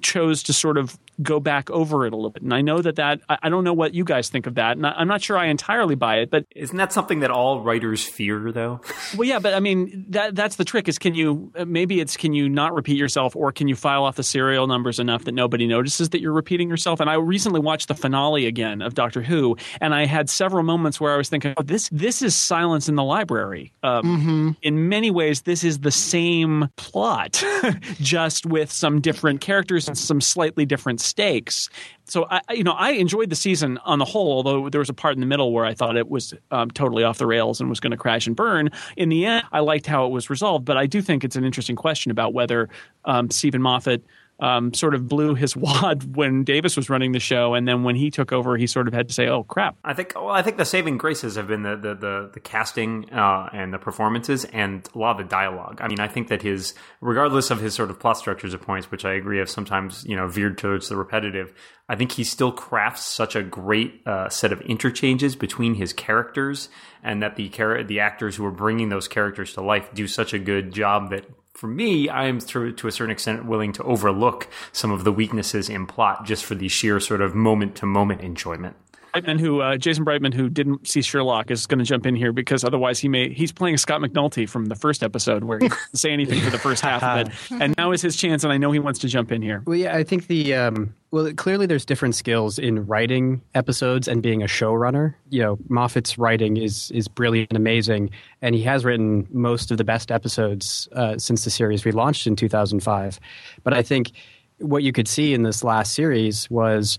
chose 0.00 0.42
to 0.44 0.52
sort 0.52 0.78
of 0.78 0.98
go 1.22 1.40
back 1.40 1.70
over 1.70 2.06
it 2.06 2.11
a 2.12 2.16
little 2.16 2.30
bit. 2.30 2.42
And 2.42 2.52
I 2.54 2.60
know 2.60 2.80
that 2.80 2.96
that 2.96 3.20
I 3.28 3.38
I 3.44 3.48
don't 3.48 3.64
know 3.64 3.72
what 3.72 3.94
you 3.94 4.04
guys 4.04 4.28
think 4.28 4.46
of 4.46 4.54
that, 4.54 4.76
and 4.76 4.86
I, 4.86 4.92
I'm 4.92 5.08
not 5.08 5.22
sure 5.22 5.36
I 5.36 5.46
entirely 5.46 5.94
buy 5.94 6.18
it. 6.18 6.30
But 6.30 6.46
Isn't 6.54 6.76
that 6.76 6.92
something 6.92 7.20
that 7.20 7.30
all 7.30 7.60
writers 7.60 8.04
fear, 8.04 8.52
though? 8.52 8.80
well, 9.16 9.26
yeah, 9.28 9.38
but 9.38 9.54
I 9.54 9.60
mean 9.60 10.06
that 10.10 10.34
that's 10.34 10.56
the 10.56 10.64
trick 10.64 10.88
is 10.88 10.98
can 10.98 11.14
you 11.14 11.52
uh, 11.56 11.64
maybe 11.64 12.00
it's 12.00 12.16
can 12.16 12.32
you 12.32 12.48
not 12.48 12.74
repeat 12.74 12.96
yourself 12.96 13.34
or 13.36 13.52
can 13.52 13.68
you 13.68 13.74
file 13.76 14.04
off 14.04 14.16
the 14.16 14.22
serial 14.22 14.66
numbers 14.66 14.98
enough 14.98 15.24
that 15.24 15.32
nobody 15.32 15.66
notices 15.66 16.10
that 16.10 16.20
you're 16.20 16.32
repeating 16.32 16.68
yourself? 16.68 17.00
And 17.00 17.08
I 17.10 17.14
recently 17.14 17.60
watched 17.60 17.88
the 17.88 17.94
finale 17.94 18.46
again 18.46 18.82
of 18.82 18.94
Doctor 18.94 19.22
Who, 19.22 19.56
and 19.80 19.94
I 19.94 20.06
had 20.06 20.28
several 20.30 20.62
moments 20.62 21.00
where 21.00 21.12
I 21.12 21.16
was 21.16 21.28
thinking, 21.28 21.54
oh, 21.56 21.62
this 21.62 21.88
this 21.90 22.22
is 22.22 22.34
Silence 22.36 22.88
in 22.88 22.94
the 22.94 23.04
Library. 23.04 23.72
Um, 23.82 24.56
In 24.62 24.88
many 24.88 25.10
ways, 25.10 25.42
this 25.42 25.64
is 25.64 25.80
the 25.80 25.90
same 25.90 26.68
plot, 26.76 27.42
just 28.00 28.46
with 28.46 28.70
some 28.70 29.00
different 29.00 29.40
characters 29.40 29.88
and 29.88 29.96
some 29.96 30.20
slightly 30.20 30.64
different 30.66 31.00
stakes. 31.00 31.68
So 32.12 32.26
I, 32.28 32.42
you 32.50 32.62
know, 32.62 32.72
I 32.72 32.90
enjoyed 32.90 33.30
the 33.30 33.36
season 33.36 33.78
on 33.86 33.98
the 33.98 34.04
whole. 34.04 34.32
Although 34.32 34.68
there 34.68 34.80
was 34.80 34.90
a 34.90 34.94
part 34.94 35.14
in 35.14 35.20
the 35.20 35.26
middle 35.26 35.50
where 35.50 35.64
I 35.64 35.72
thought 35.72 35.96
it 35.96 36.10
was 36.10 36.34
um, 36.50 36.70
totally 36.70 37.04
off 37.04 37.16
the 37.16 37.26
rails 37.26 37.58
and 37.58 37.70
was 37.70 37.80
going 37.80 37.92
to 37.92 37.96
crash 37.96 38.26
and 38.26 38.36
burn. 38.36 38.68
In 38.98 39.08
the 39.08 39.24
end, 39.24 39.46
I 39.50 39.60
liked 39.60 39.86
how 39.86 40.04
it 40.04 40.10
was 40.10 40.28
resolved. 40.28 40.66
But 40.66 40.76
I 40.76 40.84
do 40.84 41.00
think 41.00 41.24
it's 41.24 41.36
an 41.36 41.44
interesting 41.44 41.74
question 41.74 42.10
about 42.10 42.34
whether 42.34 42.68
um, 43.06 43.30
Steven 43.30 43.62
Moffat 43.62 44.04
um, 44.40 44.74
sort 44.74 44.94
of 44.94 45.08
blew 45.08 45.34
his 45.34 45.56
wad 45.56 46.16
when 46.16 46.44
Davies 46.44 46.76
was 46.76 46.90
running 46.90 47.12
the 47.12 47.20
show, 47.20 47.54
and 47.54 47.66
then 47.66 47.84
when 47.84 47.96
he 47.96 48.10
took 48.10 48.32
over, 48.32 48.56
he 48.56 48.66
sort 48.66 48.88
of 48.88 48.94
had 48.94 49.08
to 49.08 49.14
say, 49.14 49.28
"Oh 49.28 49.44
crap." 49.44 49.76
I 49.84 49.94
think 49.94 50.12
well, 50.14 50.30
I 50.30 50.42
think 50.42 50.56
the 50.56 50.64
saving 50.64 50.98
graces 50.98 51.36
have 51.36 51.46
been 51.46 51.62
the 51.62 51.76
the 51.76 51.94
the, 51.94 52.30
the 52.34 52.40
casting 52.40 53.10
uh, 53.12 53.48
and 53.52 53.72
the 53.72 53.78
performances 53.78 54.44
and 54.46 54.88
a 54.94 54.98
lot 54.98 55.12
of 55.12 55.18
the 55.18 55.30
dialogue. 55.30 55.80
I 55.80 55.88
mean, 55.88 56.00
I 56.00 56.08
think 56.08 56.28
that 56.28 56.42
his, 56.42 56.74
regardless 57.00 57.50
of 57.50 57.60
his 57.60 57.74
sort 57.74 57.90
of 57.90 58.00
plot 58.00 58.18
structures 58.18 58.54
at 58.54 58.62
points, 58.62 58.90
which 58.90 59.04
I 59.04 59.12
agree 59.12 59.38
have 59.38 59.50
sometimes 59.50 60.04
you 60.04 60.16
know 60.16 60.26
veered 60.26 60.58
towards 60.58 60.88
the 60.88 60.96
repetitive, 60.96 61.54
I 61.88 61.96
think 61.96 62.12
he 62.12 62.24
still 62.24 62.52
crafts 62.52 63.06
such 63.06 63.36
a 63.36 63.42
great 63.42 64.06
uh, 64.06 64.28
set 64.28 64.52
of 64.52 64.60
interchanges 64.62 65.36
between 65.36 65.74
his 65.74 65.92
characters, 65.92 66.68
and 67.02 67.22
that 67.22 67.36
the 67.36 67.48
char- 67.48 67.84
the 67.84 68.00
actors 68.00 68.36
who 68.36 68.44
are 68.44 68.50
bringing 68.50 68.88
those 68.88 69.08
characters 69.08 69.52
to 69.54 69.60
life 69.60 69.92
do 69.94 70.08
such 70.08 70.32
a 70.32 70.38
good 70.38 70.72
job 70.72 71.10
that 71.10 71.26
for 71.54 71.66
me, 71.66 72.08
I 72.08 72.26
am 72.26 72.38
to, 72.40 72.72
to 72.72 72.88
a 72.88 72.92
certain 72.92 73.12
extent 73.12 73.44
willing 73.44 73.72
to 73.74 73.82
overlook 73.82 74.48
some 74.72 74.90
of 74.90 75.04
the 75.04 75.12
weaknesses 75.12 75.68
in 75.68 75.86
plot 75.86 76.24
just 76.24 76.44
for 76.44 76.54
the 76.54 76.68
sheer 76.68 76.98
sort 76.98 77.20
of 77.20 77.34
moment 77.34 77.76
to 77.76 77.86
moment 77.86 78.22
enjoyment. 78.22 78.76
Brightman, 79.12 79.38
who 79.38 79.60
uh, 79.60 79.76
Jason 79.76 80.04
Brightman, 80.04 80.32
who 80.32 80.48
didn't 80.48 80.88
see 80.88 81.02
Sherlock, 81.02 81.50
is 81.50 81.66
going 81.66 81.78
to 81.78 81.84
jump 81.84 82.06
in 82.06 82.14
here 82.16 82.32
because 82.32 82.64
otherwise 82.64 82.98
he 82.98 83.08
may 83.08 83.32
he's 83.32 83.52
playing 83.52 83.76
Scott 83.76 84.00
McNulty 84.00 84.48
from 84.48 84.66
the 84.66 84.74
first 84.74 85.02
episode 85.02 85.44
where 85.44 85.58
he 85.58 85.68
didn't 85.68 85.78
say 85.94 86.12
anything 86.12 86.40
for 86.40 86.50
the 86.50 86.58
first 86.58 86.82
half 86.82 87.02
of 87.02 87.28
it, 87.28 87.32
and 87.62 87.74
now 87.76 87.92
is 87.92 88.00
his 88.00 88.16
chance, 88.16 88.42
and 88.42 88.52
I 88.52 88.56
know 88.56 88.72
he 88.72 88.78
wants 88.78 89.00
to 89.00 89.08
jump 89.08 89.30
in 89.30 89.42
here. 89.42 89.62
Well, 89.66 89.76
yeah, 89.76 89.94
I 89.94 90.02
think 90.02 90.28
the 90.28 90.54
um, 90.54 90.94
well, 91.10 91.30
clearly 91.34 91.66
there's 91.66 91.84
different 91.84 92.14
skills 92.14 92.58
in 92.58 92.86
writing 92.86 93.42
episodes 93.54 94.08
and 94.08 94.22
being 94.22 94.42
a 94.42 94.46
showrunner. 94.46 95.14
You 95.28 95.42
know, 95.42 95.58
Moffat's 95.68 96.16
writing 96.16 96.56
is 96.56 96.90
is 96.92 97.06
brilliant 97.06 97.50
and 97.50 97.58
amazing, 97.58 98.10
and 98.40 98.54
he 98.54 98.62
has 98.62 98.84
written 98.84 99.28
most 99.30 99.70
of 99.70 99.76
the 99.76 99.84
best 99.84 100.10
episodes 100.10 100.88
uh, 100.92 101.18
since 101.18 101.44
the 101.44 101.50
series 101.50 101.82
relaunched 101.82 102.26
in 102.26 102.34
2005. 102.34 103.20
But 103.62 103.74
I 103.74 103.82
think 103.82 104.12
what 104.58 104.82
you 104.82 104.92
could 104.92 105.08
see 105.08 105.34
in 105.34 105.42
this 105.42 105.62
last 105.62 105.92
series 105.92 106.48
was 106.50 106.98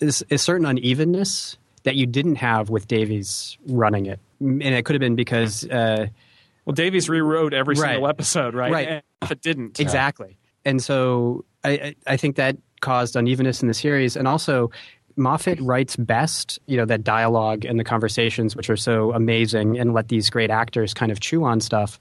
is 0.00 0.24
a 0.30 0.38
certain 0.38 0.66
unevenness 0.66 1.56
that 1.84 1.96
you 1.96 2.06
didn't 2.06 2.36
have 2.36 2.70
with 2.70 2.86
Davies 2.88 3.56
running 3.66 4.06
it, 4.06 4.20
and 4.40 4.62
it 4.62 4.84
could 4.84 4.94
have 4.94 5.00
been 5.00 5.16
because. 5.16 5.64
Uh, 5.68 6.08
well, 6.64 6.74
Davies 6.74 7.08
rewrote 7.08 7.54
every 7.54 7.74
Right. 7.76 7.92
single 7.92 8.08
episode, 8.08 8.54
right? 8.54 8.70
Right. 8.72 8.88
And 8.88 9.02
if 9.22 9.30
it 9.30 9.40
didn't. 9.40 9.80
Exactly. 9.80 10.36
And 10.64 10.82
so 10.82 11.44
I, 11.64 11.70
I 11.70 11.94
I 12.06 12.16
think 12.18 12.36
that 12.36 12.58
caused 12.80 13.16
unevenness 13.16 13.62
in 13.62 13.68
the 13.68 13.74
series. 13.74 14.16
And 14.16 14.28
also, 14.28 14.70
Moffat 15.16 15.58
writes 15.60 15.96
best, 15.96 16.58
you 16.66 16.76
know, 16.76 16.84
that 16.84 17.02
dialogue 17.04 17.64
and 17.64 17.80
the 17.80 17.84
conversations, 17.84 18.54
which 18.54 18.68
are 18.68 18.76
so 18.76 19.12
amazing, 19.14 19.78
and 19.78 19.94
let 19.94 20.08
these 20.08 20.28
great 20.30 20.50
actors 20.50 20.92
kind 20.94 21.10
of 21.10 21.20
chew 21.20 21.42
on 21.44 21.60
stuff. 21.60 21.98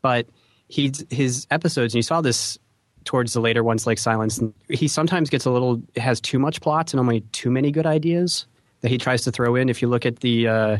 But 0.00 0.28
he's, 0.68 1.04
his 1.10 1.46
episodes, 1.50 1.92
and 1.94 1.98
you 1.98 2.02
saw 2.02 2.20
this 2.20 2.58
towards 3.04 3.32
the 3.32 3.40
later 3.40 3.62
ones 3.62 3.86
like 3.86 3.98
Silence, 3.98 4.40
he 4.68 4.88
sometimes 4.88 5.30
gets 5.30 5.44
a 5.44 5.50
little, 5.50 5.82
has 5.96 6.20
too 6.20 6.38
much 6.38 6.60
plots 6.60 6.92
and 6.92 7.00
only 7.00 7.20
too 7.32 7.50
many 7.50 7.70
good 7.70 7.86
ideas 7.86 8.46
that 8.80 8.90
he 8.90 8.98
tries 8.98 9.22
to 9.22 9.32
throw 9.32 9.54
in. 9.56 9.68
If 9.68 9.82
you 9.82 9.88
look 9.88 10.06
at 10.06 10.20
the, 10.20 10.48
uh, 10.48 10.78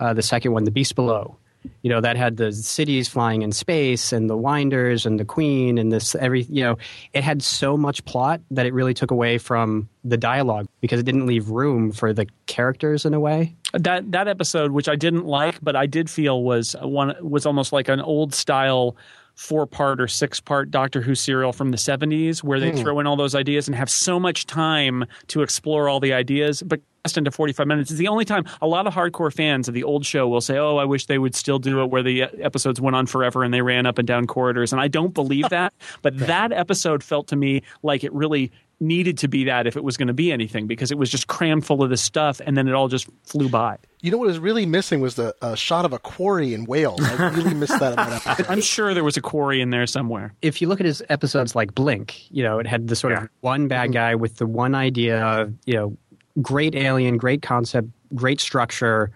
uh, 0.00 0.14
the 0.14 0.22
second 0.22 0.52
one, 0.52 0.64
The 0.64 0.70
Beast 0.70 0.94
Below, 0.94 1.36
you 1.80 1.88
know 1.88 2.02
that 2.02 2.18
had 2.18 2.36
the 2.36 2.52
cities 2.52 3.08
flying 3.08 3.40
in 3.40 3.50
space 3.50 4.12
and 4.12 4.28
the 4.28 4.36
winders 4.36 5.06
and 5.06 5.18
the 5.18 5.24
queen 5.24 5.78
and 5.78 5.90
this 5.90 6.14
every 6.16 6.42
you 6.42 6.62
know 6.62 6.76
it 7.14 7.24
had 7.24 7.42
so 7.42 7.74
much 7.74 8.04
plot 8.04 8.42
that 8.50 8.66
it 8.66 8.74
really 8.74 8.92
took 8.92 9.10
away 9.10 9.38
from 9.38 9.88
the 10.04 10.18
dialogue 10.18 10.68
because 10.82 11.00
it 11.00 11.04
didn't 11.04 11.24
leave 11.24 11.48
room 11.48 11.90
for 11.90 12.12
the 12.12 12.26
characters 12.44 13.06
in 13.06 13.14
a 13.14 13.20
way 13.20 13.54
that 13.74 14.12
that 14.12 14.28
episode, 14.28 14.70
which 14.70 14.88
I 14.88 14.96
didn't 14.96 15.26
like, 15.26 15.58
but 15.62 15.76
I 15.76 15.86
did 15.86 16.08
feel 16.08 16.42
was 16.42 16.76
one 16.80 17.14
was 17.20 17.44
almost 17.44 17.72
like 17.72 17.88
an 17.88 18.00
old 18.00 18.32
style 18.34 18.96
four 19.34 19.66
part 19.66 20.00
or 20.00 20.06
six 20.08 20.40
part 20.40 20.70
Doctor 20.70 21.00
Who 21.00 21.14
serial 21.14 21.52
from 21.52 21.70
the 21.70 21.76
seventies, 21.78 22.42
where 22.44 22.60
they 22.60 22.70
Hmm. 22.70 22.76
throw 22.78 23.00
in 23.00 23.06
all 23.06 23.16
those 23.16 23.34
ideas 23.34 23.66
and 23.66 23.74
have 23.76 23.90
so 23.90 24.20
much 24.20 24.46
time 24.46 25.04
to 25.28 25.42
explore 25.42 25.88
all 25.88 25.98
the 26.00 26.12
ideas, 26.12 26.62
but 26.62 26.80
just 27.04 27.18
into 27.18 27.30
forty 27.30 27.52
five 27.52 27.66
minutes. 27.66 27.90
It's 27.90 27.98
the 27.98 28.08
only 28.08 28.24
time 28.24 28.44
a 28.62 28.66
lot 28.66 28.86
of 28.86 28.94
hardcore 28.94 29.32
fans 29.32 29.68
of 29.68 29.74
the 29.74 29.84
old 29.84 30.06
show 30.06 30.26
will 30.28 30.40
say, 30.40 30.56
"Oh, 30.56 30.76
I 30.78 30.84
wish 30.84 31.06
they 31.06 31.18
would 31.18 31.34
still 31.34 31.58
do 31.58 31.82
it 31.82 31.90
where 31.90 32.02
the 32.02 32.22
episodes 32.22 32.80
went 32.80 32.96
on 32.96 33.06
forever 33.06 33.42
and 33.42 33.52
they 33.52 33.60
ran 33.60 33.84
up 33.86 33.98
and 33.98 34.06
down 34.08 34.26
corridors." 34.26 34.72
And 34.72 34.80
I 34.80 34.88
don't 34.88 35.12
believe 35.12 35.48
that, 35.50 35.74
but 36.02 36.16
that 36.18 36.52
episode 36.52 37.02
felt 37.02 37.26
to 37.28 37.36
me 37.36 37.62
like 37.82 38.04
it 38.04 38.12
really 38.14 38.50
needed 38.84 39.18
to 39.18 39.28
be 39.28 39.44
that 39.44 39.66
if 39.66 39.76
it 39.76 39.82
was 39.84 39.96
going 39.96 40.08
to 40.08 40.14
be 40.14 40.30
anything 40.30 40.66
because 40.66 40.90
it 40.90 40.98
was 40.98 41.10
just 41.10 41.26
crammed 41.26 41.64
full 41.66 41.82
of 41.82 41.90
this 41.90 42.02
stuff 42.02 42.40
and 42.44 42.56
then 42.56 42.68
it 42.68 42.74
all 42.74 42.88
just 42.88 43.08
flew 43.24 43.48
by. 43.48 43.78
You 44.02 44.10
know 44.10 44.18
what 44.18 44.26
was 44.28 44.38
really 44.38 44.66
missing 44.66 45.00
was 45.00 45.14
the 45.14 45.34
uh, 45.40 45.54
shot 45.54 45.84
of 45.84 45.92
a 45.92 45.98
quarry 45.98 46.52
in 46.54 46.66
Wales. 46.66 47.00
I 47.02 47.28
really 47.30 47.54
missed 47.54 47.78
that 47.80 47.90
in 47.92 47.96
that 47.96 48.26
episode. 48.26 48.46
I'm 48.52 48.60
sure 48.60 48.92
there 48.94 49.02
was 49.04 49.16
a 49.16 49.22
quarry 49.22 49.60
in 49.60 49.70
there 49.70 49.86
somewhere. 49.86 50.34
if 50.42 50.60
you 50.60 50.68
look 50.68 50.78
at 50.80 50.86
his 50.86 51.02
episodes 51.08 51.54
like 51.56 51.74
blink 51.74 52.30
you 52.30 52.42
know 52.42 52.58
it 52.58 52.66
had 52.66 52.88
the 52.88 52.96
sort 52.96 53.14
of 53.14 53.28
one 53.40 53.66
bad 53.68 53.92
guy 53.92 54.14
with 54.14 54.36
the 54.36 54.46
one 54.46 54.74
idea 54.74 55.50
you 55.64 55.74
know 55.74 55.96
great 56.42 56.74
alien 56.74 57.16
great 57.16 57.42
concept 57.42 57.88
great 58.14 58.40
structure 58.40 59.10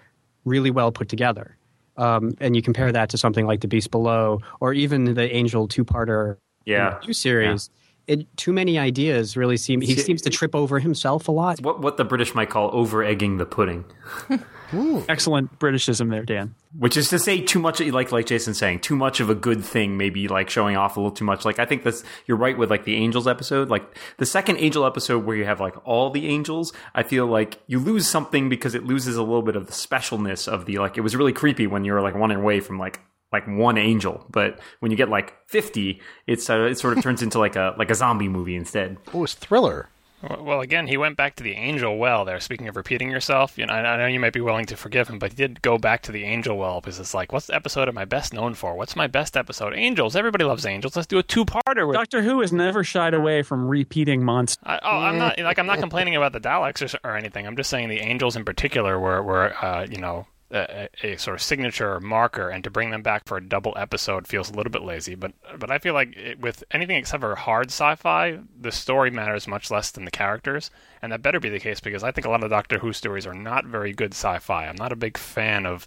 really 0.45 0.71
well 0.71 0.91
put 0.91 1.09
together 1.09 1.57
um, 1.97 2.33
and 2.41 2.55
you 2.57 2.63
compare 2.63 2.93
that 2.93 3.11
to 3.11 3.19
something 3.19 3.45
like 3.47 3.61
the 3.61 3.69
beast 3.69 3.91
below 3.91 4.41
or 4.61 4.73
even 4.73 5.15
the 5.15 5.35
angel 5.35 5.67
two-parter 5.69 6.37
Yeah. 6.65 6.99
two 7.03 7.13
series 7.13 7.71
it, 8.09 8.37
too 8.37 8.53
many 8.53 8.79
ideas 8.79 9.37
really 9.37 9.57
seem 9.57 9.81
he 9.81 9.95
seems 9.97 10.23
to 10.23 10.31
trip 10.31 10.55
over 10.55 10.79
himself 10.79 11.29
a 11.29 11.33
lot 11.33 11.61
What 11.61 11.81
what 11.81 11.97
the 11.99 12.05
British 12.05 12.35
might 12.35 12.51
call 12.51 12.71
over 12.73 13.05
egging 13.05 13.37
the 13.37 13.47
pudding. 13.47 13.85
Excellent 15.09 15.59
Britishism 15.59 16.11
there, 16.11 16.25
Dan. 16.25 16.55
Which 16.77 16.97
is 16.97 17.09
to 17.09 17.19
say, 17.19 17.41
too 17.41 17.59
much, 17.59 17.81
like 17.81 18.13
like 18.13 18.27
Jason 18.27 18.53
saying, 18.55 18.81
too 18.81 18.97
much 18.97 19.21
of 19.21 19.31
a 19.31 19.35
good 19.35 19.65
thing, 19.65 19.97
maybe 19.97 20.29
like 20.29 20.51
showing 20.51 20.77
off 20.77 20.97
a 20.97 21.01
little 21.01 21.15
too 21.15 21.25
much. 21.25 21.45
Like 21.45 21.59
I 21.59 21.65
think 21.65 21.85
that's 21.85 22.03
you're 22.27 22.37
right 22.37 22.57
with 22.57 22.71
like 22.71 22.85
the 22.85 22.97
angels 22.97 23.27
episode, 23.27 23.69
like 23.69 23.97
the 24.19 24.27
second 24.27 24.59
angel 24.59 24.85
episode 24.85 25.25
where 25.25 25.37
you 25.37 25.45
have 25.45 25.61
like 25.61 25.75
all 25.87 26.11
the 26.11 26.27
angels. 26.27 26.73
I 26.95 27.03
feel 27.03 27.27
like 27.27 27.61
you 27.67 27.79
lose 27.79 28.07
something 28.07 28.49
because 28.49 28.75
it 28.75 28.85
loses 28.85 29.17
a 29.17 29.23
little 29.23 29.43
bit 29.43 29.57
of 29.57 29.67
the 29.67 29.73
specialness 29.73 30.49
of 30.49 30.67
the 30.67 30.79
like. 30.79 30.99
It 30.99 31.03
was 31.03 31.17
really 31.17 31.33
creepy 31.33 31.67
when 31.67 31.85
you 31.85 31.93
were 31.93 32.03
like 32.03 32.15
running 32.15 32.39
away 32.39 32.61
from 32.61 32.79
like 32.79 33.01
like 33.33 33.47
one 33.47 33.77
angel, 33.79 34.25
but 34.31 34.59
when 34.81 34.91
you 34.91 34.97
get 34.97 35.09
like 35.09 35.35
fifty, 35.47 36.01
it's 36.27 36.49
uh, 36.49 36.61
it 36.63 36.79
sort 36.79 36.97
of 36.97 37.03
turns 37.03 37.23
into 37.23 37.39
like 37.39 37.57
a 37.57 37.75
like 37.79 37.91
a 37.91 37.95
zombie 37.95 38.29
movie 38.29 38.57
instead. 38.57 38.97
Oh, 39.13 39.25
it's 39.25 39.35
thriller. 39.35 39.89
Well, 40.23 40.43
well, 40.43 40.61
again, 40.61 40.89
he 40.89 40.97
went 40.97 41.17
back 41.17 41.37
to 41.37 41.45
the 41.45 41.53
angel 41.53 41.97
well 41.97 42.25
there. 42.25 42.41
Speaking 42.41 42.67
of 42.67 42.75
repeating 42.75 43.09
yourself, 43.09 43.57
you 43.57 43.67
know, 43.67 43.73
I 43.73 43.81
I 43.81 43.97
know 43.99 44.07
you 44.07 44.19
might 44.19 44.33
be 44.33 44.41
willing 44.41 44.67
to 44.67 44.77
forgive 44.77 45.07
him, 45.09 45.21
but 45.21 45.31
he 45.31 45.37
did 45.37 45.63
go 45.63 45.79
back 45.79 46.03
to 46.03 46.13
the 46.13 46.25
angel 46.25 46.57
well 46.59 46.81
because 46.81 46.99
it's 46.99 47.15
like, 47.15 47.33
what's 47.33 47.47
the 47.47 47.55
episode 47.55 47.89
am 47.89 47.99
I 47.99 48.05
best 48.05 48.35
known 48.35 48.55
for? 48.55 48.75
What's 48.75 48.97
my 48.97 49.07
best 49.07 49.37
episode? 49.37 49.75
Angels. 49.75 50.17
Everybody 50.17 50.45
loves 50.45 50.67
angels. 50.67 50.97
Let's 50.97 51.07
do 51.07 51.19
a 51.19 51.23
two-parter 51.23 51.87
with. 51.87 51.95
Doctor 51.95 52.23
Who 52.23 52.41
has 52.41 52.53
never 52.53 52.83
shied 52.83 53.15
away 53.15 53.43
from 53.43 53.69
repeating 53.69 54.25
monsters. 54.25 54.63
I, 54.65 54.81
oh, 54.83 54.99
I'm 54.99 55.19
not 55.19 55.39
like 55.39 55.59
I'm 55.59 55.67
not 55.67 55.79
complaining 55.79 56.17
about 56.17 56.33
the 56.33 56.41
Daleks 56.41 56.83
or, 56.83 57.09
or 57.09 57.17
anything. 57.17 57.47
I'm 57.47 57.57
just 57.57 57.71
saying 57.71 57.89
the 57.89 58.01
angels 58.01 58.35
in 58.35 58.45
particular 58.45 58.99
were 58.99 59.23
were 59.23 59.55
uh, 59.65 59.87
you 59.89 59.99
know 59.99 60.27
a, 60.51 60.89
a 61.03 61.17
sort 61.17 61.35
of 61.35 61.43
signature 61.43 62.01
marker, 62.01 62.49
and 62.49 62.65
to 62.65 62.71
bring 62.71 62.91
them 62.91 63.03
back 63.03 63.27
for 63.27 63.37
a 63.37 63.47
double 63.47 63.75
episode 63.77 64.27
feels 64.27 64.51
a 64.51 64.55
little 64.55 64.71
bit 64.71 64.83
lazy. 64.83 65.15
But 65.15 65.33
but 65.59 65.71
I 65.71 65.79
feel 65.79 65.95
like 65.95 66.17
it, 66.17 66.41
with 66.41 66.65
anything 66.71 66.97
except 66.97 67.21
for 67.21 67.35
hard 67.35 67.67
sci-fi, 67.67 68.39
the 68.59 68.73
story 68.73 69.11
matters 69.11 69.47
much 69.47 69.71
less 69.71 69.91
than 69.91 70.05
the 70.05 70.11
characters, 70.11 70.71
and 71.03 71.13
that 71.13 71.23
better 71.23 71.41
be 71.41 71.51
the 71.51 71.61
case 71.61 71.81
because 71.81 72.03
I 72.03 72.13
think 72.13 72.27
a 72.27 72.31
lot 72.31 72.43
of 72.43 72.51
Doctor 72.51 72.79
Who 72.79 72.93
stories 72.93 73.27
are 73.27 73.35
not 73.35 73.67
very 73.67 73.93
good 73.93 74.13
sci-fi. 74.13 74.67
I'm 74.67 74.77
not 74.77 74.93
a 74.93 74.97
big 74.97 75.19
fan 75.19 75.67
of. 75.67 75.87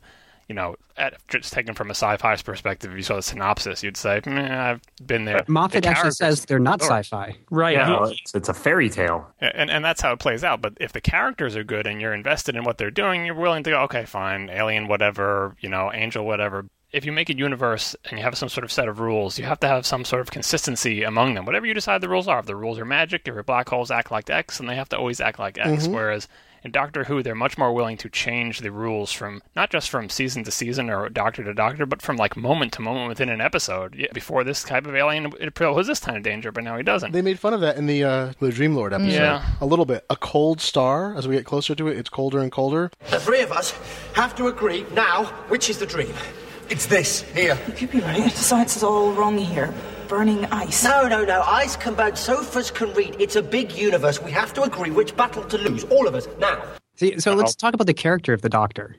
You 0.52 0.56
know, 0.56 0.76
at, 0.98 1.14
just 1.30 1.54
taken 1.54 1.76
from 1.76 1.88
a 1.90 1.96
sci-fi's 1.96 2.42
perspective, 2.42 2.92
if 2.92 2.98
you 2.98 3.04
saw 3.04 3.16
the 3.16 3.22
synopsis, 3.22 3.82
you'd 3.84 3.96
say, 3.96 4.20
"Meh, 4.26 4.72
"I've 4.72 4.82
been 5.08 5.24
there." 5.24 5.46
moffat 5.48 5.84
The 5.84 5.90
actually 5.90 6.12
says 6.12 6.44
they're 6.44 6.60
not 6.60 6.82
Sure. 6.82 6.90
sci-fi 6.90 7.38
Right. 7.50 7.78
Yeah, 7.78 8.08
He- 8.08 8.12
it's, 8.22 8.36
it's 8.36 8.50
a 8.50 8.54
fairy 8.54 8.90
tale. 8.90 9.26
and 9.40 9.72
and 9.72 9.86
that's 9.86 10.02
how 10.02 10.12
it 10.12 10.20
plays 10.20 10.44
out. 10.44 10.60
But 10.62 10.74
if 10.82 10.92
the 10.92 11.00
characters 11.00 11.56
are 11.56 11.64
good 11.64 11.88
and 11.88 12.02
you're 12.02 12.14
invested 12.14 12.58
in 12.58 12.66
what 12.66 12.78
they're 12.78 12.92
doing, 12.92 13.26
you're 13.26 13.34
willing 13.36 13.64
to 13.64 13.70
go, 13.70 13.80
okay, 13.84 14.04
fine, 14.04 14.50
alien, 14.50 14.90
whatever, 14.90 15.56
you 15.62 15.70
know, 15.70 15.90
angel, 15.94 16.26
whatever. 16.26 16.66
If 16.92 17.06
you 17.06 17.14
make 17.14 17.30
a 17.30 17.38
universe 17.38 17.96
and 18.10 18.20
you 18.20 18.26
have 18.26 18.38
some 18.38 18.50
sort 18.50 18.66
of 18.66 18.72
set 18.74 18.90
of 18.90 19.00
rules, 19.00 19.40
you 19.40 19.46
have 19.46 19.62
to 19.62 19.68
have 19.70 19.86
some 19.86 20.04
sort 20.04 20.20
of 20.20 20.32
consistency 20.32 21.04
among 21.04 21.36
them. 21.36 21.46
Whatever 21.46 21.66
you 21.66 21.74
decide 21.74 22.02
the 22.02 22.10
rules 22.10 22.28
are, 22.28 22.40
if 22.40 22.46
the 22.46 22.58
rules 22.58 22.78
are 22.78 22.84
magic, 22.84 23.22
if 23.26 23.34
your 23.34 23.44
black 23.44 23.70
holes 23.70 23.90
act 23.90 24.12
like 24.12 24.30
X, 24.30 24.58
then 24.58 24.68
they 24.68 24.76
have 24.76 24.90
to 24.90 24.98
always 24.98 25.22
act 25.22 25.40
like 25.40 25.58
X. 25.58 25.88
Mhm. 25.88 25.94
Whereas 25.94 26.28
in 26.64 26.72
Doctor 26.72 27.06
Who, 27.06 27.24
they're 27.24 27.36
much 27.36 27.58
more 27.58 27.74
willing 27.74 27.98
to 27.98 28.10
change 28.10 28.60
the 28.60 28.72
rules 28.72 29.12
from 29.12 29.42
not 29.56 29.70
just 29.70 29.90
from 29.90 30.10
season 30.10 30.44
to 30.44 30.52
season 30.52 30.90
or 30.90 31.10
Doctor 31.10 31.44
to 31.44 31.54
Doctor, 31.54 31.86
but 31.86 32.02
from 32.02 32.18
like 32.18 32.38
moment 32.38 32.74
to 32.74 32.82
moment 32.82 33.08
within 33.08 33.30
an 33.30 33.42
episode. 33.42 33.96
Yeah, 33.96 34.08
before 34.14 34.44
this 34.44 34.64
type 34.64 34.86
of 34.86 34.96
alien, 34.96 35.34
it 35.40 35.60
was 35.60 35.88
this 35.88 36.00
kind 36.00 36.18
of 36.18 36.24
danger, 36.24 36.52
but 36.52 36.64
now 36.64 36.78
he 36.78 36.84
doesn't. 36.84 37.12
They 37.12 37.22
made 37.22 37.40
fun 37.40 37.54
of 37.54 37.62
that 37.62 37.78
in 37.78 37.88
the 37.88 38.04
uh, 38.04 38.34
the 38.40 38.52
Dream 38.52 38.76
Lord 38.76 38.94
episode. 38.94 39.12
Yeah. 39.12 39.46
A 39.60 39.66
little 39.66 39.86
bit. 39.86 40.06
A 40.10 40.16
cold 40.16 40.62
star. 40.62 41.16
As 41.16 41.28
we 41.28 41.36
get 41.36 41.46
closer 41.46 41.76
to 41.76 41.88
it, 41.88 41.98
it's 41.98 42.10
colder 42.10 42.40
and 42.40 42.52
colder. 42.52 42.92
The 43.10 43.20
three 43.20 43.42
of 43.42 43.52
us 43.52 43.72
have 44.14 44.36
to 44.36 44.48
agree 44.48 44.86
now 44.94 45.26
which 45.48 45.70
is 45.70 45.78
the 45.78 45.86
dream. 45.86 46.14
It's 46.70 46.86
this 46.86 47.22
here. 47.34 47.58
You 47.68 47.74
could 47.74 47.92
be 47.92 48.00
right. 48.00 48.24
The 48.24 48.30
science 48.30 48.78
is 48.78 48.84
all 48.84 49.12
wrong 49.14 49.38
here. 49.38 49.74
Burning 50.12 50.44
ice. 50.48 50.84
No, 50.84 51.08
no, 51.08 51.24
no. 51.24 51.42
Ice 51.44 51.78
can 51.78 51.94
burn. 51.94 52.18
Sofas 52.18 52.70
can 52.70 52.94
read. 52.96 53.16
It's 53.18 53.38
a 53.38 53.42
big 53.42 53.72
universe. 53.72 54.22
We 54.22 54.30
have 54.32 54.54
to 54.56 54.64
agree 54.64 54.92
which 54.92 55.16
battle 55.16 55.42
to 55.46 55.58
lose. 55.58 55.86
All 55.86 56.06
of 56.06 56.16
us 56.16 56.28
now. 56.38 56.62
See, 56.98 57.18
so 57.18 57.34
let's 57.34 57.56
talk 57.56 57.74
about 57.74 57.88
the 57.88 57.94
character 57.94 58.34
of 58.34 58.42
the 58.42 58.50
Doctor 58.50 58.98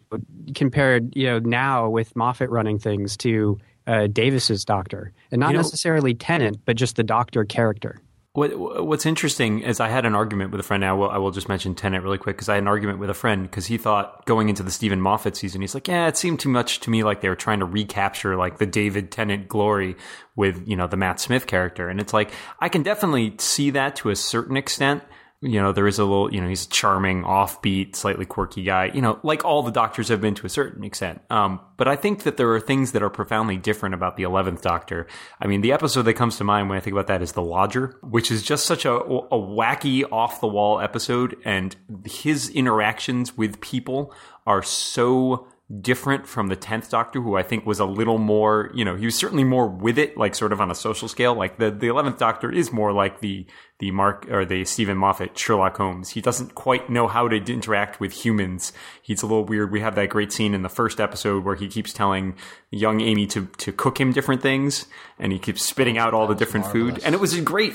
compared, 0.54 1.14
you 1.14 1.26
know, 1.26 1.38
now 1.40 1.90
with 1.90 2.16
Moffat 2.16 2.48
running 2.48 2.78
things 2.78 3.18
to 3.18 3.58
uh, 3.86 4.06
Davies's 4.06 4.64
Doctor, 4.64 5.12
and 5.30 5.40
not 5.40 5.48
You 5.48 5.52
know- 5.56 5.58
necessarily 5.58 6.14
Tennant, 6.14 6.60
but 6.64 6.76
just 6.78 6.96
the 6.96 7.02
Doctor 7.04 7.44
character. 7.44 7.98
What, 8.34 8.86
what's 8.86 9.04
interesting 9.04 9.60
is 9.60 9.78
I 9.78 9.90
had 9.90 10.06
an 10.06 10.14
argument 10.14 10.52
with 10.52 10.60
a 10.60 10.62
friend. 10.62 10.80
Now 10.80 10.94
I 10.94 10.98
will, 10.98 11.10
I 11.10 11.18
will 11.18 11.32
just 11.32 11.50
mention 11.50 11.74
Tennant 11.74 12.02
really 12.02 12.16
quick 12.16 12.36
because 12.36 12.48
I 12.48 12.54
had 12.54 12.62
an 12.62 12.68
argument 12.68 12.98
with 12.98 13.10
a 13.10 13.14
friend 13.14 13.42
because 13.42 13.66
he 13.66 13.76
thought 13.76 14.24
going 14.24 14.48
into 14.48 14.62
the 14.62 14.70
Steven 14.70 15.02
Moffat 15.02 15.36
season, 15.36 15.60
he's 15.60 15.74
like, 15.74 15.86
yeah, 15.86 16.08
it 16.08 16.16
seemed 16.16 16.40
too 16.40 16.48
much 16.48 16.80
to 16.80 16.90
me 16.90 17.04
like 17.04 17.20
they 17.20 17.28
were 17.28 17.36
trying 17.36 17.58
to 17.58 17.66
recapture 17.66 18.36
like 18.36 18.56
the 18.56 18.64
David 18.64 19.12
Tennant 19.12 19.48
glory 19.48 19.96
with 20.34 20.66
you 20.66 20.76
know 20.76 20.86
the 20.86 20.96
Matt 20.96 21.20
Smith 21.20 21.46
character, 21.46 21.90
and 21.90 22.00
it's 22.00 22.14
like 22.14 22.30
I 22.58 22.70
can 22.70 22.82
definitely 22.82 23.34
see 23.38 23.68
that 23.70 23.96
to 23.96 24.08
a 24.08 24.16
certain 24.16 24.56
extent 24.56 25.02
you 25.42 25.60
know, 25.60 25.72
there 25.72 25.88
is 25.88 25.98
a 25.98 26.04
little, 26.04 26.32
you 26.32 26.40
know, 26.40 26.48
he's 26.48 26.66
a 26.66 26.68
charming, 26.68 27.24
offbeat, 27.24 27.96
slightly 27.96 28.24
quirky 28.24 28.62
guy, 28.62 28.92
you 28.94 29.02
know, 29.02 29.18
like 29.24 29.44
all 29.44 29.64
the 29.64 29.72
doctors 29.72 30.06
have 30.08 30.20
been 30.20 30.36
to 30.36 30.46
a 30.46 30.48
certain 30.48 30.84
extent. 30.84 31.20
Um, 31.30 31.60
but 31.76 31.88
I 31.88 31.96
think 31.96 32.22
that 32.22 32.36
there 32.36 32.52
are 32.54 32.60
things 32.60 32.92
that 32.92 33.02
are 33.02 33.10
profoundly 33.10 33.56
different 33.56 33.96
about 33.96 34.16
the 34.16 34.22
11th 34.22 34.62
Doctor. 34.62 35.08
I 35.40 35.48
mean, 35.48 35.60
the 35.60 35.72
episode 35.72 36.02
that 36.02 36.14
comes 36.14 36.36
to 36.36 36.44
mind 36.44 36.68
when 36.68 36.78
I 36.78 36.80
think 36.80 36.94
about 36.94 37.08
that 37.08 37.22
is 37.22 37.32
The 37.32 37.42
Lodger, 37.42 37.98
which 38.02 38.30
is 38.30 38.44
just 38.44 38.66
such 38.66 38.84
a, 38.84 38.92
a 38.92 39.38
wacky, 39.38 40.04
off 40.12 40.40
the 40.40 40.46
wall 40.46 40.80
episode. 40.80 41.36
And 41.44 41.74
his 42.04 42.48
interactions 42.48 43.36
with 43.36 43.60
people 43.60 44.14
are 44.46 44.62
so 44.62 45.48
different 45.80 46.26
from 46.26 46.48
the 46.48 46.56
10th 46.56 46.90
Doctor, 46.90 47.20
who 47.20 47.36
I 47.36 47.42
think 47.42 47.64
was 47.64 47.80
a 47.80 47.84
little 47.84 48.18
more, 48.18 48.70
you 48.74 48.84
know, 48.84 48.94
he 48.94 49.06
was 49.06 49.16
certainly 49.16 49.44
more 49.44 49.66
with 49.68 49.98
it, 49.98 50.16
like 50.16 50.34
sort 50.34 50.52
of 50.52 50.60
on 50.60 50.70
a 50.70 50.74
social 50.74 51.08
scale. 51.08 51.34
Like 51.34 51.58
the, 51.58 51.70
the 51.70 51.86
11th 51.86 52.18
Doctor 52.18 52.52
is 52.52 52.72
more 52.72 52.92
like 52.92 53.20
the, 53.20 53.46
the 53.82 53.90
Mark 53.90 54.28
or 54.30 54.44
the 54.44 54.64
Steven 54.64 54.96
Moffat 54.96 55.36
Sherlock 55.36 55.76
Holmes. 55.76 56.10
He 56.10 56.20
doesn't 56.20 56.54
quite 56.54 56.88
know 56.88 57.08
how 57.08 57.26
to 57.26 57.36
interact 57.52 57.98
with 57.98 58.12
humans. 58.12 58.72
He's 59.02 59.24
a 59.24 59.26
little 59.26 59.44
weird. 59.44 59.72
We 59.72 59.80
have 59.80 59.96
that 59.96 60.08
great 60.08 60.32
scene 60.32 60.54
in 60.54 60.62
the 60.62 60.68
first 60.68 61.00
episode 61.00 61.44
where 61.44 61.56
he 61.56 61.66
keeps 61.66 61.92
telling 61.92 62.36
young 62.70 63.00
Amy 63.00 63.26
to, 63.26 63.46
to 63.58 63.72
cook 63.72 64.00
him 64.00 64.12
different 64.12 64.40
things 64.40 64.86
and 65.18 65.32
he 65.32 65.38
keeps 65.38 65.64
spitting 65.64 65.98
out 65.98 66.14
all 66.14 66.28
the 66.28 66.34
different 66.34 66.66
food. 66.66 67.00
And 67.04 67.14
it 67.14 67.20
was 67.20 67.34
a 67.34 67.40
great 67.40 67.72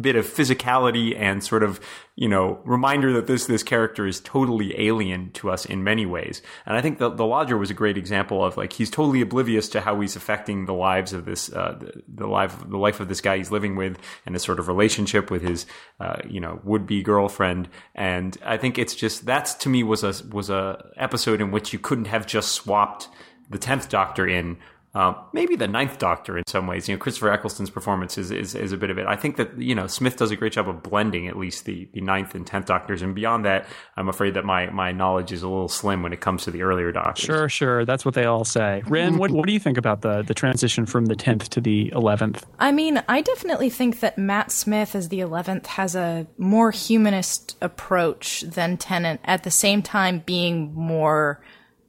bit 0.00 0.16
of 0.16 0.26
physicality 0.26 1.18
and 1.18 1.42
sort 1.42 1.62
of, 1.62 1.80
you 2.14 2.28
know, 2.28 2.60
reminder 2.64 3.12
that 3.12 3.26
this, 3.26 3.46
this 3.46 3.62
character 3.62 4.06
is 4.06 4.20
totally 4.20 4.74
alien 4.80 5.30
to 5.32 5.50
us 5.50 5.66
in 5.66 5.84
many 5.84 6.06
ways. 6.06 6.40
And 6.64 6.76
I 6.76 6.80
think 6.80 6.98
the, 6.98 7.10
the 7.10 7.26
Lodger 7.26 7.58
was 7.58 7.70
a 7.70 7.74
great 7.74 7.98
example 7.98 8.44
of 8.44 8.56
like, 8.56 8.72
he's 8.72 8.90
totally 8.90 9.20
oblivious 9.20 9.68
to 9.70 9.80
how 9.80 10.00
he's 10.00 10.16
affecting 10.16 10.64
the 10.64 10.72
lives 10.72 11.12
of 11.12 11.24
this, 11.24 11.52
uh, 11.52 11.76
the, 11.78 12.02
the 12.08 12.26
life, 12.26 12.56
the 12.68 12.78
life 12.78 13.00
of 13.00 13.08
this 13.08 13.20
guy 13.20 13.36
he's 13.36 13.50
living 13.50 13.76
with 13.76 13.98
and 14.24 14.34
this 14.34 14.42
sort 14.42 14.58
of 14.58 14.66
relationship 14.66 15.15
relationship 15.16 15.30
with 15.30 15.42
his, 15.42 15.66
uh, 16.00 16.16
you 16.28 16.40
know, 16.40 16.60
would 16.64 16.86
be 16.86 17.02
girlfriend. 17.02 17.68
And 17.94 18.36
I 18.44 18.56
think 18.56 18.78
it's 18.78 18.94
just 18.94 19.26
that's 19.26 19.54
to 19.54 19.68
me 19.68 19.82
was 19.82 20.04
a 20.04 20.14
was 20.28 20.50
a 20.50 20.90
episode 20.96 21.40
in 21.40 21.50
which 21.50 21.72
you 21.72 21.78
couldn't 21.78 22.06
have 22.06 22.26
just 22.26 22.52
swapped 22.52 23.08
the 23.48 23.58
tenth 23.58 23.88
Doctor 23.88 24.26
in 24.26 24.58
uh, 24.96 25.14
maybe 25.34 25.56
the 25.56 25.68
Ninth 25.68 25.98
Doctor 25.98 26.38
in 26.38 26.44
some 26.46 26.66
ways. 26.66 26.88
You 26.88 26.94
know, 26.94 26.98
Christopher 26.98 27.30
Eccleston's 27.30 27.68
performance 27.68 28.16
is, 28.16 28.30
is, 28.30 28.54
is 28.54 28.72
a 28.72 28.78
bit 28.78 28.88
of 28.88 28.96
it. 28.96 29.06
I 29.06 29.14
think 29.14 29.36
that 29.36 29.60
you 29.60 29.74
know 29.74 29.86
Smith 29.86 30.16
does 30.16 30.30
a 30.30 30.36
great 30.36 30.54
job 30.54 30.70
of 30.70 30.82
blending 30.82 31.28
at 31.28 31.36
least 31.36 31.66
the 31.66 31.86
the 31.92 32.00
Ninth 32.00 32.34
and 32.34 32.46
Tenth 32.46 32.64
Doctors, 32.64 33.02
and 33.02 33.14
beyond 33.14 33.44
that, 33.44 33.66
I'm 33.98 34.08
afraid 34.08 34.32
that 34.34 34.46
my 34.46 34.70
my 34.70 34.92
knowledge 34.92 35.32
is 35.32 35.42
a 35.42 35.48
little 35.48 35.68
slim 35.68 36.02
when 36.02 36.14
it 36.14 36.22
comes 36.22 36.44
to 36.44 36.50
the 36.50 36.62
earlier 36.62 36.92
Doctors. 36.92 37.26
Sure, 37.26 37.46
sure, 37.46 37.84
that's 37.84 38.06
what 38.06 38.14
they 38.14 38.24
all 38.24 38.46
say. 38.46 38.82
Ren, 38.86 39.18
what 39.18 39.30
what 39.32 39.46
do 39.46 39.52
you 39.52 39.60
think 39.60 39.76
about 39.76 40.00
the 40.00 40.22
the 40.22 40.32
transition 40.32 40.86
from 40.86 41.04
the 41.04 41.16
tenth 41.16 41.50
to 41.50 41.60
the 41.60 41.92
eleventh? 41.94 42.46
I 42.58 42.72
mean, 42.72 43.02
I 43.06 43.20
definitely 43.20 43.68
think 43.68 44.00
that 44.00 44.16
Matt 44.16 44.50
Smith 44.50 44.94
as 44.94 45.10
the 45.10 45.20
eleventh 45.20 45.66
has 45.66 45.94
a 45.94 46.26
more 46.38 46.70
humanist 46.70 47.58
approach 47.60 48.40
than 48.40 48.78
Tennant. 48.78 49.20
At 49.24 49.42
the 49.42 49.50
same 49.50 49.82
time, 49.82 50.22
being 50.24 50.72
more 50.72 51.42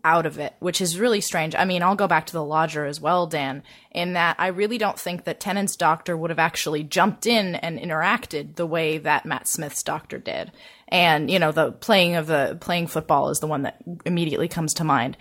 out 0.07 0.25
of 0.25 0.39
it, 0.39 0.53
which 0.59 0.79
is 0.79 0.97
really 0.97 1.19
strange. 1.19 1.53
I 1.53 1.65
mean, 1.65 1.83
I'll 1.83 1.95
go 1.95 2.07
back 2.07 2.27
to 2.27 2.33
the 2.33 2.43
lodger 2.43 2.85
as 2.85 3.01
well, 3.01 3.27
Dan, 3.27 3.61
in 3.91 4.13
that 4.13 4.37
I 4.39 4.47
really 4.47 4.77
don't 4.77 4.97
think 4.97 5.25
that 5.25 5.41
Tennant's 5.41 5.75
doctor 5.75 6.15
would 6.15 6.29
have 6.29 6.39
actually 6.39 6.83
jumped 6.83 7.25
in 7.25 7.55
and 7.55 7.77
interacted 7.77 8.55
the 8.55 8.65
way 8.65 8.97
that 8.99 9.25
Matt 9.25 9.49
Smith's 9.49 9.83
doctor 9.83 10.17
did. 10.17 10.53
And, 10.87 11.29
you 11.29 11.39
know, 11.39 11.51
the 11.51 11.73
playing 11.73 12.15
of 12.15 12.27
the 12.27 12.57
playing 12.61 12.87
football 12.87 13.29
is 13.29 13.39
the 13.39 13.47
one 13.47 13.63
that 13.63 13.83
immediately 14.05 14.47
comes 14.47 14.73
to 14.75 14.85
mind. 14.85 15.17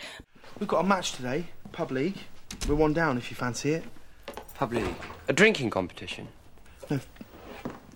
We've 0.61 0.69
got 0.69 0.85
a 0.85 0.89
match 0.89 1.13
today, 1.13 1.47
pub 1.73 1.91
league. 1.91 2.19
We're 2.69 2.77
one 2.77 2.93
down 2.93 3.19
if 3.19 3.29
you 3.29 3.37
fancy 3.37 3.73
it. 3.73 3.85
Pub 4.55 4.73
league? 4.73 4.95
A 5.27 5.33
drinking 5.33 5.71
competition? 5.71 6.29
No, 6.89 7.01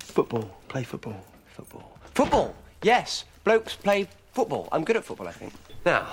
football. 0.01 0.59
Play 0.67 0.83
football. 0.83 1.25
Football. 1.47 1.99
Football! 2.15 2.57
Yes, 2.83 3.25
blokes 3.45 3.77
play 3.77 4.09
football. 4.33 4.69
I'm 4.73 4.85
good 4.85 4.97
at 4.97 5.05
football, 5.05 5.29
I 5.29 5.33
think. 5.33 5.53
Now, 5.87 6.09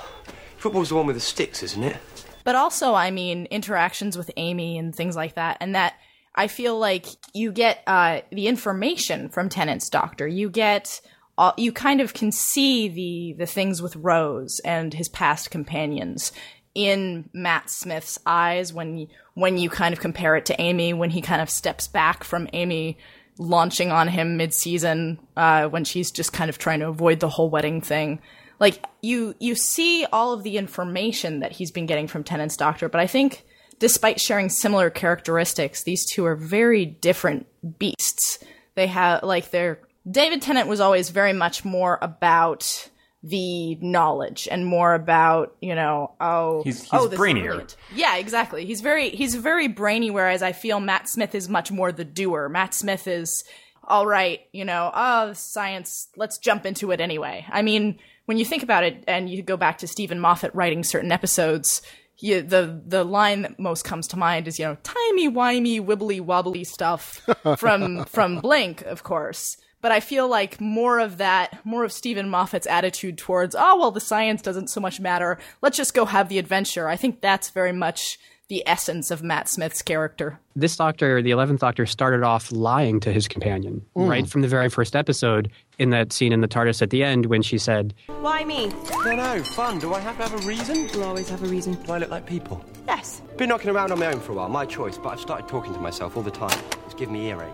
Football's 0.67 0.89
the 0.89 0.95
one 0.95 1.05
with 1.05 1.15
the 1.15 1.21
sticks, 1.21 1.63
isn't 1.63 1.81
it? 1.81 1.95
But 2.43 2.55
also, 2.55 2.93
I 2.93 3.09
mean, 3.09 3.45
interactions 3.45 4.17
with 4.17 4.29
Amy 4.35 4.77
and 4.77 4.93
things 4.93 5.15
like 5.15 5.35
that, 5.35 5.55
and 5.61 5.75
that 5.75 5.93
I 6.35 6.47
feel 6.47 6.77
like 6.77 7.05
you 7.33 7.53
get 7.53 7.81
uh, 7.87 8.19
the 8.33 8.47
information 8.47 9.29
from 9.29 9.47
Tennant's 9.47 9.89
doctor. 9.89 10.27
You 10.27 10.49
get, 10.49 10.99
uh, 11.37 11.53
you 11.55 11.71
kind 11.71 12.01
of 12.01 12.13
can 12.13 12.33
see 12.33 12.89
the 12.89 13.35
the 13.37 13.45
things 13.45 13.81
with 13.81 13.95
Rose 13.95 14.59
and 14.65 14.93
his 14.93 15.07
past 15.07 15.51
companions 15.51 16.33
in 16.75 17.29
Matt 17.31 17.69
Smith's 17.69 18.19
eyes 18.25 18.73
when 18.73 19.07
when 19.35 19.57
you 19.57 19.69
kind 19.69 19.93
of 19.93 20.01
compare 20.01 20.35
it 20.35 20.45
to 20.47 20.61
Amy 20.61 20.93
when 20.93 21.11
he 21.11 21.21
kind 21.21 21.41
of 21.41 21.49
steps 21.49 21.87
back 21.87 22.25
from 22.25 22.49
Amy 22.51 22.97
launching 23.37 23.89
on 23.89 24.09
him 24.09 24.35
mid 24.35 24.53
season 24.53 25.17
uh, 25.37 25.69
when 25.69 25.85
she's 25.85 26.11
just 26.11 26.33
kind 26.33 26.49
of 26.49 26.57
trying 26.57 26.81
to 26.81 26.89
avoid 26.89 27.21
the 27.21 27.29
whole 27.29 27.49
wedding 27.49 27.79
thing 27.79 28.19
like 28.59 28.83
you 29.01 29.35
you 29.39 29.55
see 29.55 30.05
all 30.11 30.33
of 30.33 30.43
the 30.43 30.57
information 30.57 31.39
that 31.39 31.51
he's 31.51 31.71
been 31.71 31.85
getting 31.85 32.07
from 32.07 32.23
Tennant's 32.23 32.57
doctor, 32.57 32.89
but 32.89 33.01
I 33.01 33.07
think 33.07 33.43
despite 33.79 34.19
sharing 34.19 34.49
similar 34.49 34.89
characteristics, 34.89 35.83
these 35.83 36.05
two 36.05 36.25
are 36.25 36.35
very 36.35 36.85
different 36.85 37.47
beasts. 37.79 38.39
They 38.75 38.87
have 38.87 39.23
like 39.23 39.51
they're 39.51 39.79
David 40.09 40.41
Tennant 40.41 40.67
was 40.67 40.79
always 40.79 41.09
very 41.09 41.33
much 41.33 41.65
more 41.65 41.99
about 42.01 42.89
the 43.23 43.75
knowledge 43.81 44.47
and 44.49 44.65
more 44.65 44.93
about 44.93 45.55
you 45.59 45.75
know 45.75 46.11
oh 46.21 46.61
he's, 46.63 46.83
he's 46.83 46.93
oh, 46.93 47.09
brainier. 47.09 47.75
yeah 47.93 48.17
exactly. 48.17 48.65
He's 48.65 48.81
very 48.81 49.09
he's 49.09 49.35
very 49.35 49.67
brainy 49.67 50.11
whereas 50.11 50.43
i 50.43 50.51
feel 50.51 50.79
matt 50.79 51.09
smith 51.09 51.33
is 51.35 51.49
much 51.49 51.71
more 51.71 51.91
the 51.91 52.05
doer. 52.05 52.47
Matt 52.47 52.73
smith 52.73 53.07
is 53.07 53.43
all 53.83 54.05
right 54.05 54.41
you 54.51 54.65
know 54.65 54.91
oh 54.93 55.33
science 55.33 56.09
let's 56.15 56.37
jump 56.37 56.65
into 56.65 56.91
it 56.91 57.01
anyway. 57.01 57.45
I 57.49 57.61
mean 57.63 57.99
when 58.27 58.37
you 58.37 58.45
think 58.45 58.61
about 58.61 58.83
it, 58.83 59.03
and 59.07 59.29
you 59.29 59.41
go 59.41 59.55
back 59.57 59.77
to 59.79 59.87
Steven 59.87 60.19
Moffat 60.19 60.53
writing 60.53 60.83
certain 60.83 61.13
episodes, 61.13 61.81
you, 62.17 62.41
the 62.41 62.81
the 62.85 63.03
line 63.03 63.43
that 63.43 63.57
most 63.57 63.83
comes 63.83 64.07
to 64.09 64.17
mind 64.17 64.47
is 64.47 64.59
you 64.59 64.65
know 64.65 64.77
timey 64.83 65.29
wimey 65.29 65.83
wibbly 65.83 66.19
wobbly 66.19 66.63
stuff 66.63 67.21
from 67.57 68.05
from 68.05 68.39
Blink, 68.39 68.81
of 68.83 69.03
course. 69.03 69.57
But 69.79 69.91
I 69.91 70.01
feel 70.01 70.27
like 70.27 70.59
more 70.59 70.99
of 70.99 71.17
that, 71.17 71.63
more 71.63 71.85
of 71.85 71.93
Steven 71.93 72.29
Moffat's 72.29 72.67
attitude 72.67 73.17
towards, 73.17 73.55
oh 73.57 73.77
well, 73.79 73.91
the 73.91 74.01
science 74.01 74.41
doesn't 74.41 74.69
so 74.69 74.81
much 74.81 74.99
matter. 74.99 75.37
Let's 75.61 75.77
just 75.77 75.93
go 75.93 76.05
have 76.05 76.27
the 76.29 76.39
adventure. 76.39 76.89
I 76.89 76.97
think 76.97 77.21
that's 77.21 77.51
very 77.51 77.71
much 77.71 78.19
the 78.49 78.63
essence 78.65 79.11
of 79.11 79.23
Matt 79.23 79.47
Smith's 79.47 79.81
character. 79.81 80.39
This 80.55 80.75
doctor, 80.75 81.21
the 81.21 81.31
11th 81.31 81.59
doctor, 81.59 81.85
started 81.85 82.23
off 82.23 82.51
lying 82.51 82.99
to 83.01 83.11
his 83.11 83.27
companion 83.27 83.85
mm. 83.95 84.09
right 84.09 84.27
from 84.27 84.41
the 84.41 84.47
very 84.47 84.69
first 84.69 84.95
episode 84.95 85.51
in 85.77 85.91
that 85.91 86.11
scene 86.11 86.33
in 86.33 86.41
the 86.41 86.47
TARDIS 86.47 86.81
at 86.81 86.89
the 86.89 87.03
end 87.03 87.27
when 87.27 87.41
she 87.41 87.57
said, 87.57 87.93
Why 88.21 88.43
me? 88.43 88.67
No, 89.05 89.15
no, 89.15 89.43
fun. 89.43 89.79
Do 89.79 89.93
I 89.93 89.99
have 89.99 90.17
to 90.17 90.23
have 90.23 90.43
a 90.43 90.47
reason? 90.47 90.89
You 90.89 91.03
always 91.03 91.29
have 91.29 91.43
a 91.43 91.47
reason. 91.47 91.73
Do 91.83 91.91
I 91.91 91.97
look 91.99 92.09
like 92.09 92.25
people? 92.25 92.63
Yes. 92.87 93.21
Been 93.37 93.49
knocking 93.49 93.69
around 93.69 93.91
on 93.91 93.99
my 93.99 94.07
own 94.07 94.19
for 94.19 94.31
a 94.31 94.35
while, 94.35 94.49
my 94.49 94.65
choice, 94.65 94.97
but 94.97 95.09
I've 95.09 95.19
started 95.19 95.47
talking 95.47 95.73
to 95.73 95.79
myself 95.79 96.17
all 96.17 96.23
the 96.23 96.31
time. 96.31 96.57
It's 96.85 96.95
giving 96.95 97.13
me 97.13 97.27
earache. 97.29 97.53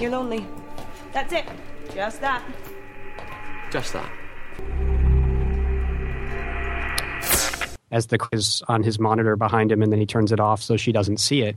You're 0.00 0.10
lonely. 0.10 0.46
That's 1.12 1.32
it. 1.32 1.46
Just 1.94 2.20
that. 2.20 2.42
Just 3.70 3.92
that. 3.92 4.10
as 7.94 8.08
the 8.08 8.18
quiz 8.18 8.60
on 8.66 8.82
his 8.82 8.98
monitor 8.98 9.36
behind 9.36 9.70
him, 9.70 9.80
and 9.80 9.92
then 9.92 10.00
he 10.00 10.06
turns 10.06 10.32
it 10.32 10.40
off 10.40 10.60
so 10.60 10.76
she 10.76 10.90
doesn't 10.90 11.18
see 11.18 11.42
it. 11.42 11.56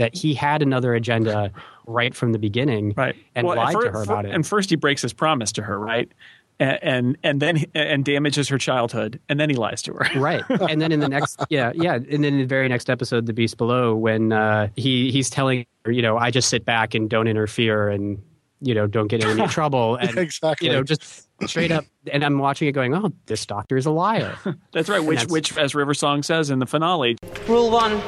That 0.00 0.14
he 0.16 0.32
had 0.32 0.62
another 0.62 0.94
agenda 0.94 1.52
right 1.86 2.14
from 2.14 2.32
the 2.32 2.38
beginning, 2.38 2.94
right, 2.96 3.14
and 3.34 3.46
well, 3.46 3.56
lied 3.56 3.74
for, 3.74 3.84
to 3.84 3.90
her 3.90 4.02
about 4.02 4.24
it. 4.24 4.34
And 4.34 4.46
first, 4.46 4.70
he 4.70 4.76
breaks 4.76 5.02
his 5.02 5.12
promise 5.12 5.52
to 5.52 5.62
her, 5.62 5.78
right, 5.78 6.10
and 6.58 6.78
and, 6.82 7.18
and 7.22 7.42
then 7.42 7.64
and 7.74 8.02
damages 8.02 8.48
her 8.48 8.56
childhood, 8.56 9.20
and 9.28 9.38
then 9.38 9.50
he 9.50 9.56
lies 9.56 9.82
to 9.82 9.92
her, 9.92 10.08
right. 10.20 10.42
And 10.48 10.80
then 10.80 10.90
in 10.90 11.00
the 11.00 11.08
next, 11.08 11.44
yeah, 11.50 11.72
yeah, 11.74 11.94
and 11.94 12.24
then 12.24 12.24
in 12.24 12.38
the 12.38 12.44
very 12.46 12.66
next 12.68 12.88
episode, 12.88 13.26
The 13.26 13.34
Beast 13.34 13.58
Below, 13.58 13.94
when 13.94 14.32
uh, 14.32 14.68
he 14.74 15.10
he's 15.10 15.28
telling 15.28 15.66
her, 15.84 15.92
you 15.92 16.02
know, 16.02 16.16
I 16.16 16.30
just 16.30 16.48
sit 16.48 16.64
back 16.64 16.94
and 16.94 17.10
don't 17.10 17.28
interfere, 17.28 17.90
and 17.90 18.22
you 18.62 18.74
know, 18.74 18.86
don't 18.86 19.08
get 19.08 19.22
in 19.22 19.38
any 19.38 19.48
trouble, 19.52 19.96
and 19.96 20.16
exactly, 20.16 20.68
you 20.68 20.72
know, 20.72 20.82
just 20.82 21.28
straight 21.46 21.72
up 21.72 21.84
and 22.12 22.22
i'm 22.24 22.38
watching 22.38 22.68
it 22.68 22.72
going 22.72 22.94
oh 22.94 23.10
this 23.26 23.46
doctor 23.46 23.76
is 23.76 23.86
a 23.86 23.90
liar. 23.90 24.36
That's 24.72 24.88
right. 24.88 25.02
Which 25.02 25.20
that's, 25.20 25.32
which 25.32 25.56
as 25.56 25.74
river 25.74 25.94
song 25.94 26.22
says 26.22 26.50
in 26.50 26.58
the 26.58 26.66
finale 26.66 27.16
rule 27.48 27.70
one 27.70 28.00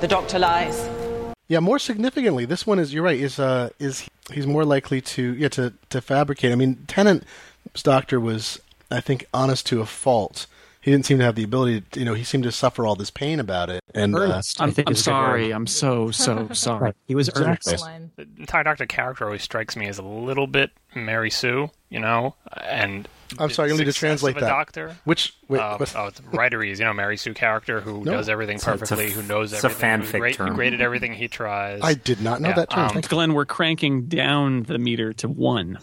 the 0.00 0.08
doctor 0.08 0.38
lies 0.38 0.87
yeah 1.48 1.60
more 1.60 1.78
significantly 1.78 2.44
this 2.44 2.66
one 2.66 2.78
is 2.78 2.94
you're 2.94 3.02
right 3.02 3.18
is 3.18 3.38
uh 3.38 3.70
is 3.78 4.08
he's 4.32 4.46
more 4.46 4.64
likely 4.64 5.00
to 5.00 5.34
yeah 5.34 5.48
to 5.48 5.72
to 5.90 6.00
fabricate. 6.00 6.52
I 6.52 6.54
mean 6.54 6.84
tennant's 6.86 7.82
doctor 7.82 8.20
was 8.20 8.60
i 8.90 9.00
think 9.00 9.26
honest 9.34 9.66
to 9.66 9.80
a 9.80 9.86
fault 9.86 10.46
he 10.80 10.90
didn't 10.90 11.06
seem 11.06 11.18
to 11.18 11.24
have 11.24 11.34
the 11.34 11.42
ability. 11.44 11.82
To, 11.92 11.98
you 12.00 12.04
know, 12.06 12.14
he 12.14 12.24
seemed 12.24 12.44
to 12.44 12.52
suffer 12.52 12.86
all 12.86 12.94
this 12.96 13.10
pain 13.10 13.40
about 13.40 13.68
it. 13.70 13.82
And 13.94 14.14
uh, 14.14 14.18
Earnest, 14.20 14.60
I 14.60 14.64
I'm, 14.64 14.70
think 14.72 14.88
I'm 14.88 14.92
is 14.94 15.06
a 15.06 15.10
good 15.10 15.16
word. 15.16 15.22
sorry. 15.24 15.50
I'm 15.52 15.66
so 15.66 16.10
so 16.10 16.48
sorry. 16.52 16.80
Right. 16.80 16.94
He 17.06 17.14
was 17.14 17.28
Exactly. 17.28 17.72
earnest. 17.72 17.84
Line. 17.84 18.10
The 18.16 18.26
entire 18.38 18.64
Doctor 18.64 18.86
character 18.86 19.24
always 19.26 19.42
strikes 19.42 19.76
me 19.76 19.86
as 19.88 19.98
a 19.98 20.02
little 20.02 20.46
bit 20.46 20.70
Mary 20.94 21.30
Sue, 21.30 21.70
you 21.90 22.00
know, 22.00 22.34
and 22.64 23.06
I'm 23.38 23.50
sorry, 23.50 23.68
the 23.68 23.74
you'll 23.74 23.78
need 23.84 23.92
to 23.92 23.98
translate 23.98 24.36
of 24.36 24.42
a 24.42 24.46
that. 24.46 24.48
Doctor. 24.50 24.96
Which 25.04 25.34
wait, 25.48 25.60
Uh, 25.60 25.76
what- 25.76 25.94
oh, 25.96 26.06
it's 26.06 26.20
writeries, 26.32 26.78
you 26.78 26.86
know, 26.86 26.94
Mary 26.94 27.18
Sue 27.18 27.34
character 27.34 27.80
who 27.80 28.02
No. 28.04 28.12
does 28.12 28.28
everything 28.30 28.56
It's 28.56 28.66
a- 28.66 28.72
it's 28.72 28.82
a 28.90 28.94
perfectly, 28.96 29.10
who 29.12 29.22
knows 29.22 29.52
it's 29.52 29.62
a 29.64 29.66
everything, 29.66 30.00
fanfic 30.00 30.12
who, 30.12 30.18
great, 30.18 30.34
term. 30.36 30.48
who 30.48 30.54
graded 30.54 30.80
everything 30.80 31.12
he 31.12 31.28
tries. 31.28 31.80
I 31.82 31.92
did 31.94 32.22
not 32.22 32.40
know 32.40 32.48
Yeah, 32.50 32.54
that 32.54 32.70
term. 32.70 32.90
um, 32.96 33.00
Glenn, 33.02 33.34
we're 33.34 33.44
cranking 33.44 34.06
down 34.06 34.62
the 34.62 34.78
meter 34.78 35.12
to 35.14 35.28
one. 35.28 35.78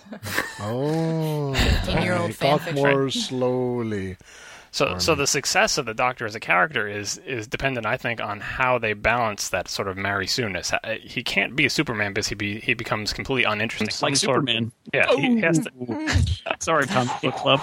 Oh, 0.59 1.53
15-year-old 1.55 2.31
I 2.31 2.33
talk 2.33 2.61
fanfiction. 2.61 2.75
more 2.75 3.09
slowly. 3.11 4.17
So, 4.75 4.97
so 4.97 5.15
the 5.15 5.25
success 5.25 5.77
of 5.77 5.85
the 5.85 5.93
Doctor 5.93 6.25
as 6.25 6.35
a 6.35 6.39
character 6.41 6.85
is 6.85 7.17
is 7.19 7.47
dependent, 7.47 7.85
I 7.85 7.95
think, 7.95 8.19
on 8.19 8.41
how 8.41 8.77
they 8.77 8.91
balance 8.91 9.47
that 9.49 9.69
sort 9.69 9.87
of 9.87 9.95
Mary 9.95 10.27
Sue-ness. 10.27 10.73
Uh, 10.73 10.95
He 11.01 11.23
can't 11.23 11.55
be 11.55 11.65
a 11.65 11.69
Superman 11.69 12.11
because 12.11 12.27
he 12.27 12.35
be, 12.35 12.59
he 12.59 12.73
becomes 12.73 13.13
completely 13.13 13.45
uninteresting. 13.49 13.89
Some 13.89 14.07
like 14.09 14.17
sort 14.17 14.39
of- 14.39 14.41
Superman. 14.49 14.73
yeah, 14.93 15.15
he 15.15 15.39
has 15.39 15.59
to, 15.59 16.55
Sorry, 16.59 16.87
comic 16.87 17.21
book 17.21 17.35
club. 17.35 17.61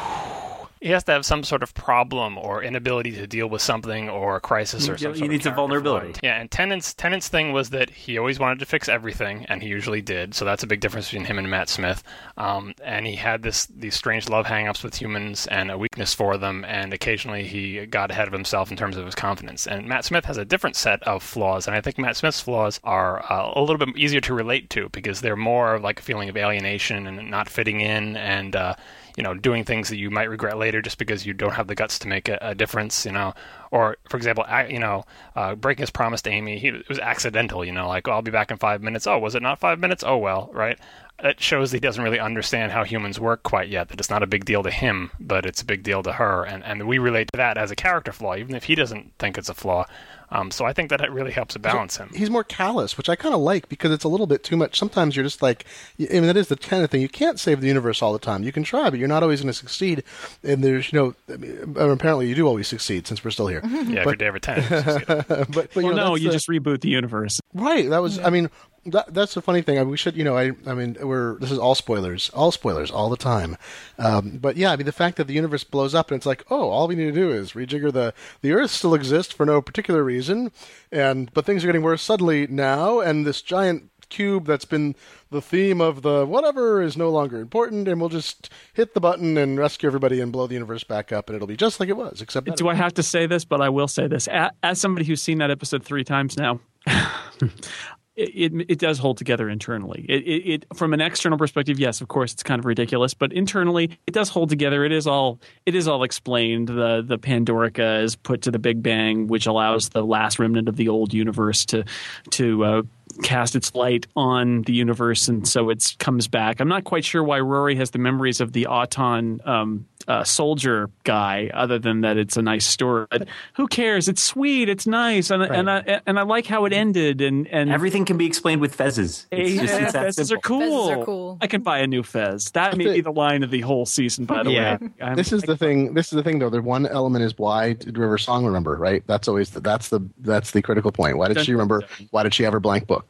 He 0.83 0.91
has 0.91 1.05
to 1.05 1.13
have 1.13 1.25
some 1.25 1.45
sort 1.45 1.63
of 1.63 1.73
problem 1.75 2.37
or 2.37 2.61
inability 2.63 3.13
to 3.13 3.27
deal 3.27 3.47
with 3.47 3.63
something 3.63 4.11
or 4.11 4.35
a 4.37 4.41
crisis 4.41 4.89
or 4.89 4.99
something. 4.99 5.23
he 5.23 5.29
needs 5.29 5.47
a 5.47 5.53
vulnerability. 5.53 6.19
Yeah, 6.25 6.41
and 6.41 6.51
Tennant's 6.51 6.93
Tennant's 6.93 7.29
thing 7.29 7.53
was 7.53 7.71
that 7.71 7.89
he 7.89 8.19
always 8.19 8.41
wanted 8.41 8.59
to 8.59 8.67
fix 8.67 8.89
everything, 8.89 9.47
and 9.49 9.63
he 9.63 9.69
usually 9.69 10.03
did. 10.03 10.35
So 10.35 10.45
that's 10.45 10.65
a 10.65 10.67
big 10.67 10.81
difference 10.81 11.07
between 11.07 11.27
him 11.27 11.39
and 11.39 11.49
Matt 11.49 11.69
Smith. 11.69 12.03
Um, 12.37 12.75
and 12.83 13.07
he 13.07 13.15
had 13.15 13.43
this 13.43 13.67
these 13.67 13.95
strange 13.95 14.29
love 14.29 14.47
hang-ups 14.47 14.83
with 14.83 15.01
humans 15.01 15.47
and 15.47 15.71
a 15.71 15.79
weakness 15.79 16.15
for 16.15 16.37
them, 16.37 16.65
and 16.65 16.93
occasionally 16.93 17.45
he 17.45 17.87
got 17.87 18.11
ahead 18.11 18.27
of 18.27 18.33
himself 18.33 18.73
in 18.73 18.77
terms 18.77 18.97
of 18.97 19.07
his 19.07 19.15
confidence. 19.15 19.69
And 19.69 19.87
Matt 19.87 20.05
Smith 20.05 20.25
has 20.25 20.37
a 20.37 20.45
different 20.45 20.75
set 20.75 21.01
of 21.05 21.23
flaws, 21.23 21.69
and 21.69 21.77
I 21.77 21.81
think 21.81 21.97
Matt 21.97 22.17
Smith's 22.17 22.41
flaws 22.41 22.81
are 22.83 23.23
uh, 23.33 23.53
a 23.55 23.61
little 23.61 23.79
bit 23.79 23.97
easier 23.97 24.21
to 24.23 24.35
relate 24.35 24.69
to 24.71 24.89
because 24.89 25.21
they're 25.21 25.37
more 25.37 25.79
like 25.79 26.01
a 26.01 26.03
feeling 26.03 26.29
of 26.29 26.37
alienation 26.37 27.07
and 27.07 27.31
not 27.31 27.49
fitting 27.49 27.81
in, 27.81 28.17
and 28.17 28.57
uh, 28.57 28.75
you 29.17 29.23
know, 29.23 29.35
doing 29.35 29.65
things 29.65 29.89
that 29.89 29.97
you 29.97 30.11
might 30.11 30.31
regret 30.31 30.57
later 30.57 30.72
just 30.81 30.97
because 30.99 31.27
you 31.27 31.35
don't 31.35 31.53
have 31.55 31.67
the 31.67 31.75
guts 31.75 31.99
to 31.99 32.09
make 32.09 32.29
a, 32.29 32.39
a 32.41 32.55
difference, 32.55 33.05
you 33.05 33.13
know. 33.13 33.35
Or, 33.71 33.97
for 34.09 34.17
example, 34.17 34.45
I, 34.47 34.69
you 34.69 34.79
know, 34.79 35.05
uh, 35.37 35.55
breaking 35.55 35.83
his 35.83 35.91
promise 35.91 36.23
to 36.23 36.31
Amy, 36.31 36.59
he, 36.59 36.69
it 36.69 36.89
was 36.89 36.99
accidental, 36.99 37.65
you 37.65 37.73
know, 37.73 37.89
like, 37.89 38.09
oh, 38.09 38.13
I'll 38.13 38.23
be 38.23 38.31
back 38.31 38.51
in 38.51 38.57
five 38.57 38.83
minutes. 38.83 39.07
Oh, 39.07 39.19
was 39.19 39.35
it 39.35 39.43
not 39.43 39.59
five 39.59 39.79
minutes? 39.79 40.05
Oh, 40.07 40.17
well, 40.17 40.49
right? 40.53 40.79
That 41.23 41.41
shows 41.41 41.71
he 41.71 41.79
doesn't 41.79 42.03
really 42.03 42.19
understand 42.19 42.73
how 42.73 42.83
humans 42.83 43.21
work 43.21 43.45
quite 43.45 43.69
yet, 43.69 43.89
that 43.89 44.01
it's 44.01 44.11
not 44.11 44.25
a 44.25 44.27
big 44.27 44.45
deal 44.45 44.65
to 44.65 44.71
him, 44.73 45.13
but 45.21 45.47
it's 45.47 45.63
a 45.63 45.65
big 45.65 45.85
deal 45.85 46.03
to 46.03 46.13
her. 46.13 46.45
And, 46.45 46.65
and 46.65 46.89
we 46.89 46.99
relate 46.99 47.29
to 47.33 47.37
that 47.37 47.57
as 47.57 47.71
a 47.71 47.77
character 47.77 48.13
flaw, 48.13 48.35
even 48.35 48.57
if 48.57 48.65
he 48.65 48.75
doesn't 48.75 49.13
think 49.19 49.39
it's 49.39 49.49
a 49.49 49.55
flaw. 49.55 49.87
Um, 50.33 50.51
so 50.51 50.65
I 50.65 50.73
think 50.73 50.89
that 50.89 51.03
it 51.03 51.11
really 51.13 51.31
helps 51.31 51.53
to 51.53 51.59
balance 51.59 51.99
him. 51.99 52.11
He's 52.15 52.31
more 52.31 52.43
callous, 52.43 52.97
which 52.97 53.11
I 53.11 53.17
kind 53.17 53.35
of 53.35 53.43
like 53.43 53.69
because 53.69 53.93
it's 53.93 54.03
a 54.03 54.09
little 54.09 54.27
bit 54.27 54.43
too 54.43 54.57
much. 54.57 54.79
Sometimes 54.79 55.15
you're 55.15 55.25
just 55.25 55.43
like, 55.43 55.67
I 56.01 56.15
mean, 56.15 56.23
that 56.23 56.39
is 56.39 56.49
the 56.49 56.57
kind 56.57 56.83
of 56.83 56.91
thing. 56.91 57.03
You 57.03 57.09
can't 57.09 57.39
save 57.39 57.61
the 57.61 57.67
universe 57.67 58.01
all 58.01 58.15
the 58.15 58.19
time. 58.19 58.43
You 58.43 58.51
can 58.51 58.63
try, 58.63 58.89
but 58.89 58.99
you're 58.99 59.09
not 59.09 59.23
always 59.23 59.43
going 59.43 59.53
to 59.53 59.59
succeed. 59.59 60.03
And 60.43 60.65
there's, 60.65 60.91
you 60.91 60.99
know, 60.99 61.15
I 61.33 61.37
mean, 61.37 61.77
apparently 61.77 62.29
you 62.29 62.35
do 62.35 62.47
always 62.47 62.67
succeed 62.67 63.07
since 63.07 63.23
we're 63.23 63.31
still 63.31 63.49
here. 63.49 63.61
Yeah, 63.73 63.81
if 63.81 63.89
you're 63.91 64.05
but, 64.05 64.19
David 64.19 64.43
Tennant. 64.43 64.71
you 64.71 64.83
succeed. 64.83 65.07
but, 65.29 65.75
but 65.75 65.77
you 65.77 65.91
know, 65.91 66.09
no, 66.09 66.15
you 66.15 66.29
the- 66.29 66.33
just 66.33 66.49
reboot 66.49 66.81
the 66.81 66.89
universe. 66.89 67.39
Right. 67.53 67.91
That 67.91 68.01
was. 68.01 68.19
I 68.19 68.31
mean, 68.31 68.49
that 68.87 69.15
that's 69.15 69.35
the 69.35 69.43
funny 69.43 69.63
thing. 69.63 69.79
I, 69.79 69.83
we 69.83 69.97
should. 69.97 70.17
You 70.17 70.25
know. 70.25 70.37
I. 70.37 70.53
I 70.67 70.75
mean, 70.75 70.97
we're. 71.01 71.39
This 71.39 71.51
is 71.51 71.59
all 71.59 71.75
spoilers. 71.75 72.31
All 72.31 72.51
spoilers 72.51 72.91
all 72.91 73.09
the 73.09 73.17
time. 73.17 73.57
Um, 73.99 74.39
but 74.41 74.57
yeah. 74.57 74.73
I 74.73 74.77
mean, 74.77 74.87
the 74.87 74.93
fact 74.93 75.17
that 75.17 75.27
the 75.27 75.35
universe 75.35 75.65
blows 75.65 75.95
up 75.95 76.11
and 76.11 76.17
it's 76.17 76.27
like, 76.27 76.45
oh, 76.51 76.69
all 76.69 76.89
we 76.89 76.95
need 76.95 77.07
to 77.07 77.13
do 77.13 77.31
is 77.31 77.53
rejigger 77.53 77.93
the 77.93 78.13
the 78.41 78.53
Earth 78.53 78.71
still 78.71 78.95
exists 78.95 79.33
for 79.33 79.47
no 79.47 79.63
particular 79.63 80.03
reason, 80.03 80.51
and 80.91 81.33
but 81.33 81.45
things 81.45 81.65
are 81.65 81.69
getting 81.69 81.83
worse 81.83 82.03
suddenly 82.03 82.47
now, 82.47 83.01
and 83.01 83.27
this 83.27 83.43
giant 83.43 83.91
cube 84.13 84.47
that's 84.47 84.67
been 84.67 84.95
the 85.31 85.41
theme 85.41 85.81
of 85.81 86.03
the 86.03 86.27
whatever 86.27 86.83
is 86.83 86.97
no 86.97 87.09
longer 87.09 87.41
important, 87.41 87.89
and 87.89 88.01
we'll 88.01 88.11
just 88.11 88.51
hit 88.75 88.95
the 88.95 89.01
button 89.01 89.37
and 89.39 89.59
rescue 89.59 89.89
everybody 89.89 90.21
and 90.21 90.31
blow 90.31 90.47
the 90.47 90.55
universe 90.55 90.85
back 90.85 91.11
up, 91.11 91.29
and 91.29 91.35
it'll 91.35 91.49
be 91.49 91.57
just 91.57 91.81
like 91.81 91.89
it 91.89 91.97
was, 91.97 92.21
except 92.21 92.47
better. 92.47 92.57
Do 92.57 92.69
I 92.69 92.75
have 92.75 92.95
to 92.95 93.03
say 93.03 93.27
this? 93.27 93.45
But 93.45 93.61
I 93.61 93.71
will 93.71 93.89
say 93.89 94.07
this. 94.07 94.29
As 94.63 94.81
somebody 94.81 95.07
who's 95.07 95.23
seen 95.23 95.39
that 95.39 95.51
episode 95.51 95.83
three 95.83 96.05
times 96.05 96.37
now, 96.37 96.61
it, 98.23 98.53
it, 98.69 98.79
does 98.79 98.99
hold 98.99 99.19
together 99.19 99.49
internally. 99.49 100.05
It, 100.09 100.23
it, 100.23 100.53
it 100.53 100.67
from 100.75 100.93
an 100.95 101.01
external 101.01 101.39
perspective, 101.39 101.79
yes, 101.79 102.01
of 102.01 102.09
course, 102.09 102.33
it's 102.33 102.43
kind 102.43 102.59
of 102.59 102.65
ridiculous, 102.65 103.15
but 103.15 103.33
internally, 103.33 103.99
it 104.07 104.15
does 104.15 104.29
hold 104.29 104.49
together. 104.49 104.85
It 104.85 104.93
is 104.93 105.07
all 105.07 105.41
it 105.67 105.75
is 105.75 105.89
all 105.89 106.03
explained. 106.03 106.69
The 106.69 107.03
the 107.07 107.19
Pandorica 107.19 108.03
is 108.03 108.17
put 108.17 108.43
to 108.43 108.51
the 108.51 108.59
Big 108.59 108.83
Bang, 108.83 109.27
which 109.27 109.47
allows 109.47 109.91
the 109.91 110.05
last 110.05 110.39
remnant 110.39 110.69
of 110.69 110.77
the 110.77 110.89
old 110.89 111.13
universe 111.13 111.65
to 111.67 111.85
to 112.31 112.65
uh, 112.65 112.83
cast 113.23 113.55
its 113.57 113.75
light 113.75 114.07
on 114.17 114.63
the 114.63 114.73
universe, 114.73 115.29
and 115.29 115.47
so 115.47 115.71
it 115.71 115.95
comes 115.99 116.29
back. 116.29 116.61
I'm 116.61 116.69
not 116.69 116.85
quite 116.85 117.05
sure 117.05 117.23
why 117.23 117.41
Rory 117.41 117.77
has 117.77 117.91
the 117.91 117.99
memories 117.99 118.41
of 118.41 118.53
the 118.53 118.67
Auton 118.67 119.41
um, 119.45 119.87
uh, 120.09 120.25
soldier 120.25 120.91
guy, 121.05 121.51
other 121.55 121.79
than 121.79 122.01
that 122.03 122.17
it's 122.17 122.37
a 122.37 122.43
nice 122.43 122.67
story. 122.67 123.07
But 123.11 123.29
who 123.55 123.69
cares? 123.69 124.09
It's 124.09 124.23
sweet. 124.23 124.69
It's 124.69 124.87
nice, 124.87 125.31
and 125.31 125.43
and 125.43 125.71
I 125.71 126.01
and 126.07 126.19
I 126.19 126.23
like 126.23 126.47
how 126.47 126.65
it 126.65 126.73
ended. 126.73 127.21
And 127.21 127.47
and 127.49 127.71
Everything 127.71 128.05
can 128.05 128.17
be 128.17 128.27
explained 128.27 128.61
with 128.61 128.77
fezzes. 128.77 129.27
It's 129.31 129.61
just, 129.61 129.81
it's 129.81 129.93
that 129.93 130.07
Fezzes 130.07 130.33
are 130.33 130.39
cool. 130.39 130.61
Fezzes 130.89 130.97
are 131.01 131.05
cool. 131.05 131.39
I 131.41 131.47
can 131.47 131.63
buy 131.63 131.79
a 131.79 131.87
new 131.87 132.03
fez. 132.03 132.51
That 132.53 132.77
may 132.77 132.85
be 132.95 133.01
the 133.01 133.13
line 133.13 133.43
of 133.43 133.51
the 133.51 133.61
whole 133.61 133.87
season, 133.87 134.25
by 134.25 134.43
the 134.43 134.51
Yeah. 134.51 134.79
way. 134.81 134.89
I'm- 135.01 135.17
this 135.17 135.33
is 135.33 135.43
the 135.43 135.57
thing. 135.57 135.95
This 135.95 136.07
is 136.07 136.17
the 136.17 136.23
thing, 136.23 136.39
though. 136.39 136.51
The 136.51 136.63
one 136.63 136.87
element 136.87 137.25
is 137.25 137.37
why 137.39 137.75
did 137.75 137.97
River 137.97 138.19
Song 138.19 138.45
remember? 138.45 138.77
Right. 138.77 139.03
That's 139.07 139.29
always 139.29 139.51
the, 139.51 139.61
that's 139.61 139.89
the 139.89 140.01
that's 140.19 140.51
the 140.51 140.63
critical 140.63 140.91
point. 140.93 141.17
Why 141.19 141.29
did 141.29 141.41
she 141.45 141.53
remember? 141.53 141.83
Why 142.11 142.23
did 142.23 142.35
she 142.35 142.43
have 142.43 142.53
her 142.53 142.61
blank 142.61 142.87
book? 142.87 143.02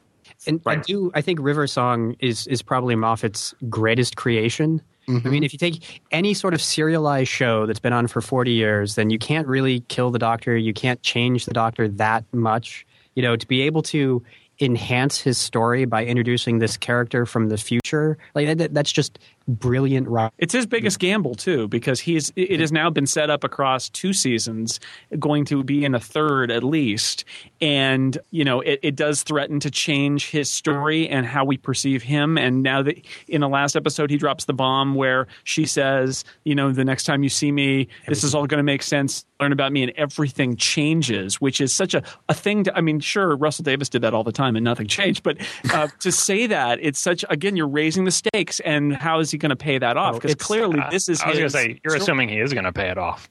And 0.47 0.61
I 0.65 0.75
do. 0.75 1.11
I 1.13 1.21
think 1.21 1.39
River 1.41 1.67
Song 1.67 2.15
is 2.19 2.47
is 2.47 2.61
probably 2.61 2.95
Moffat's 2.95 3.53
greatest 3.69 4.15
creation. 4.15 4.81
I 5.07 5.11
mean, 5.11 5.21
mm-hmm. 5.21 5.43
if 5.43 5.51
you 5.51 5.59
take 5.59 6.01
any 6.11 6.33
sort 6.33 6.53
of 6.53 6.61
serialized 6.61 7.29
show 7.29 7.65
that's 7.65 7.79
been 7.79 7.91
on 7.93 8.07
for 8.07 8.21
forty 8.21 8.53
years, 8.53 8.95
then 8.95 9.09
you 9.09 9.19
can't 9.19 9.47
really 9.47 9.81
kill 9.89 10.11
the 10.11 10.19
Doctor. 10.19 10.55
You 10.55 10.73
can't 10.73 11.01
change 11.01 11.45
the 11.45 11.53
Doctor 11.53 11.87
that 11.87 12.23
much. 12.31 12.85
You 13.15 13.21
know, 13.21 13.35
to 13.35 13.47
be 13.47 13.61
able 13.63 13.81
to 13.83 14.23
enhance 14.61 15.19
his 15.19 15.37
story 15.37 15.85
by 15.85 16.05
introducing 16.05 16.59
this 16.59 16.77
character 16.77 17.25
from 17.25 17.49
the 17.49 17.57
future, 17.57 18.17
like 18.33 18.57
that, 18.57 18.73
that's 18.73 18.91
just 18.91 19.19
brilliant. 19.47 20.07
Writing. 20.07 20.33
It's 20.37 20.53
his 20.53 20.65
biggest 20.65 20.99
gamble 20.99 21.35
too, 21.35 21.67
because 21.67 21.99
he's 21.99 22.31
it 22.35 22.59
has 22.59 22.71
now 22.71 22.89
been 22.89 23.07
set 23.07 23.29
up 23.29 23.43
across 23.43 23.89
two 23.89 24.13
seasons, 24.13 24.79
going 25.19 25.45
to 25.45 25.63
be 25.63 25.83
in 25.85 25.95
a 25.95 25.99
third 25.99 26.51
at 26.51 26.63
least, 26.63 27.25
and 27.61 28.17
you 28.31 28.43
know 28.43 28.61
it, 28.61 28.79
it 28.83 28.95
does 28.95 29.23
threaten 29.23 29.59
to 29.59 29.71
change 29.71 30.29
his 30.29 30.49
story 30.49 31.07
and 31.09 31.25
how 31.25 31.43
we 31.43 31.57
perceive 31.57 32.03
him. 32.03 32.37
And 32.37 32.63
now 32.63 32.81
that 32.83 32.99
in 33.27 33.41
the 33.41 33.49
last 33.49 33.75
episode 33.75 34.09
he 34.09 34.17
drops 34.17 34.45
the 34.45 34.53
bomb 34.53 34.95
where 34.95 35.27
she 35.43 35.65
says, 35.65 36.23
you 36.43 36.55
know, 36.55 36.71
the 36.71 36.85
next 36.85 37.03
time 37.03 37.23
you 37.23 37.29
see 37.29 37.51
me, 37.51 37.87
this 38.07 38.23
is 38.23 38.33
all 38.33 38.47
going 38.47 38.59
to 38.59 38.63
make 38.63 38.83
sense. 38.83 39.25
Learn 39.39 39.51
about 39.51 39.73
me, 39.73 39.83
and 39.83 39.91
everything 39.97 40.55
changes, 40.55 41.41
which 41.41 41.59
is 41.59 41.73
such 41.73 41.93
a 41.93 42.03
a 42.29 42.33
thing. 42.33 42.63
To, 42.63 42.77
I 42.77 42.81
mean, 42.81 42.99
sure, 42.99 43.35
Russell 43.35 43.63
Davies 43.63 43.89
did 43.89 44.01
that 44.03 44.13
all 44.13 44.23
the 44.23 44.31
time, 44.31 44.55
and 44.55 44.63
nothing 44.63 44.87
changed. 44.87 45.23
But 45.23 45.37
uh, 45.73 45.89
to 45.99 46.11
say 46.11 46.47
that, 46.47 46.79
it's 46.81 46.99
such 46.99 47.25
again, 47.29 47.57
you're 47.57 47.67
raising 47.67 48.05
the 48.05 48.11
stakes, 48.11 48.59
and 48.61 48.95
how 48.95 49.19
is 49.19 49.32
he 49.33 49.37
going 49.37 49.49
to 49.49 49.55
pay 49.57 49.77
that 49.77 49.97
off? 49.97 50.15
Oh, 50.15 50.19
because 50.19 50.35
clearly, 50.35 50.79
uh, 50.79 50.89
this 50.89 51.09
is 51.09 51.21
I 51.21 51.27
was 51.29 51.37
going 51.37 51.49
to 51.49 51.49
say, 51.49 51.81
you're 51.83 51.95
assuming 51.95 52.29
he 52.29 52.39
is 52.39 52.53
going 52.53 52.63
to 52.63 52.71
pay 52.71 52.89
it 52.89 52.97
off. 52.97 53.27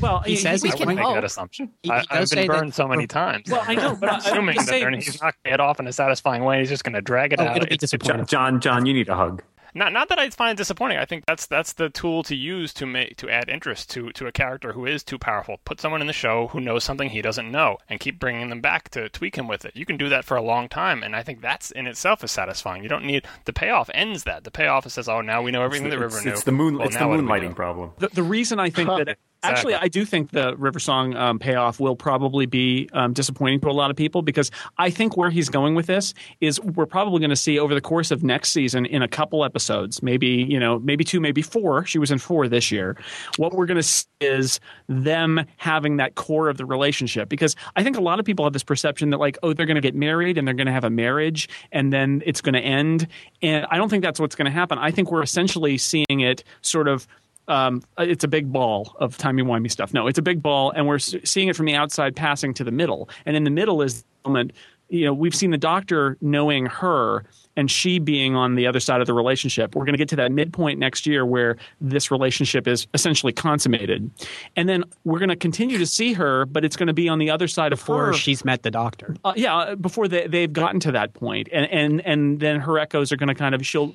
Well, 0.00 0.20
He 0.20 0.36
says 0.36 0.62
I 0.62 0.68
he's 0.68 0.74
wouldn't 0.74 0.84
going 0.84 0.96
make 0.96 1.06
to. 1.06 1.14
that 1.14 1.24
assumption. 1.24 1.70
He- 1.82 1.90
I, 1.90 2.00
he 2.00 2.06
I've 2.10 2.18
been 2.20 2.26
say 2.28 2.46
that- 2.46 2.56
burned 2.58 2.74
so 2.74 2.86
many 2.86 3.06
times. 3.08 3.50
Well, 3.50 3.64
I 3.66 3.74
know, 3.74 3.96
but 3.96 4.12
I'm 4.12 4.18
assuming 4.20 4.56
that 4.56 4.66
saying- 4.66 4.94
he's 4.94 5.14
not 5.20 5.20
going 5.22 5.32
to 5.32 5.38
pay 5.44 5.52
it 5.54 5.60
off 5.60 5.80
in 5.80 5.86
a 5.88 5.92
satisfying 5.92 6.44
way. 6.44 6.60
He's 6.60 6.68
just 6.68 6.84
going 6.84 6.94
to 6.94 7.00
drag 7.02 7.32
it 7.32 7.40
Oh, 7.40 7.44
out. 7.44 7.56
it'll 7.56 7.66
be 7.66 7.74
It's- 7.74 7.80
disappointing. 7.90 8.26
John, 8.26 8.60
John, 8.60 8.86
you 8.86 8.94
need 8.94 9.08
a 9.08 9.16
hug. 9.16 9.42
Not 9.76 9.92
not 9.92 10.08
that 10.08 10.18
I 10.18 10.30
find 10.30 10.52
it 10.52 10.56
disappointing. 10.56 10.98
I 10.98 11.04
think 11.04 11.24
that's 11.26 11.46
that's 11.46 11.74
the 11.74 11.88
tool 11.88 12.22
to 12.24 12.34
use 12.34 12.74
to 12.74 12.86
make 12.86 13.16
to 13.18 13.30
add 13.30 13.48
interest 13.48 13.90
to 13.90 14.10
to 14.12 14.26
a 14.26 14.32
character 14.32 14.72
who 14.72 14.86
is 14.86 15.04
too 15.04 15.18
powerful. 15.18 15.60
Put 15.64 15.80
someone 15.80 16.00
in 16.00 16.06
the 16.08 16.12
show 16.12 16.48
who 16.48 16.60
knows 16.60 16.82
something 16.82 17.10
he 17.10 17.22
doesn't 17.22 17.50
know, 17.50 17.78
and 17.88 18.00
keep 18.00 18.18
bringing 18.18 18.48
them 18.48 18.60
back 18.60 18.88
to 18.90 19.08
tweak 19.08 19.36
him 19.36 19.46
with 19.46 19.64
it. 19.64 19.76
You 19.76 19.86
can 19.86 19.96
do 19.96 20.08
that 20.08 20.24
for 20.24 20.36
a 20.36 20.42
long 20.42 20.68
time, 20.68 21.02
and 21.02 21.14
I 21.14 21.22
think 21.22 21.40
that's 21.42 21.70
in 21.70 21.86
itself 21.86 22.24
is 22.24 22.32
satisfying. 22.32 22.82
You 22.82 22.88
don't 22.88 23.04
need 23.04 23.26
the 23.44 23.52
payoff 23.52 23.90
ends 23.94 24.24
that. 24.24 24.44
The 24.44 24.50
payoff 24.50 24.86
is 24.86 24.96
says, 24.96 25.08
oh, 25.08 25.20
now 25.20 25.42
we 25.42 25.50
know 25.50 25.62
everything 25.62 25.90
the 25.90 25.98
river 25.98 26.16
It's, 26.16 26.24
knew. 26.24 26.32
it's 26.32 26.42
the 26.44 26.52
moon. 26.52 26.78
Well, 26.78 26.86
it's 26.86 26.96
the 26.96 27.00
now 27.00 27.10
what 27.10 27.18
do 27.18 27.22
we 27.22 27.28
moonlighting 27.28 27.54
problem. 27.54 27.92
the, 27.98 28.08
the 28.08 28.22
reason 28.22 28.58
I 28.58 28.70
think 28.70 28.88
that 28.88 29.18
actually 29.42 29.74
I 29.74 29.88
do 29.88 30.04
think 30.04 30.30
the 30.30 30.56
River 30.56 30.78
Song 30.78 31.14
um, 31.14 31.38
payoff 31.38 31.80
will 31.80 31.96
probably 31.96 32.46
be 32.46 32.88
um, 32.92 33.12
disappointing 33.12 33.60
to 33.60 33.68
a 33.68 33.72
lot 33.72 33.90
of 33.90 33.96
people 33.96 34.22
because 34.22 34.50
I 34.78 34.90
think 34.90 35.16
where 35.16 35.30
he's 35.30 35.48
going 35.48 35.74
with 35.74 35.86
this 35.86 36.14
is 36.40 36.60
we're 36.60 36.86
probably 36.86 37.20
going 37.20 37.30
to 37.30 37.36
see 37.36 37.58
over 37.58 37.74
the 37.74 37.80
course 37.80 38.10
of 38.10 38.22
next 38.22 38.52
season 38.52 38.86
in 38.86 39.02
a 39.02 39.08
couple 39.08 39.44
episodes, 39.44 40.02
maybe 40.02 40.26
you 40.26 40.58
know 40.58 40.78
maybe 40.78 41.04
two, 41.04 41.20
maybe 41.20 41.42
four. 41.42 41.84
She 41.84 41.98
was 41.98 42.10
in 42.10 42.18
four 42.18 42.48
this 42.48 42.70
year. 42.70 42.96
What 43.36 43.52
we're 43.52 43.66
going 43.66 43.76
to 43.76 43.82
see 43.82 44.06
is 44.20 44.60
them 44.88 45.44
having 45.58 45.98
that 45.98 46.14
core 46.14 46.48
of 46.48 46.56
the 46.56 46.64
relationship 46.64 47.28
because 47.28 47.54
I 47.74 47.82
think 47.82 47.96
a 47.96 48.00
lot 48.00 48.18
of 48.18 48.24
people 48.24 48.44
have 48.46 48.52
this 48.52 48.64
perception 48.64 49.10
that 49.10 49.18
like 49.18 49.38
oh 49.42 49.52
they're 49.52 49.66
going 49.66 49.76
to 49.76 49.80
get 49.82 49.94
married 49.94 50.38
and 50.38 50.46
they're 50.46 50.54
going 50.54 50.66
to 50.66 50.72
have 50.72 50.84
a 50.84 50.90
marriage 50.90 51.48
and 51.72 51.92
then 51.92 52.22
it's 52.24 52.40
going 52.40 52.54
to 52.54 52.60
end 52.60 53.06
and 53.42 53.66
I 53.70 53.76
don't 53.76 53.88
think 53.88 54.02
that's 54.02 54.18
what's 54.18 54.34
going 54.34 54.46
to 54.46 54.52
happen. 54.52 54.78
I 54.78 54.90
think 54.90 55.10
we're 55.10 55.22
essentially 55.22 55.76
seeing 55.76 56.20
it 56.20 56.44
sort 56.62 56.88
of 56.88 57.06
um, 57.48 57.82
it's 57.98 58.24
a 58.24 58.28
big 58.28 58.52
ball 58.52 58.96
of 58.98 59.16
timey 59.18 59.42
wimey 59.42 59.70
stuff. 59.70 59.94
No, 59.94 60.06
it's 60.06 60.18
a 60.18 60.22
big 60.22 60.42
ball, 60.42 60.70
and 60.72 60.86
we're 60.86 60.98
seeing 60.98 61.48
it 61.48 61.56
from 61.56 61.66
the 61.66 61.74
outside 61.74 62.16
passing 62.16 62.54
to 62.54 62.64
the 62.64 62.70
middle, 62.72 63.08
and 63.24 63.36
in 63.36 63.44
the 63.44 63.50
middle 63.50 63.82
is 63.82 64.02
the 64.24 64.30
moment. 64.30 64.52
You 64.88 65.06
know, 65.06 65.12
we've 65.12 65.34
seen 65.34 65.50
the 65.50 65.58
doctor 65.58 66.16
knowing 66.20 66.66
her 66.66 67.24
and 67.56 67.68
she 67.68 67.98
being 67.98 68.36
on 68.36 68.54
the 68.54 68.68
other 68.68 68.78
side 68.78 69.00
of 69.00 69.08
the 69.08 69.14
relationship. 69.14 69.74
We're 69.74 69.84
going 69.84 69.94
to 69.94 69.98
get 69.98 70.08
to 70.10 70.16
that 70.16 70.30
midpoint 70.30 70.78
next 70.78 71.06
year 71.08 71.26
where 71.26 71.56
this 71.80 72.12
relationship 72.12 72.68
is 72.68 72.86
essentially 72.94 73.32
consummated, 73.32 74.08
and 74.54 74.68
then 74.68 74.84
we're 75.04 75.18
going 75.18 75.30
to 75.30 75.36
continue 75.36 75.78
to 75.78 75.86
see 75.86 76.12
her, 76.12 76.46
but 76.46 76.64
it's 76.64 76.76
going 76.76 76.86
to 76.86 76.92
be 76.92 77.08
on 77.08 77.18
the 77.18 77.30
other 77.30 77.48
side 77.48 77.70
Before 77.70 78.10
of 78.10 78.14
her. 78.14 78.20
she's 78.20 78.44
met 78.44 78.62
the 78.62 78.70
doctor. 78.70 79.16
Uh, 79.24 79.32
yeah, 79.34 79.74
before 79.74 80.06
they, 80.06 80.28
they've 80.28 80.52
gotten 80.52 80.78
to 80.80 80.92
that 80.92 81.14
point, 81.14 81.48
and 81.52 81.66
and 81.72 82.00
and 82.06 82.38
then 82.38 82.60
her 82.60 82.78
echoes 82.78 83.10
are 83.10 83.16
going 83.16 83.28
to 83.28 83.34
kind 83.34 83.56
of 83.56 83.66
she'll 83.66 83.92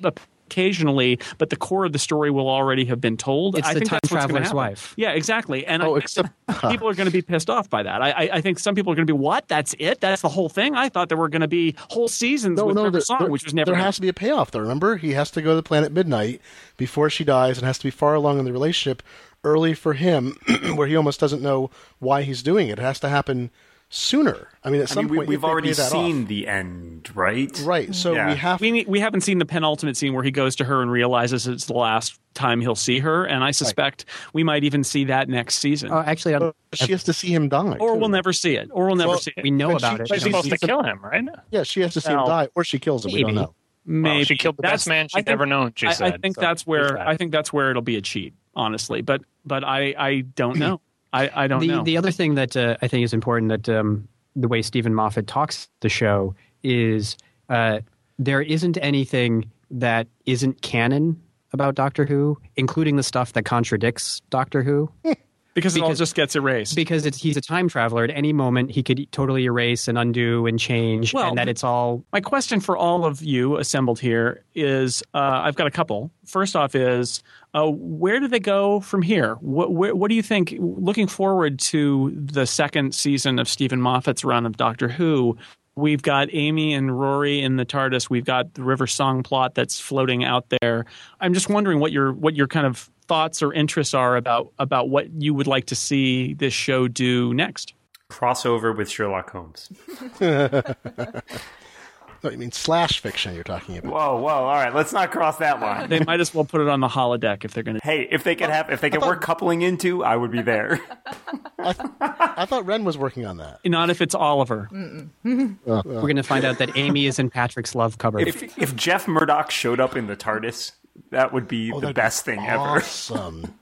occasionally, 0.52 1.18
but 1.38 1.50
the 1.50 1.56
core 1.56 1.84
of 1.84 1.92
the 1.92 1.98
story 1.98 2.30
will 2.30 2.48
already 2.48 2.84
have 2.84 3.00
been 3.00 3.16
told. 3.16 3.56
It's 3.58 3.66
I 3.66 3.74
the 3.74 3.80
think 3.80 3.90
time 3.90 4.00
that's 4.02 4.12
what's 4.12 4.26
gonna 4.26 4.28
traveler's 4.28 4.46
happen. 4.48 4.56
wife. 4.56 4.94
Yeah, 4.96 5.10
exactly. 5.12 5.66
And 5.66 5.82
Oh, 5.82 5.96
I 5.96 6.00
think 6.00 6.28
that 6.48 6.70
people 6.70 6.88
are 6.88 6.94
going 6.94 7.06
to 7.06 7.12
be 7.12 7.22
pissed 7.22 7.48
off 7.50 7.68
by 7.70 7.82
that. 7.82 8.02
I, 8.02 8.10
I, 8.10 8.30
I 8.34 8.40
think 8.40 8.58
some 8.58 8.74
people 8.74 8.92
are 8.92 8.94
going 8.96 9.06
to 9.06 9.12
be, 9.12 9.18
"What? 9.18 9.48
That's 9.48 9.74
it? 9.78 10.00
That's 10.00 10.22
the 10.22 10.28
whole 10.28 10.48
thing?" 10.48 10.74
I 10.74 10.88
thought 10.88 11.08
there 11.08 11.18
were 11.18 11.28
going 11.28 11.40
to 11.42 11.48
be 11.48 11.74
whole 11.88 12.08
seasons 12.08 12.58
No, 12.58 12.66
with 12.66 12.76
no, 12.76 12.82
River 12.84 12.92
there, 12.92 13.00
Song, 13.00 13.18
there- 13.20 13.30
which 13.30 13.44
was 13.44 13.54
never. 13.54 13.66
there 13.66 13.74
gonna- 13.74 13.84
has 13.84 13.96
to 13.96 14.02
be 14.02 14.08
a 14.08 14.12
payoff, 14.12 14.50
though. 14.50 14.60
Remember, 14.60 14.96
he 14.96 15.12
has 15.12 15.30
to 15.32 15.42
go 15.42 15.50
to 15.50 15.56
the 15.56 15.62
planet 15.62 15.92
Midnight 15.92 16.40
before 16.76 17.08
she 17.10 17.24
dies, 17.24 17.58
and 17.58 17.66
has 17.66 17.78
to 17.78 17.84
be 17.84 17.90
far 17.90 18.14
along 18.14 18.38
in 18.38 18.44
the 18.44 18.52
relationship 18.52 19.02
early 19.44 19.74
for 19.74 19.94
him, 19.94 20.36
where 20.76 20.86
he 20.86 20.94
almost 20.96 21.18
doesn't 21.18 21.42
know 21.42 21.70
why 21.98 22.22
he's 22.22 22.42
doing 22.42 22.68
it. 22.68 22.78
It 22.78 22.82
has 22.82 23.00
to 23.00 23.08
happen 23.08 23.50
sooner. 23.94 24.48
I 24.64 24.70
mean, 24.70 24.80
at 24.80 24.90
I 24.90 24.94
some 24.94 25.04
mean, 25.04 25.10
we, 25.10 25.16
point, 25.18 25.28
we've 25.28 25.44
already 25.44 25.68
that 25.72 25.90
seen 25.90 26.22
off. 26.22 26.28
the 26.28 26.48
end, 26.48 27.10
right? 27.14 27.62
Right. 27.64 27.94
So 27.94 28.14
Yeah. 28.14 28.28
we 28.30 28.36
have 28.36 28.60
we 28.60 28.84
we 28.86 29.00
haven't 29.00 29.20
seen 29.20 29.38
the 29.38 29.44
penultimate 29.44 29.96
scene 29.96 30.14
where 30.14 30.22
he 30.24 30.30
goes 30.30 30.56
to 30.56 30.64
her 30.64 30.80
and 30.82 30.90
realizes 30.90 31.46
it's 31.46 31.66
the 31.66 31.74
last 31.74 32.18
time 32.34 32.60
he'll 32.62 32.74
see 32.74 32.98
her, 33.00 33.24
and 33.26 33.44
I 33.44 33.50
suspect 33.50 34.06
we 34.32 34.42
might 34.44 34.64
even 34.64 34.82
see 34.82 35.04
that 35.04 35.28
next 35.28 35.56
season. 35.58 35.90
Oh, 35.92 35.98
actually, 35.98 36.34
I- 36.36 36.52
she 36.74 36.92
has 36.92 37.04
to 37.04 37.12
see 37.12 37.34
him 37.34 37.48
die. 37.50 37.76
or 37.78 37.92
too. 37.94 38.00
we'll 38.00 38.08
never 38.08 38.32
see 38.32 38.56
it, 38.56 38.70
or 38.72 38.86
we'll 38.86 38.96
never 38.96 39.10
Well, 39.10 39.18
see 39.18 39.32
it. 39.36 39.42
we 39.42 39.50
know 39.50 39.76
about 39.76 39.96
she- 39.98 40.02
it. 40.02 40.08
She's 40.08 40.14
she's 40.16 40.22
supposed 40.24 40.50
to 40.50 40.58
kill 40.58 40.82
him, 40.82 41.00
right? 41.04 41.24
Yeah, 41.50 41.62
she 41.64 41.80
has 41.82 41.92
to 41.94 42.00
see 42.00 42.12
Well, 42.14 42.22
him 42.24 42.28
die, 42.28 42.48
or 42.54 42.64
she 42.64 42.78
kills 42.78 43.04
him. 43.04 43.12
We 43.12 43.22
don't 43.22 43.34
know. 43.34 43.54
Maybe 43.84 44.16
Well, 44.18 44.24
she 44.24 44.36
killed 44.36 44.56
the 44.56 44.62
best 44.62 44.88
man 44.88 45.06
I 45.06 45.08
she'd 45.08 45.14
think- 45.26 45.28
ever 45.28 45.44
known. 45.44 45.72
She 45.74 45.88
I, 45.88 45.92
said. 45.92 46.14
I 46.14 46.16
think 46.16 46.36
So 46.36 46.40
that's 46.40 46.64
where 46.66 46.92
that. 46.92 47.06
I 47.08 47.16
think 47.16 47.32
that's 47.32 47.52
where 47.52 47.68
it'll 47.70 47.82
be 47.82 47.96
a 47.96 48.00
cheat, 48.00 48.32
honestly. 48.54 49.02
But 49.02 49.22
but 49.44 49.64
I 49.64 49.94
I 49.98 50.20
don't 50.20 50.56
know. 50.58 50.80
I 51.12 51.44
I 51.44 51.46
don't 51.46 51.60
the, 51.60 51.68
know. 51.68 51.84
The 51.84 51.96
other 51.96 52.10
thing 52.10 52.34
that 52.36 52.56
uh, 52.56 52.76
I 52.82 52.88
think 52.88 53.04
is 53.04 53.12
important 53.12 53.48
that 53.48 53.68
um, 53.68 54.08
the 54.36 54.48
way 54.48 54.62
Steven 54.62 54.94
Moffat 54.94 55.26
talks 55.26 55.68
the 55.80 55.88
show 55.88 56.34
is 56.62 57.16
uh, 57.48 57.80
there 58.18 58.40
isn't 58.40 58.78
anything 58.80 59.50
that 59.70 60.06
isn't 60.26 60.62
canon 60.62 61.20
about 61.52 61.74
Doctor 61.74 62.04
Who, 62.04 62.38
including 62.56 62.96
the 62.96 63.02
stuff 63.02 63.32
that 63.34 63.44
contradicts 63.44 64.20
Doctor 64.30 64.62
Who. 64.62 64.90
because 65.54 65.76
it 65.76 65.82
all 65.82 65.94
just 65.94 66.14
gets 66.14 66.34
erased. 66.34 66.74
Because 66.74 67.04
it's, 67.06 67.18
he's 67.18 67.36
a 67.36 67.40
time 67.40 67.68
traveler. 67.68 68.04
At 68.04 68.10
any 68.10 68.32
moment, 68.32 68.70
he 68.70 68.82
could 68.82 69.10
totally 69.12 69.44
erase 69.44 69.88
and 69.88 69.98
undo 69.98 70.46
and 70.46 70.58
change, 70.58 71.12
Well, 71.12 71.28
and 71.28 71.38
that 71.38 71.48
it's 71.48 71.62
all 71.64 72.04
My 72.12 72.20
question 72.20 72.60
for 72.60 72.76
all 72.76 73.04
of 73.04 73.22
you 73.22 73.56
assembled 73.56 74.00
here 74.00 74.44
is 74.54 75.02
uh, 75.14 75.40
I've 75.44 75.56
got 75.56 75.66
a 75.66 75.70
couple. 75.70 76.10
First 76.24 76.56
off, 76.56 76.74
is 76.74 77.22
uh, 77.54 77.70
where 77.70 78.20
do 78.20 78.28
they 78.28 78.40
go 78.40 78.80
from 78.80 79.02
here? 79.02 79.34
What, 79.36 79.72
where, 79.72 79.94
what 79.94 80.08
do 80.08 80.14
you 80.14 80.22
think? 80.22 80.54
Looking 80.58 81.06
forward 81.06 81.58
to 81.60 82.12
the 82.14 82.46
second 82.46 82.94
season 82.94 83.38
of 83.38 83.48
Steven 83.48 83.80
Moffat's 83.80 84.24
run 84.24 84.46
of 84.46 84.56
Doctor 84.56 84.88
Who, 84.88 85.36
we've 85.74 86.02
got 86.02 86.28
Amy 86.32 86.74
and 86.74 86.98
Rory 86.98 87.42
in 87.42 87.56
the 87.56 87.64
TARDIS. 87.64 88.10
We've 88.10 88.24
got 88.24 88.54
the 88.54 88.62
River 88.62 88.86
Song 88.86 89.22
plot 89.22 89.54
that's 89.54 89.80
floating 89.80 90.24
out 90.24 90.46
there. 90.60 90.84
I'm 91.20 91.34
just 91.34 91.48
wondering 91.48 91.78
what 91.78 91.92
your 91.92 92.12
what 92.12 92.34
your 92.34 92.46
kind 92.46 92.66
of 92.66 92.90
thoughts 93.12 93.42
or 93.42 93.52
interests 93.52 93.92
are 93.92 94.16
about 94.16 94.50
about 94.58 94.88
what 94.88 95.10
you 95.20 95.34
would 95.34 95.46
like 95.46 95.66
to 95.66 95.74
see 95.74 96.32
this 96.32 96.54
show 96.54 96.88
do 96.88 97.34
next. 97.34 97.74
Crossover 98.08 98.74
with 98.74 98.88
Sherlock 98.88 99.28
Holmes. 99.30 99.70
No, 100.18 100.48
oh, 102.24 102.30
you 102.30 102.38
mean 102.38 102.52
slash 102.52 103.00
fiction 103.00 103.34
you're 103.34 103.44
talking 103.44 103.76
about. 103.76 103.92
Whoa, 103.92 104.16
whoa! 104.16 104.28
All 104.28 104.54
right, 104.54 104.74
let's 104.74 104.94
not 104.94 105.10
cross 105.10 105.36
that 105.36 105.60
line. 105.60 105.90
They 105.90 106.00
might 106.00 106.20
as 106.20 106.32
well 106.32 106.46
put 106.46 106.62
it 106.62 106.68
on 106.70 106.80
the 106.80 106.88
holodeck 106.88 107.44
if 107.44 107.52
they're 107.52 107.62
going 107.62 107.78
to. 107.78 107.84
Hey, 107.84 108.08
if 108.10 108.24
they 108.24 108.34
could 108.34 108.48
have, 108.48 108.70
if 108.70 108.80
they 108.80 108.88
could 108.88 109.02
work 109.02 109.20
coupling 109.20 109.60
into, 109.60 110.02
I 110.02 110.16
would 110.16 110.30
be 110.30 110.40
there. 110.40 110.80
I 111.58 112.46
thought 112.46 112.64
Ren 112.64 112.82
was 112.82 112.96
working 112.96 113.26
on 113.26 113.36
that. 113.36 113.60
Not 113.66 113.90
if 113.90 114.00
it's 114.00 114.14
Oliver. 114.14 114.70
Oh. 114.72 115.82
we're 115.84 116.00
going 116.00 116.16
to 116.16 116.22
find 116.22 116.46
out 116.46 116.56
that 116.58 116.78
Amy 116.78 117.04
is 117.04 117.18
in 117.18 117.28
Patrick's 117.28 117.74
love 117.74 117.98
cupboard. 117.98 118.26
if 118.26 118.58
if 118.58 118.74
Jeff 118.74 119.06
Murdock 119.06 119.50
showed 119.50 119.80
up 119.80 119.96
in 119.96 120.06
the 120.06 120.16
TARDIS, 120.16 120.72
that 121.10 121.32
would 121.32 121.48
be 121.48 121.70
oh, 121.72 121.74
the 121.74 121.76
Oh, 121.76 121.80
that'd 121.80 121.96
best 121.96 122.24
thing 122.24 122.40
ever. 122.40 122.60
Awesome. 122.62 123.54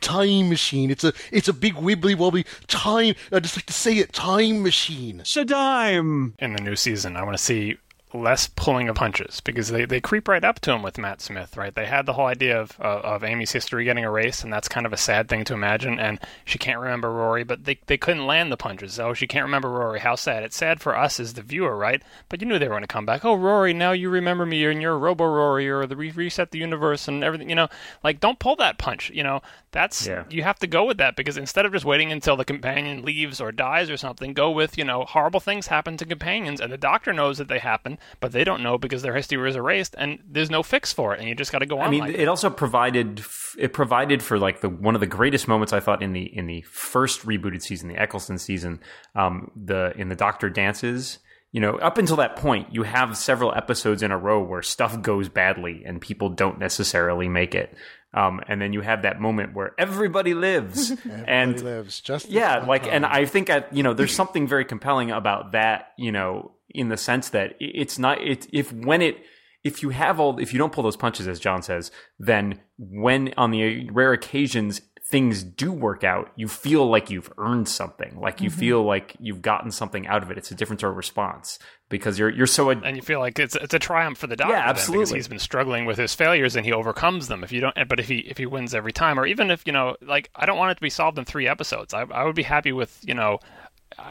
time 0.00 0.48
machine. 0.48 0.90
It's 0.90 1.04
a 1.04 1.12
it's 1.32 1.48
a 1.48 1.52
big 1.52 1.74
wibbly 1.74 2.16
wobbly 2.16 2.44
time. 2.66 3.14
I 3.32 3.40
just 3.40 3.56
like 3.56 3.66
to 3.66 3.72
say 3.72 3.94
it. 3.98 4.12
Time 4.12 4.62
machine. 4.62 5.20
Shadime. 5.20 6.32
in 6.38 6.52
the 6.54 6.62
new 6.62 6.76
season. 6.76 7.16
I 7.16 7.24
want 7.24 7.36
to 7.36 7.42
see 7.42 7.76
less 8.14 8.48
pulling 8.48 8.88
of 8.88 8.96
punches 8.96 9.40
because 9.40 9.68
they, 9.68 9.84
they 9.84 10.00
creep 10.00 10.28
right 10.28 10.42
up 10.42 10.60
to 10.60 10.72
him 10.72 10.82
with 10.82 10.96
Matt 10.96 11.20
Smith, 11.20 11.56
right? 11.56 11.74
They 11.74 11.86
had 11.86 12.06
the 12.06 12.14
whole 12.14 12.26
idea 12.26 12.58
of, 12.60 12.78
of 12.80 13.02
of 13.04 13.24
Amy's 13.24 13.52
history 13.52 13.84
getting 13.84 14.04
erased, 14.04 14.44
and 14.44 14.52
that's 14.52 14.68
kind 14.68 14.86
of 14.86 14.92
a 14.92 14.96
sad 14.96 15.28
thing 15.28 15.44
to 15.44 15.54
imagine. 15.54 15.98
And 16.00 16.18
she 16.44 16.58
can't 16.58 16.80
remember 16.80 17.12
Rory, 17.12 17.44
but 17.44 17.64
they 17.64 17.78
they 17.86 17.98
couldn't 17.98 18.26
land 18.26 18.50
the 18.50 18.56
punches. 18.56 18.98
Oh, 18.98 19.12
she 19.14 19.26
can't 19.26 19.44
remember 19.44 19.70
Rory. 19.70 20.00
How 20.00 20.14
sad! 20.14 20.42
It's 20.42 20.56
sad 20.56 20.80
for 20.80 20.96
us 20.96 21.20
as 21.20 21.34
the 21.34 21.42
viewer, 21.42 21.76
right? 21.76 22.02
But 22.28 22.40
you 22.40 22.46
knew 22.46 22.58
they 22.58 22.66
were 22.68 22.74
going 22.74 22.82
to 22.82 22.86
come 22.88 23.06
back. 23.06 23.24
Oh, 23.24 23.34
Rory, 23.34 23.72
now 23.74 23.92
you 23.92 24.08
remember 24.08 24.46
me, 24.46 24.64
and 24.64 24.80
you're 24.80 24.94
a 24.94 24.98
Robo 24.98 25.24
Rory, 25.26 25.68
or 25.68 25.86
the 25.86 25.96
re- 25.96 26.10
reset 26.10 26.50
the 26.50 26.58
universe 26.58 27.08
and 27.08 27.22
everything. 27.22 27.48
You 27.50 27.56
know, 27.56 27.68
like 28.02 28.20
don't 28.20 28.38
pull 28.38 28.56
that 28.56 28.78
punch. 28.78 29.10
You 29.10 29.22
know, 29.22 29.42
that's 29.72 30.06
Yeah. 30.06 30.24
you 30.30 30.42
have 30.44 30.58
to 30.60 30.66
go 30.66 30.84
with 30.84 30.96
that 30.98 31.14
because 31.16 31.36
instead 31.36 31.66
of 31.66 31.72
just 31.72 31.84
waiting 31.84 32.10
until 32.10 32.36
the 32.36 32.44
companion 32.44 33.02
leaves 33.02 33.40
or 33.40 33.52
dies 33.52 33.90
or 33.90 33.96
something, 33.96 34.32
go 34.32 34.50
with 34.50 34.78
you 34.78 34.84
know 34.84 35.04
horrible 35.04 35.40
things 35.40 35.66
happen 35.66 35.96
to 35.98 36.06
companions, 36.06 36.60
and 36.60 36.72
the 36.72 36.78
doctor 36.78 37.12
knows 37.12 37.38
that 37.38 37.48
they 37.48 37.58
happen, 37.58 37.97
but 38.20 38.32
they 38.32 38.44
don't 38.44 38.62
know 38.62 38.78
because 38.78 39.02
their 39.02 39.14
history 39.14 39.38
was 39.38 39.56
erased, 39.56 39.94
and 39.98 40.18
there's 40.28 40.50
no 40.50 40.62
fix 40.62 40.92
for 40.92 41.14
it, 41.14 41.20
and 41.20 41.28
you 41.28 41.34
just 41.34 41.52
got 41.52 41.58
to 41.60 41.66
go 41.66 41.78
on. 41.80 41.88
I 41.88 41.90
mean, 41.90 42.00
like 42.00 42.14
it 42.14 42.28
also 42.28 42.50
provided 42.50 43.22
it 43.58 43.72
provided 43.72 44.22
for 44.22 44.38
like 44.38 44.60
the 44.60 44.68
one 44.68 44.94
of 44.94 45.00
the 45.00 45.06
greatest 45.06 45.48
moments 45.48 45.72
I 45.72 45.80
thought 45.80 46.02
in 46.02 46.12
the 46.12 46.24
in 46.24 46.46
the 46.46 46.62
first 46.62 47.26
rebooted 47.26 47.62
season, 47.62 47.88
the 47.88 47.96
Eccleston 47.96 48.38
season, 48.38 48.80
um, 49.14 49.50
the 49.56 49.92
in 49.96 50.08
the 50.08 50.16
Doctor 50.16 50.50
dances. 50.50 51.18
You 51.50 51.62
know, 51.62 51.76
up 51.76 51.96
until 51.96 52.16
that 52.16 52.36
point, 52.36 52.74
you 52.74 52.82
have 52.82 53.16
several 53.16 53.54
episodes 53.54 54.02
in 54.02 54.10
a 54.10 54.18
row 54.18 54.42
where 54.42 54.60
stuff 54.60 55.00
goes 55.00 55.30
badly 55.30 55.82
and 55.86 55.98
people 55.98 56.28
don't 56.28 56.58
necessarily 56.58 57.26
make 57.26 57.54
it. 57.54 57.74
Um, 58.14 58.40
and 58.48 58.60
then 58.60 58.72
you 58.72 58.80
have 58.80 59.02
that 59.02 59.20
moment 59.20 59.54
where 59.54 59.72
everybody 59.78 60.32
lives, 60.32 60.92
and 61.26 61.60
lives 61.62 62.00
just 62.00 62.30
yeah, 62.30 62.64
like, 62.64 62.86
and 62.86 63.04
I 63.04 63.26
think 63.26 63.50
you 63.70 63.82
know, 63.82 63.92
there's 63.92 64.14
something 64.14 64.46
very 64.46 64.64
compelling 64.64 65.10
about 65.10 65.52
that. 65.52 65.92
You 65.98 66.12
know, 66.12 66.52
in 66.70 66.88
the 66.88 66.96
sense 66.96 67.30
that 67.30 67.54
it's 67.60 67.98
not 67.98 68.22
it 68.22 68.46
if 68.52 68.72
when 68.72 69.02
it 69.02 69.18
if 69.64 69.82
you 69.82 69.90
have 69.90 70.20
all 70.20 70.38
if 70.38 70.52
you 70.52 70.58
don't 70.58 70.72
pull 70.72 70.84
those 70.84 70.96
punches 70.96 71.28
as 71.28 71.38
John 71.38 71.62
says, 71.62 71.90
then 72.18 72.60
when 72.78 73.34
on 73.36 73.50
the 73.50 73.90
rare 73.90 74.12
occasions 74.12 74.80
things 75.10 75.42
do 75.42 75.72
work 75.72 76.04
out, 76.04 76.30
you 76.36 76.46
feel 76.48 76.86
like 76.86 77.08
you've 77.08 77.32
earned 77.38 77.66
something, 77.66 78.20
like 78.20 78.42
you 78.42 78.50
Mhm. 78.50 78.58
feel 78.58 78.82
like 78.84 79.16
you've 79.18 79.40
gotten 79.40 79.70
something 79.70 80.06
out 80.06 80.22
of 80.22 80.30
it. 80.30 80.36
It's 80.36 80.50
a 80.50 80.54
different 80.54 80.80
sort 80.80 80.90
of 80.90 80.96
response 80.98 81.58
because 81.88 82.18
you're 82.18 82.28
you're 82.28 82.46
so 82.46 82.68
and 82.68 82.94
you 82.94 83.00
feel 83.00 83.18
like 83.18 83.38
it's 83.38 83.56
it's 83.56 83.72
a 83.72 83.78
triumph 83.78 84.18
for 84.18 84.26
the 84.26 84.36
doctor. 84.36 84.52
Yeah, 84.52 84.66
then, 84.66 84.74
because 84.74 84.80
absolutely. 84.82 85.14
he's 85.16 85.28
been 85.28 85.38
struggling 85.38 85.86
with 85.86 85.96
his 85.96 86.14
failures 86.14 86.56
and 86.56 86.66
he 86.66 86.72
overcomes 86.74 87.28
them. 87.28 87.42
If 87.42 87.52
you 87.52 87.60
don't, 87.62 87.74
but 87.88 87.98
if 87.98 88.08
he 88.08 88.18
if 88.18 88.36
he 88.36 88.44
wins 88.44 88.74
every 88.74 88.92
time, 88.92 89.18
or 89.18 89.24
even 89.24 89.50
if 89.50 89.62
you 89.66 89.72
know, 89.72 89.96
like 90.02 90.28
I 90.36 90.44
don't 90.44 90.58
want 90.58 90.72
it 90.72 90.74
to 90.74 90.80
be 90.82 90.90
solved 90.90 91.18
in 91.18 91.24
three 91.24 91.48
episodes. 91.48 91.94
I 91.94 92.02
I 92.02 92.24
would 92.24 92.36
be 92.36 92.42
happy 92.42 92.72
with 92.72 92.98
you 93.02 93.14
know 93.14 93.38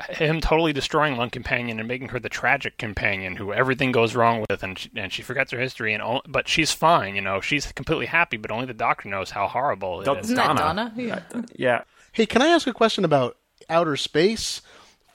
him 0.10 0.42
totally 0.42 0.74
destroying 0.74 1.18
one 1.18 1.30
companion 1.30 1.80
and 1.80 1.88
making 1.88 2.10
her 2.10 2.20
the 2.20 2.30
tragic 2.30 2.78
companion 2.78 3.36
who 3.36 3.54
everything 3.54 3.92
goes 3.92 4.16
wrong 4.16 4.44
with, 4.50 4.64
and 4.64 4.78
she, 4.78 4.92
and 4.96 5.12
she 5.12 5.22
forgets 5.22 5.52
her 5.52 5.60
history, 5.60 5.94
and 5.94 6.02
all, 6.04 6.22
but 6.28 6.48
she's 6.48 6.72
fine. 6.72 7.16
You 7.16 7.22
know, 7.22 7.42
she's 7.42 7.72
completely 7.72 8.06
happy, 8.06 8.38
but 8.38 8.52
only 8.52 8.66
the 8.66 8.74
doctor 8.74 9.10
knows 9.10 9.32
how 9.32 9.48
horrible 9.48 10.02
it 10.02 10.06
Don't- 10.06 10.20
is. 10.20 10.26
Isn't 10.26 10.36
that 10.36 10.58
Donna? 10.58 10.94
Yeah. 10.96 11.22
yeah. 11.56 11.82
Hey, 12.12 12.26
can 12.26 12.42
I 12.42 12.48
ask 12.48 12.68
a 12.68 12.74
question 12.74 13.06
about 13.06 13.38
outer 13.70 13.96
space, 13.98 14.62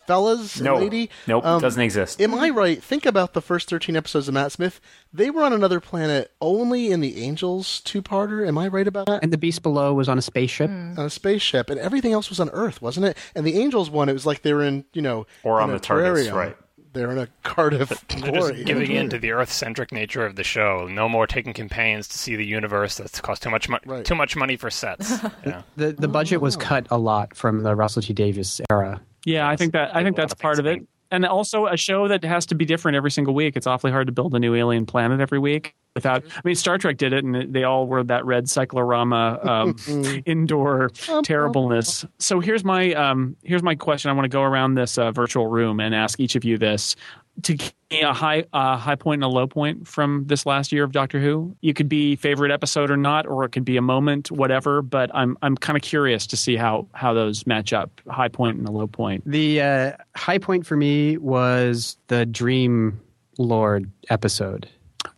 fellas? 0.07 0.57
and 0.57 0.65
No. 0.65 0.77
lady. 0.77 1.11
Nope, 1.27 1.45
Um, 1.45 1.61
doesn't 1.61 1.81
exist. 1.83 2.21
Am 2.21 2.35
I 2.35 2.51
right? 2.51 2.83
Think 2.83 3.07
about 3.07 3.33
the 3.35 3.41
first 3.41 3.69
thirteen 3.69 3.97
episodes 3.97 4.29
of 4.29 4.35
Matt 4.35 4.53
Smith. 4.53 4.81
They 5.13 5.31
were 5.31 5.43
on 5.45 5.53
another 5.53 5.81
planet 5.81 6.31
only 6.41 6.91
in 6.91 7.01
the 7.01 7.23
Angels 7.23 7.81
two-parter. 7.81 8.47
Am 8.47 8.57
I 8.59 8.69
right 8.69 8.87
about 8.89 9.07
that? 9.07 9.23
And 9.23 9.33
the 9.33 9.39
Beast 9.39 9.63
Below 9.63 9.95
was 9.95 10.09
on 10.09 10.19
a 10.19 10.23
spaceship. 10.23 10.71
On 10.71 10.99
a 10.99 11.11
spaceship, 11.11 11.71
and 11.71 11.79
everything 11.81 12.13
else 12.13 12.29
was 12.31 12.41
on 12.41 12.49
Earth, 12.51 12.81
wasn't 12.83 13.07
it? 13.07 13.17
And 13.35 13.47
the 13.47 13.59
Angels 13.61 13.91
one, 13.91 14.09
it 14.09 14.13
was 14.15 14.27
like 14.27 14.43
they 14.43 14.53
were 14.53 14.63
in, 14.65 14.85
you 14.93 15.03
know, 15.03 15.27
Or 15.43 15.61
on 15.61 15.71
a 15.71 15.75
the 15.75 15.81
TARDIS, 15.81 16.33
right. 16.33 16.57
They're 16.95 17.11
in 17.11 17.17
a 17.17 17.29
Cardiff 17.43 17.89
They're 18.09 18.33
glory. 18.33 18.53
just 18.53 18.67
giving 18.67 18.91
in 18.93 19.09
to 19.09 19.19
the 19.19 19.31
Earth-centric 19.33 19.93
nature 19.93 20.27
of 20.27 20.37
the 20.37 20.45
show. 20.45 20.87
No 20.91 21.09
more 21.09 21.27
taking 21.27 21.55
companions 21.55 22.07
to 22.09 22.19
see 22.19 22.37
the 22.37 22.45
universe. 22.45 22.99
That's 22.99 23.19
cost 23.19 23.43
too 23.43 23.49
much 23.49 23.67
mo- 23.67 24.03
too 24.03 24.15
much 24.15 24.37
money 24.37 24.57
for 24.57 24.69
sets. 24.69 25.11
Yeah. 25.47 25.63
The 25.79 25.93
the 25.93 26.09
budget 26.09 26.43
was 26.43 26.55
cut 26.55 26.87
a 26.91 26.99
lot 26.99 27.35
from 27.35 27.63
the 27.63 27.75
Russell 27.75 28.03
T 28.03 28.13
Davies 28.13 28.61
era. 28.71 29.01
Yeah, 29.25 29.49
I 29.49 29.57
think 29.57 29.73
that 29.73 29.95
I 29.95 30.03
think 30.03 30.17
that's 30.17 30.35
part 30.35 30.59
of 30.59 30.67
it. 30.67 30.83
and 31.11 31.27
also 31.27 31.67
a 31.67 31.77
show 31.77 32.09
that 32.09 32.25
has 32.25 32.47
to 32.47 32.55
be 32.55 32.65
different 32.65 32.97
every 32.97 33.11
single 33.11 33.35
week. 33.35 33.57
It's 33.57 33.67
awfully 33.67 33.93
hard 33.93 34.07
to 34.07 34.13
build 34.13 34.35
a 34.35 34.39
new 34.39 34.55
alien 34.55 34.87
planet 34.87 35.21
every 35.21 35.39
week 35.39 35.75
without. 35.95 36.25
I 36.35 36.41
mean, 36.43 36.55
Star 36.55 36.79
Trek 36.79 36.97
did 36.97 37.13
it, 37.13 37.23
and 37.23 37.53
they 37.53 37.65
all 37.65 37.87
were 37.87 38.03
that 38.05 38.25
red 38.25 38.49
cyclorama 38.49 39.39
um, 39.47 39.77
indoor 40.27 40.91
terribleness. 41.23 42.05
So 42.19 42.41
here's 42.41 42.65
my 42.65 42.93
um, 42.95 43.37
here's 43.43 43.63
my 43.63 43.75
question. 43.75 44.11
I 44.11 44.15
want 44.15 44.25
to 44.25 44.31
go 44.31 44.43
around 44.43 44.75
this 44.75 44.99
uh, 44.99 45.13
virtual 45.13 45.47
room 45.47 45.81
and 45.81 45.95
ask 45.95 46.19
each 46.19 46.35
of 46.35 46.45
you 46.45 46.59
this. 46.59 46.97
To 47.45 47.55
give 47.55 47.73
me 47.91 48.03
a 48.03 48.13
high 48.13 48.45
uh, 48.53 48.77
high 48.77 48.95
point 48.95 49.25
and 49.25 49.25
a 49.25 49.35
low 49.35 49.47
point 49.47 49.89
from 49.89 50.25
this 50.27 50.45
last 50.45 50.71
year 50.71 50.85
of 50.85 50.93
Doctor 50.93 51.19
Who, 51.19 51.57
you 51.63 51.73
could 51.73 51.89
be 51.89 52.15
favorite 52.15 52.53
episode 52.53 52.91
or 52.91 52.97
not, 52.97 53.27
or 53.27 53.45
it 53.45 53.51
could 53.53 53.65
be 53.65 53.79
a 53.79 53.83
moment, 53.83 54.31
whatever. 54.31 54.83
But 54.83 55.11
I'm 55.15 55.37
I'm 55.43 55.57
kind 55.57 55.77
of 55.77 55.83
curious 55.83 56.27
to 56.29 56.37
see 56.37 56.57
how 56.57 56.87
how 56.93 57.15
those 57.15 57.47
match 57.47 57.73
up. 57.73 57.91
High 58.09 58.29
point 58.29 58.59
and 58.59 58.69
a 58.69 58.71
low 58.71 58.87
point. 58.87 59.23
The 59.27 59.61
uh, 59.63 59.93
high 60.15 60.39
point 60.39 60.67
for 60.67 60.77
me 60.77 61.17
was 61.17 61.97
the 62.09 62.27
Dream 62.27 63.01
Lord 63.39 63.91
episode. 64.11 64.69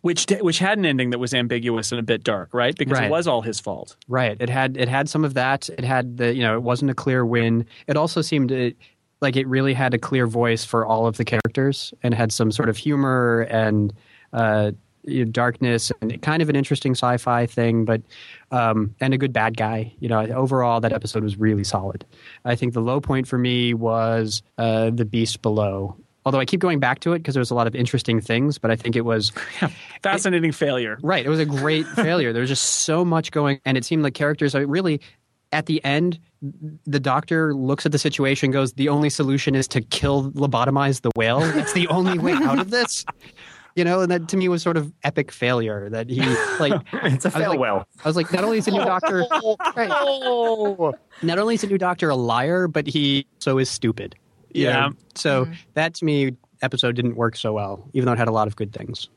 which 0.01 0.25
which 0.39 0.57
had 0.59 0.77
an 0.77 0.85
ending 0.85 1.09
that 1.09 1.19
was 1.19 1.33
ambiguous 1.33 1.91
and 1.91 1.99
a 1.99 2.03
bit 2.03 2.23
dark, 2.23 2.53
right? 2.53 2.75
Because 2.77 2.97
Right. 2.97 3.05
it 3.07 3.11
was 3.11 3.27
all 3.27 3.41
his 3.41 3.59
fault. 3.59 3.97
Right. 4.07 4.37
It 4.39 4.49
had 4.49 4.77
it 4.77 4.87
had 4.87 5.09
some 5.09 5.25
of 5.25 5.33
that. 5.33 5.69
It 5.69 5.83
had 5.83 6.17
the 6.17 6.33
you 6.33 6.41
know 6.43 6.55
it 6.55 6.63
wasn't 6.63 6.91
a 6.91 6.95
clear 6.95 7.25
win. 7.25 7.65
It 7.87 7.97
also 7.97 8.21
seemed 8.21 8.51
it, 8.51 8.77
like 9.21 9.35
it 9.35 9.47
really 9.47 9.73
had 9.73 9.93
a 9.93 9.97
clear 9.97 10.27
voice 10.27 10.65
for 10.65 10.85
all 10.85 11.07
of 11.07 11.17
the 11.17 11.25
characters 11.25 11.93
and 12.03 12.13
had 12.13 12.31
some 12.31 12.51
sort 12.51 12.69
of 12.69 12.77
humor 12.77 13.41
and 13.49 13.93
uh, 14.33 14.71
you 15.05 15.23
know, 15.23 15.31
darkness 15.31 15.91
and 16.01 16.21
kind 16.21 16.41
of 16.41 16.49
an 16.49 16.55
interesting 16.55 16.93
sci-fi 16.93 17.45
thing, 17.45 17.85
but 17.85 18.01
um, 18.51 18.95
and 18.99 19.13
a 19.13 19.17
good 19.17 19.33
bad 19.33 19.55
guy. 19.57 19.93
You 19.99 20.09
know, 20.09 20.21
overall 20.27 20.81
that 20.81 20.93
episode 20.93 21.23
was 21.23 21.37
really 21.37 21.63
solid. 21.63 22.05
I 22.43 22.55
think 22.55 22.73
the 22.73 22.81
low 22.81 22.99
point 22.99 23.27
for 23.27 23.37
me 23.37 23.73
was 23.73 24.41
uh, 24.57 24.89
the 24.89 25.05
Beast 25.05 25.41
Below. 25.41 25.95
Although 26.25 26.39
I 26.39 26.45
keep 26.45 26.59
going 26.59 26.79
back 26.79 27.01
to 27.01 27.13
it 27.13 27.19
because 27.19 27.35
there 27.35 27.41
was 27.41 27.51
a 27.51 27.55
lot 27.55 27.67
of 27.67 27.75
interesting 27.75 28.19
things, 28.19 28.57
but 28.57 28.71
I 28.71 28.75
think 28.75 28.95
it 28.95 29.05
was 29.05 29.31
Fascinating 30.01 30.51
failure. 30.51 30.97
Right. 31.03 31.23
It 31.23 31.29
was 31.29 31.39
a 31.39 31.45
great 31.45 31.85
failure. 31.95 32.33
There 32.33 32.41
was 32.41 32.49
just 32.49 32.63
so 32.63 33.05
much 33.05 33.31
going, 33.31 33.59
and 33.63 33.77
it 33.77 33.85
seemed 33.85 34.01
like 34.01 34.15
characters 34.15 34.55
are 34.55 34.65
really 34.65 35.01
at 35.51 35.65
the 35.65 35.83
end. 35.83 36.19
The 36.85 36.99
doctor 36.99 37.55
looks 37.55 37.85
at 37.85 37.91
the 37.91 37.97
situation, 37.97 38.51
goes, 38.51 38.73
"The 38.73 38.89
only 38.89 39.09
solution 39.09 39.55
is 39.55 39.67
to 39.69 39.81
kill, 39.81 40.31
lobotomize 40.31 41.01
the 41.01 41.11
whale. 41.15 41.39
That's 41.39 41.73
the 41.73 41.87
only 41.87 42.19
way 42.19 42.33
out 42.33 42.59
of 42.59 42.69
this." 42.69 43.05
You 43.75 43.83
know, 43.83 44.01
and 44.01 44.11
that 44.11 44.29
to 44.29 44.37
me 44.37 44.47
was 44.47 44.61
sort 44.61 44.77
of 44.77 44.93
epic 45.03 45.31
failure. 45.31 45.89
That 45.89 46.09
he 46.09 46.21
like 46.59 46.81
it's 46.93 47.25
a 47.25 47.29
was 47.29 47.33
fail 47.33 47.49
like- 47.51 47.59
well. 47.59 47.87
I 48.03 48.07
was 48.07 48.15
like, 48.15 48.31
not 48.31 48.43
only 48.43 48.57
is 48.57 48.65
the 48.65 48.71
new 48.71 48.85
doctor, 48.85 49.25
right, 49.75 49.89
not 51.23 51.39
only 51.39 51.55
is 51.55 51.61
the 51.61 51.67
new 51.67 51.77
doctor 51.77 52.09
a 52.09 52.15
liar, 52.15 52.67
but 52.67 52.87
he 52.87 53.25
so 53.39 53.57
is 53.57 53.69
stupid. 53.69 54.15
Yeah. 54.51 54.87
know? 54.87 54.93
So 55.15 55.45
mm-hmm. 55.45 55.53
that 55.73 55.93
to 55.95 56.05
me, 56.05 56.37
episode 56.61 56.95
didn't 56.95 57.15
work 57.15 57.35
so 57.35 57.53
well, 57.53 57.89
even 57.93 58.05
though 58.05 58.13
it 58.13 58.17
had 58.17 58.27
a 58.27 58.31
lot 58.31 58.47
of 58.47 58.55
good 58.55 58.71
things. 58.71 59.09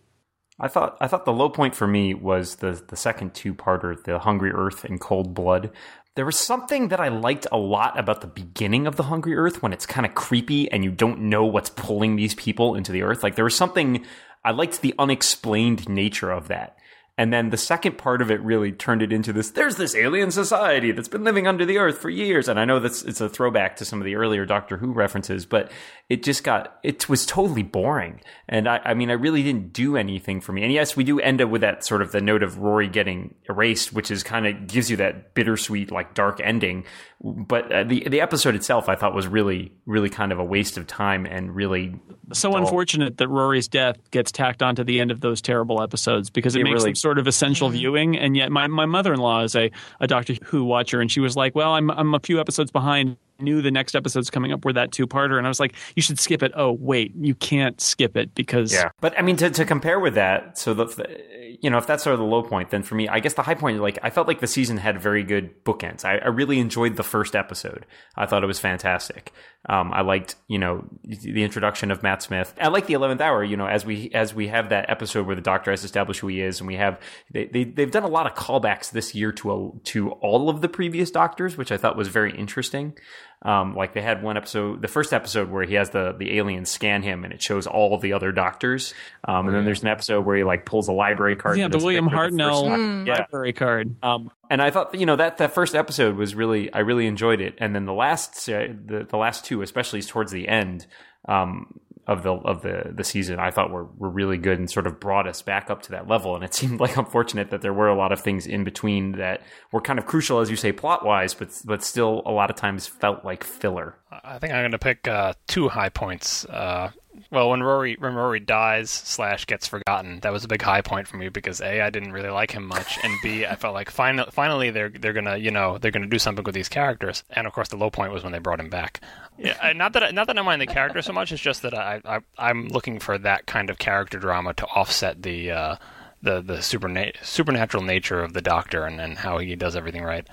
I 0.61 0.69
thought 0.69 0.97
I 1.01 1.07
thought 1.07 1.25
the 1.25 1.33
low 1.33 1.49
point 1.49 1.75
for 1.75 1.87
me 1.87 2.15
was 2.15 2.57
the 2.57 2.83
the 2.89 2.97
second 2.97 3.35
two 3.35 3.55
parter, 3.55 4.03
the 4.03 4.19
Hungry 4.19 4.51
Earth 4.51 4.85
and 4.85 5.01
Cold 5.01 5.35
Blood. 5.35 5.71
There 6.19 6.27
was 6.27 6.37
something 6.37 6.89
that 6.89 6.99
I 6.99 7.11
liked 7.11 7.47
a 7.53 7.57
lot 7.57 7.97
about 7.97 8.23
the 8.23 8.27
beginning 8.27 8.89
of 8.89 8.97
the 8.97 9.05
Hungry 9.05 9.37
Earth 9.37 9.63
when 9.63 9.73
it's 9.73 9.87
kind 9.87 10.05
of 10.05 10.17
creepy 10.17 10.69
and 10.73 10.83
you 10.83 10.91
don't 10.91 11.21
know 11.21 11.45
what's 11.45 11.71
pulling 11.71 12.17
these 12.17 12.35
people 12.35 12.75
into 12.75 12.91
the 12.91 13.03
Earth. 13.03 13.23
Like 13.23 13.37
there 13.37 13.45
was 13.45 13.55
something 13.55 14.05
I 14.45 14.51
liked 14.51 14.81
the 14.81 14.97
unexplained 14.99 15.89
nature 15.89 16.33
of 16.33 16.49
that. 16.49 16.77
And 17.17 17.33
then 17.33 17.51
the 17.51 17.57
second 17.57 17.99
part 17.99 18.21
of 18.21 18.33
it 18.33 18.41
really 18.41 18.73
turned 18.73 19.01
it 19.01 19.13
into 19.13 19.33
this 19.33 19.53
there's 19.53 19.77
this 19.77 19.95
alien 19.95 20.33
society 20.33 20.91
that's 20.91 21.07
been 21.07 21.23
living 21.23 21.47
under 21.47 21.65
the 21.65 21.79
earth 21.79 21.99
for 21.99 22.11
years. 22.11 22.49
And 22.49 22.59
I 22.59 22.65
know 22.65 22.81
that's 22.81 23.05
it's 23.05 23.21
a 23.21 23.29
throwback 23.29 23.77
to 23.77 23.85
some 23.85 24.01
of 24.01 24.05
the 24.05 24.17
earlier 24.17 24.45
Doctor 24.45 24.77
Who 24.77 24.91
references, 24.91 25.47
but 25.47 25.71
it 26.09 26.23
just 26.23 26.43
got 26.43 26.79
it 26.83 27.07
was 27.09 27.27
totally 27.27 27.63
boring. 27.63 28.21
And 28.49 28.67
I, 28.67 28.81
I 28.85 28.95
mean 28.95 29.11
I 29.11 29.15
really 29.15 29.43
didn't 29.43 29.73
do 29.75 29.97
anything 29.97 30.41
for 30.41 30.53
me. 30.53 30.63
And 30.63 30.73
yes, 30.73 30.97
we 30.97 31.05
do 31.05 31.21
end 31.21 31.43
up 31.43 31.51
with 31.51 31.61
that 31.61 31.85
sort 31.85 32.01
of 32.01 32.13
the 32.13 32.21
note 32.23 32.43
of 32.43 32.57
Rory 32.59 32.89
getting 32.89 33.35
erased, 33.49 33.93
which 33.93 34.11
is 34.11 34.23
kind 34.23 34.47
of 34.47 34.67
gives 34.67 34.91
you 34.91 34.97
that 34.97 35.35
bittersweet, 35.35 35.91
like 35.93 36.15
dark 36.15 36.41
ending. 36.43 36.85
But 37.21 37.71
uh, 37.71 37.85
the 37.85 38.09
the 38.09 38.21
episode 38.23 38.55
itself 38.55 38.89
I 38.89 38.95
thought 38.95 39.15
was 39.15 39.27
really, 39.27 39.73
really 39.85 40.09
kind 40.09 40.33
of 40.33 40.39
a 40.39 40.45
waste 40.45 40.79
of 40.79 40.87
time 40.87 41.27
and 41.27 41.55
really 41.55 41.95
So 42.33 42.53
dull. 42.53 42.61
unfortunate 42.61 43.19
that 43.19 43.29
Rory's 43.29 43.69
death 43.69 43.97
gets 44.11 44.33
tacked 44.33 44.63
onto 44.63 44.85
the 44.85 45.01
end 45.01 45.11
of 45.11 45.21
those 45.21 45.43
terrible 45.43 45.83
episodes 45.83 46.31
because 46.31 46.57
it, 46.57 46.61
It 46.61 46.65
makes 46.65 46.75
really- 46.77 46.91
them 46.91 46.95
sort 46.95 47.19
of 47.19 47.27
essential 47.27 47.69
viewing. 47.69 48.17
And 48.17 48.35
yet, 48.37 48.51
my, 48.51 48.67
my 48.69 48.87
mother 48.87 49.13
in 49.13 49.21
law 49.21 49.43
is 49.43 49.55
a, 49.57 49.71
a 50.01 50.07
Doctor 50.07 50.35
Who 50.45 50.65
watcher, 50.65 51.01
and 51.03 51.11
she 51.11 51.21
was 51.21 51.37
like, 51.37 51.55
"Well, 51.55 51.73
I'm 51.73 51.91
I'm 51.91 52.15
a 52.15 52.21
few 52.21 52.41
episodes 52.41 52.71
behind." 52.71 53.17
Knew 53.41 53.63
the 53.63 53.71
next 53.71 53.95
episode's 53.95 54.31
coming 54.31 54.53
up 54.53 54.65
were 54.65 54.73
that 54.73 54.91
two 54.91 55.07
parter, 55.07 55.39
and 55.39 55.47
I 55.47 55.49
was 55.49 55.61
like, 55.61 55.75
"You 55.95 56.03
should 56.03 56.19
skip 56.19 56.43
it." 56.43 56.51
Oh, 56.57 56.73
wait, 56.73 57.13
you 57.15 57.37
can't 57.37 57.81
skip 57.81 58.17
it 58.17 58.35
because 58.35 58.73
Yeah, 58.73 58.91
but 59.01 59.17
I 59.17 59.23
mean 59.23 59.37
to, 59.37 59.49
to 59.49 59.65
compare 59.65 60.01
with 60.01 60.15
that, 60.15 60.59
so 60.59 60.75
the 60.75 61.57
you 61.61 61.71
know 61.71 61.79
if 61.79 61.87
that's 61.87 62.03
sort 62.03 62.15
of 62.15 62.19
the 62.19 62.27
low 62.27 62.43
point, 62.43 62.71
then 62.71 62.83
for 62.83 62.97
me, 62.97 63.07
I 63.07 63.21
guess 63.21 63.35
the 63.35 63.43
high 63.43 63.55
point, 63.55 63.81
like 63.81 63.97
I 64.03 64.11
felt 64.11 64.27
like 64.27 64.41
the 64.41 64.49
season 64.49 64.77
had 64.77 65.01
very 65.01 65.23
good 65.23 65.65
bookends. 65.65 66.05
I, 66.05 66.19
I 66.19 66.29
really 66.29 66.59
enjoyed 66.59 66.97
the 66.97 67.05
first 67.05 67.37
episode. 67.37 67.87
I 68.17 68.27
thought 68.27 68.43
it 68.43 68.49
was 68.49 68.59
fantastic. 68.59 69.33
Um, 69.69 69.93
I 69.93 70.01
liked 70.01 70.35
you 70.49 70.59
know 70.59 70.89
the 71.05 71.45
introduction 71.45 71.93
of 71.93 72.03
Matt 72.03 72.23
Smith. 72.23 72.53
I 72.61 72.69
like 72.69 72.87
the 72.87 72.95
eleventh 72.95 73.21
hour. 73.21 73.45
You 73.45 73.57
know 73.57 73.67
as 73.67 73.85
we 73.85 74.11
as 74.15 74.35
we 74.35 74.49
have 74.49 74.71
that 74.71 74.91
episode 74.91 75.29
where 75.29 75.37
the 75.37 75.43
Doctor 75.43 75.71
has 75.71 75.85
established 75.85 76.21
who 76.21 76.27
he 76.27 76.41
is, 76.41 76.59
and 76.59 76.67
we 76.67 76.75
have 76.75 77.01
they, 77.33 77.47
they 77.47 77.63
they've 77.63 77.91
done 77.93 78.03
a 78.03 78.09
lot 78.09 78.27
of 78.27 78.35
callbacks 78.35 78.91
this 78.91 79.15
year 79.15 79.31
to 79.33 79.53
a, 79.53 79.81
to 79.85 80.11
all 80.11 80.51
of 80.51 80.61
the 80.61 80.69
previous 80.69 81.13
Doctors, 81.13 81.57
which 81.57 81.71
I 81.71 81.77
thought 81.77 81.97
was 81.97 82.09
very 82.09 82.37
interesting. 82.37 82.95
Um, 83.43 83.77
like 83.77 83.95
they 83.95 84.03
had 84.03 84.23
one 84.23 84.37
episode, 84.37 84.83
the 84.83 84.89
first 84.89 85.13
episode 85.13 85.49
where 85.49 85.65
he 85.65 85.75
has 85.75 85.91
the 85.91 86.13
the 86.19 86.39
aliens 86.39 86.71
scan 86.71 87.03
him 87.03 87.25
and 87.25 87.33
it 87.33 87.41
shows 87.41 87.67
all 87.69 87.95
of 87.95 88.01
the 88.01 88.13
other 88.13 88.33
doctors. 88.33 88.95
Um, 89.27 89.47
and 89.47 89.57
then 89.57 89.65
there's 89.65 89.83
an 89.83 89.89
episode 89.89 90.27
where 90.27 90.37
he 90.37 90.45
like 90.45 90.67
pulls 90.67 90.89
a 90.89 90.93
library 90.93 91.37
card. 91.37 91.57
yeah, 91.57 91.69
the 91.69 91.79
William 91.79 92.07
picture 92.09 92.31
the 92.31 92.37
first 92.37 92.37
Hartnell 92.37 92.69
Doctor. 92.69 93.05
Yeah. 93.07 93.19
library 93.21 93.53
card. 93.53 93.97
Um, 94.03 94.31
and 94.51 94.61
I 94.61 94.71
thought, 94.71 94.95
you 94.95 95.07
know, 95.07 95.17
that 95.17 95.39
that 95.39 95.55
first 95.55 95.75
episode 95.77 96.17
was 96.17 96.35
really, 96.35 96.73
I 96.73 96.81
really 96.81 97.07
enjoyed 97.07 97.41
it. 97.41 97.55
And 97.59 97.75
then 97.75 97.85
the 97.85 97.93
last, 97.93 98.49
uh, 98.49 98.67
the 98.85 99.07
the 99.09 99.17
last 99.17 99.45
two, 99.45 99.63
especially 99.63 100.03
towards 100.03 100.33
the 100.33 100.49
end 100.49 100.87
um, 101.29 101.79
of 102.09 102.23
the 102.23 102.33
of 102.33 102.63
the 102.63 102.91
the 102.93 103.05
season, 103.05 103.39
I 103.39 103.51
thought 103.51 103.71
were 103.71 103.85
were 103.85 104.09
really 104.09 104.39
good 104.39 104.59
and 104.59 104.69
sort 104.69 104.87
of 104.87 104.99
brought 104.99 105.29
us 105.29 105.43
back 105.43 105.71
up 105.71 105.83
to 105.83 105.91
that 105.93 106.09
level. 106.09 106.35
And 106.35 106.43
it 106.43 106.55
seemed 106.61 106.81
like 106.81 106.97
unfortunate 106.97 107.51
that 107.51 107.61
there 107.61 107.75
were 107.75 107.89
a 107.89 107.95
lot 107.95 108.11
of 108.11 108.21
things 108.21 108.47
in 108.47 108.65
between 108.65 109.13
that 109.13 109.43
were 109.71 109.83
kind 109.83 109.99
of 109.99 110.07
crucial, 110.07 110.41
as 110.41 110.51
you 110.51 110.57
say, 110.57 110.73
plot 110.73 111.05
wise, 111.05 111.35
but 111.35 111.51
but 111.65 111.85
still 111.85 112.23
a 112.25 112.33
lot 112.33 112.51
of 112.51 112.57
times 112.57 112.87
felt 112.87 113.25
like 113.25 113.45
filler. 113.45 113.97
I 114.11 114.39
think 114.39 114.55
I'm 114.55 114.63
going 114.63 114.73
to 114.73 114.79
pick 114.79 115.07
uh, 115.07 115.35
two 115.47 115.69
high 115.69 115.91
points. 115.91 116.47
Uh, 116.47 116.91
well, 117.31 117.51
when 117.51 117.63
Rory 117.63 117.97
when 117.99 118.15
Rory 118.15 118.41
dies 118.41 118.91
slash 118.91 119.45
gets 119.47 119.67
forgotten, 119.67 120.21
that 120.21 120.33
was 120.33 120.45
a 120.45 120.49
big 120.49 120.63
high 120.63 120.81
point 120.81 121.07
for 121.09 121.17
me 121.17 121.29
because 121.29 121.61
a 121.61 121.81
I 121.81 121.91
didn't 121.91 122.13
really 122.13 122.31
like 122.31 122.51
him 122.51 122.67
much, 122.67 122.99
and 123.03 123.15
b 123.23 123.45
I 123.45 123.55
felt 123.57 123.75
like 123.75 123.91
finally 123.91 124.29
finally 124.33 124.71
they're 124.71 124.89
they're 124.89 125.13
gonna 125.13 125.37
you 125.37 125.51
know 125.51 125.79
they're 125.79 125.91
gonna 125.91 126.07
do 126.07 126.19
something 126.19 126.45
with 126.45 126.55
these 126.55 126.69
characters, 126.69 127.25
and 127.31 127.47
of 127.47 127.53
course 127.53 127.69
the 127.69 127.77
low 127.77 127.91
point 127.91 128.13
was 128.13 128.23
when 128.23 128.33
they 128.33 128.39
brought 128.39 128.61
him 128.61 128.71
back. 128.71 129.01
Yeah, 129.37 129.73
not 129.75 129.93
that 129.93 130.03
I, 130.03 130.11
not 130.11 130.27
that 130.27 130.39
I 130.39 130.43
mind 130.43 130.61
the 130.61 130.67
character 130.67 131.01
so 131.03 131.13
much, 131.13 131.33
it's 131.33 131.43
just 131.43 131.63
that 131.63 131.75
I, 131.75 132.01
I 132.05 132.21
I'm 132.39 132.69
looking 132.69 132.99
for 132.99 133.19
that 133.19 133.47
kind 133.47 133.71
of 133.71 133.79
character 133.79 134.19
drama 134.19 134.55
to 134.55 134.67
offset 134.67 135.23
the 135.23 135.51
uh, 135.51 135.77
the 136.23 136.41
the 136.41 136.57
superna- 136.57 137.15
supernatural 137.25 137.83
nature 137.83 138.21
of 138.21 138.33
the 138.33 138.43
Doctor 138.43 138.85
and, 138.85 139.01
and 139.01 139.19
how 139.19 139.39
he 139.39 139.55
does 139.57 139.77
everything 139.77 140.03
right. 140.03 140.27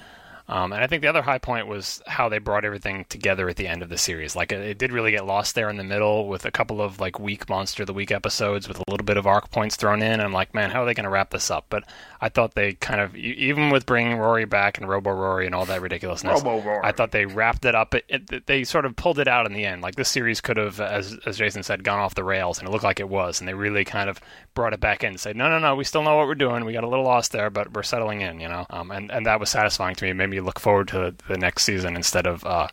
Um, 0.48 0.74
and 0.74 0.84
I 0.84 0.88
think 0.88 1.02
the 1.02 1.08
other 1.08 1.24
high 1.24 1.40
point 1.40 1.68
was 1.68 2.04
how 2.06 2.30
they 2.30 2.38
brought 2.38 2.66
everything 2.66 3.06
together 3.10 3.50
at 3.50 3.56
the 3.56 3.68
end 3.68 3.82
of 3.82 3.90
the 3.90 3.98
series. 3.98 4.36
Like 4.36 4.52
it, 4.52 4.62
it 4.62 4.78
did 4.78 4.92
really 4.92 5.12
get 5.12 5.26
lost 5.26 5.56
there 5.56 5.70
in 5.70 5.78
the 5.78 5.84
middle 5.84 6.28
with 6.28 6.46
a 6.46 6.52
couple 6.52 6.82
of 6.82 7.00
like 7.00 7.20
weak 7.20 7.50
monster 7.50 7.82
of 7.82 7.88
the 7.88 7.94
week 7.94 8.12
episodes 8.12 8.68
with 8.68 8.78
a 8.78 8.84
little 8.88 9.06
bit 9.06 9.18
of 9.18 9.26
arc 9.26 9.50
points 9.50 9.76
thrown 9.76 10.04
in. 10.04 10.20
I'm 10.20 10.34
like, 10.34 10.54
man, 10.54 10.70
how 10.70 10.84
are 10.84 10.86
they 10.86 10.94
going 10.94 11.06
to 11.06 11.10
wrap 11.10 11.32
this 11.32 11.50
up? 11.50 11.66
But 11.70 11.84
I 12.22 12.30
thought 12.30 12.54
they 12.54 12.74
kind 12.74 13.02
of 13.02 13.16
even 13.16 13.72
with 13.72 13.88
bringing 13.88 14.18
Rory 14.18 14.46
back 14.46 14.78
and 14.78 14.88
Robo 14.88 15.12
Rory 15.12 15.48
and 15.48 15.56
all 15.56 15.66
that 15.66 15.82
ridiculousness. 15.82 16.42
I 16.84 16.92
thought 16.92 17.12
they 17.12 17.26
wrapped 17.26 17.66
it 17.66 17.74
up. 17.74 17.96
It, 17.96 18.06
it, 18.08 18.46
they 18.46 18.64
sort 18.64 18.86
of 18.86 18.96
pulled 18.96 19.18
it 19.18 19.28
out 19.28 19.48
in 19.48 19.54
the 19.54 19.66
end. 19.66 19.82
Like 19.82 19.96
this 19.96 20.10
series 20.12 20.42
could 20.42 20.58
have, 20.58 20.80
as 20.80 21.18
as 21.26 21.38
Jason 21.38 21.64
said, 21.64 21.84
gone 21.84 22.00
off 22.00 22.14
the 22.14 22.24
rails, 22.24 22.60
and 22.60 22.68
it 22.68 22.72
looked 22.72 22.84
like 22.84 23.00
it 23.00 23.10
was. 23.10 23.40
And 23.40 23.48
they 23.48 23.56
really 23.56 23.84
kind 23.84 24.10
of 24.12 24.20
brought 24.56 24.74
it 24.74 24.80
back 24.80 25.04
in 25.04 25.10
and 25.10 25.20
said, 25.20 25.36
no, 25.36 25.50
no, 25.50 25.60
no, 25.60 25.76
we 25.76 25.84
still 25.84 26.02
know 26.02 26.16
what 26.16 26.28
we're 26.28 26.36
doing. 26.36 26.66
We 26.66 26.74
got 26.74 26.84
a 26.84 26.90
little 26.90 27.06
lost 27.06 27.32
there, 27.32 27.50
but 27.50 27.74
we're 27.74 27.84
settling 27.84 28.22
in, 28.22 28.40
you 28.40 28.50
know. 28.50 28.66
Um, 28.70 28.90
and 28.90 29.12
and 29.12 29.26
that 29.28 29.40
was 29.40 29.50
satisfying 29.50 29.96
to 29.96 30.06
me. 30.06 30.12
It 30.12 30.16
made 30.16 30.30
me 30.30 30.40
look 30.40 30.60
forward 30.60 30.88
to 30.90 31.14
the 31.28 31.38
next 31.38 31.64
season 31.64 31.96
instead 31.96 32.26
of 32.26 32.44
uh, 32.44 32.68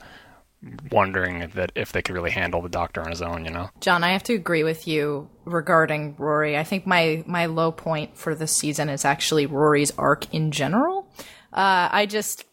wondering 0.90 1.50
that 1.54 1.72
if 1.74 1.92
they 1.92 2.02
could 2.02 2.14
really 2.14 2.30
handle 2.30 2.62
the 2.62 2.68
Doctor 2.68 3.02
on 3.02 3.10
his 3.10 3.20
own, 3.20 3.44
you 3.44 3.50
know. 3.50 3.68
John, 3.80 4.04
I 4.04 4.12
have 4.12 4.22
to 4.24 4.34
agree 4.34 4.62
with 4.62 4.86
you 4.86 5.28
regarding 5.44 6.14
Rory. 6.18 6.56
I 6.56 6.64
think 6.64 6.86
my 6.86 7.24
my 7.26 7.46
low 7.46 7.72
point 7.72 8.16
for 8.16 8.34
this 8.34 8.56
season 8.56 8.88
is 8.88 9.04
actually 9.04 9.46
Rory's 9.46 9.90
arc 9.98 10.32
in 10.32 10.52
general. 10.52 11.08
Uh, 11.52 11.88
I 11.90 12.06
just 12.06 12.44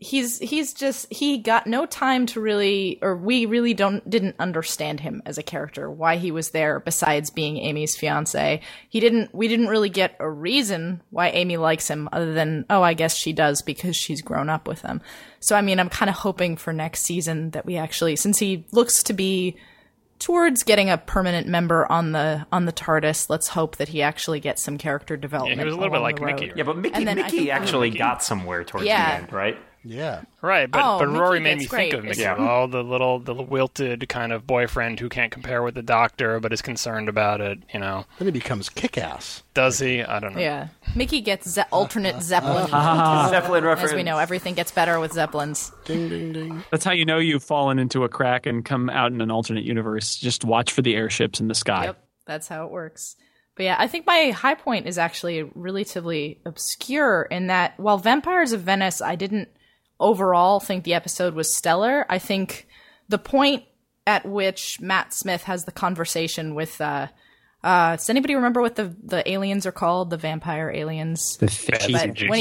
he's 0.00 0.38
he's 0.38 0.72
just 0.72 1.12
he 1.12 1.38
got 1.38 1.66
no 1.66 1.84
time 1.84 2.24
to 2.24 2.40
really 2.40 2.98
or 3.02 3.16
we 3.16 3.46
really 3.46 3.74
don't 3.74 4.08
didn't 4.08 4.36
understand 4.38 5.00
him 5.00 5.20
as 5.26 5.38
a 5.38 5.42
character 5.42 5.90
why 5.90 6.16
he 6.16 6.30
was 6.30 6.50
there 6.50 6.78
besides 6.78 7.30
being 7.30 7.56
Amy's 7.56 7.96
fiance 7.96 8.60
he 8.88 9.00
didn't 9.00 9.34
we 9.34 9.48
didn't 9.48 9.66
really 9.66 9.88
get 9.88 10.14
a 10.20 10.30
reason 10.30 11.02
why 11.10 11.30
Amy 11.30 11.56
likes 11.56 11.88
him 11.88 12.08
other 12.12 12.32
than 12.32 12.64
oh 12.70 12.80
I 12.82 12.94
guess 12.94 13.16
she 13.16 13.32
does 13.32 13.60
because 13.60 13.96
she's 13.96 14.22
grown 14.22 14.48
up 14.48 14.68
with 14.68 14.82
him 14.82 15.00
so 15.40 15.56
I 15.56 15.62
mean 15.62 15.80
I'm 15.80 15.88
kind 15.90 16.08
of 16.08 16.14
hoping 16.16 16.56
for 16.56 16.72
next 16.72 17.02
season 17.02 17.50
that 17.50 17.66
we 17.66 17.76
actually 17.76 18.14
since 18.14 18.38
he 18.38 18.66
looks 18.70 19.02
to 19.02 19.12
be 19.12 19.56
towards 20.20 20.62
getting 20.64 20.90
a 20.90 20.98
permanent 20.98 21.46
member 21.46 21.90
on 21.90 22.10
the 22.12 22.44
on 22.50 22.64
the 22.64 22.72
TARDIS. 22.72 23.30
Let's 23.30 23.46
hope 23.48 23.76
that 23.76 23.88
he 23.88 24.02
actually 24.02 24.40
gets 24.40 24.62
some 24.64 24.76
character 24.76 25.16
development. 25.16 25.58
Yeah, 25.58 25.62
he 25.62 25.66
was 25.66 25.74
a 25.74 25.78
little 25.78 25.92
bit 25.92 26.00
like 26.02 26.16
the 26.16 26.24
road. 26.26 26.40
Mickey, 26.40 26.52
Yeah, 26.56 26.64
but 26.64 26.76
Mickey, 26.76 26.94
And 26.94 27.06
then 27.06 27.16
Mickey 27.16 27.52
actually 27.52 27.90
got 27.90 28.24
somewhere 28.24 28.64
towards 28.64 28.84
Yeah. 28.86 29.10
the 29.18 29.22
end, 29.22 29.32
right? 29.32 29.56
Yeah. 29.84 30.22
Right, 30.42 30.70
but 30.70 30.80
Oh, 30.84 30.98
but 30.98 31.08
Mickey 31.08 31.20
Rory 31.20 31.40
made 31.40 31.58
me 31.58 31.66
great. 31.66 31.90
think 31.90 31.94
of 31.94 32.04
Mickey. 32.04 32.20
Yeah. 32.22 32.36
Oh, 32.38 32.66
the 32.66 32.82
little 32.82 33.18
the 33.20 33.34
wilted 33.34 34.08
kind 34.08 34.32
of 34.32 34.46
boyfriend 34.46 35.00
who 35.00 35.08
can't 35.08 35.32
compare 35.32 35.62
with 35.62 35.74
the 35.74 35.82
doctor, 35.82 36.40
but 36.40 36.52
is 36.52 36.60
concerned 36.62 37.08
about 37.08 37.40
it. 37.40 37.58
You 37.72 37.80
know, 37.80 38.04
Then 38.18 38.26
he 38.26 38.32
becomes 38.32 38.68
kick-ass. 38.68 39.42
does 39.54 39.78
he? 39.78 40.02
I 40.02 40.18
don't 40.20 40.34
know. 40.34 40.40
Yeah, 40.40 40.68
Mickey 40.94 41.20
gets 41.20 41.48
ze- 41.48 41.62
alternate 41.72 42.20
Zeppelin. 42.22 42.68
Ah. 42.72 43.28
Zeppelin 43.30 43.64
As 43.64 43.92
we 43.94 44.02
know, 44.02 44.18
everything 44.18 44.54
gets 44.54 44.70
better 44.72 45.00
with 45.00 45.12
Zeppelins. 45.12 45.72
Ding, 45.84 46.08
ding, 46.08 46.32
ding. 46.32 46.64
That's 46.70 46.84
how 46.84 46.92
you 46.92 47.04
know 47.04 47.18
you've 47.18 47.44
fallen 47.44 47.78
into 47.78 48.04
a 48.04 48.08
crack 48.08 48.46
and 48.46 48.64
come 48.64 48.90
out 48.90 49.12
in 49.12 49.20
an 49.20 49.30
alternate 49.30 49.64
universe. 49.64 50.16
Just 50.16 50.44
watch 50.44 50.72
for 50.72 50.82
the 50.82 50.94
airships 50.96 51.40
in 51.40 51.48
the 51.48 51.54
sky. 51.54 51.84
Yep, 51.86 52.04
that's 52.26 52.48
how 52.48 52.64
it 52.66 52.70
works. 52.70 53.16
But 53.54 53.64
yeah, 53.64 53.76
I 53.78 53.88
think 53.88 54.06
my 54.06 54.30
high 54.30 54.54
point 54.54 54.86
is 54.86 54.98
actually 54.98 55.42
relatively 55.54 56.38
obscure 56.44 57.22
in 57.22 57.48
that 57.48 57.78
while 57.80 57.98
Vampires 57.98 58.52
of 58.52 58.60
Venice, 58.60 59.00
I 59.02 59.16
didn't 59.16 59.48
overall 60.00 60.60
think 60.60 60.84
the 60.84 60.94
episode 60.94 61.34
was 61.34 61.54
stellar. 61.54 62.06
I 62.08 62.18
think 62.18 62.66
the 63.08 63.18
point 63.18 63.64
at 64.06 64.26
which 64.26 64.80
Matt 64.80 65.12
Smith 65.12 65.44
has 65.44 65.64
the 65.64 65.72
conversation 65.72 66.54
with 66.54 66.80
uh 66.80 67.08
uh 67.62 67.96
does 67.96 68.08
anybody 68.08 68.34
remember 68.34 68.60
what 68.60 68.76
the 68.76 68.94
the 69.02 69.28
aliens 69.30 69.66
are 69.66 69.72
called? 69.72 70.10
The 70.10 70.16
vampire 70.16 70.70
aliens. 70.70 71.36
The 71.38 71.48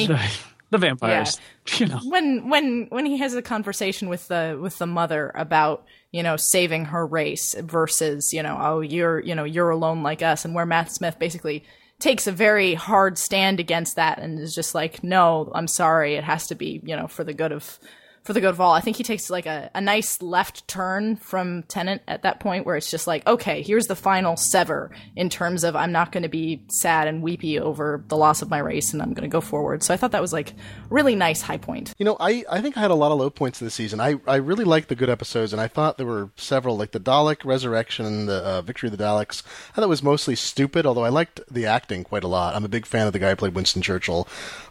But 0.08 0.41
the 0.70 0.78
vampires. 0.78 1.39
You 1.78 1.88
know. 1.88 1.99
when 2.05 2.49
when 2.49 2.88
when 2.89 3.05
he 3.05 3.18
has 3.18 3.34
a 3.34 3.41
conversation 3.41 4.10
with 4.10 4.28
the 4.28 4.58
with 4.62 4.78
the 4.78 4.88
mother 4.88 5.32
about 5.36 5.86
you 6.12 6.24
know 6.24 6.38
saving 6.38 6.86
her 6.86 7.05
race 7.05 7.55
versus 7.60 8.32
you 8.34 8.41
know 8.43 8.58
oh 8.60 8.80
you're 8.80 9.20
you 9.20 9.36
know 9.36 9.43
you're 9.43 9.70
alone 9.70 10.03
like 10.03 10.22
us 10.22 10.45
and 10.45 10.55
where 10.55 10.66
Matt 10.66 10.91
Smith 10.91 11.20
basically 11.20 11.66
takes 12.00 12.28
a 12.28 12.32
very 12.32 12.74
hard 12.74 13.18
stand 13.18 13.60
against 13.60 13.95
that 13.95 14.20
and 14.20 14.39
is 14.39 14.54
just 14.54 14.76
like 14.76 15.04
no 15.04 15.52
I'm 15.54 15.68
sorry. 15.68 16.16
It 16.16 16.24
has 16.24 16.48
to 16.48 16.56
be 16.56 16.82
you 16.84 16.95
know 16.95 17.08
for 17.08 17.24
the 17.24 17.34
good 17.34 17.52
of 17.52 17.80
for 18.28 18.34
the 18.34 18.42
good 18.42 18.50
of 18.50 18.60
all. 18.60 18.74
I 18.74 18.82
think 18.82 18.98
he 18.98 19.04
takes 19.04 19.30
like 19.30 19.46
a, 19.46 19.72
a 19.74 19.80
nice 19.80 20.22
left 20.22 20.68
turn 20.68 21.16
from 21.16 21.64
Tennant 21.64 22.02
at 22.10 22.24
that 22.24 22.42
point 22.42 22.66
where 22.66 22.76
it's 22.76 22.92
just 22.92 23.08
like, 23.08 23.26
okay, 23.26 23.62
here's 23.62 23.88
the 23.88 23.96
final 23.96 24.36
sever 24.36 24.92
in 25.16 25.30
terms 25.30 25.64
of 25.64 25.78
I'm 25.78 25.94
not 25.94 26.12
going 26.12 26.24
to 26.24 26.30
be 26.30 26.62
sad 26.68 27.08
and 27.08 27.24
weepy 27.24 27.58
over 27.58 28.04
the 28.10 28.18
loss 28.18 28.42
of 28.42 28.50
my 28.50 28.58
race 28.58 28.92
and 28.92 29.02
I'm 29.02 29.14
going 29.14 29.24
to 29.24 29.32
go 29.32 29.40
forward. 29.40 29.82
So 29.82 29.94
I 29.94 29.98
thought 29.98 30.12
that 30.12 30.22
was 30.22 30.34
like 30.34 30.54
really 30.90 31.16
nice 31.16 31.42
high 31.42 31.56
point. 31.56 31.94
You 31.98 32.04
know, 32.04 32.18
I, 32.20 32.44
I 32.52 32.60
think 32.60 32.76
I 32.76 32.82
had 32.82 32.92
a 32.92 32.96
lot 32.96 33.14
of 33.14 33.18
low 33.18 33.30
points 33.30 33.62
in 33.62 33.66
this 33.66 33.76
season. 33.76 34.02
I, 34.02 34.20
I 34.28 34.36
really 34.36 34.66
liked 34.66 34.90
the 34.90 34.96
good 34.96 35.10
episodes, 35.10 35.54
and 35.54 35.62
I 35.62 35.70
thought 35.70 35.98
there 35.98 36.06
were 36.06 36.30
several, 36.36 36.76
like 36.76 36.92
the 36.92 37.00
Dalek 37.00 37.46
Resurrection 37.46 38.26
the 38.26 38.44
uh, 38.44 38.62
Victory 38.62 38.90
of 38.90 38.98
the 38.98 39.02
Daleks. 39.02 39.42
I 39.70 39.76
thought 39.76 39.86
it 39.86 39.88
was 39.88 40.04
mostly 40.04 40.36
stupid, 40.36 40.86
although 40.86 41.06
I 41.06 41.10
liked 41.10 41.40
the 41.50 41.66
acting 41.66 42.04
quite 42.04 42.26
a 42.26 42.28
lot. 42.28 42.56
I'm 42.56 42.66
a 42.66 42.70
big 42.70 42.86
fan 42.86 43.08
of 43.08 43.14
the 43.14 43.20
guy 43.20 43.30
who 43.30 43.38
played 43.38 43.56
Winston 43.56 43.82
Churchill. 43.82 44.28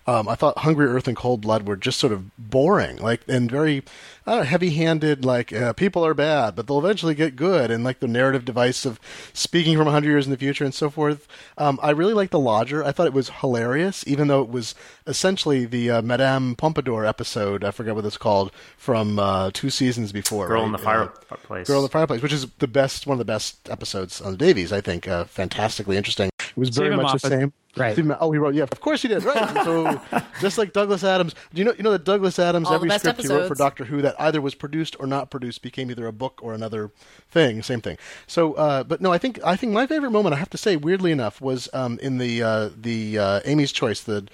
Um, 0.09 0.29
I 0.29 0.37
thought 0.37 0.59
Hungry 0.59 0.87
Earth 0.87 1.09
and 1.09 1.17
Cold 1.17 1.41
Blood 1.41 1.67
were 1.67 1.77
just 1.77 1.99
sort 1.99 2.13
of 2.13 2.37
boring, 2.39 2.97
like 2.99 3.23
and 3.27 3.51
very 3.51 3.83
uh, 4.27 4.43
heavy-handed. 4.43 5.25
Like 5.25 5.53
uh, 5.53 5.73
people 5.73 6.07
are 6.07 6.15
bad, 6.15 6.55
but 6.55 6.67
they'll 6.67 6.79
eventually 6.79 7.15
get 7.15 7.35
good, 7.35 7.71
and 7.73 7.83
like 7.83 7.99
the 8.01 8.07
narrative 8.07 8.45
device 8.45 8.85
of 8.85 9.01
speaking 9.33 9.77
from 9.77 9.87
100 9.87 10.09
years 10.09 10.25
in 10.27 10.31
the 10.31 10.37
future 10.39 10.65
and 10.65 10.73
so 10.73 10.91
forth. 10.91 11.27
Um, 11.59 11.81
I 11.83 11.91
really 11.91 12.15
liked 12.15 12.31
the 12.31 12.39
Lodger. 12.39 12.85
I 12.85 12.93
thought 12.93 13.07
it 13.09 13.13
was 13.13 13.31
hilarious, 13.31 14.05
even 14.07 14.29
though 14.29 14.43
it 14.43 14.49
was 14.49 14.75
essentially 15.09 15.65
the 15.65 15.91
uh, 15.91 16.03
Madame 16.03 16.55
Pompadour 16.55 17.05
episode. 17.05 17.65
I 17.65 17.71
forget 17.73 17.95
what 17.97 18.05
it's 18.05 18.17
called 18.17 18.53
from 18.77 19.19
uh, 19.19 19.51
two 19.53 19.71
seasons 19.71 20.13
before. 20.13 20.47
Girl 20.47 20.61
right? 20.61 20.67
in 20.67 20.73
the 20.73 20.79
Uh, 20.79 21.09
Fireplace. 21.29 21.67
Girl 21.67 21.79
in 21.79 21.85
the 21.85 21.89
Fireplace, 21.91 22.23
which 22.23 22.33
is 22.33 22.47
the 22.59 22.69
best, 22.69 23.07
one 23.07 23.15
of 23.15 23.19
the 23.19 23.25
best 23.25 23.69
episodes 23.69 24.21
on 24.21 24.33
the 24.33 24.39
Davies. 24.39 24.73
I 24.73 24.81
think 24.81 25.09
uh, 25.09 25.25
fantastically 25.25 25.97
interesting. 25.97 26.31
It 26.39 26.57
was 26.57 26.69
very 26.71 26.91
Stephen 26.91 27.03
much 27.03 27.21
the 27.21 27.29
same. 27.29 27.53
Right. 27.77 27.99
Oh, 28.21 28.33
he 28.33 28.39
wrote. 28.39 28.55
Yeah, 28.55 28.63
of 28.63 28.81
course 28.81 29.03
he 29.03 29.09
did. 29.09 29.23
Right. 29.23 29.65
so 29.65 30.01
just 30.41 30.57
like 30.57 30.73
Douglas 30.73 31.05
Adams. 31.05 31.35
Do 31.53 31.59
you 31.59 31.65
know? 31.65 31.75
You 31.77 31.83
know 31.83 31.93
that 31.93 32.05
Douglas 32.05 32.39
Adams, 32.39 32.69
All 32.69 32.75
every 32.75 32.91
script 32.91 33.23
he 33.23 33.29
wrote 33.29 33.49
for. 33.49 33.55
Doctor 33.55 33.85
Who 33.85 34.01
that 34.03 34.15
either 34.19 34.41
was 34.41 34.55
produced 34.55 34.97
or 34.99 35.07
not 35.07 35.31
produced 35.31 35.63
became 35.63 35.91
either 35.91 36.07
a 36.07 36.13
book 36.13 36.41
or 36.43 36.55
another 36.55 36.91
thing. 37.31 37.63
Same 37.63 37.81
thing. 37.81 37.99
So, 38.27 38.55
uh, 38.55 38.85
but 38.85 39.01
no, 39.01 39.13
I 39.13 39.19
think 39.19 39.39
I 39.45 39.57
think 39.57 39.73
my 39.73 39.87
favorite 39.87 40.11
moment, 40.11 40.35
I 40.35 40.39
have 40.39 40.51
to 40.51 40.59
say, 40.59 40.77
weirdly 40.77 41.13
enough, 41.13 41.41
was 41.41 41.69
um, 41.73 41.99
in 42.01 42.19
the 42.19 42.43
uh, 42.43 42.71
the 42.77 43.19
uh, 43.19 43.41
Amy's 43.45 43.73
Choice, 43.73 44.03
the 44.03 44.27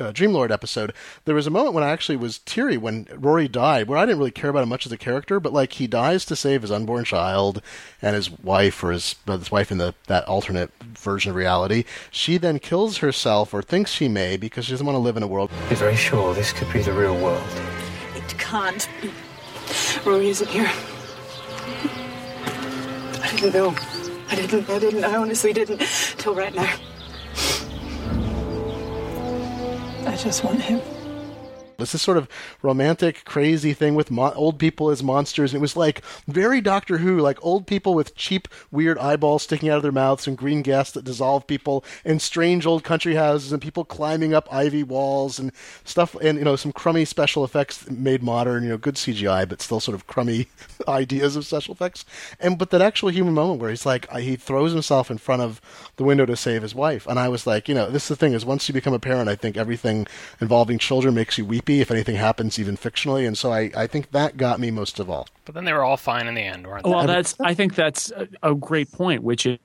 uh, 0.00 0.12
Dreamlord 0.12 0.50
episode, 0.50 0.92
there 1.24 1.34
was 1.34 1.46
a 1.46 1.50
moment 1.50 1.74
when 1.74 1.84
I 1.84 1.90
actually 1.90 2.16
was 2.16 2.38
teary 2.38 2.76
when 2.76 3.06
Rory 3.14 3.48
died, 3.48 3.88
where 3.88 3.98
I 3.98 4.06
didn't 4.06 4.18
really 4.18 4.30
care 4.30 4.50
about 4.50 4.62
him 4.62 4.68
much 4.68 4.86
as 4.86 4.92
a 4.92 4.96
character, 4.96 5.40
but 5.40 5.52
like 5.52 5.74
he 5.74 5.86
dies 5.86 6.24
to 6.26 6.36
save 6.36 6.62
his 6.62 6.70
unborn 6.70 7.04
child 7.04 7.62
and 8.00 8.14
his 8.14 8.30
wife, 8.30 8.82
or 8.82 8.92
his, 8.92 9.16
uh, 9.26 9.36
his 9.38 9.50
wife 9.50 9.70
in 9.70 9.78
the 9.78 9.94
that 10.06 10.26
alternate 10.26 10.70
version 10.82 11.30
of 11.30 11.36
reality. 11.36 11.84
She 12.10 12.38
then 12.38 12.58
kills 12.58 12.98
herself, 12.98 13.52
or 13.52 13.62
thinks 13.62 13.90
she 13.90 14.08
may, 14.08 14.36
because 14.36 14.64
she 14.64 14.72
doesn't 14.72 14.86
want 14.86 14.96
to 14.96 15.00
live 15.00 15.16
in 15.16 15.22
a 15.22 15.26
world. 15.26 15.50
Be 15.68 15.74
very 15.74 15.96
sure 15.96 16.34
this 16.34 16.52
could 16.52 16.72
be 16.72 16.82
the 16.82 16.92
real 16.92 17.20
world. 17.20 17.42
It 18.14 18.38
can't 18.38 18.88
be. 19.00 19.10
Rory 20.04 20.28
isn't 20.28 20.48
here. 20.48 20.70
I 23.22 23.30
didn't 23.36 23.54
know. 23.54 23.74
I 24.28 24.34
didn't. 24.34 24.68
I 24.70 24.78
didn't. 24.78 25.04
I 25.04 25.16
honestly 25.16 25.52
didn't. 25.52 25.80
Till 26.18 26.34
right 26.34 26.54
now. 26.54 26.74
I 30.06 30.16
just 30.16 30.44
want 30.44 30.62
him. 30.62 30.99
It's 31.82 31.92
this 31.92 32.02
sort 32.02 32.16
of 32.16 32.28
romantic, 32.62 33.24
crazy 33.24 33.72
thing 33.72 33.94
with 33.94 34.10
mo- 34.10 34.32
old 34.34 34.58
people 34.58 34.90
as 34.90 35.02
monsters. 35.02 35.52
And 35.52 35.58
it 35.58 35.62
was 35.62 35.76
like 35.76 36.02
very 36.26 36.60
Doctor 36.60 36.98
Who, 36.98 37.18
like 37.18 37.38
old 37.44 37.66
people 37.66 37.94
with 37.94 38.14
cheap, 38.14 38.48
weird 38.70 38.98
eyeballs 38.98 39.42
sticking 39.42 39.68
out 39.68 39.76
of 39.76 39.82
their 39.82 39.92
mouths 39.92 40.26
and 40.26 40.36
green 40.36 40.62
gas 40.62 40.90
that 40.92 41.04
dissolve 41.04 41.46
people, 41.46 41.84
and 42.04 42.20
strange 42.20 42.66
old 42.66 42.84
country 42.84 43.14
houses, 43.14 43.52
and 43.52 43.62
people 43.62 43.84
climbing 43.84 44.34
up 44.34 44.52
ivy 44.52 44.82
walls 44.82 45.38
and 45.38 45.52
stuff, 45.84 46.14
and 46.20 46.38
you 46.38 46.44
know 46.44 46.56
some 46.56 46.72
crummy 46.72 47.04
special 47.04 47.44
effects 47.44 47.88
made 47.90 48.22
modern. 48.22 48.62
You 48.64 48.70
know, 48.70 48.78
good 48.78 48.96
CGI, 48.96 49.48
but 49.48 49.62
still 49.62 49.80
sort 49.80 49.94
of 49.94 50.06
crummy 50.06 50.48
ideas 50.88 51.36
of 51.36 51.46
special 51.46 51.74
effects. 51.74 52.04
And 52.38 52.58
but 52.58 52.70
that 52.70 52.82
actual 52.82 53.10
human 53.10 53.34
moment 53.34 53.60
where 53.60 53.70
he's 53.70 53.86
like, 53.86 54.10
he 54.16 54.36
throws 54.36 54.72
himself 54.72 55.10
in 55.10 55.18
front 55.18 55.42
of 55.42 55.60
the 55.96 56.04
window 56.04 56.26
to 56.26 56.36
save 56.36 56.62
his 56.62 56.74
wife, 56.74 57.06
and 57.06 57.18
I 57.18 57.28
was 57.28 57.46
like, 57.46 57.68
you 57.68 57.74
know, 57.74 57.90
this 57.90 58.04
is 58.04 58.08
the 58.08 58.16
thing 58.16 58.32
is 58.32 58.44
once 58.44 58.68
you 58.68 58.74
become 58.74 58.94
a 58.94 58.98
parent, 58.98 59.28
I 59.28 59.36
think 59.36 59.56
everything 59.56 60.06
involving 60.40 60.78
children 60.78 61.14
makes 61.14 61.38
you 61.38 61.44
weepy 61.44 61.69
if 61.78 61.92
anything 61.92 62.16
happens, 62.16 62.58
even 62.58 62.76
fictionally, 62.76 63.24
and 63.26 63.38
so 63.38 63.52
I, 63.52 63.70
I 63.76 63.86
think 63.86 64.10
that 64.10 64.36
got 64.36 64.58
me 64.58 64.72
most 64.72 64.98
of 64.98 65.08
all. 65.08 65.28
But 65.44 65.54
then 65.54 65.64
they 65.64 65.72
were 65.72 65.84
all 65.84 65.96
fine 65.96 66.26
in 66.26 66.34
the 66.34 66.40
end, 66.40 66.66
weren't 66.66 66.82
they? 66.82 66.90
Well, 66.90 67.06
that's. 67.06 67.36
I 67.38 67.54
think 67.54 67.76
that's 67.76 68.10
a, 68.10 68.26
a 68.42 68.54
great 68.54 68.90
point. 68.90 69.22
Which 69.22 69.46
is, 69.46 69.58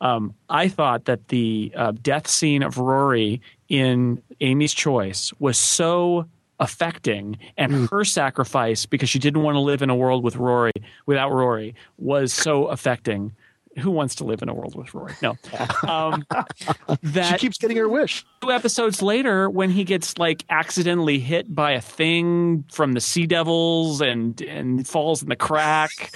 um, 0.00 0.34
I 0.50 0.68
thought 0.68 1.06
that 1.06 1.28
the 1.28 1.72
uh, 1.74 1.92
death 2.02 2.28
scene 2.28 2.62
of 2.62 2.76
Rory 2.76 3.40
in 3.70 4.22
Amy's 4.40 4.74
Choice 4.74 5.32
was 5.38 5.56
so 5.56 6.26
affecting, 6.60 7.38
and 7.56 7.88
her 7.90 8.04
sacrifice 8.04 8.84
because 8.84 9.08
she 9.08 9.18
didn't 9.18 9.42
want 9.42 9.54
to 9.54 9.60
live 9.60 9.80
in 9.80 9.90
a 9.90 9.96
world 9.96 10.24
with 10.24 10.36
Rory 10.36 10.72
without 11.06 11.30
Rory 11.30 11.74
was 11.96 12.32
so 12.34 12.66
affecting. 12.66 13.32
Who 13.78 13.90
wants 13.90 14.14
to 14.16 14.24
live 14.24 14.42
in 14.42 14.48
a 14.48 14.54
world 14.54 14.74
with 14.74 14.94
Rory? 14.94 15.14
No. 15.22 15.36
Um, 15.86 16.24
that 17.02 17.32
she 17.32 17.46
keeps 17.46 17.58
getting 17.58 17.76
her 17.76 17.88
wish. 17.88 18.24
Two 18.40 18.50
episodes 18.50 19.02
later, 19.02 19.48
when 19.48 19.70
he 19.70 19.84
gets 19.84 20.18
like 20.18 20.44
accidentally 20.50 21.18
hit 21.18 21.54
by 21.54 21.72
a 21.72 21.80
thing 21.80 22.64
from 22.70 22.92
the 22.92 23.00
Sea 23.00 23.26
Devils 23.26 24.00
and 24.00 24.40
and 24.42 24.86
falls 24.86 25.22
in 25.22 25.28
the 25.28 25.36
crack, 25.36 26.12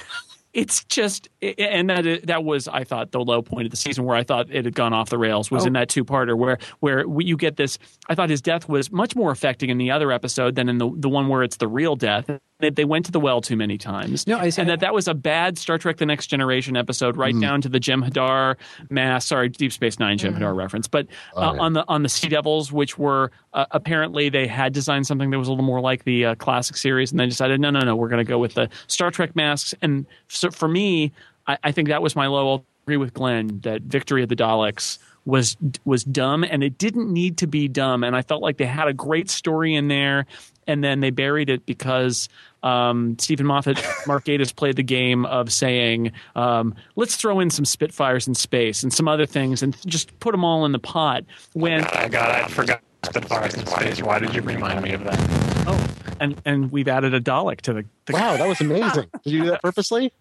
it's 0.52 0.84
just 0.84 1.28
and 1.42 1.88
that 1.90 2.26
that 2.26 2.44
was 2.44 2.68
I 2.68 2.84
thought 2.84 3.12
the 3.12 3.20
low 3.20 3.40
point 3.42 3.64
of 3.66 3.70
the 3.70 3.76
season 3.76 4.04
where 4.04 4.16
I 4.16 4.22
thought 4.22 4.48
it 4.50 4.64
had 4.64 4.74
gone 4.74 4.92
off 4.92 5.08
the 5.10 5.18
rails 5.18 5.50
was 5.50 5.64
Oh. 5.64 5.68
in 5.68 5.72
that 5.74 5.88
two 5.88 6.04
parter 6.04 6.36
where 6.36 6.58
where 6.80 7.04
you 7.20 7.36
get 7.36 7.56
this. 7.56 7.78
I 8.08 8.14
thought 8.14 8.28
his 8.30 8.42
death 8.42 8.68
was 8.68 8.92
much 8.92 9.16
more 9.16 9.30
affecting 9.30 9.70
in 9.70 9.78
the 9.78 9.90
other 9.90 10.12
episode 10.12 10.54
than 10.54 10.68
in 10.68 10.78
the 10.78 10.90
the 10.94 11.08
one 11.08 11.28
where 11.28 11.42
it's 11.42 11.56
the 11.56 11.68
real 11.68 11.96
death. 11.96 12.30
They, 12.58 12.68
they 12.68 12.84
went 12.84 13.06
to 13.06 13.12
the 13.12 13.20
well 13.20 13.40
too 13.40 13.56
many 13.56 13.78
times. 13.78 14.26
No, 14.26 14.36
I- 14.36 14.50
and 14.58 14.68
that 14.68 14.80
that 14.80 14.92
was 14.92 15.08
a 15.08 15.14
bad 15.14 15.56
Star 15.56 15.78
Trek: 15.78 15.96
The 15.96 16.04
Next 16.04 16.26
Generation 16.26 16.76
episode, 16.76 17.16
right 17.16 17.34
Mm. 17.34 17.40
down 17.40 17.60
to 17.62 17.70
the 17.70 17.80
Jem'Hadar 17.80 18.56
mass. 18.90 19.24
Sorry, 19.24 19.48
Deep 19.48 19.72
Space 19.72 19.98
Nine 19.98 20.18
Jem'Hadar 20.18 20.54
reference, 20.54 20.86
but 20.88 21.06
Oh, 21.34 21.42
uh, 21.42 21.54
yeah. 21.54 21.60
on 21.60 21.72
the 21.72 21.84
on 21.88 22.02
the 22.02 22.10
Sea 22.10 22.28
Devils, 22.28 22.70
which 22.70 22.98
were 22.98 23.30
uh, 23.54 23.64
apparently 23.70 24.28
they 24.28 24.46
had 24.46 24.74
designed 24.74 25.06
something 25.06 25.30
that 25.30 25.38
was 25.38 25.48
a 25.48 25.52
little 25.52 25.64
more 25.64 25.80
like 25.80 26.04
the 26.04 26.26
uh, 26.26 26.34
classic 26.34 26.76
series, 26.76 27.10
and 27.12 27.18
they 27.18 27.26
decided 27.26 27.60
no, 27.60 27.70
no, 27.70 27.80
no, 27.80 27.96
we're 27.96 28.08
going 28.08 28.24
to 28.24 28.28
go 28.28 28.38
with 28.38 28.52
the 28.54 28.68
Star 28.88 29.10
Trek 29.10 29.34
masks. 29.34 29.74
And 29.80 30.04
so 30.28 30.50
for 30.50 30.68
me, 30.68 31.12
I, 31.50 31.58
I 31.64 31.72
think 31.72 31.88
that 31.88 32.02
was 32.02 32.14
my 32.14 32.26
low. 32.26 32.48
I'll 32.48 32.64
agree 32.84 32.96
with 32.96 33.12
Glenn 33.12 33.60
that 33.62 33.82
Victory 33.82 34.22
of 34.22 34.28
the 34.28 34.36
Daleks 34.36 34.98
was 35.24 35.56
was 35.84 36.04
dumb, 36.04 36.44
and 36.44 36.62
it 36.62 36.78
didn't 36.78 37.12
need 37.12 37.38
to 37.38 37.46
be 37.46 37.68
dumb. 37.68 38.04
And 38.04 38.16
I 38.16 38.22
felt 38.22 38.42
like 38.42 38.56
they 38.56 38.66
had 38.66 38.88
a 38.88 38.92
great 38.92 39.28
story 39.28 39.74
in 39.74 39.88
there, 39.88 40.26
and 40.66 40.82
then 40.82 41.00
they 41.00 41.10
buried 41.10 41.50
it 41.50 41.66
because 41.66 42.28
um, 42.62 43.16
Steven 43.18 43.46
Moffat, 43.46 43.82
Mark 44.06 44.24
Gatiss 44.24 44.54
played 44.54 44.76
the 44.76 44.82
game 44.82 45.26
of 45.26 45.52
saying, 45.52 46.12
um, 46.36 46.74
"Let's 46.96 47.16
throw 47.16 47.40
in 47.40 47.50
some 47.50 47.64
Spitfires 47.64 48.28
in 48.28 48.34
space 48.34 48.82
and 48.82 48.92
some 48.92 49.08
other 49.08 49.26
things, 49.26 49.62
and 49.62 49.76
just 49.86 50.18
put 50.20 50.32
them 50.32 50.44
all 50.44 50.64
in 50.64 50.72
the 50.72 50.78
pot." 50.78 51.24
When 51.52 51.84
I 51.84 52.08
got, 52.08 52.30
I 52.30 52.46
forgot 52.48 52.80
Spitfires 53.04 53.54
in 53.54 53.66
space. 53.66 54.02
Why 54.02 54.18
did 54.18 54.34
you 54.34 54.42
remind 54.42 54.82
me 54.82 54.92
of 54.92 55.04
that? 55.04 55.18
Oh, 55.66 55.86
and 56.20 56.40
and 56.44 56.70
we've 56.70 56.88
added 56.88 57.14
a 57.14 57.20
Dalek 57.20 57.60
to 57.62 57.72
the, 57.72 57.84
Wow, 58.12 58.36
that 58.36 58.48
was 58.48 58.60
amazing. 58.60 59.08
Did 59.24 59.32
you 59.32 59.42
do 59.42 59.50
that 59.50 59.62
purposely? 59.62 60.12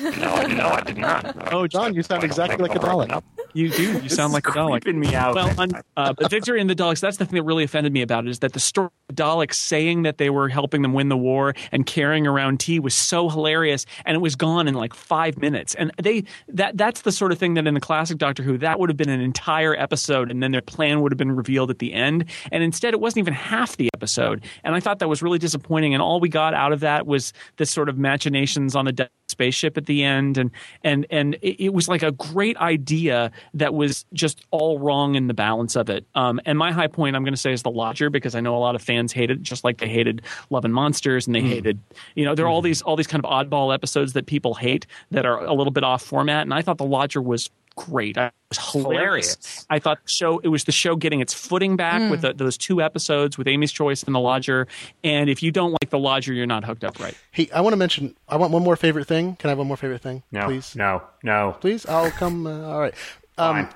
No, 0.00 0.42
no, 0.46 0.68
I 0.68 0.80
did 0.82 0.96
not. 0.96 1.36
Oh, 1.52 1.66
John, 1.66 1.94
you 1.94 2.02
sound 2.02 2.24
exactly 2.24 2.58
like 2.58 2.76
a 2.76 2.78
Dalek. 2.78 3.22
You 3.52 3.68
do. 3.70 4.00
You 4.00 4.08
sound 4.08 4.32
like 4.32 4.46
a 4.46 4.50
Dalek. 4.50 4.82
creeping 4.82 5.00
me 5.00 5.14
out. 5.14 5.34
Well, 5.34 5.54
on, 5.58 5.70
uh, 5.96 6.12
but 6.12 6.30
Victory 6.30 6.60
and 6.60 6.68
the 6.68 6.74
Daleks, 6.74 7.00
that's 7.00 7.16
the 7.16 7.24
thing 7.24 7.36
that 7.36 7.42
really 7.44 7.64
offended 7.64 7.92
me 7.92 8.02
about 8.02 8.26
it 8.26 8.30
is 8.30 8.40
that 8.40 8.52
the 8.52 8.60
story 8.60 8.90
of 9.08 9.16
Daleks 9.16 9.54
saying 9.54 10.02
that 10.02 10.18
they 10.18 10.28
were 10.28 10.48
helping 10.48 10.82
them 10.82 10.92
win 10.92 11.08
the 11.08 11.16
war 11.16 11.54
and 11.72 11.86
carrying 11.86 12.26
around 12.26 12.60
tea 12.60 12.78
was 12.78 12.94
so 12.94 13.28
hilarious 13.28 13.86
and 14.04 14.14
it 14.14 14.20
was 14.20 14.36
gone 14.36 14.68
in 14.68 14.74
like 14.74 14.92
five 14.94 15.38
minutes. 15.38 15.74
And 15.74 15.90
they 16.00 16.24
that 16.48 16.76
that's 16.76 17.02
the 17.02 17.12
sort 17.12 17.32
of 17.32 17.38
thing 17.38 17.54
that 17.54 17.66
in 17.66 17.74
the 17.74 17.80
classic 17.80 18.18
Doctor 18.18 18.42
Who, 18.42 18.58
that 18.58 18.78
would 18.78 18.90
have 18.90 18.96
been 18.96 19.08
an 19.08 19.20
entire 19.20 19.74
episode 19.76 20.30
and 20.30 20.42
then 20.42 20.52
their 20.52 20.62
plan 20.62 21.00
would 21.00 21.12
have 21.12 21.18
been 21.18 21.32
revealed 21.32 21.70
at 21.70 21.78
the 21.78 21.92
end. 21.92 22.26
And 22.52 22.62
instead 22.62 22.94
it 22.94 23.00
wasn't 23.00 23.18
even 23.18 23.34
half 23.34 23.76
the 23.76 23.88
episode. 23.94 24.44
And 24.64 24.74
I 24.74 24.80
thought 24.80 24.98
that 24.98 25.08
was 25.08 25.22
really 25.22 25.38
disappointing. 25.38 25.94
And 25.94 26.02
all 26.02 26.20
we 26.20 26.28
got 26.28 26.54
out 26.54 26.72
of 26.72 26.80
that 26.80 27.06
was 27.06 27.32
this 27.56 27.70
sort 27.70 27.88
of 27.88 27.98
machinations 27.98 28.74
on 28.76 28.86
the 28.86 29.10
spaceship 29.28 29.76
at 29.76 29.86
the 29.86 30.02
end. 30.02 30.38
And 30.38 30.50
and 30.82 31.06
and 31.10 31.36
it, 31.42 31.72
was 31.72 31.88
like 31.88 32.02
a 32.02 32.12
great 32.12 32.56
idea 32.56 33.30
that 33.54 33.74
was 33.74 34.06
just 34.12 34.44
all 34.50 34.78
wrong 34.78 35.14
in 35.14 35.26
the 35.26 35.34
balance 35.34 35.76
of 35.76 35.90
it. 35.90 36.06
Um, 36.14 36.40
and 36.46 36.56
my 36.58 36.72
high 36.72 36.86
point 36.86 37.16
i'm 37.16 37.22
going 37.22 37.34
to 37.34 37.40
say 37.40 37.52
is 37.52 37.62
the 37.62 37.70
lodger 37.70 38.10
because 38.10 38.34
i 38.34 38.40
know 38.40 38.56
a 38.56 38.58
lot 38.58 38.74
of 38.74 38.82
fans 38.82 39.12
hate 39.12 39.30
it 39.30 39.42
just 39.42 39.64
like 39.64 39.78
they 39.78 39.88
hated 39.88 40.22
love 40.50 40.64
and 40.64 40.72
monsters 40.72 41.26
and 41.26 41.34
they 41.34 41.40
hated 41.40 41.78
you 42.14 42.24
know 42.24 42.34
there 42.34 42.46
are 42.46 42.48
all 42.48 42.62
these 42.62 42.82
all 42.82 42.96
these 42.96 43.06
kind 43.06 43.24
of 43.24 43.30
oddball 43.30 43.74
episodes 43.74 44.12
that 44.14 44.26
people 44.26 44.54
hate 44.54 44.86
that 45.10 45.26
are 45.26 45.44
a 45.44 45.52
little 45.52 45.70
bit 45.72 45.84
off 45.84 46.02
format. 46.02 46.42
And 46.42 46.54
i 46.54 46.62
thought 46.62 46.78
the 46.78 46.84
lodger 46.84 47.20
was 47.20 47.50
great 47.76 48.16
I, 48.18 48.26
it 48.26 48.32
was 48.50 48.58
hilarious. 48.72 48.96
Hilarious. 49.34 49.66
I 49.70 49.78
thought 49.78 49.98
the 50.04 50.10
show 50.10 50.38
it 50.38 50.48
was 50.48 50.64
the 50.64 50.72
show 50.72 50.96
getting 50.96 51.20
its 51.20 51.34
footing 51.34 51.76
back 51.76 52.10
with 52.10 52.22
the, 52.22 52.32
those 52.32 52.56
two 52.56 52.80
episodes 52.82 53.36
with 53.36 53.46
Amy's 53.46 53.70
Choice 53.72 54.02
and 54.02 54.14
The 54.14 54.18
Lodger. 54.20 54.66
And 55.04 55.28
if 55.28 55.42
you 55.42 55.52
don't 55.52 55.72
like 55.72 55.90
The 55.90 55.98
Lodger, 55.98 56.32
you're 56.32 56.46
not 56.46 56.64
hooked 56.64 56.84
up 56.84 56.98
right. 56.98 57.14
Hey, 57.32 57.48
I 57.54 57.60
want 57.60 57.74
to 57.74 57.76
mention. 57.76 58.16
I 58.28 58.36
want 58.36 58.52
one 58.52 58.62
more 58.62 58.76
favorite 58.76 59.06
thing. 59.06 59.36
Can 59.36 59.48
I 59.48 59.52
have 59.52 59.58
one 59.58 59.66
more 59.66 59.76
favorite 59.76 60.00
thing, 60.02 60.22
No, 60.32 60.46
please? 60.46 60.74
no, 60.74 61.02
no. 61.22 61.56
Please, 61.60 61.84
I'll 61.86 62.10
come. 62.10 62.46
Uh, 62.46 62.62
all 62.62 62.80
right. 62.80 62.94
Um, 63.38 63.68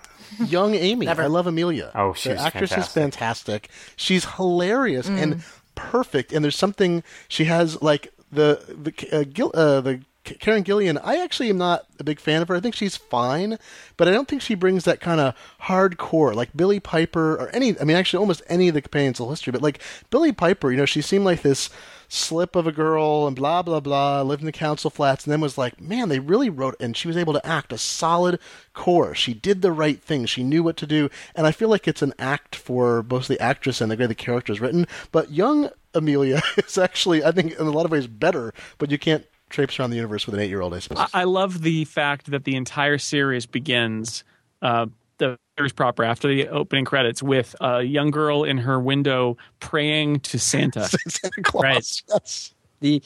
young 0.46 0.74
Amy. 0.74 1.06
I 1.06 1.26
love 1.26 1.46
Amelia. 1.46 1.90
Oh, 1.94 2.14
she's 2.14 2.32
the 2.36 2.40
actress 2.40 2.70
fantastic. 2.70 2.78
is 2.88 2.92
fantastic. 2.94 3.68
She's 3.96 4.24
hilarious 4.24 5.08
and 5.08 5.42
perfect. 5.74 6.32
And 6.32 6.42
there's 6.42 6.56
something 6.56 7.02
she 7.28 7.44
has 7.44 7.80
like 7.82 8.12
the 8.32 8.62
the 8.68 9.08
uh, 9.20 9.24
Gil, 9.30 9.50
uh, 9.52 9.80
the 9.82 10.00
Karen 10.24 10.64
Gillan. 10.64 11.00
I 11.02 11.22
actually 11.22 11.50
am 11.50 11.58
not 11.58 11.86
a 11.98 12.04
big 12.04 12.20
fan 12.20 12.42
of 12.42 12.48
her. 12.48 12.56
I 12.56 12.60
think 12.60 12.74
she's 12.74 12.96
fine, 12.96 13.58
but 13.96 14.06
I 14.06 14.12
don't 14.12 14.28
think 14.28 14.42
she 14.42 14.54
brings 14.54 14.84
that 14.84 15.00
kind 15.00 15.20
of 15.20 15.34
hardcore 15.62 16.34
like 16.34 16.56
Billie 16.56 16.80
Piper 16.80 17.34
or 17.34 17.48
any. 17.54 17.78
I 17.80 17.84
mean, 17.84 17.96
actually, 17.96 18.20
almost 18.20 18.42
any 18.48 18.68
of 18.68 18.74
the 18.74 18.82
companions 18.82 19.20
of 19.20 19.30
history. 19.30 19.50
But 19.50 19.62
like 19.62 19.80
Billie 20.10 20.32
Piper, 20.32 20.70
you 20.70 20.76
know, 20.76 20.84
she 20.84 21.02
seemed 21.02 21.24
like 21.24 21.42
this 21.42 21.70
slip 22.12 22.56
of 22.56 22.66
a 22.66 22.72
girl 22.72 23.28
and 23.28 23.36
blah 23.36 23.62
blah 23.62 23.78
blah 23.78 24.20
lived 24.20 24.42
in 24.42 24.46
the 24.46 24.50
council 24.50 24.90
flats 24.90 25.24
and 25.24 25.32
then 25.32 25.40
was 25.40 25.56
like 25.56 25.80
man 25.80 26.08
they 26.08 26.18
really 26.18 26.50
wrote 26.50 26.74
and 26.80 26.96
she 26.96 27.06
was 27.06 27.16
able 27.16 27.32
to 27.32 27.46
act 27.46 27.72
a 27.72 27.78
solid 27.78 28.36
core 28.74 29.14
she 29.14 29.32
did 29.32 29.62
the 29.62 29.70
right 29.70 30.02
thing 30.02 30.26
she 30.26 30.42
knew 30.42 30.60
what 30.60 30.76
to 30.76 30.88
do 30.88 31.08
and 31.36 31.46
i 31.46 31.52
feel 31.52 31.68
like 31.68 31.86
it's 31.86 32.02
an 32.02 32.12
act 32.18 32.56
for 32.56 33.00
both 33.00 33.28
the 33.28 33.40
actress 33.40 33.80
and 33.80 33.92
the 33.92 33.96
way 33.96 34.06
the 34.06 34.14
character 34.14 34.52
is 34.52 34.60
written 34.60 34.88
but 35.12 35.30
young 35.30 35.70
amelia 35.94 36.42
is 36.56 36.76
actually 36.76 37.22
i 37.22 37.30
think 37.30 37.52
in 37.52 37.66
a 37.68 37.70
lot 37.70 37.84
of 37.84 37.92
ways 37.92 38.08
better 38.08 38.52
but 38.78 38.90
you 38.90 38.98
can't 38.98 39.24
traipse 39.50 39.78
around 39.78 39.90
the 39.90 39.96
universe 39.96 40.26
with 40.26 40.34
an 40.34 40.40
eight 40.40 40.48
year 40.48 40.60
old 40.60 40.72
i 40.72 40.78
suppose 40.78 41.06
I, 41.12 41.20
I 41.20 41.24
love 41.24 41.62
the 41.62 41.84
fact 41.84 42.30
that 42.30 42.44
the 42.44 42.56
entire 42.56 42.98
series 42.98 43.46
begins 43.46 44.24
uh, 44.62 44.86
the 45.20 45.38
series 45.56 45.72
proper 45.72 46.02
after 46.02 46.26
the 46.26 46.48
opening 46.48 46.84
credits 46.84 47.22
with 47.22 47.54
a 47.60 47.82
young 47.82 48.10
girl 48.10 48.42
in 48.42 48.58
her 48.58 48.80
window 48.80 49.36
praying 49.60 50.20
to 50.20 50.38
Santa. 50.38 50.88
Santa 51.08 51.42
Claus. 51.42 51.62
Right. 51.62 52.02
Yes. 52.08 52.54
The 52.80 53.02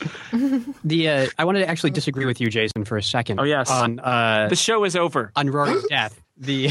the 0.84 1.08
uh, 1.08 1.26
I 1.36 1.44
wanted 1.44 1.60
to 1.60 1.68
actually 1.68 1.90
disagree 1.90 2.26
with 2.26 2.40
you, 2.40 2.48
Jason, 2.48 2.84
for 2.84 2.96
a 2.96 3.02
second. 3.02 3.40
Oh 3.40 3.42
yes, 3.42 3.68
on 3.68 3.98
uh, 3.98 4.46
the 4.48 4.54
show 4.54 4.84
is 4.84 4.94
over. 4.94 5.32
on 5.34 5.50
Rory's 5.50 5.84
death. 5.88 6.20
The 6.36 6.70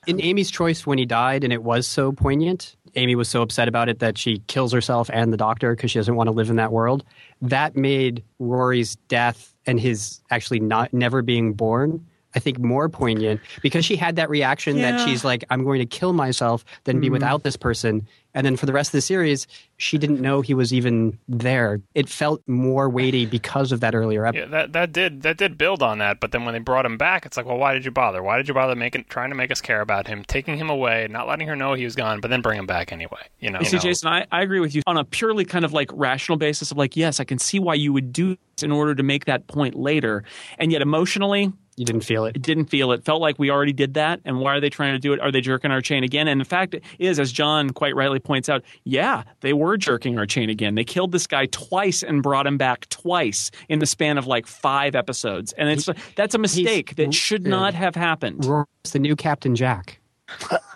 in 0.06 0.20
Amy's 0.20 0.48
choice 0.48 0.86
when 0.86 0.96
he 0.96 1.06
died, 1.06 1.42
and 1.42 1.52
it 1.52 1.64
was 1.64 1.88
so 1.88 2.12
poignant. 2.12 2.76
Amy 2.94 3.16
was 3.16 3.28
so 3.28 3.42
upset 3.42 3.66
about 3.66 3.88
it 3.88 3.98
that 3.98 4.16
she 4.16 4.38
kills 4.46 4.72
herself 4.72 5.10
and 5.12 5.32
the 5.32 5.36
doctor 5.36 5.74
because 5.74 5.90
she 5.90 5.98
doesn't 5.98 6.14
want 6.14 6.28
to 6.28 6.32
live 6.32 6.50
in 6.50 6.56
that 6.56 6.70
world. 6.72 7.04
That 7.42 7.76
made 7.76 8.22
Rory's 8.38 8.96
death 9.08 9.54
and 9.66 9.80
his 9.80 10.20
actually 10.30 10.60
not 10.60 10.92
never 10.92 11.22
being 11.22 11.54
born. 11.54 12.06
I 12.34 12.38
think 12.38 12.58
more 12.60 12.88
poignant 12.88 13.40
because 13.62 13.84
she 13.84 13.96
had 13.96 14.16
that 14.16 14.30
reaction 14.30 14.76
Yeah. 14.76 14.92
that 14.92 15.08
she's 15.08 15.24
like, 15.24 15.44
I'm 15.50 15.64
going 15.64 15.80
to 15.80 15.86
kill 15.86 16.12
myself 16.12 16.64
than 16.84 17.00
be 17.00 17.08
Mhm. 17.08 17.12
without 17.12 17.42
this 17.42 17.56
person. 17.56 18.06
And 18.32 18.46
then 18.46 18.56
for 18.56 18.66
the 18.66 18.72
rest 18.72 18.90
of 18.90 18.92
the 18.92 19.00
series, 19.00 19.48
she 19.78 19.98
didn't 19.98 20.20
know 20.20 20.40
he 20.40 20.54
was 20.54 20.72
even 20.72 21.18
there. 21.28 21.80
It 21.96 22.08
felt 22.08 22.40
more 22.46 22.88
weighty 22.88 23.26
because 23.26 23.72
of 23.72 23.80
that 23.80 23.92
earlier 23.96 24.24
episode. 24.24 24.42
Yeah, 24.42 24.46
that 24.50 24.72
that 24.74 24.92
did 24.92 25.22
that 25.22 25.36
did 25.36 25.58
build 25.58 25.82
on 25.82 25.98
that, 25.98 26.20
but 26.20 26.30
then 26.30 26.44
when 26.44 26.54
they 26.54 26.60
brought 26.60 26.86
him 26.86 26.96
back, 26.96 27.26
it's 27.26 27.36
like, 27.36 27.44
well, 27.46 27.56
why 27.58 27.74
did 27.74 27.84
you 27.84 27.90
bother? 27.90 28.22
Why 28.22 28.36
did 28.36 28.46
you 28.46 28.54
bother 28.54 28.76
making 28.76 29.06
trying 29.08 29.30
to 29.30 29.34
make 29.36 29.50
us 29.50 29.60
care 29.60 29.80
about 29.80 30.06
him, 30.06 30.22
taking 30.28 30.56
him 30.56 30.70
away, 30.70 31.08
not 31.10 31.26
letting 31.26 31.48
her 31.48 31.56
know 31.56 31.74
he 31.74 31.82
was 31.82 31.96
gone, 31.96 32.20
but 32.20 32.30
then 32.30 32.40
bring 32.40 32.56
him 32.60 32.66
back 32.66 32.92
anyway? 32.92 33.22
You 33.40 33.50
know, 33.50 33.58
You 33.58 33.64
see, 33.66 33.78
Jason, 33.80 34.08
I, 34.08 34.26
I 34.30 34.42
agree 34.42 34.60
with 34.60 34.76
you 34.76 34.82
on 34.86 34.96
a 34.96 35.02
purely 35.04 35.44
kind 35.44 35.64
of 35.64 35.72
like 35.72 35.90
rational 35.92 36.38
basis 36.38 36.70
of 36.70 36.76
like, 36.76 36.96
yes, 36.96 37.18
I 37.18 37.24
can 37.24 37.38
see 37.40 37.58
why 37.58 37.74
you 37.74 37.92
would 37.92 38.12
do 38.12 38.36
this 38.54 38.62
in 38.62 38.70
order 38.70 38.94
to 38.94 39.02
make 39.02 39.24
that 39.24 39.48
point 39.48 39.74
later. 39.74 40.22
And 40.56 40.70
yet 40.70 40.82
emotionally, 40.82 41.52
you 41.80 41.86
didn't 41.86 42.02
feel 42.02 42.26
it. 42.26 42.40
Didn't 42.42 42.66
feel 42.66 42.92
it. 42.92 43.06
Felt 43.06 43.22
like 43.22 43.38
we 43.38 43.50
already 43.50 43.72
did 43.72 43.94
that. 43.94 44.20
And 44.26 44.38
why 44.38 44.54
are 44.54 44.60
they 44.60 44.68
trying 44.68 44.92
to 44.92 44.98
do 44.98 45.14
it? 45.14 45.20
Are 45.20 45.32
they 45.32 45.40
jerking 45.40 45.70
our 45.70 45.80
chain 45.80 46.04
again? 46.04 46.28
And 46.28 46.38
the 46.38 46.44
fact 46.44 46.76
is, 46.98 47.18
as 47.18 47.32
John 47.32 47.70
quite 47.70 47.96
rightly 47.96 48.18
points 48.18 48.50
out, 48.50 48.62
yeah, 48.84 49.22
they 49.40 49.54
were 49.54 49.78
jerking 49.78 50.18
our 50.18 50.26
chain 50.26 50.50
again. 50.50 50.74
They 50.74 50.84
killed 50.84 51.12
this 51.12 51.26
guy 51.26 51.46
twice 51.46 52.02
and 52.02 52.22
brought 52.22 52.46
him 52.46 52.58
back 52.58 52.86
twice 52.90 53.50
in 53.70 53.78
the 53.78 53.86
span 53.86 54.18
of 54.18 54.26
like 54.26 54.46
five 54.46 54.94
episodes. 54.94 55.54
And 55.54 55.70
it's 55.70 55.88
that's 56.16 56.34
a 56.34 56.38
mistake 56.38 56.96
that 56.96 57.14
should 57.14 57.46
not 57.46 57.72
have 57.72 57.94
happened. 57.94 58.44
Rory's 58.44 58.66
the 58.92 58.98
new 58.98 59.16
Captain 59.16 59.56
Jack. 59.56 59.98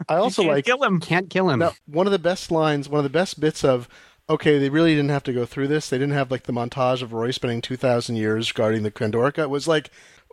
I 0.08 0.16
also 0.16 0.40
can't 0.40 0.54
like 0.54 0.64
kill 0.64 0.82
him. 0.82 1.00
Can't 1.00 1.28
kill 1.28 1.50
him. 1.50 1.58
Now, 1.58 1.72
one 1.84 2.06
of 2.06 2.12
the 2.12 2.18
best 2.18 2.50
lines, 2.50 2.88
one 2.88 2.98
of 2.98 3.04
the 3.04 3.10
best 3.10 3.38
bits 3.38 3.62
of, 3.62 3.90
okay, 4.30 4.58
they 4.58 4.70
really 4.70 4.94
didn't 4.94 5.10
have 5.10 5.24
to 5.24 5.34
go 5.34 5.44
through 5.44 5.68
this. 5.68 5.90
They 5.90 5.98
didn't 5.98 6.14
have 6.14 6.30
like 6.30 6.44
the 6.44 6.52
montage 6.54 7.02
of 7.02 7.12
Roy 7.12 7.30
spending 7.30 7.60
2,000 7.60 8.16
years 8.16 8.50
guarding 8.52 8.84
the 8.84 8.90
Pandorica. 8.90 9.40
It 9.40 9.50
was 9.50 9.68
like, 9.68 9.90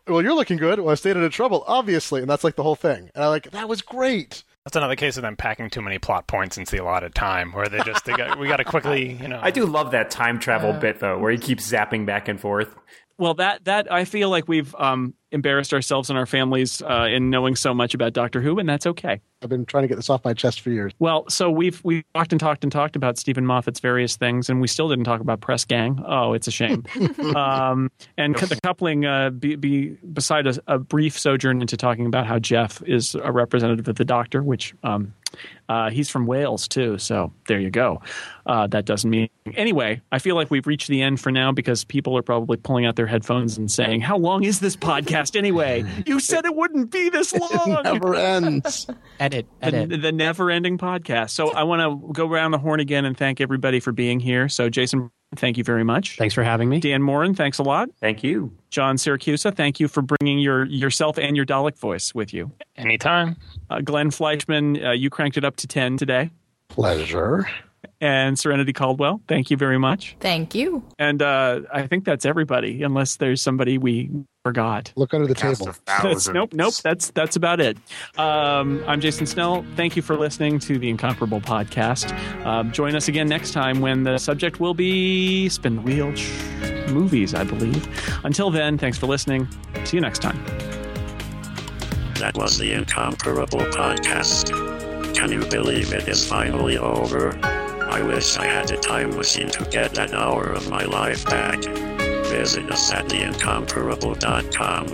well, 0.07 0.21
you're 0.21 0.33
looking 0.33 0.57
good. 0.57 0.79
Well, 0.79 0.91
I 0.91 0.95
stayed 0.95 1.17
out 1.17 1.23
of 1.23 1.31
trouble, 1.31 1.63
obviously. 1.67 2.21
And 2.21 2.29
that's 2.29 2.43
like 2.43 2.55
the 2.55 2.63
whole 2.63 2.75
thing. 2.75 3.09
And 3.15 3.23
I 3.23 3.27
like, 3.27 3.51
that 3.51 3.69
was 3.69 3.81
great. 3.81 4.43
That's 4.65 4.75
another 4.75 4.95
case 4.95 5.17
of 5.17 5.23
them 5.23 5.35
packing 5.35 5.71
too 5.71 5.81
many 5.81 5.97
plot 5.97 6.27
points 6.27 6.57
into 6.57 6.75
the 6.75 6.83
allotted 6.83 7.15
time, 7.15 7.51
where 7.51 7.67
they 7.67 7.79
just 7.79 8.05
they 8.05 8.13
got 8.13 8.37
we 8.37 8.47
got 8.47 8.57
to 8.57 8.63
quickly, 8.63 9.13
you 9.13 9.27
know. 9.27 9.39
I 9.41 9.49
do 9.49 9.65
love 9.65 9.89
that 9.91 10.11
time 10.11 10.37
travel 10.39 10.71
bit 10.71 10.99
though, 10.99 11.17
where 11.17 11.31
he 11.31 11.39
keeps 11.39 11.69
zapping 11.71 12.05
back 12.05 12.27
and 12.27 12.39
forth. 12.39 12.75
Well, 13.21 13.35
that 13.35 13.65
that 13.65 13.91
I 13.91 14.05
feel 14.05 14.31
like 14.31 14.47
we've 14.47 14.73
um, 14.79 15.13
embarrassed 15.31 15.75
ourselves 15.75 16.09
and 16.09 16.17
our 16.17 16.25
families 16.25 16.81
uh, 16.81 17.05
in 17.07 17.29
knowing 17.29 17.55
so 17.55 17.71
much 17.71 17.93
about 17.93 18.13
Doctor 18.13 18.41
Who, 18.41 18.57
and 18.57 18.67
that's 18.67 18.87
okay. 18.87 19.21
I've 19.43 19.49
been 19.49 19.63
trying 19.63 19.83
to 19.83 19.87
get 19.87 19.97
this 19.97 20.09
off 20.09 20.25
my 20.25 20.33
chest 20.33 20.61
for 20.61 20.71
years. 20.71 20.91
Well, 20.97 21.29
so 21.29 21.51
we've 21.51 21.79
we 21.83 22.03
talked 22.15 22.33
and 22.33 22.39
talked 22.39 22.63
and 22.63 22.71
talked 22.71 22.95
about 22.95 23.19
Steven 23.19 23.45
Moffat's 23.45 23.79
various 23.79 24.15
things, 24.15 24.49
and 24.49 24.59
we 24.59 24.67
still 24.67 24.89
didn't 24.89 25.03
talk 25.03 25.21
about 25.21 25.39
Press 25.39 25.65
Gang. 25.65 26.03
Oh, 26.03 26.33
it's 26.33 26.47
a 26.47 26.51
shame. 26.51 26.83
um, 27.35 27.91
and 28.17 28.35
the 28.35 28.59
coupling, 28.63 29.05
uh, 29.05 29.29
be, 29.29 29.55
be 29.55 29.89
beside 30.13 30.47
a, 30.47 30.55
a 30.65 30.79
brief 30.79 31.15
sojourn 31.15 31.61
into 31.61 31.77
talking 31.77 32.07
about 32.07 32.25
how 32.25 32.39
Jeff 32.39 32.81
is 32.87 33.13
a 33.13 33.31
representative 33.31 33.87
of 33.87 33.97
the 33.97 34.05
Doctor, 34.05 34.41
which 34.41 34.73
um, 34.81 35.13
uh, 35.69 35.89
he's 35.89 36.09
from 36.09 36.25
Wales 36.25 36.67
too. 36.67 36.97
So 36.97 37.31
there 37.47 37.59
you 37.59 37.69
go. 37.69 38.01
Uh, 38.45 38.67
that 38.67 38.85
doesn't 38.85 39.09
mean 39.09 39.29
anyway. 39.55 40.01
I 40.11 40.19
feel 40.19 40.35
like 40.35 40.51
we've 40.51 40.67
reached 40.67 40.87
the 40.87 41.01
end 41.01 41.19
for 41.19 41.31
now 41.31 41.51
because 41.51 41.83
people 41.83 42.17
are 42.17 42.21
probably 42.21 42.57
pulling 42.57 42.85
out 42.85 42.95
their 42.95 43.07
headphones 43.07 43.57
and 43.57 43.71
saying, 43.71 44.01
"How 44.01 44.17
long 44.17 44.43
is 44.43 44.59
this 44.59 44.75
podcast 44.75 45.35
anyway? 45.37 45.83
You 46.05 46.19
said 46.19 46.45
it 46.45 46.55
wouldn't 46.55 46.91
be 46.91 47.09
this 47.09 47.33
long." 47.37 47.71
it 47.79 47.83
Never 47.83 48.15
ends. 48.15 48.87
edit, 49.19 49.47
the, 49.61 49.65
edit. 49.65 50.01
the 50.01 50.11
never-ending 50.11 50.77
podcast. 50.77 51.29
So 51.31 51.51
I 51.51 51.63
want 51.63 51.81
to 51.81 52.11
go 52.13 52.27
around 52.27 52.51
the 52.51 52.59
horn 52.59 52.79
again 52.79 53.05
and 53.05 53.15
thank 53.17 53.39
everybody 53.39 53.79
for 53.79 53.91
being 53.91 54.19
here. 54.19 54.49
So 54.49 54.69
Jason, 54.69 55.11
thank 55.35 55.57
you 55.57 55.63
very 55.63 55.83
much. 55.83 56.17
Thanks 56.17 56.33
for 56.33 56.43
having 56.43 56.69
me. 56.69 56.79
Dan 56.79 57.01
Moren, 57.01 57.33
thanks 57.33 57.57
a 57.59 57.63
lot. 57.63 57.89
Thank 57.99 58.23
you. 58.23 58.51
John 58.69 58.95
Siracusa, 58.97 59.55
thank 59.55 59.79
you 59.79 59.87
for 59.87 60.01
bringing 60.01 60.39
your 60.39 60.65
yourself 60.65 61.17
and 61.17 61.35
your 61.35 61.45
Dalek 61.45 61.77
voice 61.77 62.13
with 62.13 62.33
you. 62.33 62.51
Anytime. 62.75 63.37
Uh, 63.69 63.81
Glenn 63.81 64.11
Fleishman, 64.11 64.83
uh, 64.83 64.91
you 64.91 65.09
cranked 65.09 65.37
it 65.37 65.45
up 65.45 65.55
to 65.57 65.67
ten 65.67 65.97
today. 65.97 66.31
Pleasure. 66.69 67.47
And 68.01 68.37
Serenity 68.37 68.73
Caldwell, 68.73 69.21
thank 69.27 69.51
you 69.51 69.57
very 69.57 69.77
much. 69.77 70.15
Thank 70.19 70.55
you. 70.55 70.83
And 70.97 71.21
uh, 71.21 71.61
I 71.71 71.85
think 71.85 72.03
that's 72.03 72.25
everybody, 72.25 72.81
unless 72.81 73.17
there's 73.17 73.43
somebody 73.43 73.77
we 73.77 74.09
forgot. 74.43 74.91
Look 74.95 75.13
under 75.13 75.27
the 75.27 75.35
table. 75.35 75.69
That's, 75.85 76.27
nope, 76.27 76.51
nope. 76.51 76.73
That's 76.83 77.11
that's 77.11 77.35
about 77.35 77.61
it. 77.61 77.77
Um, 78.17 78.83
I'm 78.87 79.01
Jason 79.01 79.27
Snell. 79.27 79.63
Thank 79.75 79.95
you 79.95 80.01
for 80.01 80.17
listening 80.17 80.57
to 80.61 80.79
the 80.79 80.89
Incomparable 80.89 81.41
podcast. 81.41 82.11
Um, 82.43 82.71
join 82.71 82.95
us 82.95 83.07
again 83.07 83.29
next 83.29 83.51
time 83.51 83.81
when 83.81 84.01
the 84.01 84.17
subject 84.17 84.59
will 84.59 84.73
be 84.73 85.47
spin 85.49 85.75
the 85.75 85.81
wheel 85.81 86.11
movies, 86.91 87.35
I 87.35 87.43
believe. 87.43 87.87
Until 88.25 88.49
then, 88.49 88.79
thanks 88.79 88.97
for 88.97 89.05
listening. 89.05 89.47
See 89.83 89.97
you 89.97 90.01
next 90.01 90.23
time. 90.23 90.43
That 92.15 92.35
was 92.35 92.57
the 92.57 92.73
Incomparable 92.73 93.59
Podcast. 93.59 94.51
Can 95.15 95.31
you 95.31 95.45
believe 95.49 95.93
it 95.93 96.07
is 96.07 96.27
finally 96.27 96.79
over? 96.79 97.37
I 97.91 98.01
wish 98.01 98.37
I 98.37 98.45
had 98.45 98.71
a 98.71 98.77
time 98.77 99.17
machine 99.17 99.49
to 99.49 99.65
get 99.65 99.93
that 99.95 100.13
hour 100.13 100.45
of 100.45 100.69
my 100.69 100.85
life 100.85 101.25
back. 101.25 101.61
Visit 102.31 102.71
us 102.71 102.93
at 102.93 103.05
theincomparable.com. 103.05 104.87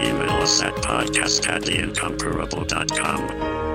Email 0.00 0.42
us 0.42 0.62
at 0.62 0.74
podcast 0.74 1.48
at 1.48 1.62
theincomparable.com. 1.62 3.65